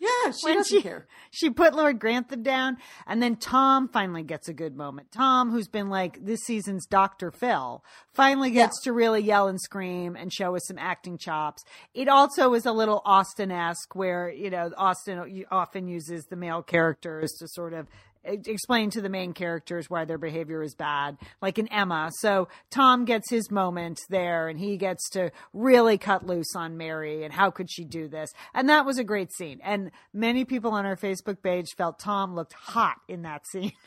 Yeah, 0.00 0.30
she 0.30 0.44
when 0.44 0.54
doesn't 0.58 0.76
she, 0.76 0.82
care. 0.82 1.08
She 1.32 1.50
put 1.50 1.74
Lord 1.74 1.98
Grantham 1.98 2.44
down, 2.44 2.76
and 3.06 3.20
then 3.20 3.34
Tom 3.34 3.88
finally 3.88 4.22
gets 4.22 4.48
a 4.48 4.52
good 4.52 4.76
moment. 4.76 5.10
Tom, 5.10 5.50
who's 5.50 5.66
been 5.66 5.88
like 5.88 6.24
this 6.24 6.40
season's 6.40 6.86
Dr. 6.86 7.32
Phil, 7.32 7.82
finally 8.12 8.52
gets 8.52 8.80
to 8.82 8.92
really 8.92 9.20
yell 9.22 9.48
and 9.48 9.60
scream 9.60 10.14
and 10.14 10.32
show 10.32 10.54
us 10.54 10.66
some 10.68 10.78
acting 10.78 11.18
chops. 11.18 11.64
It 11.94 12.08
also 12.08 12.54
is 12.54 12.64
a 12.64 12.72
little 12.72 13.02
Austen 13.04 13.50
esque, 13.50 13.96
where, 13.96 14.30
you 14.30 14.50
know, 14.50 14.70
Austen 14.76 15.44
often 15.50 15.88
uses 15.88 16.26
the 16.26 16.36
male 16.36 16.62
characters 16.62 17.32
to 17.40 17.48
sort 17.48 17.74
of 17.74 17.88
explain 18.28 18.90
to 18.90 19.00
the 19.00 19.08
main 19.08 19.32
characters 19.32 19.88
why 19.88 20.04
their 20.04 20.18
behavior 20.18 20.62
is 20.62 20.74
bad, 20.74 21.16
like 21.40 21.58
in 21.58 21.68
Emma. 21.68 22.10
So 22.18 22.48
Tom 22.70 23.04
gets 23.04 23.30
his 23.30 23.50
moment 23.50 24.00
there 24.08 24.48
and 24.48 24.58
he 24.58 24.76
gets 24.76 25.08
to 25.10 25.30
really 25.52 25.98
cut 25.98 26.26
loose 26.26 26.54
on 26.54 26.76
Mary 26.76 27.24
and 27.24 27.32
how 27.32 27.50
could 27.50 27.70
she 27.70 27.84
do 27.84 28.08
this? 28.08 28.32
And 28.54 28.68
that 28.68 28.84
was 28.86 28.98
a 28.98 29.04
great 29.04 29.32
scene. 29.32 29.60
And 29.62 29.90
many 30.12 30.44
people 30.44 30.72
on 30.72 30.84
our 30.86 30.96
Facebook 30.96 31.42
page 31.42 31.68
felt 31.76 31.98
Tom 31.98 32.34
looked 32.34 32.52
hot 32.54 32.96
in 33.08 33.22
that 33.22 33.46
scene. 33.46 33.72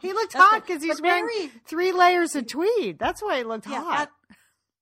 he 0.00 0.12
looked 0.12 0.32
hot 0.34 0.64
because 0.66 0.82
he's 0.82 1.00
But 1.00 1.02
wearing 1.08 1.26
Mary- 1.26 1.50
three 1.66 1.92
layers 1.92 2.34
of 2.36 2.46
tweed. 2.46 2.98
That's 2.98 3.22
why 3.22 3.38
he 3.38 3.44
looked 3.44 3.66
Yeah, 3.66 3.82
hot. 3.82 4.10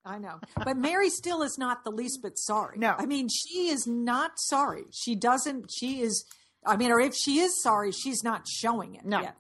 I 0.04 0.18
know. 0.18 0.40
But 0.56 0.76
Mary 0.78 1.10
still 1.10 1.42
is 1.42 1.56
not 1.58 1.84
the 1.84 1.90
least 1.90 2.22
bit 2.22 2.38
sorry. 2.38 2.78
No. 2.78 2.94
I 2.98 3.04
mean, 3.06 3.28
she 3.28 3.68
is 3.68 3.86
not 3.86 4.32
sorry. 4.38 4.84
She 4.92 5.14
doesn't, 5.14 5.70
she 5.70 6.00
is, 6.00 6.24
I 6.66 6.76
mean, 6.76 6.90
or 6.90 7.00
if 7.00 7.14
she 7.14 7.38
is 7.40 7.62
sorry, 7.62 7.92
she's 7.92 8.22
not 8.22 8.46
showing 8.48 8.94
it 8.94 9.04
No. 9.04 9.20
yet. 9.20 9.36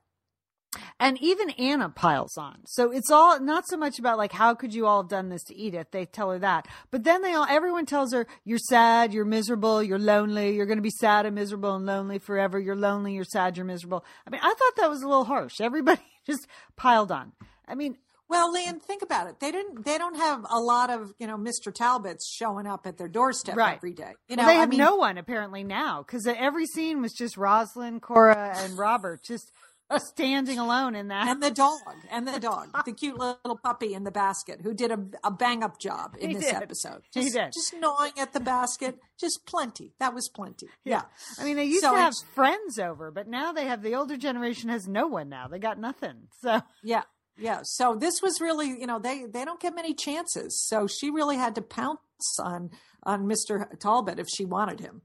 And 1.00 1.20
even 1.20 1.50
Anna 1.50 1.88
piles 1.88 2.38
on. 2.38 2.60
So 2.66 2.92
it's 2.92 3.10
all 3.10 3.40
not 3.40 3.66
so 3.66 3.76
much 3.76 3.98
about 3.98 4.18
like 4.18 4.30
how 4.30 4.54
could 4.54 4.72
you 4.72 4.86
all 4.86 5.02
have 5.02 5.10
done 5.10 5.28
this 5.28 5.42
to 5.44 5.56
Edith? 5.56 5.88
They 5.90 6.04
tell 6.06 6.30
her 6.30 6.38
that. 6.38 6.68
But 6.92 7.02
then 7.02 7.22
they 7.22 7.32
all 7.34 7.46
everyone 7.50 7.86
tells 7.86 8.12
her 8.12 8.26
you're 8.44 8.58
sad, 8.58 9.12
you're 9.12 9.24
miserable, 9.24 9.82
you're 9.82 9.98
lonely, 9.98 10.54
you're 10.54 10.66
going 10.66 10.78
to 10.78 10.82
be 10.82 10.90
sad 10.90 11.26
and 11.26 11.34
miserable 11.34 11.74
and 11.74 11.86
lonely 11.86 12.20
forever. 12.20 12.60
You're 12.60 12.76
lonely, 12.76 13.14
you're 13.14 13.24
sad, 13.24 13.56
you're 13.56 13.66
miserable. 13.66 14.04
I 14.26 14.30
mean, 14.30 14.40
I 14.44 14.54
thought 14.54 14.76
that 14.76 14.88
was 14.90 15.02
a 15.02 15.08
little 15.08 15.24
harsh. 15.24 15.60
Everybody 15.60 16.02
just 16.26 16.46
piled 16.76 17.10
on. 17.10 17.32
I 17.66 17.74
mean, 17.74 17.96
Well, 18.30 18.52
Lian, 18.52 18.78
think 18.80 19.02
about 19.02 19.26
it. 19.28 19.40
They 19.40 19.50
didn't, 19.50 19.84
they 19.84 19.98
don't 19.98 20.14
have 20.16 20.44
a 20.48 20.58
lot 20.60 20.88
of, 20.88 21.12
you 21.18 21.26
know, 21.26 21.36
Mr. 21.36 21.74
Talbots 21.74 22.26
showing 22.32 22.66
up 22.66 22.86
at 22.86 22.96
their 22.96 23.08
doorstep 23.08 23.56
Right. 23.56 23.76
every 23.76 23.92
day. 23.92 24.12
You 24.28 24.36
know, 24.36 24.44
well, 24.44 24.52
they 24.52 24.56
I 24.56 24.60
have 24.60 24.68
mean, 24.70 24.78
no 24.78 24.94
one 24.96 25.18
apparently 25.18 25.64
now 25.64 26.02
because 26.06 26.26
every 26.26 26.64
scene 26.66 27.02
was 27.02 27.12
just 27.12 27.36
Rosalind, 27.36 28.00
Cora, 28.02 28.54
and 28.56 28.78
Robert 28.78 29.24
just 29.24 29.50
standing 29.96 30.56
alone 30.60 30.94
in 30.94 31.08
that. 31.08 31.26
and 31.26 31.42
the 31.42 31.50
dog, 31.50 31.80
and 32.12 32.28
the 32.28 32.38
dog, 32.38 32.68
the 32.84 32.92
cute 32.92 33.18
little 33.18 33.58
puppy 33.64 33.92
in 33.92 34.04
the 34.04 34.12
basket 34.12 34.60
who 34.62 34.72
did 34.72 34.92
a, 34.92 34.98
a 35.24 35.32
bang 35.32 35.64
up 35.64 35.80
job 35.80 36.14
in 36.20 36.30
He 36.30 36.36
this 36.36 36.44
did. 36.44 36.54
episode. 36.54 37.02
He 37.12 37.22
Just, 37.22 37.34
did. 37.34 37.52
just 37.52 37.74
gnawing 37.76 38.12
at 38.16 38.32
the 38.32 38.38
basket, 38.38 38.96
just 39.18 39.40
plenty. 39.46 39.92
That 39.98 40.14
was 40.14 40.28
plenty. 40.32 40.68
Yeah. 40.84 41.02
I 41.40 41.44
mean, 41.44 41.56
they 41.56 41.64
used 41.64 41.82
So 41.82 41.90
to 41.92 41.98
have 41.98 42.14
friends 42.36 42.78
over, 42.78 43.10
but 43.10 43.26
now 43.26 43.50
they 43.52 43.64
have 43.66 43.82
the 43.82 43.96
older 43.96 44.16
generation 44.16 44.68
has 44.68 44.86
no 44.86 45.08
one 45.08 45.28
now. 45.28 45.48
They 45.48 45.58
got 45.58 45.80
nothing. 45.80 46.28
So 46.40 46.60
Yeah. 46.84 47.02
Yeah. 47.40 47.60
So 47.64 47.96
this 47.98 48.20
was 48.22 48.40
really, 48.40 48.68
you 48.68 48.86
know, 48.86 48.98
they 48.98 49.24
they 49.24 49.44
don't 49.44 49.60
get 49.60 49.74
many 49.74 49.94
chances. 49.94 50.62
So 50.68 50.86
she 50.86 51.10
really 51.10 51.36
had 51.36 51.54
to 51.56 51.62
pounce 51.62 52.00
on 52.38 52.70
on 53.02 53.24
Mr. 53.24 53.66
Talbot 53.78 54.18
if 54.18 54.28
she 54.28 54.44
wanted 54.44 54.80
him. 54.80 55.02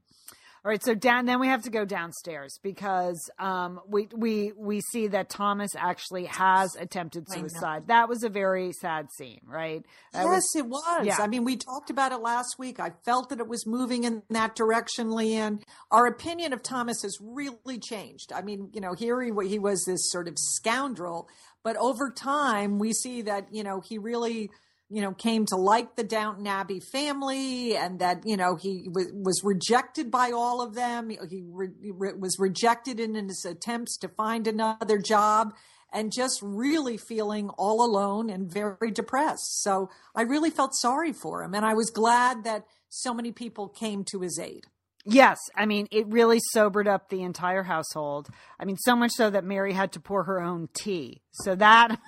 All 0.66 0.70
right, 0.70 0.82
so 0.82 0.96
down 0.96 1.26
then 1.26 1.38
we 1.38 1.46
have 1.46 1.62
to 1.62 1.70
go 1.70 1.84
downstairs 1.84 2.58
because 2.60 3.30
um, 3.38 3.78
we 3.88 4.08
we 4.12 4.52
we 4.56 4.80
see 4.80 5.06
that 5.06 5.30
Thomas 5.30 5.70
actually 5.76 6.24
has 6.24 6.74
attempted 6.74 7.30
suicide. 7.30 7.86
That 7.86 8.08
was 8.08 8.24
a 8.24 8.28
very 8.28 8.72
sad 8.72 9.06
scene, 9.16 9.42
right? 9.46 9.84
That 10.12 10.24
yes, 10.24 10.28
was- 10.28 10.56
it 10.56 10.66
was. 10.66 11.06
yeah. 11.06 11.18
I 11.20 11.28
mean, 11.28 11.44
we 11.44 11.54
talked 11.56 11.90
about 11.90 12.10
it 12.10 12.16
last 12.16 12.56
week. 12.58 12.80
I 12.80 12.90
felt 13.04 13.28
that 13.28 13.38
it 13.38 13.46
was 13.46 13.64
moving 13.64 14.02
in 14.02 14.24
that 14.30 14.56
direction, 14.56 15.12
Lian. 15.12 15.60
Our 15.92 16.08
opinion 16.08 16.52
of 16.52 16.64
Thomas 16.64 17.00
has 17.02 17.16
really 17.22 17.78
changed. 17.78 18.32
I 18.32 18.42
mean, 18.42 18.70
you 18.72 18.80
know, 18.80 18.94
here 18.94 19.22
he, 19.22 19.30
he 19.46 19.60
was 19.60 19.84
this 19.84 20.10
sort 20.10 20.26
of 20.26 20.34
scoundrel, 20.36 21.28
but 21.66 21.74
over 21.78 22.12
time 22.12 22.78
we 22.78 22.92
see 22.92 23.22
that, 23.22 23.48
you 23.50 23.64
know, 23.64 23.80
he 23.80 23.98
really, 23.98 24.52
you 24.88 25.02
know, 25.02 25.10
came 25.10 25.44
to 25.46 25.56
like 25.56 25.96
the 25.96 26.04
Downton 26.04 26.46
Abbey 26.46 26.78
family 26.78 27.76
and 27.76 27.98
that, 27.98 28.24
you 28.24 28.36
know, 28.36 28.54
he 28.54 28.84
w- 28.86 29.10
was 29.12 29.40
rejected 29.42 30.08
by 30.08 30.30
all 30.30 30.62
of 30.62 30.76
them. 30.76 31.10
He 31.10 31.42
re- 31.44 31.70
re- 31.92 32.12
was 32.16 32.36
rejected 32.38 33.00
in 33.00 33.16
his 33.16 33.44
attempts 33.44 33.98
to 33.98 34.08
find 34.08 34.46
another 34.46 34.98
job 34.98 35.54
and 35.92 36.12
just 36.14 36.38
really 36.40 36.96
feeling 36.96 37.48
all 37.58 37.84
alone 37.84 38.30
and 38.30 38.48
very 38.48 38.92
depressed. 38.92 39.60
So 39.64 39.90
I 40.14 40.22
really 40.22 40.50
felt 40.50 40.72
sorry 40.72 41.12
for 41.12 41.42
him. 41.42 41.52
And 41.52 41.66
I 41.66 41.74
was 41.74 41.90
glad 41.90 42.44
that 42.44 42.62
so 42.88 43.12
many 43.12 43.32
people 43.32 43.68
came 43.68 44.04
to 44.12 44.20
his 44.20 44.38
aid. 44.38 44.66
Yes, 45.08 45.38
I 45.54 45.66
mean 45.66 45.86
it 45.92 46.06
really 46.08 46.40
sobered 46.52 46.88
up 46.88 47.08
the 47.08 47.22
entire 47.22 47.62
household. 47.62 48.28
I 48.58 48.64
mean 48.64 48.76
so 48.76 48.96
much 48.96 49.12
so 49.12 49.30
that 49.30 49.44
Mary 49.44 49.72
had 49.72 49.92
to 49.92 50.00
pour 50.00 50.24
her 50.24 50.40
own 50.40 50.68
tea. 50.74 51.22
So 51.30 51.54
that 51.54 51.98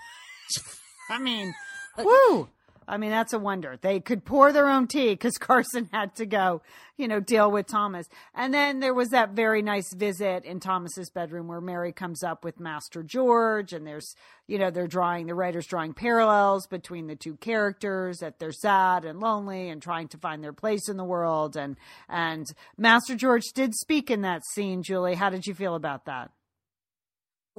I 1.11 1.19
mean, 1.19 1.55
woo. 1.97 2.49
I 2.89 2.97
mean 2.97 3.11
that's 3.11 3.35
a 3.35 3.39
wonder. 3.39 3.77
They 3.81 4.01
could 4.01 4.25
pour 4.25 4.51
their 4.53 4.69
own 4.69 4.87
tea 4.87 5.15
cuz 5.15 5.37
Carson 5.39 5.89
had 5.93 6.15
to 6.17 6.27
go, 6.27 6.63
you 6.97 7.07
know, 7.07 7.21
deal 7.21 7.51
with 7.51 7.67
Thomas. 7.67 8.09
And 8.35 8.53
then 8.53 8.81
there 8.81 8.95
was 8.95 9.11
that 9.11 9.31
very 9.31 9.61
nice 9.61 9.93
visit 9.93 10.45
in 10.45 10.59
Thomas's 10.59 11.11
bedroom 11.11 11.47
where 11.49 11.61
Mary 11.61 11.93
comes 11.93 12.23
up 12.23 12.45
with 12.45 12.59
Master 12.59 13.03
George 13.03 13.73
and 13.73 13.87
there's, 13.87 14.17
you 14.47 14.59
know, 14.59 14.71
they're 14.71 14.87
drawing 14.87 15.27
the 15.27 15.35
writers 15.35 15.67
drawing 15.67 15.93
parallels 15.93 16.67
between 16.67 17.07
the 17.07 17.17
two 17.17 17.37
characters 17.37 18.19
that 18.19 18.39
they're 18.39 18.53
sad 18.53 19.05
and 19.05 19.21
lonely 19.21 19.69
and 19.69 19.83
trying 19.83 20.09
to 20.09 20.19
find 20.19 20.43
their 20.43 20.55
place 20.55 20.89
in 20.89 20.97
the 20.97 21.05
world 21.05 21.57
and 21.57 21.77
and 22.09 22.47
Master 22.79 23.15
George 23.15 23.53
did 23.55 23.75
speak 23.75 24.11
in 24.11 24.23
that 24.23 24.47
scene, 24.47 24.83
Julie. 24.83 25.15
How 25.15 25.29
did 25.29 25.47
you 25.47 25.55
feel 25.55 25.75
about 25.75 26.07
that? 26.07 26.31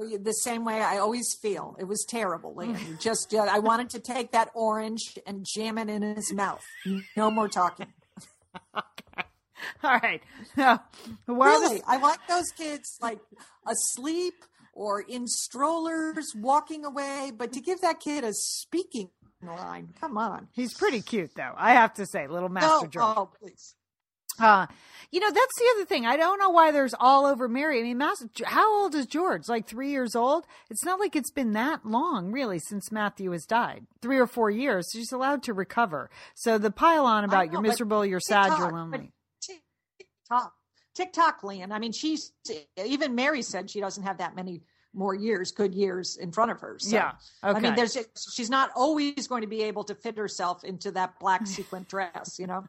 The 0.00 0.32
same 0.32 0.64
way 0.64 0.80
I 0.80 0.98
always 0.98 1.34
feel. 1.34 1.76
It 1.78 1.84
was 1.84 2.04
terrible. 2.08 2.56
Just, 3.00 3.34
uh, 3.34 3.46
I 3.50 3.58
wanted 3.58 3.90
to 3.90 4.00
take 4.00 4.32
that 4.32 4.50
orange 4.54 5.18
and 5.26 5.44
jam 5.46 5.76
it 5.78 5.88
in 5.88 6.02
his 6.02 6.32
mouth. 6.32 6.64
No 7.16 7.30
more 7.30 7.48
talking. 7.48 7.92
All 8.74 9.98
right. 10.02 10.22
Now, 10.56 10.84
while 11.26 11.60
this- 11.60 11.70
really, 11.70 11.82
I 11.86 11.98
want 11.98 12.18
those 12.28 12.50
kids 12.56 12.98
like 13.00 13.18
asleep 13.68 14.34
or 14.72 15.00
in 15.02 15.26
strollers 15.26 16.32
walking 16.34 16.84
away, 16.84 17.32
but 17.36 17.52
to 17.52 17.60
give 17.60 17.80
that 17.82 18.00
kid 18.00 18.24
a 18.24 18.32
speaking 18.32 19.10
line, 19.42 19.92
come 20.00 20.16
on. 20.16 20.48
he's 20.52 20.72
pretty 20.74 21.02
cute 21.02 21.30
though. 21.36 21.52
I 21.56 21.72
have 21.74 21.94
to 21.94 22.06
say, 22.06 22.26
little 22.26 22.48
Master 22.48 22.68
No, 22.68 22.86
George. 22.86 23.04
oh, 23.16 23.30
please. 23.40 23.74
Uh, 24.40 24.66
you 25.12 25.18
know, 25.18 25.30
that's 25.30 25.58
the 25.58 25.66
other 25.74 25.84
thing. 25.86 26.06
I 26.06 26.16
don't 26.16 26.38
know 26.38 26.50
why 26.50 26.70
there's 26.70 26.94
all 26.98 27.26
over 27.26 27.48
Mary. 27.48 27.80
I 27.80 27.82
mean, 27.82 28.00
how 28.44 28.82
old 28.82 28.94
is 28.94 29.06
George? 29.06 29.48
Like 29.48 29.66
three 29.66 29.90
years 29.90 30.14
old? 30.14 30.46
It's 30.70 30.84
not 30.84 31.00
like 31.00 31.16
it's 31.16 31.32
been 31.32 31.52
that 31.52 31.84
long, 31.84 32.30
really, 32.30 32.60
since 32.60 32.92
Matthew 32.92 33.32
has 33.32 33.44
died. 33.44 33.86
Three 34.00 34.18
or 34.18 34.28
four 34.28 34.50
years. 34.50 34.88
She's 34.92 35.10
allowed 35.10 35.42
to 35.44 35.52
recover. 35.52 36.10
So 36.34 36.58
the 36.58 36.70
pile 36.70 37.06
on 37.06 37.24
about 37.24 37.46
know, 37.46 37.52
you're 37.52 37.60
miserable, 37.60 38.06
you're 38.06 38.20
sad, 38.20 38.56
you're 38.56 38.70
lonely. 38.70 39.10
TikTok, 39.42 40.54
TikTok, 40.94 41.42
Lian. 41.42 41.72
I 41.72 41.80
mean, 41.80 41.92
she's 41.92 42.32
even 42.76 43.16
Mary 43.16 43.42
said 43.42 43.68
she 43.68 43.80
doesn't 43.80 44.04
have 44.04 44.18
that 44.18 44.36
many 44.36 44.62
more 44.92 45.14
years, 45.14 45.50
good 45.50 45.74
years 45.74 46.16
in 46.16 46.30
front 46.30 46.52
of 46.52 46.60
her. 46.60 46.76
So, 46.78 46.94
yeah. 46.94 47.12
Okay. 47.42 47.58
I 47.58 47.60
mean, 47.60 47.74
there's 47.74 47.96
she's 48.34 48.50
not 48.50 48.70
always 48.76 49.26
going 49.26 49.42
to 49.42 49.48
be 49.48 49.62
able 49.62 49.84
to 49.84 49.94
fit 49.96 50.16
herself 50.18 50.62
into 50.62 50.92
that 50.92 51.18
black 51.18 51.48
sequin 51.48 51.84
dress, 51.88 52.38
you 52.38 52.46
know. 52.46 52.64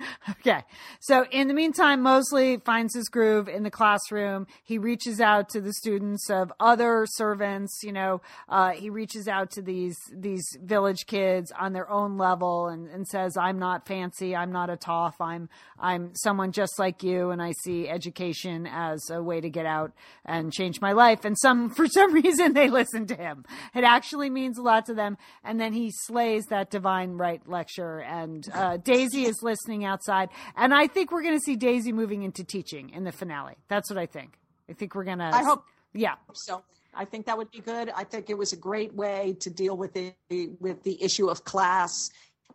Okay. 0.40 0.62
So 1.00 1.26
in 1.30 1.48
the 1.48 1.54
meantime, 1.54 2.02
Molesley 2.02 2.62
finds 2.64 2.94
his 2.94 3.08
groove 3.08 3.48
in 3.48 3.62
the 3.62 3.70
classroom. 3.70 4.46
He 4.62 4.78
reaches 4.78 5.20
out 5.20 5.48
to 5.50 5.60
the 5.60 5.72
students 5.72 6.30
of 6.30 6.52
other 6.60 7.06
servants. 7.06 7.80
You 7.82 7.92
know, 7.92 8.22
uh, 8.48 8.70
he 8.70 8.90
reaches 8.90 9.28
out 9.28 9.50
to 9.52 9.62
these 9.62 9.96
these 10.12 10.44
village 10.62 11.06
kids 11.06 11.52
on 11.58 11.72
their 11.72 11.90
own 11.90 12.16
level 12.16 12.68
and, 12.68 12.88
and 12.88 13.06
says, 13.06 13.36
"I'm 13.36 13.58
not 13.58 13.86
fancy. 13.86 14.34
I'm 14.34 14.50
not 14.50 14.70
a 14.70 14.76
toff. 14.76 15.20
I'm 15.20 15.48
I'm 15.78 16.14
someone 16.14 16.52
just 16.52 16.78
like 16.78 17.02
you, 17.02 17.30
and 17.30 17.42
I 17.42 17.52
see 17.62 17.88
education 17.88 18.66
as 18.66 19.10
a 19.10 19.22
way 19.22 19.40
to 19.40 19.50
get 19.50 19.66
out 19.66 19.92
and 20.24 20.52
change 20.52 20.80
my 20.80 20.92
life." 20.92 21.24
And 21.24 21.38
some 21.38 21.70
for 21.74 21.86
some 21.86 22.12
reason 22.12 22.54
they 22.54 22.68
listen 22.68 23.06
to 23.06 23.14
him. 23.14 23.44
It 23.74 23.84
actually 23.84 24.30
means 24.30 24.58
a 24.58 24.62
lot 24.62 24.86
to 24.86 24.94
them. 24.94 25.16
And 25.42 25.60
then 25.60 25.72
he 25.72 25.90
slays 25.90 26.46
that 26.46 26.70
divine 26.70 27.12
right 27.12 27.46
lecture, 27.46 28.00
and 28.00 28.46
uh, 28.52 28.78
Daisy 28.78 29.24
is 29.24 29.42
listening 29.42 29.83
outside. 29.84 30.28
And 30.56 30.74
I 30.74 30.86
think 30.86 31.12
we're 31.12 31.22
going 31.22 31.36
to 31.36 31.44
see 31.44 31.56
Daisy 31.56 31.92
moving 31.92 32.22
into 32.22 32.44
teaching 32.44 32.90
in 32.90 33.04
the 33.04 33.12
finale. 33.12 33.54
That's 33.68 33.90
what 33.90 33.98
I 33.98 34.06
think. 34.06 34.38
I 34.68 34.72
think 34.72 34.94
we're 34.94 35.04
going 35.04 35.18
to. 35.18 35.24
I 35.24 35.42
hope. 35.42 35.64
Yeah. 35.92 36.14
So 36.32 36.62
I 36.94 37.04
think 37.04 37.26
that 37.26 37.36
would 37.36 37.50
be 37.50 37.60
good. 37.60 37.90
I 37.94 38.04
think 38.04 38.30
it 38.30 38.38
was 38.38 38.52
a 38.52 38.56
great 38.56 38.94
way 38.94 39.36
to 39.40 39.50
deal 39.50 39.76
with 39.76 39.92
the 39.94 40.14
with 40.60 40.82
the 40.82 41.02
issue 41.02 41.28
of 41.28 41.44
class 41.44 42.10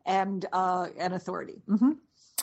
and 0.05 0.45
uh, 0.51 0.87
and 0.97 1.13
authority. 1.13 1.61
Mm-hmm. 1.67 1.91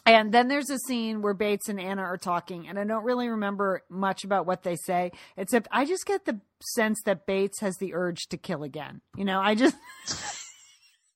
And 0.04 0.32
then 0.32 0.46
there's 0.46 0.70
a 0.70 0.78
scene 0.78 1.20
where 1.20 1.34
Bates 1.34 1.68
and 1.68 1.80
Anna 1.80 2.02
are 2.02 2.16
talking, 2.16 2.68
and 2.68 2.78
I 2.78 2.84
don't 2.84 3.02
really 3.02 3.28
remember 3.28 3.82
much 3.88 4.22
about 4.22 4.46
what 4.46 4.62
they 4.62 4.76
say, 4.76 5.10
except 5.36 5.66
I 5.72 5.84
just 5.84 6.06
get 6.06 6.26
the 6.26 6.40
sense 6.74 7.00
that 7.06 7.26
Bates 7.26 7.60
has 7.60 7.76
the 7.78 7.92
urge 7.92 8.28
to 8.28 8.36
kill 8.36 8.62
again. 8.62 9.00
You 9.16 9.24
know, 9.24 9.40
I 9.40 9.54
just. 9.54 9.76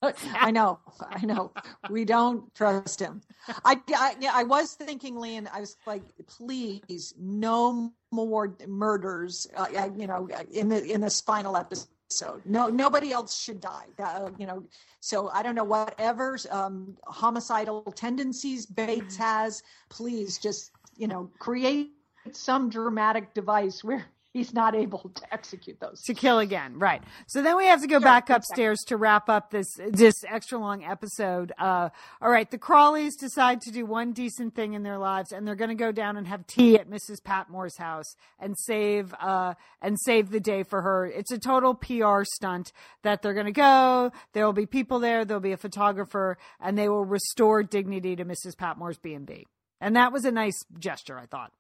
I 0.35 0.51
know, 0.51 0.79
I 1.01 1.25
know. 1.27 1.53
We 1.91 2.05
don't 2.05 2.55
trust 2.55 3.01
him. 3.01 3.21
I, 3.65 3.81
I, 3.95 4.15
I 4.33 4.45
was 4.45 4.75
thinking, 4.75 5.17
Lian. 5.17 5.49
I 5.53 5.61
was 5.61 5.77
like, 5.87 6.03
please, 6.27 7.15
no 7.19 7.93
more 8.11 8.57
murders. 8.67 9.47
Uh, 9.57 9.91
you 9.97 10.07
know, 10.07 10.29
in 10.53 10.69
the 10.69 10.83
in 10.85 11.01
this 11.01 11.21
final 11.21 11.57
episode. 11.57 12.41
No, 12.45 12.69
nobody 12.69 13.13
else 13.13 13.39
should 13.41 13.61
die. 13.61 13.87
Uh, 13.99 14.31
you 14.39 14.47
know, 14.47 14.65
so 15.01 15.29
I 15.29 15.43
don't 15.43 15.55
know 15.55 15.65
whatever 15.65 16.39
um, 16.51 16.97
homicidal 17.07 17.83
tendencies 17.95 18.67
Bates 18.67 19.17
has. 19.17 19.63
Please, 19.91 20.39
just 20.39 20.73
you 20.97 21.09
know, 21.09 21.31
create 21.39 21.91
some 22.33 22.69
dramatic 22.69 23.35
device 23.35 23.85
where 23.85 24.07
he's 24.33 24.55
not 24.55 24.75
able 24.75 25.11
to 25.15 25.35
execute 25.35 25.81
those. 25.81 26.01
To 26.03 26.15
kill 26.15 26.39
again 26.39 26.79
right. 26.79 27.03
So 27.27 27.43
then 27.43 27.57
we 27.57 27.67
have 27.67 27.81
to 27.83 27.87
go 27.87 28.01
back 28.01 28.31
upstairs 28.31 28.79
to 28.87 28.97
wrap 28.97 29.29
up 29.29 29.51
this 29.51 29.67
this 29.89 30.15
extra 30.29 30.59
long 30.59 30.85
episode. 30.85 31.53
Uh, 31.59 31.91
all 32.23 32.31
right 32.31 32.51
the 32.51 32.59
crawleys 32.59 33.13
decide 33.19 33.61
to 33.63 33.71
do 33.71 33.85
one 33.85 34.13
decent 34.13 34.55
thing 34.55 34.75
in 34.75 34.83
their 34.83 34.99
lives 34.99 35.33
and 35.33 35.47
they're 35.47 35.55
going 35.55 35.71
to 35.71 35.75
go 35.75 35.93
down 35.93 36.17
and 36.17 36.27
have 36.27 36.47
tea 36.47 36.79
at 36.79 36.89
mrs 36.89 37.23
patmore's 37.23 37.77
house 37.77 38.17
and 38.39 38.57
save 38.59 39.15
uh, 39.21 39.55
and 39.83 39.99
save 40.01 40.31
the 40.31 40.41
day 40.41 40.63
for 40.63 40.83
her. 40.83 41.07
It's 41.07 41.33
a 41.33 41.39
total 41.39 41.75
pr 41.75 42.23
stunt 42.25 42.73
that 43.03 43.23
they're 43.23 43.35
going 43.35 43.47
to 43.47 43.53
go 43.53 44.13
there 44.33 44.45
will 44.45 44.53
be 44.53 44.67
people 44.67 44.99
there 44.99 45.25
there'll 45.25 45.41
be 45.41 45.53
a 45.53 45.57
photographer 45.57 46.39
and 46.61 46.79
they 46.79 46.89
will 46.89 47.05
restore 47.05 47.63
dignity 47.63 48.17
to 48.17 48.25
mrs 48.25 48.57
patmore's 48.57 48.99
b&b 48.99 49.47
and 49.81 49.97
that 49.97 50.13
was 50.13 50.25
a 50.25 50.31
nice 50.31 50.59
gesture 50.79 51.19
i 51.19 51.27
thought. 51.27 51.53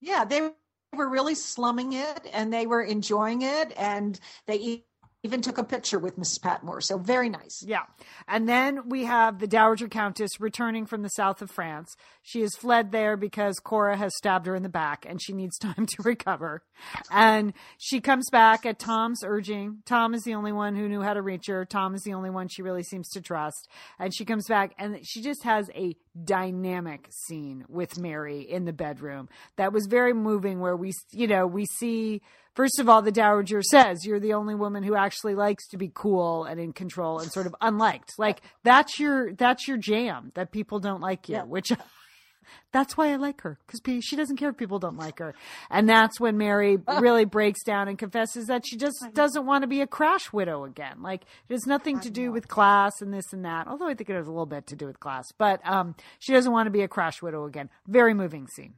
Yeah 0.00 0.24
they 0.24 0.50
were 0.96 1.08
really 1.08 1.34
slumming 1.34 1.92
it 1.92 2.28
and 2.32 2.52
they 2.52 2.66
were 2.66 2.82
enjoying 2.82 3.42
it 3.42 3.72
and 3.76 4.18
they 4.46 4.84
even 5.26 5.42
took 5.42 5.58
a 5.58 5.64
picture 5.64 5.98
with 5.98 6.16
Mrs. 6.16 6.40
Patmore. 6.40 6.80
So 6.80 6.98
very 6.98 7.28
nice. 7.28 7.60
Yeah. 7.66 7.82
And 8.28 8.48
then 8.48 8.88
we 8.88 9.04
have 9.04 9.40
the 9.40 9.48
Dowager 9.48 9.88
Countess 9.88 10.40
returning 10.40 10.86
from 10.86 11.02
the 11.02 11.08
south 11.08 11.42
of 11.42 11.50
France. 11.50 11.96
She 12.22 12.42
has 12.42 12.54
fled 12.54 12.92
there 12.92 13.16
because 13.16 13.58
Cora 13.58 13.96
has 13.96 14.16
stabbed 14.16 14.46
her 14.46 14.54
in 14.54 14.62
the 14.62 14.68
back 14.68 15.04
and 15.06 15.20
she 15.20 15.32
needs 15.32 15.58
time 15.58 15.84
to 15.86 16.02
recover. 16.04 16.62
And 17.10 17.54
she 17.76 18.00
comes 18.00 18.30
back 18.30 18.64
at 18.64 18.78
Tom's 18.78 19.24
urging. 19.24 19.82
Tom 19.84 20.14
is 20.14 20.22
the 20.22 20.34
only 20.34 20.52
one 20.52 20.76
who 20.76 20.88
knew 20.88 21.02
how 21.02 21.14
to 21.14 21.22
reach 21.22 21.48
her. 21.48 21.64
Tom 21.64 21.96
is 21.96 22.02
the 22.02 22.14
only 22.14 22.30
one 22.30 22.46
she 22.46 22.62
really 22.62 22.84
seems 22.84 23.08
to 23.10 23.20
trust. 23.20 23.68
And 23.98 24.14
she 24.14 24.24
comes 24.24 24.46
back 24.46 24.74
and 24.78 25.00
she 25.04 25.22
just 25.22 25.42
has 25.42 25.68
a 25.74 25.96
dynamic 26.24 27.08
scene 27.10 27.64
with 27.68 27.98
Mary 27.98 28.42
in 28.42 28.64
the 28.64 28.72
bedroom 28.72 29.28
that 29.56 29.72
was 29.72 29.86
very 29.86 30.12
moving 30.12 30.60
where 30.60 30.76
we, 30.76 30.92
you 31.10 31.26
know, 31.26 31.48
we 31.48 31.66
see 31.66 32.22
First 32.56 32.78
of 32.78 32.88
all, 32.88 33.02
the 33.02 33.12
Dowager 33.12 33.60
says 33.62 34.06
you're 34.06 34.18
the 34.18 34.32
only 34.32 34.54
woman 34.54 34.82
who 34.82 34.96
actually 34.96 35.34
likes 35.34 35.68
to 35.68 35.76
be 35.76 35.90
cool 35.92 36.44
and 36.44 36.58
in 36.58 36.72
control 36.72 37.18
and 37.18 37.30
sort 37.30 37.44
of 37.44 37.54
unliked. 37.60 38.14
Like 38.18 38.40
that's 38.64 38.98
your 38.98 39.34
that's 39.34 39.68
your 39.68 39.76
jam 39.76 40.32
that 40.34 40.52
people 40.52 40.80
don't 40.80 41.02
like 41.02 41.28
you, 41.28 41.36
yeah. 41.36 41.42
which 41.42 41.70
that's 42.72 42.96
why 42.96 43.12
I 43.12 43.16
like 43.16 43.42
her 43.42 43.58
because 43.66 43.80
she 44.02 44.16
doesn't 44.16 44.38
care 44.38 44.48
if 44.48 44.56
people 44.56 44.78
don't 44.78 44.96
like 44.96 45.18
her. 45.18 45.34
And 45.68 45.86
that's 45.86 46.18
when 46.18 46.38
Mary 46.38 46.78
really 46.98 47.26
breaks 47.26 47.62
down 47.62 47.88
and 47.88 47.98
confesses 47.98 48.46
that 48.46 48.64
she 48.66 48.78
just 48.78 49.04
doesn't 49.12 49.44
want 49.44 49.62
to 49.62 49.68
be 49.68 49.82
a 49.82 49.86
crash 49.86 50.32
widow 50.32 50.64
again. 50.64 51.02
Like 51.02 51.24
it 51.50 51.52
has 51.52 51.66
nothing 51.66 52.00
to 52.00 52.10
do 52.10 52.32
with 52.32 52.48
class 52.48 53.02
and 53.02 53.12
this 53.12 53.34
and 53.34 53.44
that. 53.44 53.68
Although 53.68 53.88
I 53.88 53.92
think 53.92 54.08
it 54.08 54.14
has 54.14 54.26
a 54.26 54.30
little 54.30 54.46
bit 54.46 54.66
to 54.68 54.76
do 54.76 54.86
with 54.86 54.98
class, 54.98 55.26
but 55.36 55.60
um, 55.68 55.94
she 56.20 56.32
doesn't 56.32 56.52
want 56.52 56.68
to 56.68 56.70
be 56.70 56.80
a 56.80 56.88
crash 56.88 57.20
widow 57.20 57.44
again. 57.44 57.68
Very 57.86 58.14
moving 58.14 58.46
scene. 58.46 58.74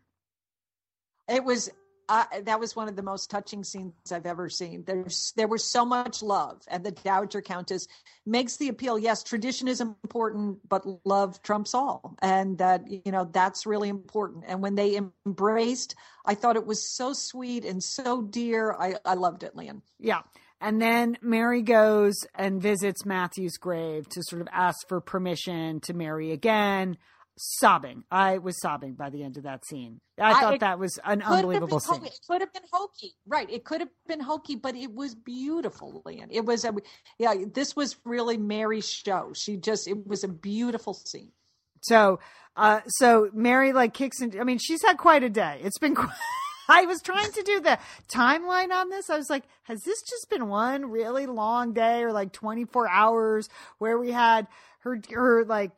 It 1.29 1.45
was 1.45 1.71
That 2.09 2.59
was 2.59 2.75
one 2.75 2.89
of 2.89 2.97
the 2.97 3.03
most 3.03 3.31
touching 3.31 3.63
scenes 3.63 3.93
I've 4.11 4.27
ever 4.27 4.49
seen. 4.49 4.85
There's 4.87 5.33
there 5.37 5.49
was 5.49 5.65
so 5.65 5.85
much 5.85 6.23
love, 6.23 6.63
and 6.69 6.85
the 6.85 6.93
Dowager 6.93 7.43
Countess 7.43 7.87
makes 8.25 8.57
the 8.57 8.69
appeal. 8.69 8.99
Yes, 8.99 9.23
tradition 9.23 9.69
is 9.69 9.81
important, 9.81 10.67
but 10.69 10.87
love 11.05 11.43
trumps 11.43 11.75
all, 11.75 12.17
and 12.23 12.57
that 12.59 12.91
you 12.91 13.13
know 13.13 13.29
that's 13.31 13.67
really 13.67 13.89
important. 13.89 14.45
And 14.47 14.63
when 14.63 14.75
they 14.75 14.99
embraced, 15.27 15.95
I 16.25 16.35
thought 16.35 16.57
it 16.57 16.67
was 16.67 16.97
so 16.97 17.13
sweet 17.13 17.65
and 17.65 17.83
so 17.83 18.23
dear. 18.23 18.73
I 18.73 18.95
I 19.05 19.15
loved 19.15 19.43
it, 19.43 19.55
Lian. 19.55 19.83
Yeah. 19.99 20.23
And 20.61 20.83
then 20.83 21.19
Mary 21.23 21.63
goes 21.63 22.17
and 22.35 22.61
visits 22.61 23.07
Matthew's 23.07 23.57
grave 23.59 24.09
to 24.09 24.23
sort 24.25 24.43
of 24.43 24.49
ask 24.51 24.89
for 24.89 25.01
permission 25.01 25.79
to 25.83 25.95
marry 25.95 26.33
again 26.33 26.99
sobbing. 27.39 28.05
I 28.11 28.39
was 28.39 28.61
sobbing 28.61 28.95
by 28.95 29.11
the 29.11 29.23
end 29.23 29.37
of 29.37 29.45
that 29.45 29.65
scene. 29.67 30.01
I, 30.19 30.33
I 30.33 30.41
thought 30.41 30.61
that 30.61 30.79
was 30.79 30.99
an 31.05 31.23
unbelievable 31.23 31.81
scene. 31.81 32.05
It 32.05 32.19
could 32.29 32.41
have 32.41 32.53
been 32.53 32.63
hokey, 32.73 33.15
right? 33.27 33.49
It 33.51 33.65
could 33.65 33.81
have 33.81 33.91
been 34.07 34.21
hokey, 34.21 34.57
but 34.57 34.75
it 34.75 34.95
was 34.95 35.15
beautiful, 35.15 36.03
Lian. 36.05 36.29
It 36.31 36.45
was 36.45 36.65
a 36.65 36.75
yeah. 37.19 37.35
This 37.53 37.77
was 37.77 37.97
really 38.05 38.37
Mary's 38.37 38.89
show. 38.89 39.33
She 39.35 39.57
just 39.57 39.89
it 39.89 40.07
was 40.07 40.25
a 40.25 40.29
beautiful 40.29 40.95
scene. 40.95 41.33
So, 41.83 42.19
uh, 42.57 42.81
so 42.87 43.31
Mary 43.33 43.73
like 43.73 43.95
kicks 43.95 44.21
in. 44.21 44.39
I 44.41 44.45
mean, 44.45 44.59
she's 44.59 44.83
had 44.83 44.99
quite 44.99 45.23
a 45.23 45.31
day. 45.31 45.61
It's 45.63 45.79
been. 45.79 45.95
Quite, 45.95 46.11
I 46.71 46.85
was 46.85 47.01
trying 47.01 47.33
to 47.33 47.43
do 47.43 47.61
the 47.61 47.79
timeline 48.13 48.71
on 48.73 48.91
this. 48.91 49.09
I 49.09 49.17
was 49.17 49.31
like, 49.31 49.45
has 49.63 49.81
this 49.85 50.03
just 50.03 50.29
been 50.29 50.49
one 50.49 50.91
really 50.91 51.25
long 51.25 51.73
day 51.73 52.03
or 52.03 52.13
like 52.13 52.33
24 52.33 52.89
hours 52.91 53.49
where 53.79 53.99
we 53.99 54.13
had 54.13 54.47
her 54.81 55.01
her 55.11 55.45
like 55.45 55.73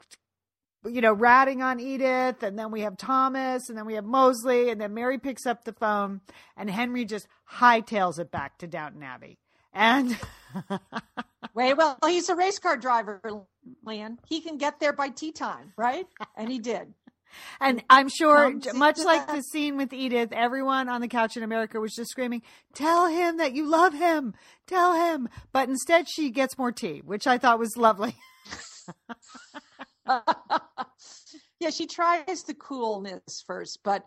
you 0.84 1.00
know, 1.00 1.12
ratting 1.12 1.62
on 1.62 1.80
Edith, 1.80 2.42
and 2.42 2.58
then 2.58 2.70
we 2.70 2.82
have 2.82 2.96
Thomas, 2.96 3.68
and 3.68 3.76
then 3.76 3.86
we 3.86 3.94
have 3.94 4.04
Molesley, 4.04 4.70
and 4.70 4.80
then 4.80 4.94
Mary 4.94 5.18
picks 5.18 5.46
up 5.46 5.64
the 5.64 5.72
phone, 5.72 6.20
and 6.56 6.70
Henry 6.70 7.04
just 7.04 7.28
hightails 7.58 8.18
it 8.18 8.30
back 8.30 8.58
to 8.58 8.66
Downton 8.66 9.02
Abbey. 9.02 9.38
And 9.72 10.18
wait, 11.54 11.74
well, 11.74 11.98
he's 12.06 12.28
a 12.28 12.34
race 12.34 12.58
car 12.58 12.76
driver, 12.76 13.20
Lian. 13.84 14.18
He 14.26 14.40
can 14.40 14.56
get 14.58 14.80
there 14.80 14.92
by 14.92 15.10
tea 15.10 15.32
time, 15.32 15.72
right? 15.76 16.06
And 16.36 16.50
he 16.50 16.58
did. 16.58 16.94
And 17.60 17.82
I'm 17.88 18.08
sure, 18.08 18.52
much 18.74 18.98
like 18.98 19.26
the 19.28 19.42
scene 19.42 19.76
with 19.76 19.92
Edith, 19.92 20.32
everyone 20.32 20.88
on 20.88 21.00
the 21.00 21.06
couch 21.06 21.36
in 21.36 21.44
America 21.44 21.80
was 21.80 21.94
just 21.94 22.10
screaming, 22.10 22.42
Tell 22.74 23.06
him 23.06 23.36
that 23.36 23.52
you 23.54 23.66
love 23.66 23.94
him. 23.94 24.34
Tell 24.66 24.94
him. 24.94 25.28
But 25.52 25.68
instead, 25.68 26.08
she 26.08 26.30
gets 26.30 26.58
more 26.58 26.72
tea, 26.72 27.02
which 27.04 27.28
I 27.28 27.38
thought 27.38 27.60
was 27.60 27.76
lovely. 27.76 28.16
yeah, 31.60 31.70
she 31.70 31.86
tries 31.86 32.42
the 32.44 32.54
coolness 32.54 33.42
first, 33.46 33.80
but 33.84 34.04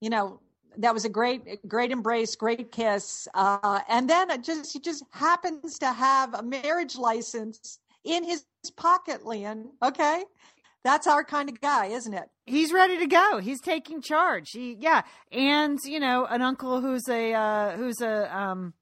you 0.00 0.10
know 0.10 0.40
that 0.78 0.92
was 0.92 1.04
a 1.04 1.08
great, 1.08 1.66
great 1.66 1.90
embrace, 1.90 2.36
great 2.36 2.70
kiss, 2.70 3.26
uh, 3.34 3.80
and 3.88 4.08
then 4.08 4.30
it 4.30 4.42
just 4.42 4.72
he 4.72 4.80
just 4.80 5.04
happens 5.12 5.78
to 5.78 5.92
have 5.92 6.34
a 6.34 6.42
marriage 6.42 6.96
license 6.96 7.78
in 8.04 8.24
his 8.24 8.44
pocket, 8.76 9.24
Lian. 9.24 9.66
Okay, 9.82 10.24
that's 10.84 11.06
our 11.06 11.24
kind 11.24 11.48
of 11.48 11.60
guy, 11.60 11.86
isn't 11.86 12.14
it? 12.14 12.28
He's 12.46 12.72
ready 12.72 12.98
to 12.98 13.06
go. 13.06 13.38
He's 13.38 13.60
taking 13.60 14.02
charge. 14.02 14.50
He, 14.50 14.76
yeah, 14.78 15.02
and 15.32 15.78
you 15.84 16.00
know, 16.00 16.26
an 16.26 16.42
uncle 16.42 16.80
who's 16.80 17.08
a 17.08 17.32
uh, 17.32 17.76
who's 17.76 18.00
a 18.00 18.36
um, 18.36 18.74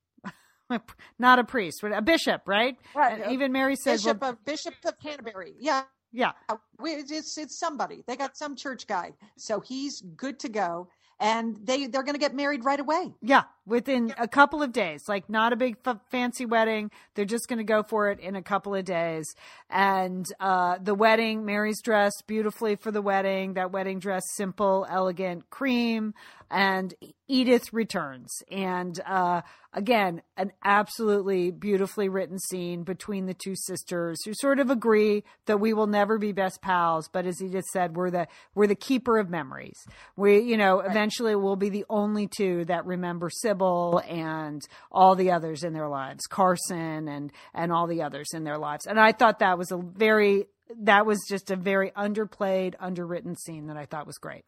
not 1.18 1.38
a 1.38 1.44
priest, 1.44 1.82
a 1.82 2.02
bishop, 2.02 2.42
right? 2.46 2.76
Right. 2.94 3.20
And 3.20 3.32
even 3.32 3.52
Mary 3.52 3.76
says, 3.76 4.02
Bishop 4.02 4.20
well, 4.20 4.30
of 4.30 4.44
Bishop 4.44 4.74
of 4.84 4.98
Canterbury. 4.98 5.54
Yeah, 5.58 5.82
yeah, 6.14 6.32
we- 6.78 6.92
it's 6.92 7.36
it's 7.36 7.58
somebody. 7.58 8.02
They 8.06 8.16
got 8.16 8.36
some 8.36 8.56
church 8.56 8.86
guy, 8.86 9.12
so 9.36 9.60
he's 9.60 10.00
good 10.16 10.38
to 10.40 10.48
go, 10.48 10.88
and 11.20 11.56
they 11.64 11.86
they're 11.88 12.02
going 12.04 12.14
to 12.14 12.20
get 12.20 12.34
married 12.34 12.64
right 12.64 12.80
away. 12.80 13.12
yeah, 13.20 13.42
within 13.66 14.14
a 14.18 14.28
couple 14.28 14.62
of 14.62 14.72
days. 14.72 15.02
Like 15.08 15.28
not 15.28 15.52
a 15.52 15.56
big 15.56 15.76
f- 15.84 15.98
fancy 16.10 16.46
wedding. 16.46 16.90
They're 17.14 17.24
just 17.24 17.48
going 17.48 17.58
to 17.58 17.64
go 17.64 17.82
for 17.82 18.10
it 18.10 18.20
in 18.20 18.36
a 18.36 18.42
couple 18.42 18.74
of 18.74 18.84
days. 18.84 19.26
And 19.70 20.26
uh, 20.40 20.78
the 20.82 20.94
wedding, 20.94 21.44
Mary's 21.44 21.80
dressed 21.82 22.24
beautifully 22.26 22.76
for 22.76 22.90
the 22.92 23.02
wedding. 23.02 23.54
That 23.54 23.72
wedding 23.72 23.98
dress, 23.98 24.22
simple, 24.36 24.86
elegant, 24.88 25.50
cream. 25.50 26.14
And 26.54 26.94
Edith 27.26 27.72
returns. 27.72 28.30
And 28.48 29.00
uh, 29.04 29.42
again, 29.72 30.22
an 30.36 30.52
absolutely 30.64 31.50
beautifully 31.50 32.08
written 32.08 32.38
scene 32.38 32.84
between 32.84 33.26
the 33.26 33.34
two 33.34 33.56
sisters 33.56 34.18
who 34.24 34.32
sort 34.34 34.60
of 34.60 34.70
agree 34.70 35.24
that 35.46 35.58
we 35.58 35.74
will 35.74 35.88
never 35.88 36.16
be 36.16 36.30
best 36.30 36.62
pals. 36.62 37.08
But 37.12 37.26
as 37.26 37.42
Edith 37.42 37.64
said, 37.72 37.96
we're 37.96 38.10
the 38.10 38.28
we're 38.54 38.68
the 38.68 38.76
keeper 38.76 39.18
of 39.18 39.28
memories. 39.28 39.84
We, 40.16 40.38
you 40.38 40.56
know, 40.56 40.78
eventually 40.78 41.34
we'll 41.34 41.56
be 41.56 41.70
the 41.70 41.86
only 41.90 42.28
two 42.28 42.64
that 42.66 42.86
remember 42.86 43.30
Sybil 43.30 44.00
and 44.08 44.62
all 44.92 45.16
the 45.16 45.32
others 45.32 45.64
in 45.64 45.72
their 45.72 45.88
lives, 45.88 46.24
Carson 46.28 47.08
and 47.08 47.32
and 47.52 47.72
all 47.72 47.88
the 47.88 48.02
others 48.02 48.28
in 48.32 48.44
their 48.44 48.58
lives. 48.58 48.86
And 48.86 49.00
I 49.00 49.10
thought 49.10 49.40
that 49.40 49.58
was 49.58 49.72
a 49.72 49.76
very 49.78 50.46
that 50.82 51.04
was 51.04 51.18
just 51.28 51.50
a 51.50 51.56
very 51.56 51.90
underplayed, 51.90 52.74
underwritten 52.78 53.34
scene 53.34 53.66
that 53.66 53.76
I 53.76 53.86
thought 53.86 54.06
was 54.06 54.18
great. 54.18 54.44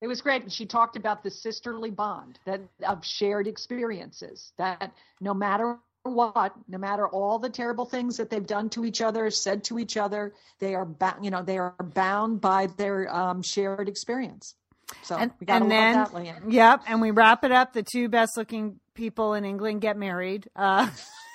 It 0.00 0.06
was 0.06 0.20
great. 0.20 0.42
And 0.42 0.52
she 0.52 0.66
talked 0.66 0.96
about 0.96 1.22
the 1.22 1.30
sisterly 1.30 1.90
bond 1.90 2.38
that 2.46 2.60
of 2.86 3.04
shared 3.04 3.46
experiences 3.46 4.52
that 4.56 4.92
no 5.20 5.34
matter 5.34 5.78
what, 6.04 6.54
no 6.68 6.78
matter 6.78 7.06
all 7.06 7.38
the 7.38 7.50
terrible 7.50 7.84
things 7.84 8.16
that 8.16 8.30
they've 8.30 8.46
done 8.46 8.70
to 8.70 8.84
each 8.84 9.02
other, 9.02 9.30
said 9.30 9.64
to 9.64 9.78
each 9.78 9.96
other, 9.96 10.32
they 10.58 10.74
are 10.74 10.86
bound, 10.86 11.24
you 11.24 11.30
know, 11.30 11.42
they 11.42 11.58
are 11.58 11.74
bound 11.94 12.40
by 12.40 12.66
their 12.78 13.14
um, 13.14 13.42
shared 13.42 13.88
experience. 13.88 14.54
So 15.02 15.16
and, 15.16 15.30
we 15.38 15.46
and 15.46 15.70
then, 15.70 15.92
that, 15.94 16.14
Lian. 16.14 16.50
yep, 16.50 16.82
and 16.86 17.00
we 17.00 17.10
wrap 17.10 17.44
it 17.44 17.52
up. 17.52 17.72
The 17.72 17.82
two 17.82 18.08
best 18.08 18.36
looking 18.36 18.80
people 18.94 19.34
in 19.34 19.44
England 19.44 19.82
get 19.82 19.96
married. 19.96 20.48
Uh, 20.56 20.88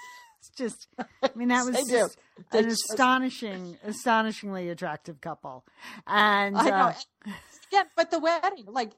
just, 0.56 0.88
I 1.00 1.30
mean, 1.36 1.50
that 1.50 1.66
was 1.66 1.76
just 1.88 2.18
an 2.52 2.64
just- 2.64 2.90
astonishing, 2.92 3.78
astonishingly 3.84 4.70
attractive 4.70 5.22
couple. 5.22 5.66
And 6.08 6.58
I 6.58 6.70
know. 6.70 6.76
uh, 6.76 6.94
yeah, 7.72 7.84
but 7.96 8.12
the 8.12 8.20
wedding, 8.20 8.66
like 8.68 8.92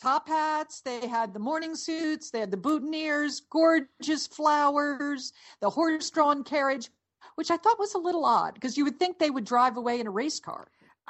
top 0.00 0.28
hats, 0.28 0.80
they 0.84 1.06
had 1.06 1.32
the 1.32 1.38
morning 1.38 1.72
suits, 1.74 2.30
they 2.30 2.40
had 2.40 2.50
the 2.50 2.56
boutonnieres, 2.56 3.34
gorgeous 3.50 4.26
flowers, 4.26 5.32
the 5.60 5.70
horse-drawn 5.70 6.44
carriage, 6.44 6.88
which 7.36 7.50
I 7.50 7.56
thought 7.56 7.78
was 7.78 7.94
a 7.94 7.98
little 7.98 8.24
odd 8.24 8.54
because 8.54 8.76
you 8.76 8.84
would 8.84 8.98
think 8.98 9.18
they 9.18 9.30
would 9.30 9.44
drive 9.44 9.76
away 9.76 10.00
in 10.00 10.06
a 10.06 10.10
race 10.10 10.40
car. 10.40 10.68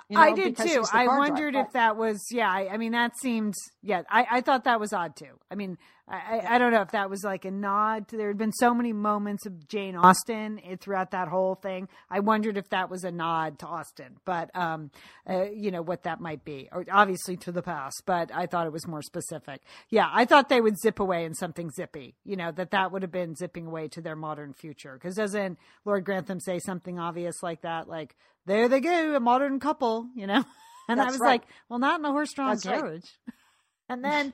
You 0.08 0.18
I 0.18 0.32
did 0.32 0.56
too. 0.56 0.84
I 0.92 1.06
wondered 1.06 1.52
driver. 1.52 1.66
if 1.66 1.72
that 1.74 1.96
was, 1.96 2.26
yeah. 2.30 2.50
I, 2.50 2.68
I 2.72 2.76
mean, 2.76 2.92
that 2.92 3.16
seemed, 3.18 3.54
yeah. 3.82 4.02
I, 4.08 4.26
I 4.30 4.40
thought 4.40 4.64
that 4.64 4.80
was 4.80 4.92
odd 4.92 5.16
too. 5.16 5.38
I 5.50 5.54
mean, 5.54 5.78
I, 6.08 6.16
I, 6.16 6.54
I 6.54 6.58
don't 6.58 6.72
know 6.72 6.82
if 6.82 6.90
that 6.90 7.08
was 7.08 7.24
like 7.24 7.44
a 7.44 7.50
nod. 7.50 8.08
To, 8.08 8.16
there 8.16 8.28
had 8.28 8.38
been 8.38 8.52
so 8.52 8.74
many 8.74 8.92
moments 8.92 9.46
of 9.46 9.68
Jane 9.68 9.96
Austen 9.96 10.60
eh, 10.64 10.76
throughout 10.78 11.12
that 11.12 11.28
whole 11.28 11.54
thing. 11.54 11.88
I 12.10 12.20
wondered 12.20 12.56
if 12.56 12.68
that 12.70 12.90
was 12.90 13.04
a 13.04 13.10
nod 13.10 13.58
to 13.60 13.66
Austen, 13.66 14.16
but 14.24 14.54
um, 14.54 14.90
uh, 15.28 15.44
you 15.54 15.70
know 15.70 15.82
what 15.82 16.02
that 16.02 16.20
might 16.20 16.44
be, 16.44 16.68
or 16.72 16.84
obviously 16.90 17.36
to 17.38 17.52
the 17.52 17.62
past. 17.62 18.02
But 18.04 18.30
I 18.34 18.46
thought 18.46 18.66
it 18.66 18.72
was 18.72 18.86
more 18.86 19.02
specific. 19.02 19.62
Yeah, 19.90 20.08
I 20.12 20.24
thought 20.24 20.48
they 20.48 20.60
would 20.60 20.78
zip 20.78 21.00
away 21.00 21.24
in 21.24 21.34
something 21.34 21.70
zippy. 21.70 22.16
You 22.24 22.36
know 22.36 22.52
that 22.52 22.72
that 22.72 22.92
would 22.92 23.02
have 23.02 23.12
been 23.12 23.34
zipping 23.34 23.66
away 23.66 23.88
to 23.88 24.00
their 24.00 24.16
modern 24.16 24.54
future. 24.54 24.94
Because 24.94 25.14
doesn't 25.14 25.58
Lord 25.84 26.04
Grantham 26.04 26.40
say 26.40 26.58
something 26.58 26.98
obvious 26.98 27.42
like 27.42 27.62
that? 27.62 27.88
Like 27.88 28.16
there 28.46 28.68
they 28.68 28.80
go, 28.80 29.14
a 29.14 29.20
modern 29.20 29.60
couple. 29.60 30.08
You 30.14 30.26
know. 30.26 30.44
And 30.88 31.00
I 31.00 31.06
was 31.06 31.20
right. 31.20 31.28
like, 31.28 31.42
well, 31.68 31.78
not 31.78 32.00
in 32.00 32.04
a 32.04 32.10
horse-drawn 32.10 32.50
That's 32.50 32.66
right. 32.66 32.80
carriage. 32.80 33.16
and 33.88 34.04
then 34.04 34.32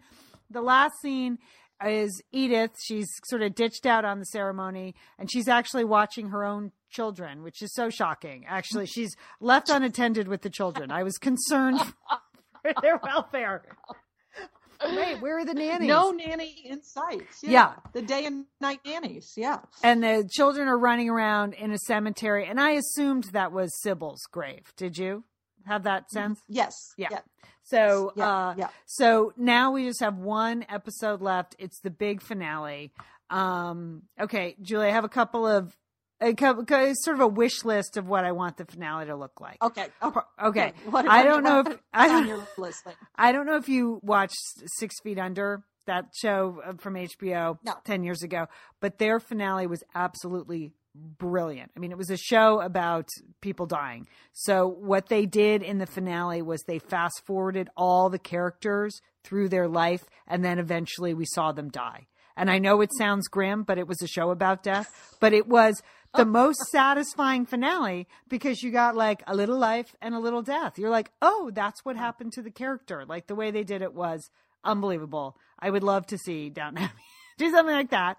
the 0.51 0.63
last 0.63 0.95
scene 1.03 1.39
is 1.87 2.23
Edith. 2.33 2.73
She's 2.83 3.07
sort 3.27 3.43
of 3.43 3.55
ditched 3.55 3.85
out 3.87 4.07
on 4.07 4.19
the 4.19 4.25
ceremony, 4.25 4.95
and 5.19 5.31
she's 5.31 5.47
actually 5.47 5.85
watching 5.85 6.31
her 6.31 6.45
own 6.45 6.73
children, 6.91 7.43
which 7.43 7.63
is 7.63 7.73
so 7.75 7.91
shocking. 7.91 8.45
Actually, 8.49 8.87
she's 8.87 9.15
left 9.41 9.69
unattended 9.69 10.27
with 10.27 10.43
the 10.43 10.51
children. 10.51 10.91
I 10.91 11.03
was 11.03 11.19
concerned 11.19 11.81
for 12.63 12.73
their 12.81 12.99
welfare. 13.03 13.77
Wait, 14.83 15.21
where 15.21 15.39
are 15.39 15.45
the 15.45 15.55
nannies? 15.55 15.89
No 15.89 16.11
nanny 16.11 16.63
in 16.65 16.83
sight. 16.83 17.23
Yeah. 17.43 17.51
Yeah. 17.51 17.73
The 17.93 18.03
day 18.03 18.25
and 18.27 18.45
night 18.61 18.81
nannies. 18.87 19.35
Yeah. 19.37 19.59
And 19.83 20.03
the 20.03 20.29
children 20.31 20.69
are 20.69 20.79
running 20.79 21.09
around 21.09 21.55
in 21.55 21.73
a 21.73 21.79
cemetery, 21.79 22.47
and 22.47 22.61
I 22.61 22.71
assumed 22.73 23.25
that 23.33 23.53
was 23.53 23.79
Sybil's 23.81 24.23
grave. 24.31 24.73
Did 24.77 24.97
you 24.99 25.25
have 25.67 25.83
that 25.85 26.11
sense? 26.11 26.41
Yes. 26.49 26.75
Yeah. 26.97 27.09
Yeah. 27.11 27.21
So, 27.65 28.13
Yeah, 28.17 28.29
uh, 28.49 28.55
yeah. 28.57 28.69
so 28.87 29.33
now 29.37 29.73
we 29.73 29.85
just 29.85 30.01
have 30.01 30.17
one 30.17 30.65
episode 30.71 31.21
left. 31.21 31.55
It's 31.59 31.81
the 31.81 31.91
big 31.91 32.23
finale. 32.23 32.93
Um, 33.29 34.05
okay, 34.19 34.57
Julie, 34.63 34.87
I 34.87 34.93
have 34.93 35.05
a 35.05 35.09
couple 35.11 35.47
of 35.47 35.77
a 36.21 36.95
sort 36.95 37.17
of 37.17 37.21
a 37.21 37.27
wish 37.29 37.65
list 37.65 37.97
of 37.97 38.09
what 38.09 38.25
I 38.25 38.33
want 38.33 38.57
the 38.57 38.65
finale 38.65 39.07
to 39.07 39.17
look 39.17 39.41
like. 39.41 39.63
Okay. 39.63 39.87
Okay. 40.03 40.21
Okay, 40.43 40.73
What- 40.91 41.09
I 41.09 41.23
don't 41.25 41.43
know 41.45 41.61
if 41.61 41.79
I 41.93 42.09
don't, 42.09 42.59
list. 42.59 42.87
Like, 42.87 42.97
I 43.17 43.33
don't 43.33 43.47
know 43.47 43.57
if 43.57 43.69
you 43.69 44.01
watched 44.03 44.37
Six 44.79 45.01
Feet 45.03 45.19
Under, 45.19 45.63
that 45.87 46.07
show 46.15 46.61
uh, 46.65 46.75
from 46.79 46.95
HBO 46.95 47.59
No. 47.65 47.75
10 47.85 48.03
years 48.05 48.23
ago, 48.23 48.47
but 48.81 48.99
their 48.99 49.19
finale 49.19 49.67
was 49.67 49.83
absolutely 49.95 50.73
brilliant. 50.95 51.71
I 51.77 51.81
mean, 51.81 51.91
it 51.93 51.99
was 51.99 52.11
a 52.11 52.17
show 52.17 52.61
about 52.61 53.09
people 53.41 53.67
dying. 53.67 54.07
So, 54.33 54.67
what 54.69 55.09
they 55.09 55.25
did 55.27 55.63
in 55.63 55.79
the 55.79 55.87
finale 55.87 56.43
was 56.43 56.63
they 56.63 56.79
fast 56.79 57.23
forwarded 57.27 57.69
all 57.77 58.11
the 58.11 58.19
characters 58.19 59.01
through 59.25 59.49
their 59.49 59.69
life, 59.69 60.05
and 60.27 60.45
then 60.45 60.59
eventually 60.59 61.15
we 61.15 61.25
saw 61.25 61.53
them 61.53 61.69
die. 61.71 62.07
And 62.37 62.51
I 62.51 62.59
know 62.59 62.81
it 62.83 62.91
sounds 62.97 63.27
grim, 63.27 63.63
but 63.65 63.79
it 63.79 63.89
was 63.89 64.01
a 64.01 64.07
show 64.07 64.31
about 64.31 64.63
death. 64.63 65.17
But 65.21 65.33
it 65.33 65.49
was 65.49 65.83
the 66.15 66.23
oh. 66.23 66.27
most 66.27 66.61
satisfying 66.71 67.47
finale 67.47 68.07
because 68.29 68.63
you 68.63 68.71
got 68.71 68.97
like 68.97 69.23
a 69.27 69.35
little 69.35 69.59
life 69.59 69.95
and 70.01 70.15
a 70.15 70.21
little 70.21 70.43
death. 70.43 70.79
You're 70.79 70.91
like, 70.91 71.11
oh, 71.21 71.51
that's 71.55 71.85
what 71.85 71.97
oh. 71.97 72.01
happened 72.01 72.33
to 72.35 72.43
the 72.43 72.51
character. 72.51 73.05
Like 73.07 73.27
the 73.27 73.35
way 73.35 73.51
they 73.51 73.65
did 73.65 73.83
it 73.83 73.95
was 73.95 74.31
unbelievable. 74.65 75.37
I 75.59 75.71
would 75.71 75.83
love 75.83 76.07
to 76.09 76.19
see 76.19 76.51
Downton 76.51 76.85
Abbey 76.85 76.95
do 77.39 77.51
something 77.51 77.75
like 77.75 77.91
that. 77.91 78.19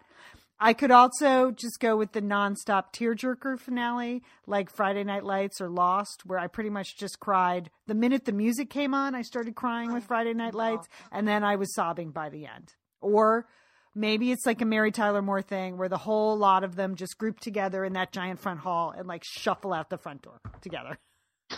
I 0.61 0.73
could 0.73 0.91
also 0.91 1.51
just 1.51 1.79
go 1.79 1.95
with 1.95 2.11
the 2.11 2.21
nonstop 2.21 2.91
tearjerker 2.93 3.57
finale, 3.57 4.23
like 4.45 4.69
Friday 4.69 5.05
Night 5.05 5.23
Lights 5.23 5.61
or 5.61 5.69
Lost, 5.69 6.25
where 6.25 6.37
I 6.37 6.47
pretty 6.47 6.69
much 6.69 6.97
just 6.97 7.21
cried. 7.21 7.69
The 7.87 7.95
minute 7.95 8.25
the 8.25 8.33
music 8.33 8.69
came 8.69 8.93
on, 8.93 9.15
I 9.15 9.21
started 9.21 9.55
crying 9.55 9.93
with 9.93 10.03
oh, 10.03 10.07
Friday 10.07 10.33
Night 10.33 10.53
Lights, 10.53 10.89
and 11.13 11.25
then 11.25 11.45
I 11.45 11.55
was 11.55 11.73
sobbing 11.73 12.11
by 12.11 12.27
the 12.27 12.45
end. 12.45 12.73
Or 12.99 13.47
maybe 13.95 14.31
it's 14.31 14.45
like 14.45 14.61
a 14.61 14.65
Mary 14.65 14.91
Tyler 14.91 15.21
Moore 15.21 15.41
thing 15.41 15.77
where 15.77 15.89
the 15.89 15.97
whole 15.97 16.37
lot 16.37 16.63
of 16.63 16.75
them 16.75 16.95
just 16.95 17.17
group 17.17 17.39
together 17.39 17.83
in 17.83 17.93
that 17.93 18.11
giant 18.11 18.39
front 18.39 18.59
hall 18.59 18.93
and 18.95 19.07
like 19.07 19.23
shuffle 19.23 19.73
out 19.73 19.89
the 19.89 19.97
front 19.97 20.21
door 20.21 20.39
together. 20.61 20.97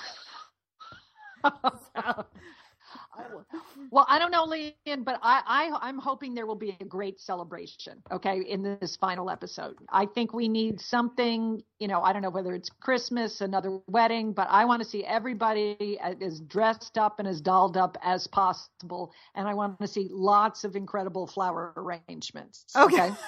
well, 3.92 4.06
I 4.10 4.20
don't 4.20 4.32
know, 4.32 4.46
Lian, 4.46 5.04
but 5.04 5.20
I, 5.22 5.42
I, 5.46 5.88
I'm 5.88 5.98
hoping 5.98 6.34
there 6.34 6.46
will 6.46 6.56
be 6.56 6.78
a 6.80 6.86
great 6.86 7.20
celebration. 7.20 8.02
Okay, 8.12 8.42
in 8.42 8.62
this 8.64 8.96
final 8.96 9.30
episode, 9.30 9.76
I 9.90 10.06
think 10.06 10.34
we 10.34 10.48
need 10.48 10.80
something. 10.80 11.62
You 11.80 11.88
know, 11.88 12.02
I 12.02 12.14
don't 12.14 12.22
know 12.22 12.30
whether 12.30 12.54
it's 12.54 12.70
Christmas, 12.70 13.42
another 13.42 13.80
wedding, 13.88 14.34
but 14.34 14.48
I 14.50 14.66
want 14.66 14.82
to 14.84 14.88
see 14.88 15.04
everybody 15.06 16.00
as 16.02 16.40
dressed 16.42 16.98
up 16.98 17.20
and 17.20 17.28
as 17.28 17.42
dolled 17.42 17.78
up 17.78 17.98
as 18.04 18.28
possible, 18.28 19.12
and 19.36 19.48
I 19.48 19.54
want 19.54 19.80
to 19.80 19.88
see 19.88 20.08
lots 20.12 20.64
of 20.64 20.76
incredible 20.76 21.28
flower 21.28 21.74
arrangements. 21.78 22.66
Okay. 22.76 23.12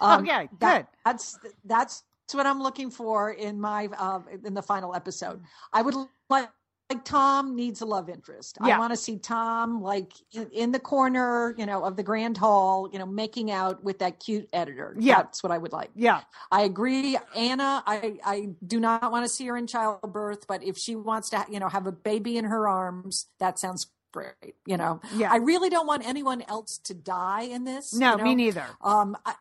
Um, 0.00 0.22
Okay, 0.24 0.48
that- 0.58 0.76
good. 0.78 0.86
That's 1.04 1.38
that's 1.64 2.02
what 2.32 2.46
I'm 2.46 2.60
looking 2.60 2.90
for 2.90 3.30
in 3.30 3.60
my 3.60 3.88
uh, 3.96 4.20
in 4.44 4.52
the 4.52 4.60
final 4.60 4.92
episode. 4.92 5.40
I 5.72 5.82
would 5.82 5.94
like 6.28 6.50
like 6.94 7.04
Tom 7.04 7.56
needs 7.56 7.80
a 7.80 7.86
love 7.86 8.08
interest. 8.08 8.58
Yeah. 8.64 8.76
I 8.76 8.78
want 8.78 8.92
to 8.92 8.96
see 8.96 9.18
Tom 9.18 9.82
like 9.82 10.12
in, 10.32 10.48
in 10.50 10.72
the 10.72 10.78
corner, 10.78 11.54
you 11.58 11.66
know, 11.66 11.84
of 11.84 11.96
the 11.96 12.02
grand 12.02 12.36
hall, 12.36 12.88
you 12.92 12.98
know, 12.98 13.06
making 13.06 13.50
out 13.50 13.82
with 13.82 13.98
that 13.98 14.20
cute 14.20 14.48
editor. 14.52 14.94
Yeah. 14.98 15.16
that's 15.16 15.42
what 15.42 15.52
I 15.52 15.58
would 15.58 15.72
like. 15.72 15.90
Yeah. 15.94 16.20
I 16.50 16.62
agree, 16.62 17.18
Anna. 17.36 17.82
I 17.86 18.18
I 18.24 18.48
do 18.66 18.80
not 18.80 19.10
want 19.10 19.24
to 19.24 19.28
see 19.28 19.46
her 19.46 19.56
in 19.56 19.66
childbirth, 19.66 20.46
but 20.46 20.62
if 20.62 20.78
she 20.78 20.96
wants 20.96 21.30
to, 21.30 21.44
you 21.50 21.60
know, 21.60 21.68
have 21.68 21.86
a 21.86 21.92
baby 21.92 22.36
in 22.36 22.44
her 22.44 22.68
arms, 22.68 23.26
that 23.40 23.58
sounds 23.58 23.86
great. 24.12 24.54
You 24.64 24.76
know, 24.76 25.00
Yeah. 25.16 25.32
I 25.32 25.36
really 25.36 25.70
don't 25.70 25.86
want 25.86 26.06
anyone 26.06 26.42
else 26.42 26.78
to 26.84 26.94
die 26.94 27.42
in 27.42 27.64
this. 27.64 27.92
No, 27.92 28.12
you 28.12 28.18
know? 28.18 28.24
me 28.24 28.34
neither. 28.36 28.64
Um, 28.80 29.16
I, 29.26 29.34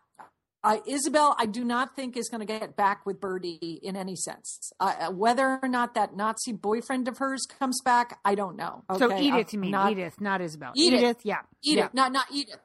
uh, 0.63 0.77
Isobel, 0.87 1.35
I 1.37 1.45
do 1.45 1.63
not 1.63 1.95
think 1.95 2.15
is 2.15 2.29
going 2.29 2.39
to 2.39 2.45
get 2.45 2.75
back 2.75 3.05
with 3.05 3.19
Bertie 3.19 3.79
in 3.83 3.95
any 3.95 4.15
sense. 4.15 4.71
Uh, 4.79 5.11
whether 5.11 5.59
or 5.61 5.67
not 5.67 5.93
that 5.95 6.15
Nazi 6.15 6.53
boyfriend 6.53 7.07
of 7.07 7.17
hers 7.17 7.45
comes 7.59 7.81
back, 7.83 8.19
I 8.23 8.35
don't 8.35 8.55
know. 8.55 8.83
So 8.97 9.05
Okay? 9.11 9.21
Edith, 9.25 9.47
Uh, 9.47 9.49
you 9.51 9.59
mean 9.59 9.71
not, 9.71 9.91
Edith, 9.91 10.21
not 10.21 10.39
Isobel. 10.41 10.71
Edith. 10.75 11.19
yeah. 11.23 11.39
Edith, 11.63 11.77
yeah. 11.85 11.87
not 11.93 12.11
not 12.11 12.25
Edith. 12.31 12.59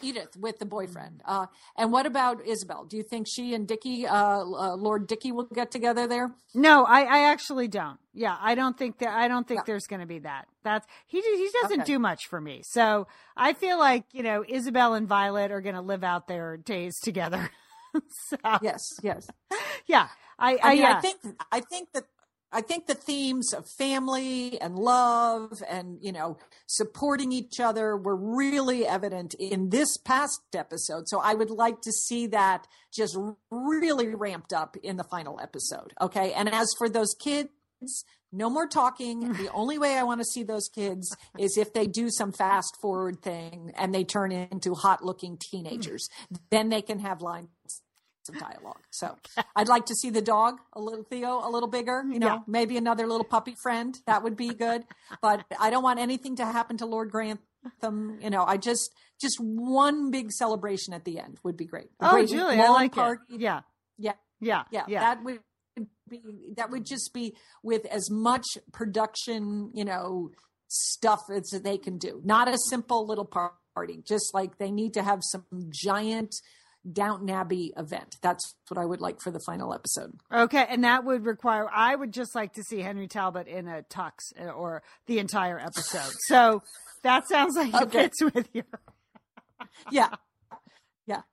Edith 0.00 0.36
with 0.36 0.58
the 0.58 0.66
boyfriend. 0.66 1.22
Uh, 1.24 1.46
and 1.76 1.92
what 1.92 2.06
about 2.06 2.44
Isobel? 2.44 2.88
Do 2.88 2.96
you 2.96 3.02
think 3.02 3.26
she 3.28 3.54
and 3.54 3.66
Dickie, 3.66 4.06
uh, 4.06 4.14
uh, 4.40 4.76
Lord 4.76 5.06
Dickie, 5.06 5.32
will 5.32 5.44
get 5.44 5.70
together 5.70 6.06
there? 6.06 6.30
No, 6.54 6.84
I, 6.84 7.02
I 7.02 7.30
actually 7.30 7.68
don't. 7.68 7.98
Yeah, 8.14 8.36
I 8.40 8.54
don't 8.54 8.76
think 8.76 8.98
that. 8.98 9.08
I 9.16 9.28
don't 9.28 9.46
think 9.48 9.60
No. 9.60 9.64
there's 9.66 9.86
going 9.86 10.00
to 10.00 10.06
be 10.06 10.18
that. 10.20 10.46
That's 10.62 10.86
he. 11.06 11.20
He 11.20 11.48
doesn't 11.62 11.80
Okay. 11.82 11.92
do 11.92 11.98
much 11.98 12.26
for 12.26 12.40
me. 12.40 12.62
So 12.64 13.06
I 13.36 13.52
feel 13.54 13.78
like 13.78 14.04
you 14.12 14.22
know 14.22 14.44
Isobel 14.44 14.96
and 14.96 15.08
Violet 15.08 15.50
are 15.50 15.60
going 15.60 15.74
to 15.74 15.80
live 15.80 16.04
out 16.04 16.28
their 16.28 16.56
days 16.56 16.98
together. 17.00 17.50
so 18.28 18.36
Yes, 18.62 18.82
yes. 19.02 19.28
yeah, 19.86 20.08
I, 20.38 20.54
I, 20.54 20.58
I, 20.62 20.70
mean, 20.74 20.82
yeah. 20.82 20.96
I 20.96 21.00
think 21.00 21.16
I 21.50 21.60
think 21.60 21.92
that 21.92 22.04
I 22.52 22.60
think 22.60 22.86
the 22.86 22.94
themes 22.94 23.54
of 23.54 23.66
family 23.66 24.60
and 24.60 24.76
love 24.76 25.62
and 25.68 25.98
you 26.00 26.12
know 26.12 26.38
supporting 26.66 27.32
each 27.32 27.60
other 27.60 27.96
were 27.96 28.16
really 28.16 28.86
evident 28.86 29.34
in 29.34 29.70
this 29.70 29.96
past 29.96 30.42
episode. 30.54 31.08
So 31.08 31.20
I 31.20 31.34
would 31.34 31.50
like 31.50 31.80
to 31.82 31.92
see 31.92 32.26
that 32.28 32.66
just 32.92 33.16
really 33.50 34.14
ramped 34.14 34.52
up 34.52 34.76
in 34.82 34.96
the 34.96 35.04
final 35.04 35.40
episode. 35.40 35.94
Okay, 36.00 36.32
and 36.32 36.52
as 36.52 36.68
for 36.78 36.88
those 36.88 37.14
kids. 37.18 37.50
No 38.34 38.48
more 38.48 38.66
talking. 38.66 39.34
The 39.42 39.50
only 39.52 39.76
way 39.76 39.98
I 39.98 40.04
want 40.04 40.20
to 40.20 40.24
see 40.24 40.42
those 40.42 40.68
kids 40.68 41.14
is 41.38 41.58
if 41.58 41.74
they 41.74 41.86
do 41.86 42.08
some 42.10 42.32
fast 42.32 42.76
forward 42.80 43.20
thing 43.20 43.72
and 43.76 43.94
they 43.94 44.04
turn 44.04 44.32
into 44.32 44.74
hot 44.74 45.04
looking 45.04 45.36
teenagers. 45.36 46.08
Hmm. 46.28 46.36
Then 46.50 46.68
they 46.70 46.80
can 46.80 47.00
have 47.00 47.20
lines 47.20 47.50
some 48.24 48.36
dialogue. 48.38 48.80
So 48.90 49.16
I'd 49.56 49.68
like 49.68 49.86
to 49.86 49.94
see 49.94 50.10
the 50.10 50.22
dog, 50.22 50.58
a 50.72 50.80
little 50.80 51.04
Theo, 51.04 51.40
a 51.46 51.50
little 51.50 51.68
bigger, 51.68 52.04
you 52.08 52.18
know, 52.18 52.26
Yeah. 52.26 52.38
maybe 52.46 52.76
another 52.76 53.06
little 53.06 53.24
puppy 53.24 53.54
friend. 53.62 53.96
That 54.06 54.22
would 54.22 54.36
be 54.36 54.48
good. 54.54 54.84
But 55.20 55.44
I 55.58 55.70
don't 55.70 55.82
want 55.82 55.98
anything 55.98 56.36
to 56.36 56.44
happen 56.44 56.76
to 56.78 56.86
Lord 56.86 57.10
Grantham. 57.10 58.18
You 58.20 58.30
know, 58.30 58.44
I 58.44 58.56
just, 58.58 58.90
just 59.20 59.36
one 59.40 60.10
big 60.10 60.30
celebration 60.32 60.94
at 60.94 61.04
the 61.04 61.18
end 61.18 61.38
would 61.42 61.56
be 61.56 61.64
great. 61.66 61.90
A 62.00 62.08
oh, 62.08 62.10
great 62.12 62.28
Julie, 62.28 62.60
I 62.60 62.68
like 62.68 62.92
party. 62.92 63.22
it. 63.30 63.40
Yeah, 63.40 63.60
Yeah. 63.98 64.12
yeah, 64.40 64.64
Yeah. 64.70 64.84
yeah. 64.88 65.00
That 65.00 65.24
would 65.24 65.40
be, 66.08 66.20
that 66.56 66.70
would 66.70 66.84
just 66.86 67.12
be 67.12 67.36
with 67.62 67.86
as 67.86 68.08
much 68.10 68.46
production, 68.72 69.70
you 69.74 69.84
know, 69.84 70.30
stuff 70.68 71.20
as 71.30 71.50
they 71.62 71.76
can 71.78 71.98
do. 71.98 72.20
Not 72.24 72.48
a 72.48 72.56
simple 72.58 73.06
little 73.06 73.24
party, 73.26 74.02
just 74.06 74.32
like 74.34 74.58
they 74.58 74.70
need 74.70 74.94
to 74.94 75.02
have 75.02 75.20
some 75.22 75.44
giant 75.70 76.34
Downton 76.90 77.30
Abbey 77.30 77.72
event. 77.76 78.16
That's 78.22 78.54
what 78.68 78.78
I 78.78 78.84
would 78.84 79.00
like 79.00 79.20
for 79.20 79.30
the 79.30 79.40
final 79.46 79.72
episode. 79.74 80.12
Okay, 80.32 80.66
and 80.68 80.84
that 80.84 81.04
would 81.04 81.24
require. 81.24 81.68
I 81.72 81.94
would 81.94 82.12
just 82.12 82.34
like 82.34 82.54
to 82.54 82.62
see 82.62 82.80
Henry 82.80 83.06
Talbot 83.08 83.46
in 83.46 83.68
a 83.68 83.82
tux 83.82 84.12
uh, 84.40 84.46
or 84.50 84.82
the 85.06 85.18
entire 85.18 85.58
episode. 85.58 86.12
So 86.26 86.62
that 87.02 87.28
sounds 87.28 87.56
like 87.56 87.72
it 87.74 87.90
fits 87.92 88.22
with 88.22 88.48
you. 88.52 88.62
Yeah. 89.90 90.08
Yeah. 91.06 91.22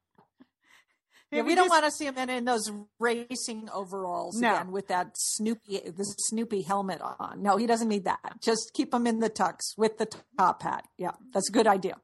Yeah, 1.31 1.43
we 1.43 1.53
don't 1.53 1.65
just- 1.65 1.69
want 1.81 1.85
to 1.85 1.91
see 1.91 2.05
him 2.07 2.17
in, 2.17 2.29
in 2.31 2.45
those 2.45 2.71
racing 2.99 3.69
overalls 3.71 4.39
No. 4.41 4.51
again 4.55 4.71
with 4.71 4.87
that 4.87 5.11
Snoopy 5.15 5.79
the 5.85 6.03
Snoopy 6.03 6.63
helmet 6.63 7.01
on. 7.01 7.43
No, 7.43 7.55
he 7.57 7.67
doesn't 7.67 7.87
need 7.87 8.05
that. 8.05 8.19
Just 8.41 8.71
keep 8.73 8.91
him 8.91 9.05
in 9.05 9.19
the 9.19 9.29
tux 9.29 9.57
with 9.77 9.99
the 9.99 10.07
top 10.39 10.63
hat. 10.63 10.85
Yeah, 10.97 11.11
that's 11.31 11.47
a 11.49 11.51
good 11.51 11.67
idea. 11.67 11.97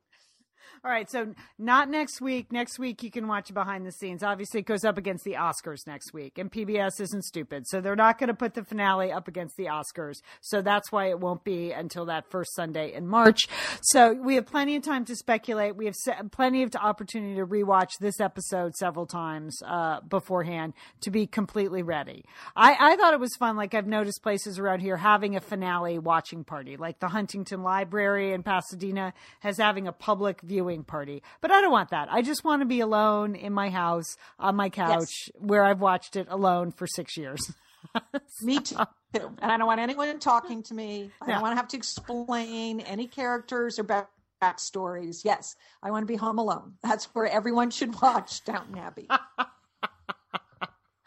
All 0.86 0.92
right, 0.92 1.10
so 1.10 1.34
not 1.58 1.90
next 1.90 2.22
week. 2.22 2.52
Next 2.52 2.78
week 2.78 3.02
you 3.02 3.10
can 3.10 3.28
watch 3.28 3.52
behind 3.52 3.88
the 3.88 3.92
scenes. 3.92 4.22
Obviously, 4.22 4.60
it 4.60 4.68
goes 4.68 4.86
up 4.86 5.00
against 5.00 5.24
the 5.24 5.32
Oscars 5.32 5.88
next 5.88 6.14
week, 6.14 6.38
and 6.38 6.52
PBS 6.52 7.02
isn't 7.02 7.24
stupid, 7.24 7.66
so 7.66 7.82
they're 7.82 7.96
not 7.96 8.20
going 8.20 8.28
to 8.28 8.36
put 8.36 8.54
the 8.54 8.64
finale 8.64 9.12
up 9.12 9.28
against 9.28 9.58
the 9.58 9.66
Oscars. 9.66 10.18
So 10.42 10.62
that's 10.62 10.92
why 10.92 11.10
it 11.10 11.20
won't 11.20 11.44
be 11.44 11.72
until 11.72 12.06
that 12.06 12.30
first 12.30 12.54
Sunday 12.54 12.94
in 12.94 13.08
March. 13.08 13.48
So 13.82 14.14
we 14.14 14.36
have 14.36 14.46
plenty 14.46 14.76
of 14.76 14.84
time 14.84 15.06
to 15.06 15.16
speculate. 15.16 15.76
We 15.76 15.88
have 15.88 15.96
plenty 16.32 16.62
of 16.62 16.76
opportunity 16.76 17.34
to 17.38 17.48
rewatch 17.48 17.98
this 18.00 18.20
episode 18.20 18.76
several 18.76 19.08
times 19.08 19.58
uh, 19.66 20.02
beforehand 20.02 20.74
to 21.02 21.10
be 21.10 21.26
completely 21.26 21.82
ready. 21.82 22.26
I, 22.56 22.78
I 22.80 22.96
thought 22.96 23.16
it 23.16 23.20
was 23.20 23.36
fun. 23.38 23.58
Like 23.58 23.74
I've 23.74 23.88
noticed 23.88 24.22
places 24.22 24.60
around 24.60 24.82
here 24.82 24.98
having 24.98 25.36
a 25.36 25.42
finale 25.42 25.98
watching 25.98 26.44
party, 26.44 26.78
like 26.78 27.00
the 27.00 27.08
Huntington 27.08 27.64
Library 27.64 28.34
in 28.34 28.44
Pasadena 28.44 29.16
has 29.40 29.58
having 29.58 29.88
a 29.88 29.92
public 29.92 30.42
viewing 30.42 30.75
party. 30.84 31.24
But 31.42 31.52
I 31.52 31.62
don't 31.62 31.72
want 31.72 31.90
that. 31.92 32.08
I 32.12 32.22
just 32.22 32.44
want 32.44 32.62
to 32.62 32.66
be 32.66 32.80
alone 32.80 33.36
in 33.36 33.54
my 33.54 33.70
house 33.70 34.18
on 34.40 34.56
my 34.56 34.70
couch 34.70 35.30
where 35.36 35.64
I've 35.64 35.82
watched 35.82 36.16
it 36.16 36.28
alone 36.30 36.72
for 36.72 36.88
six 36.88 37.18
years. 37.18 37.54
Me 38.42 38.60
too. 38.60 38.78
And 39.14 39.52
I 39.52 39.58
don't 39.58 39.68
want 39.68 39.80
anyone 39.80 40.20
talking 40.20 40.64
to 40.64 40.74
me. 40.74 41.12
I 41.22 41.28
don't 41.28 41.42
want 41.42 41.54
to 41.54 41.58
have 41.58 41.70
to 41.70 41.78
explain 41.78 42.82
any 42.82 43.08
characters 43.08 43.80
or 43.80 43.84
back- 43.84 44.10
backstories. 44.42 45.24
Yes, 45.24 45.56
I 45.82 45.92
want 45.92 46.04
to 46.04 46.08
be 46.12 46.18
home 46.18 46.40
alone. 46.40 46.74
That's 46.84 47.06
where 47.16 47.28
everyone 47.28 47.72
should 47.72 48.00
watch 48.02 48.44
Downton 48.44 48.78
Abbey. 48.78 49.08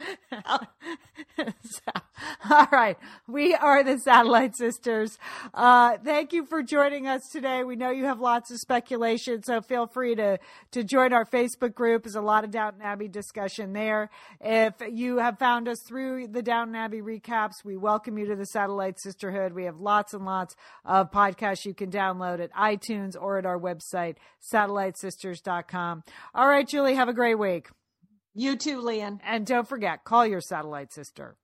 All 2.51 2.67
right. 2.73 2.97
We 3.27 3.55
are 3.55 3.85
the 3.85 3.99
Satellite 3.99 4.57
Sisters. 4.57 5.19
Uh, 5.55 5.99
thank 5.99 6.33
you 6.33 6.47
for 6.47 6.63
joining 6.63 7.07
us 7.07 7.29
today. 7.31 7.65
We 7.65 7.77
know 7.77 7.91
you 7.91 8.05
have 8.05 8.21
lots 8.21 8.51
of 8.51 8.59
speculation, 8.59 9.43
so 9.43 9.61
feel 9.61 9.87
free 9.87 10.15
to, 10.17 10.39
to 10.73 10.85
join 10.85 11.13
our 11.13 11.25
Facebook 11.25 11.75
group. 11.75 12.05
There's 12.05 12.15
a 12.15 12.21
lot 12.21 12.45
of 12.45 12.51
Downton 12.51 12.83
Abbey 12.83 13.09
discussion 13.09 13.73
there. 13.73 14.11
If 14.41 14.75
you 14.91 15.19
have 15.19 15.39
found 15.39 15.69
us 15.69 15.81
through 15.87 16.29
the 16.29 16.43
Downton 16.43 16.75
Abbey 16.75 17.01
recaps, 17.01 17.65
we 17.65 17.77
welcome 17.77 18.19
you 18.19 18.27
to 18.27 18.37
the 18.37 18.47
Satellite 18.47 19.01
Sisterhood. 19.01 19.53
We 19.53 19.65
have 19.65 19.81
lots 19.81 20.15
and 20.15 20.25
lots 20.25 20.57
of 20.85 21.11
podcasts 21.11 21.65
you 21.65 21.75
can 21.75 21.91
download 21.91 22.41
at 22.41 22.53
iTunes 22.53 23.15
or 23.21 23.39
at 23.39 23.47
our 23.47 23.59
website, 23.59 24.17
satellitesisters.com. 24.53 26.05
All 26.35 26.49
right, 26.49 26.67
Julie, 26.67 26.95
have 26.95 27.09
a 27.09 27.15
great 27.15 27.39
week. 27.39 27.69
You 28.39 28.55
too, 28.55 28.81
Lian. 28.81 29.19
And 29.25 29.45
don't 29.45 29.67
forget, 29.67 30.05
call 30.05 30.25
your 30.25 30.41
satellite 30.41 30.93
sister. 30.93 31.37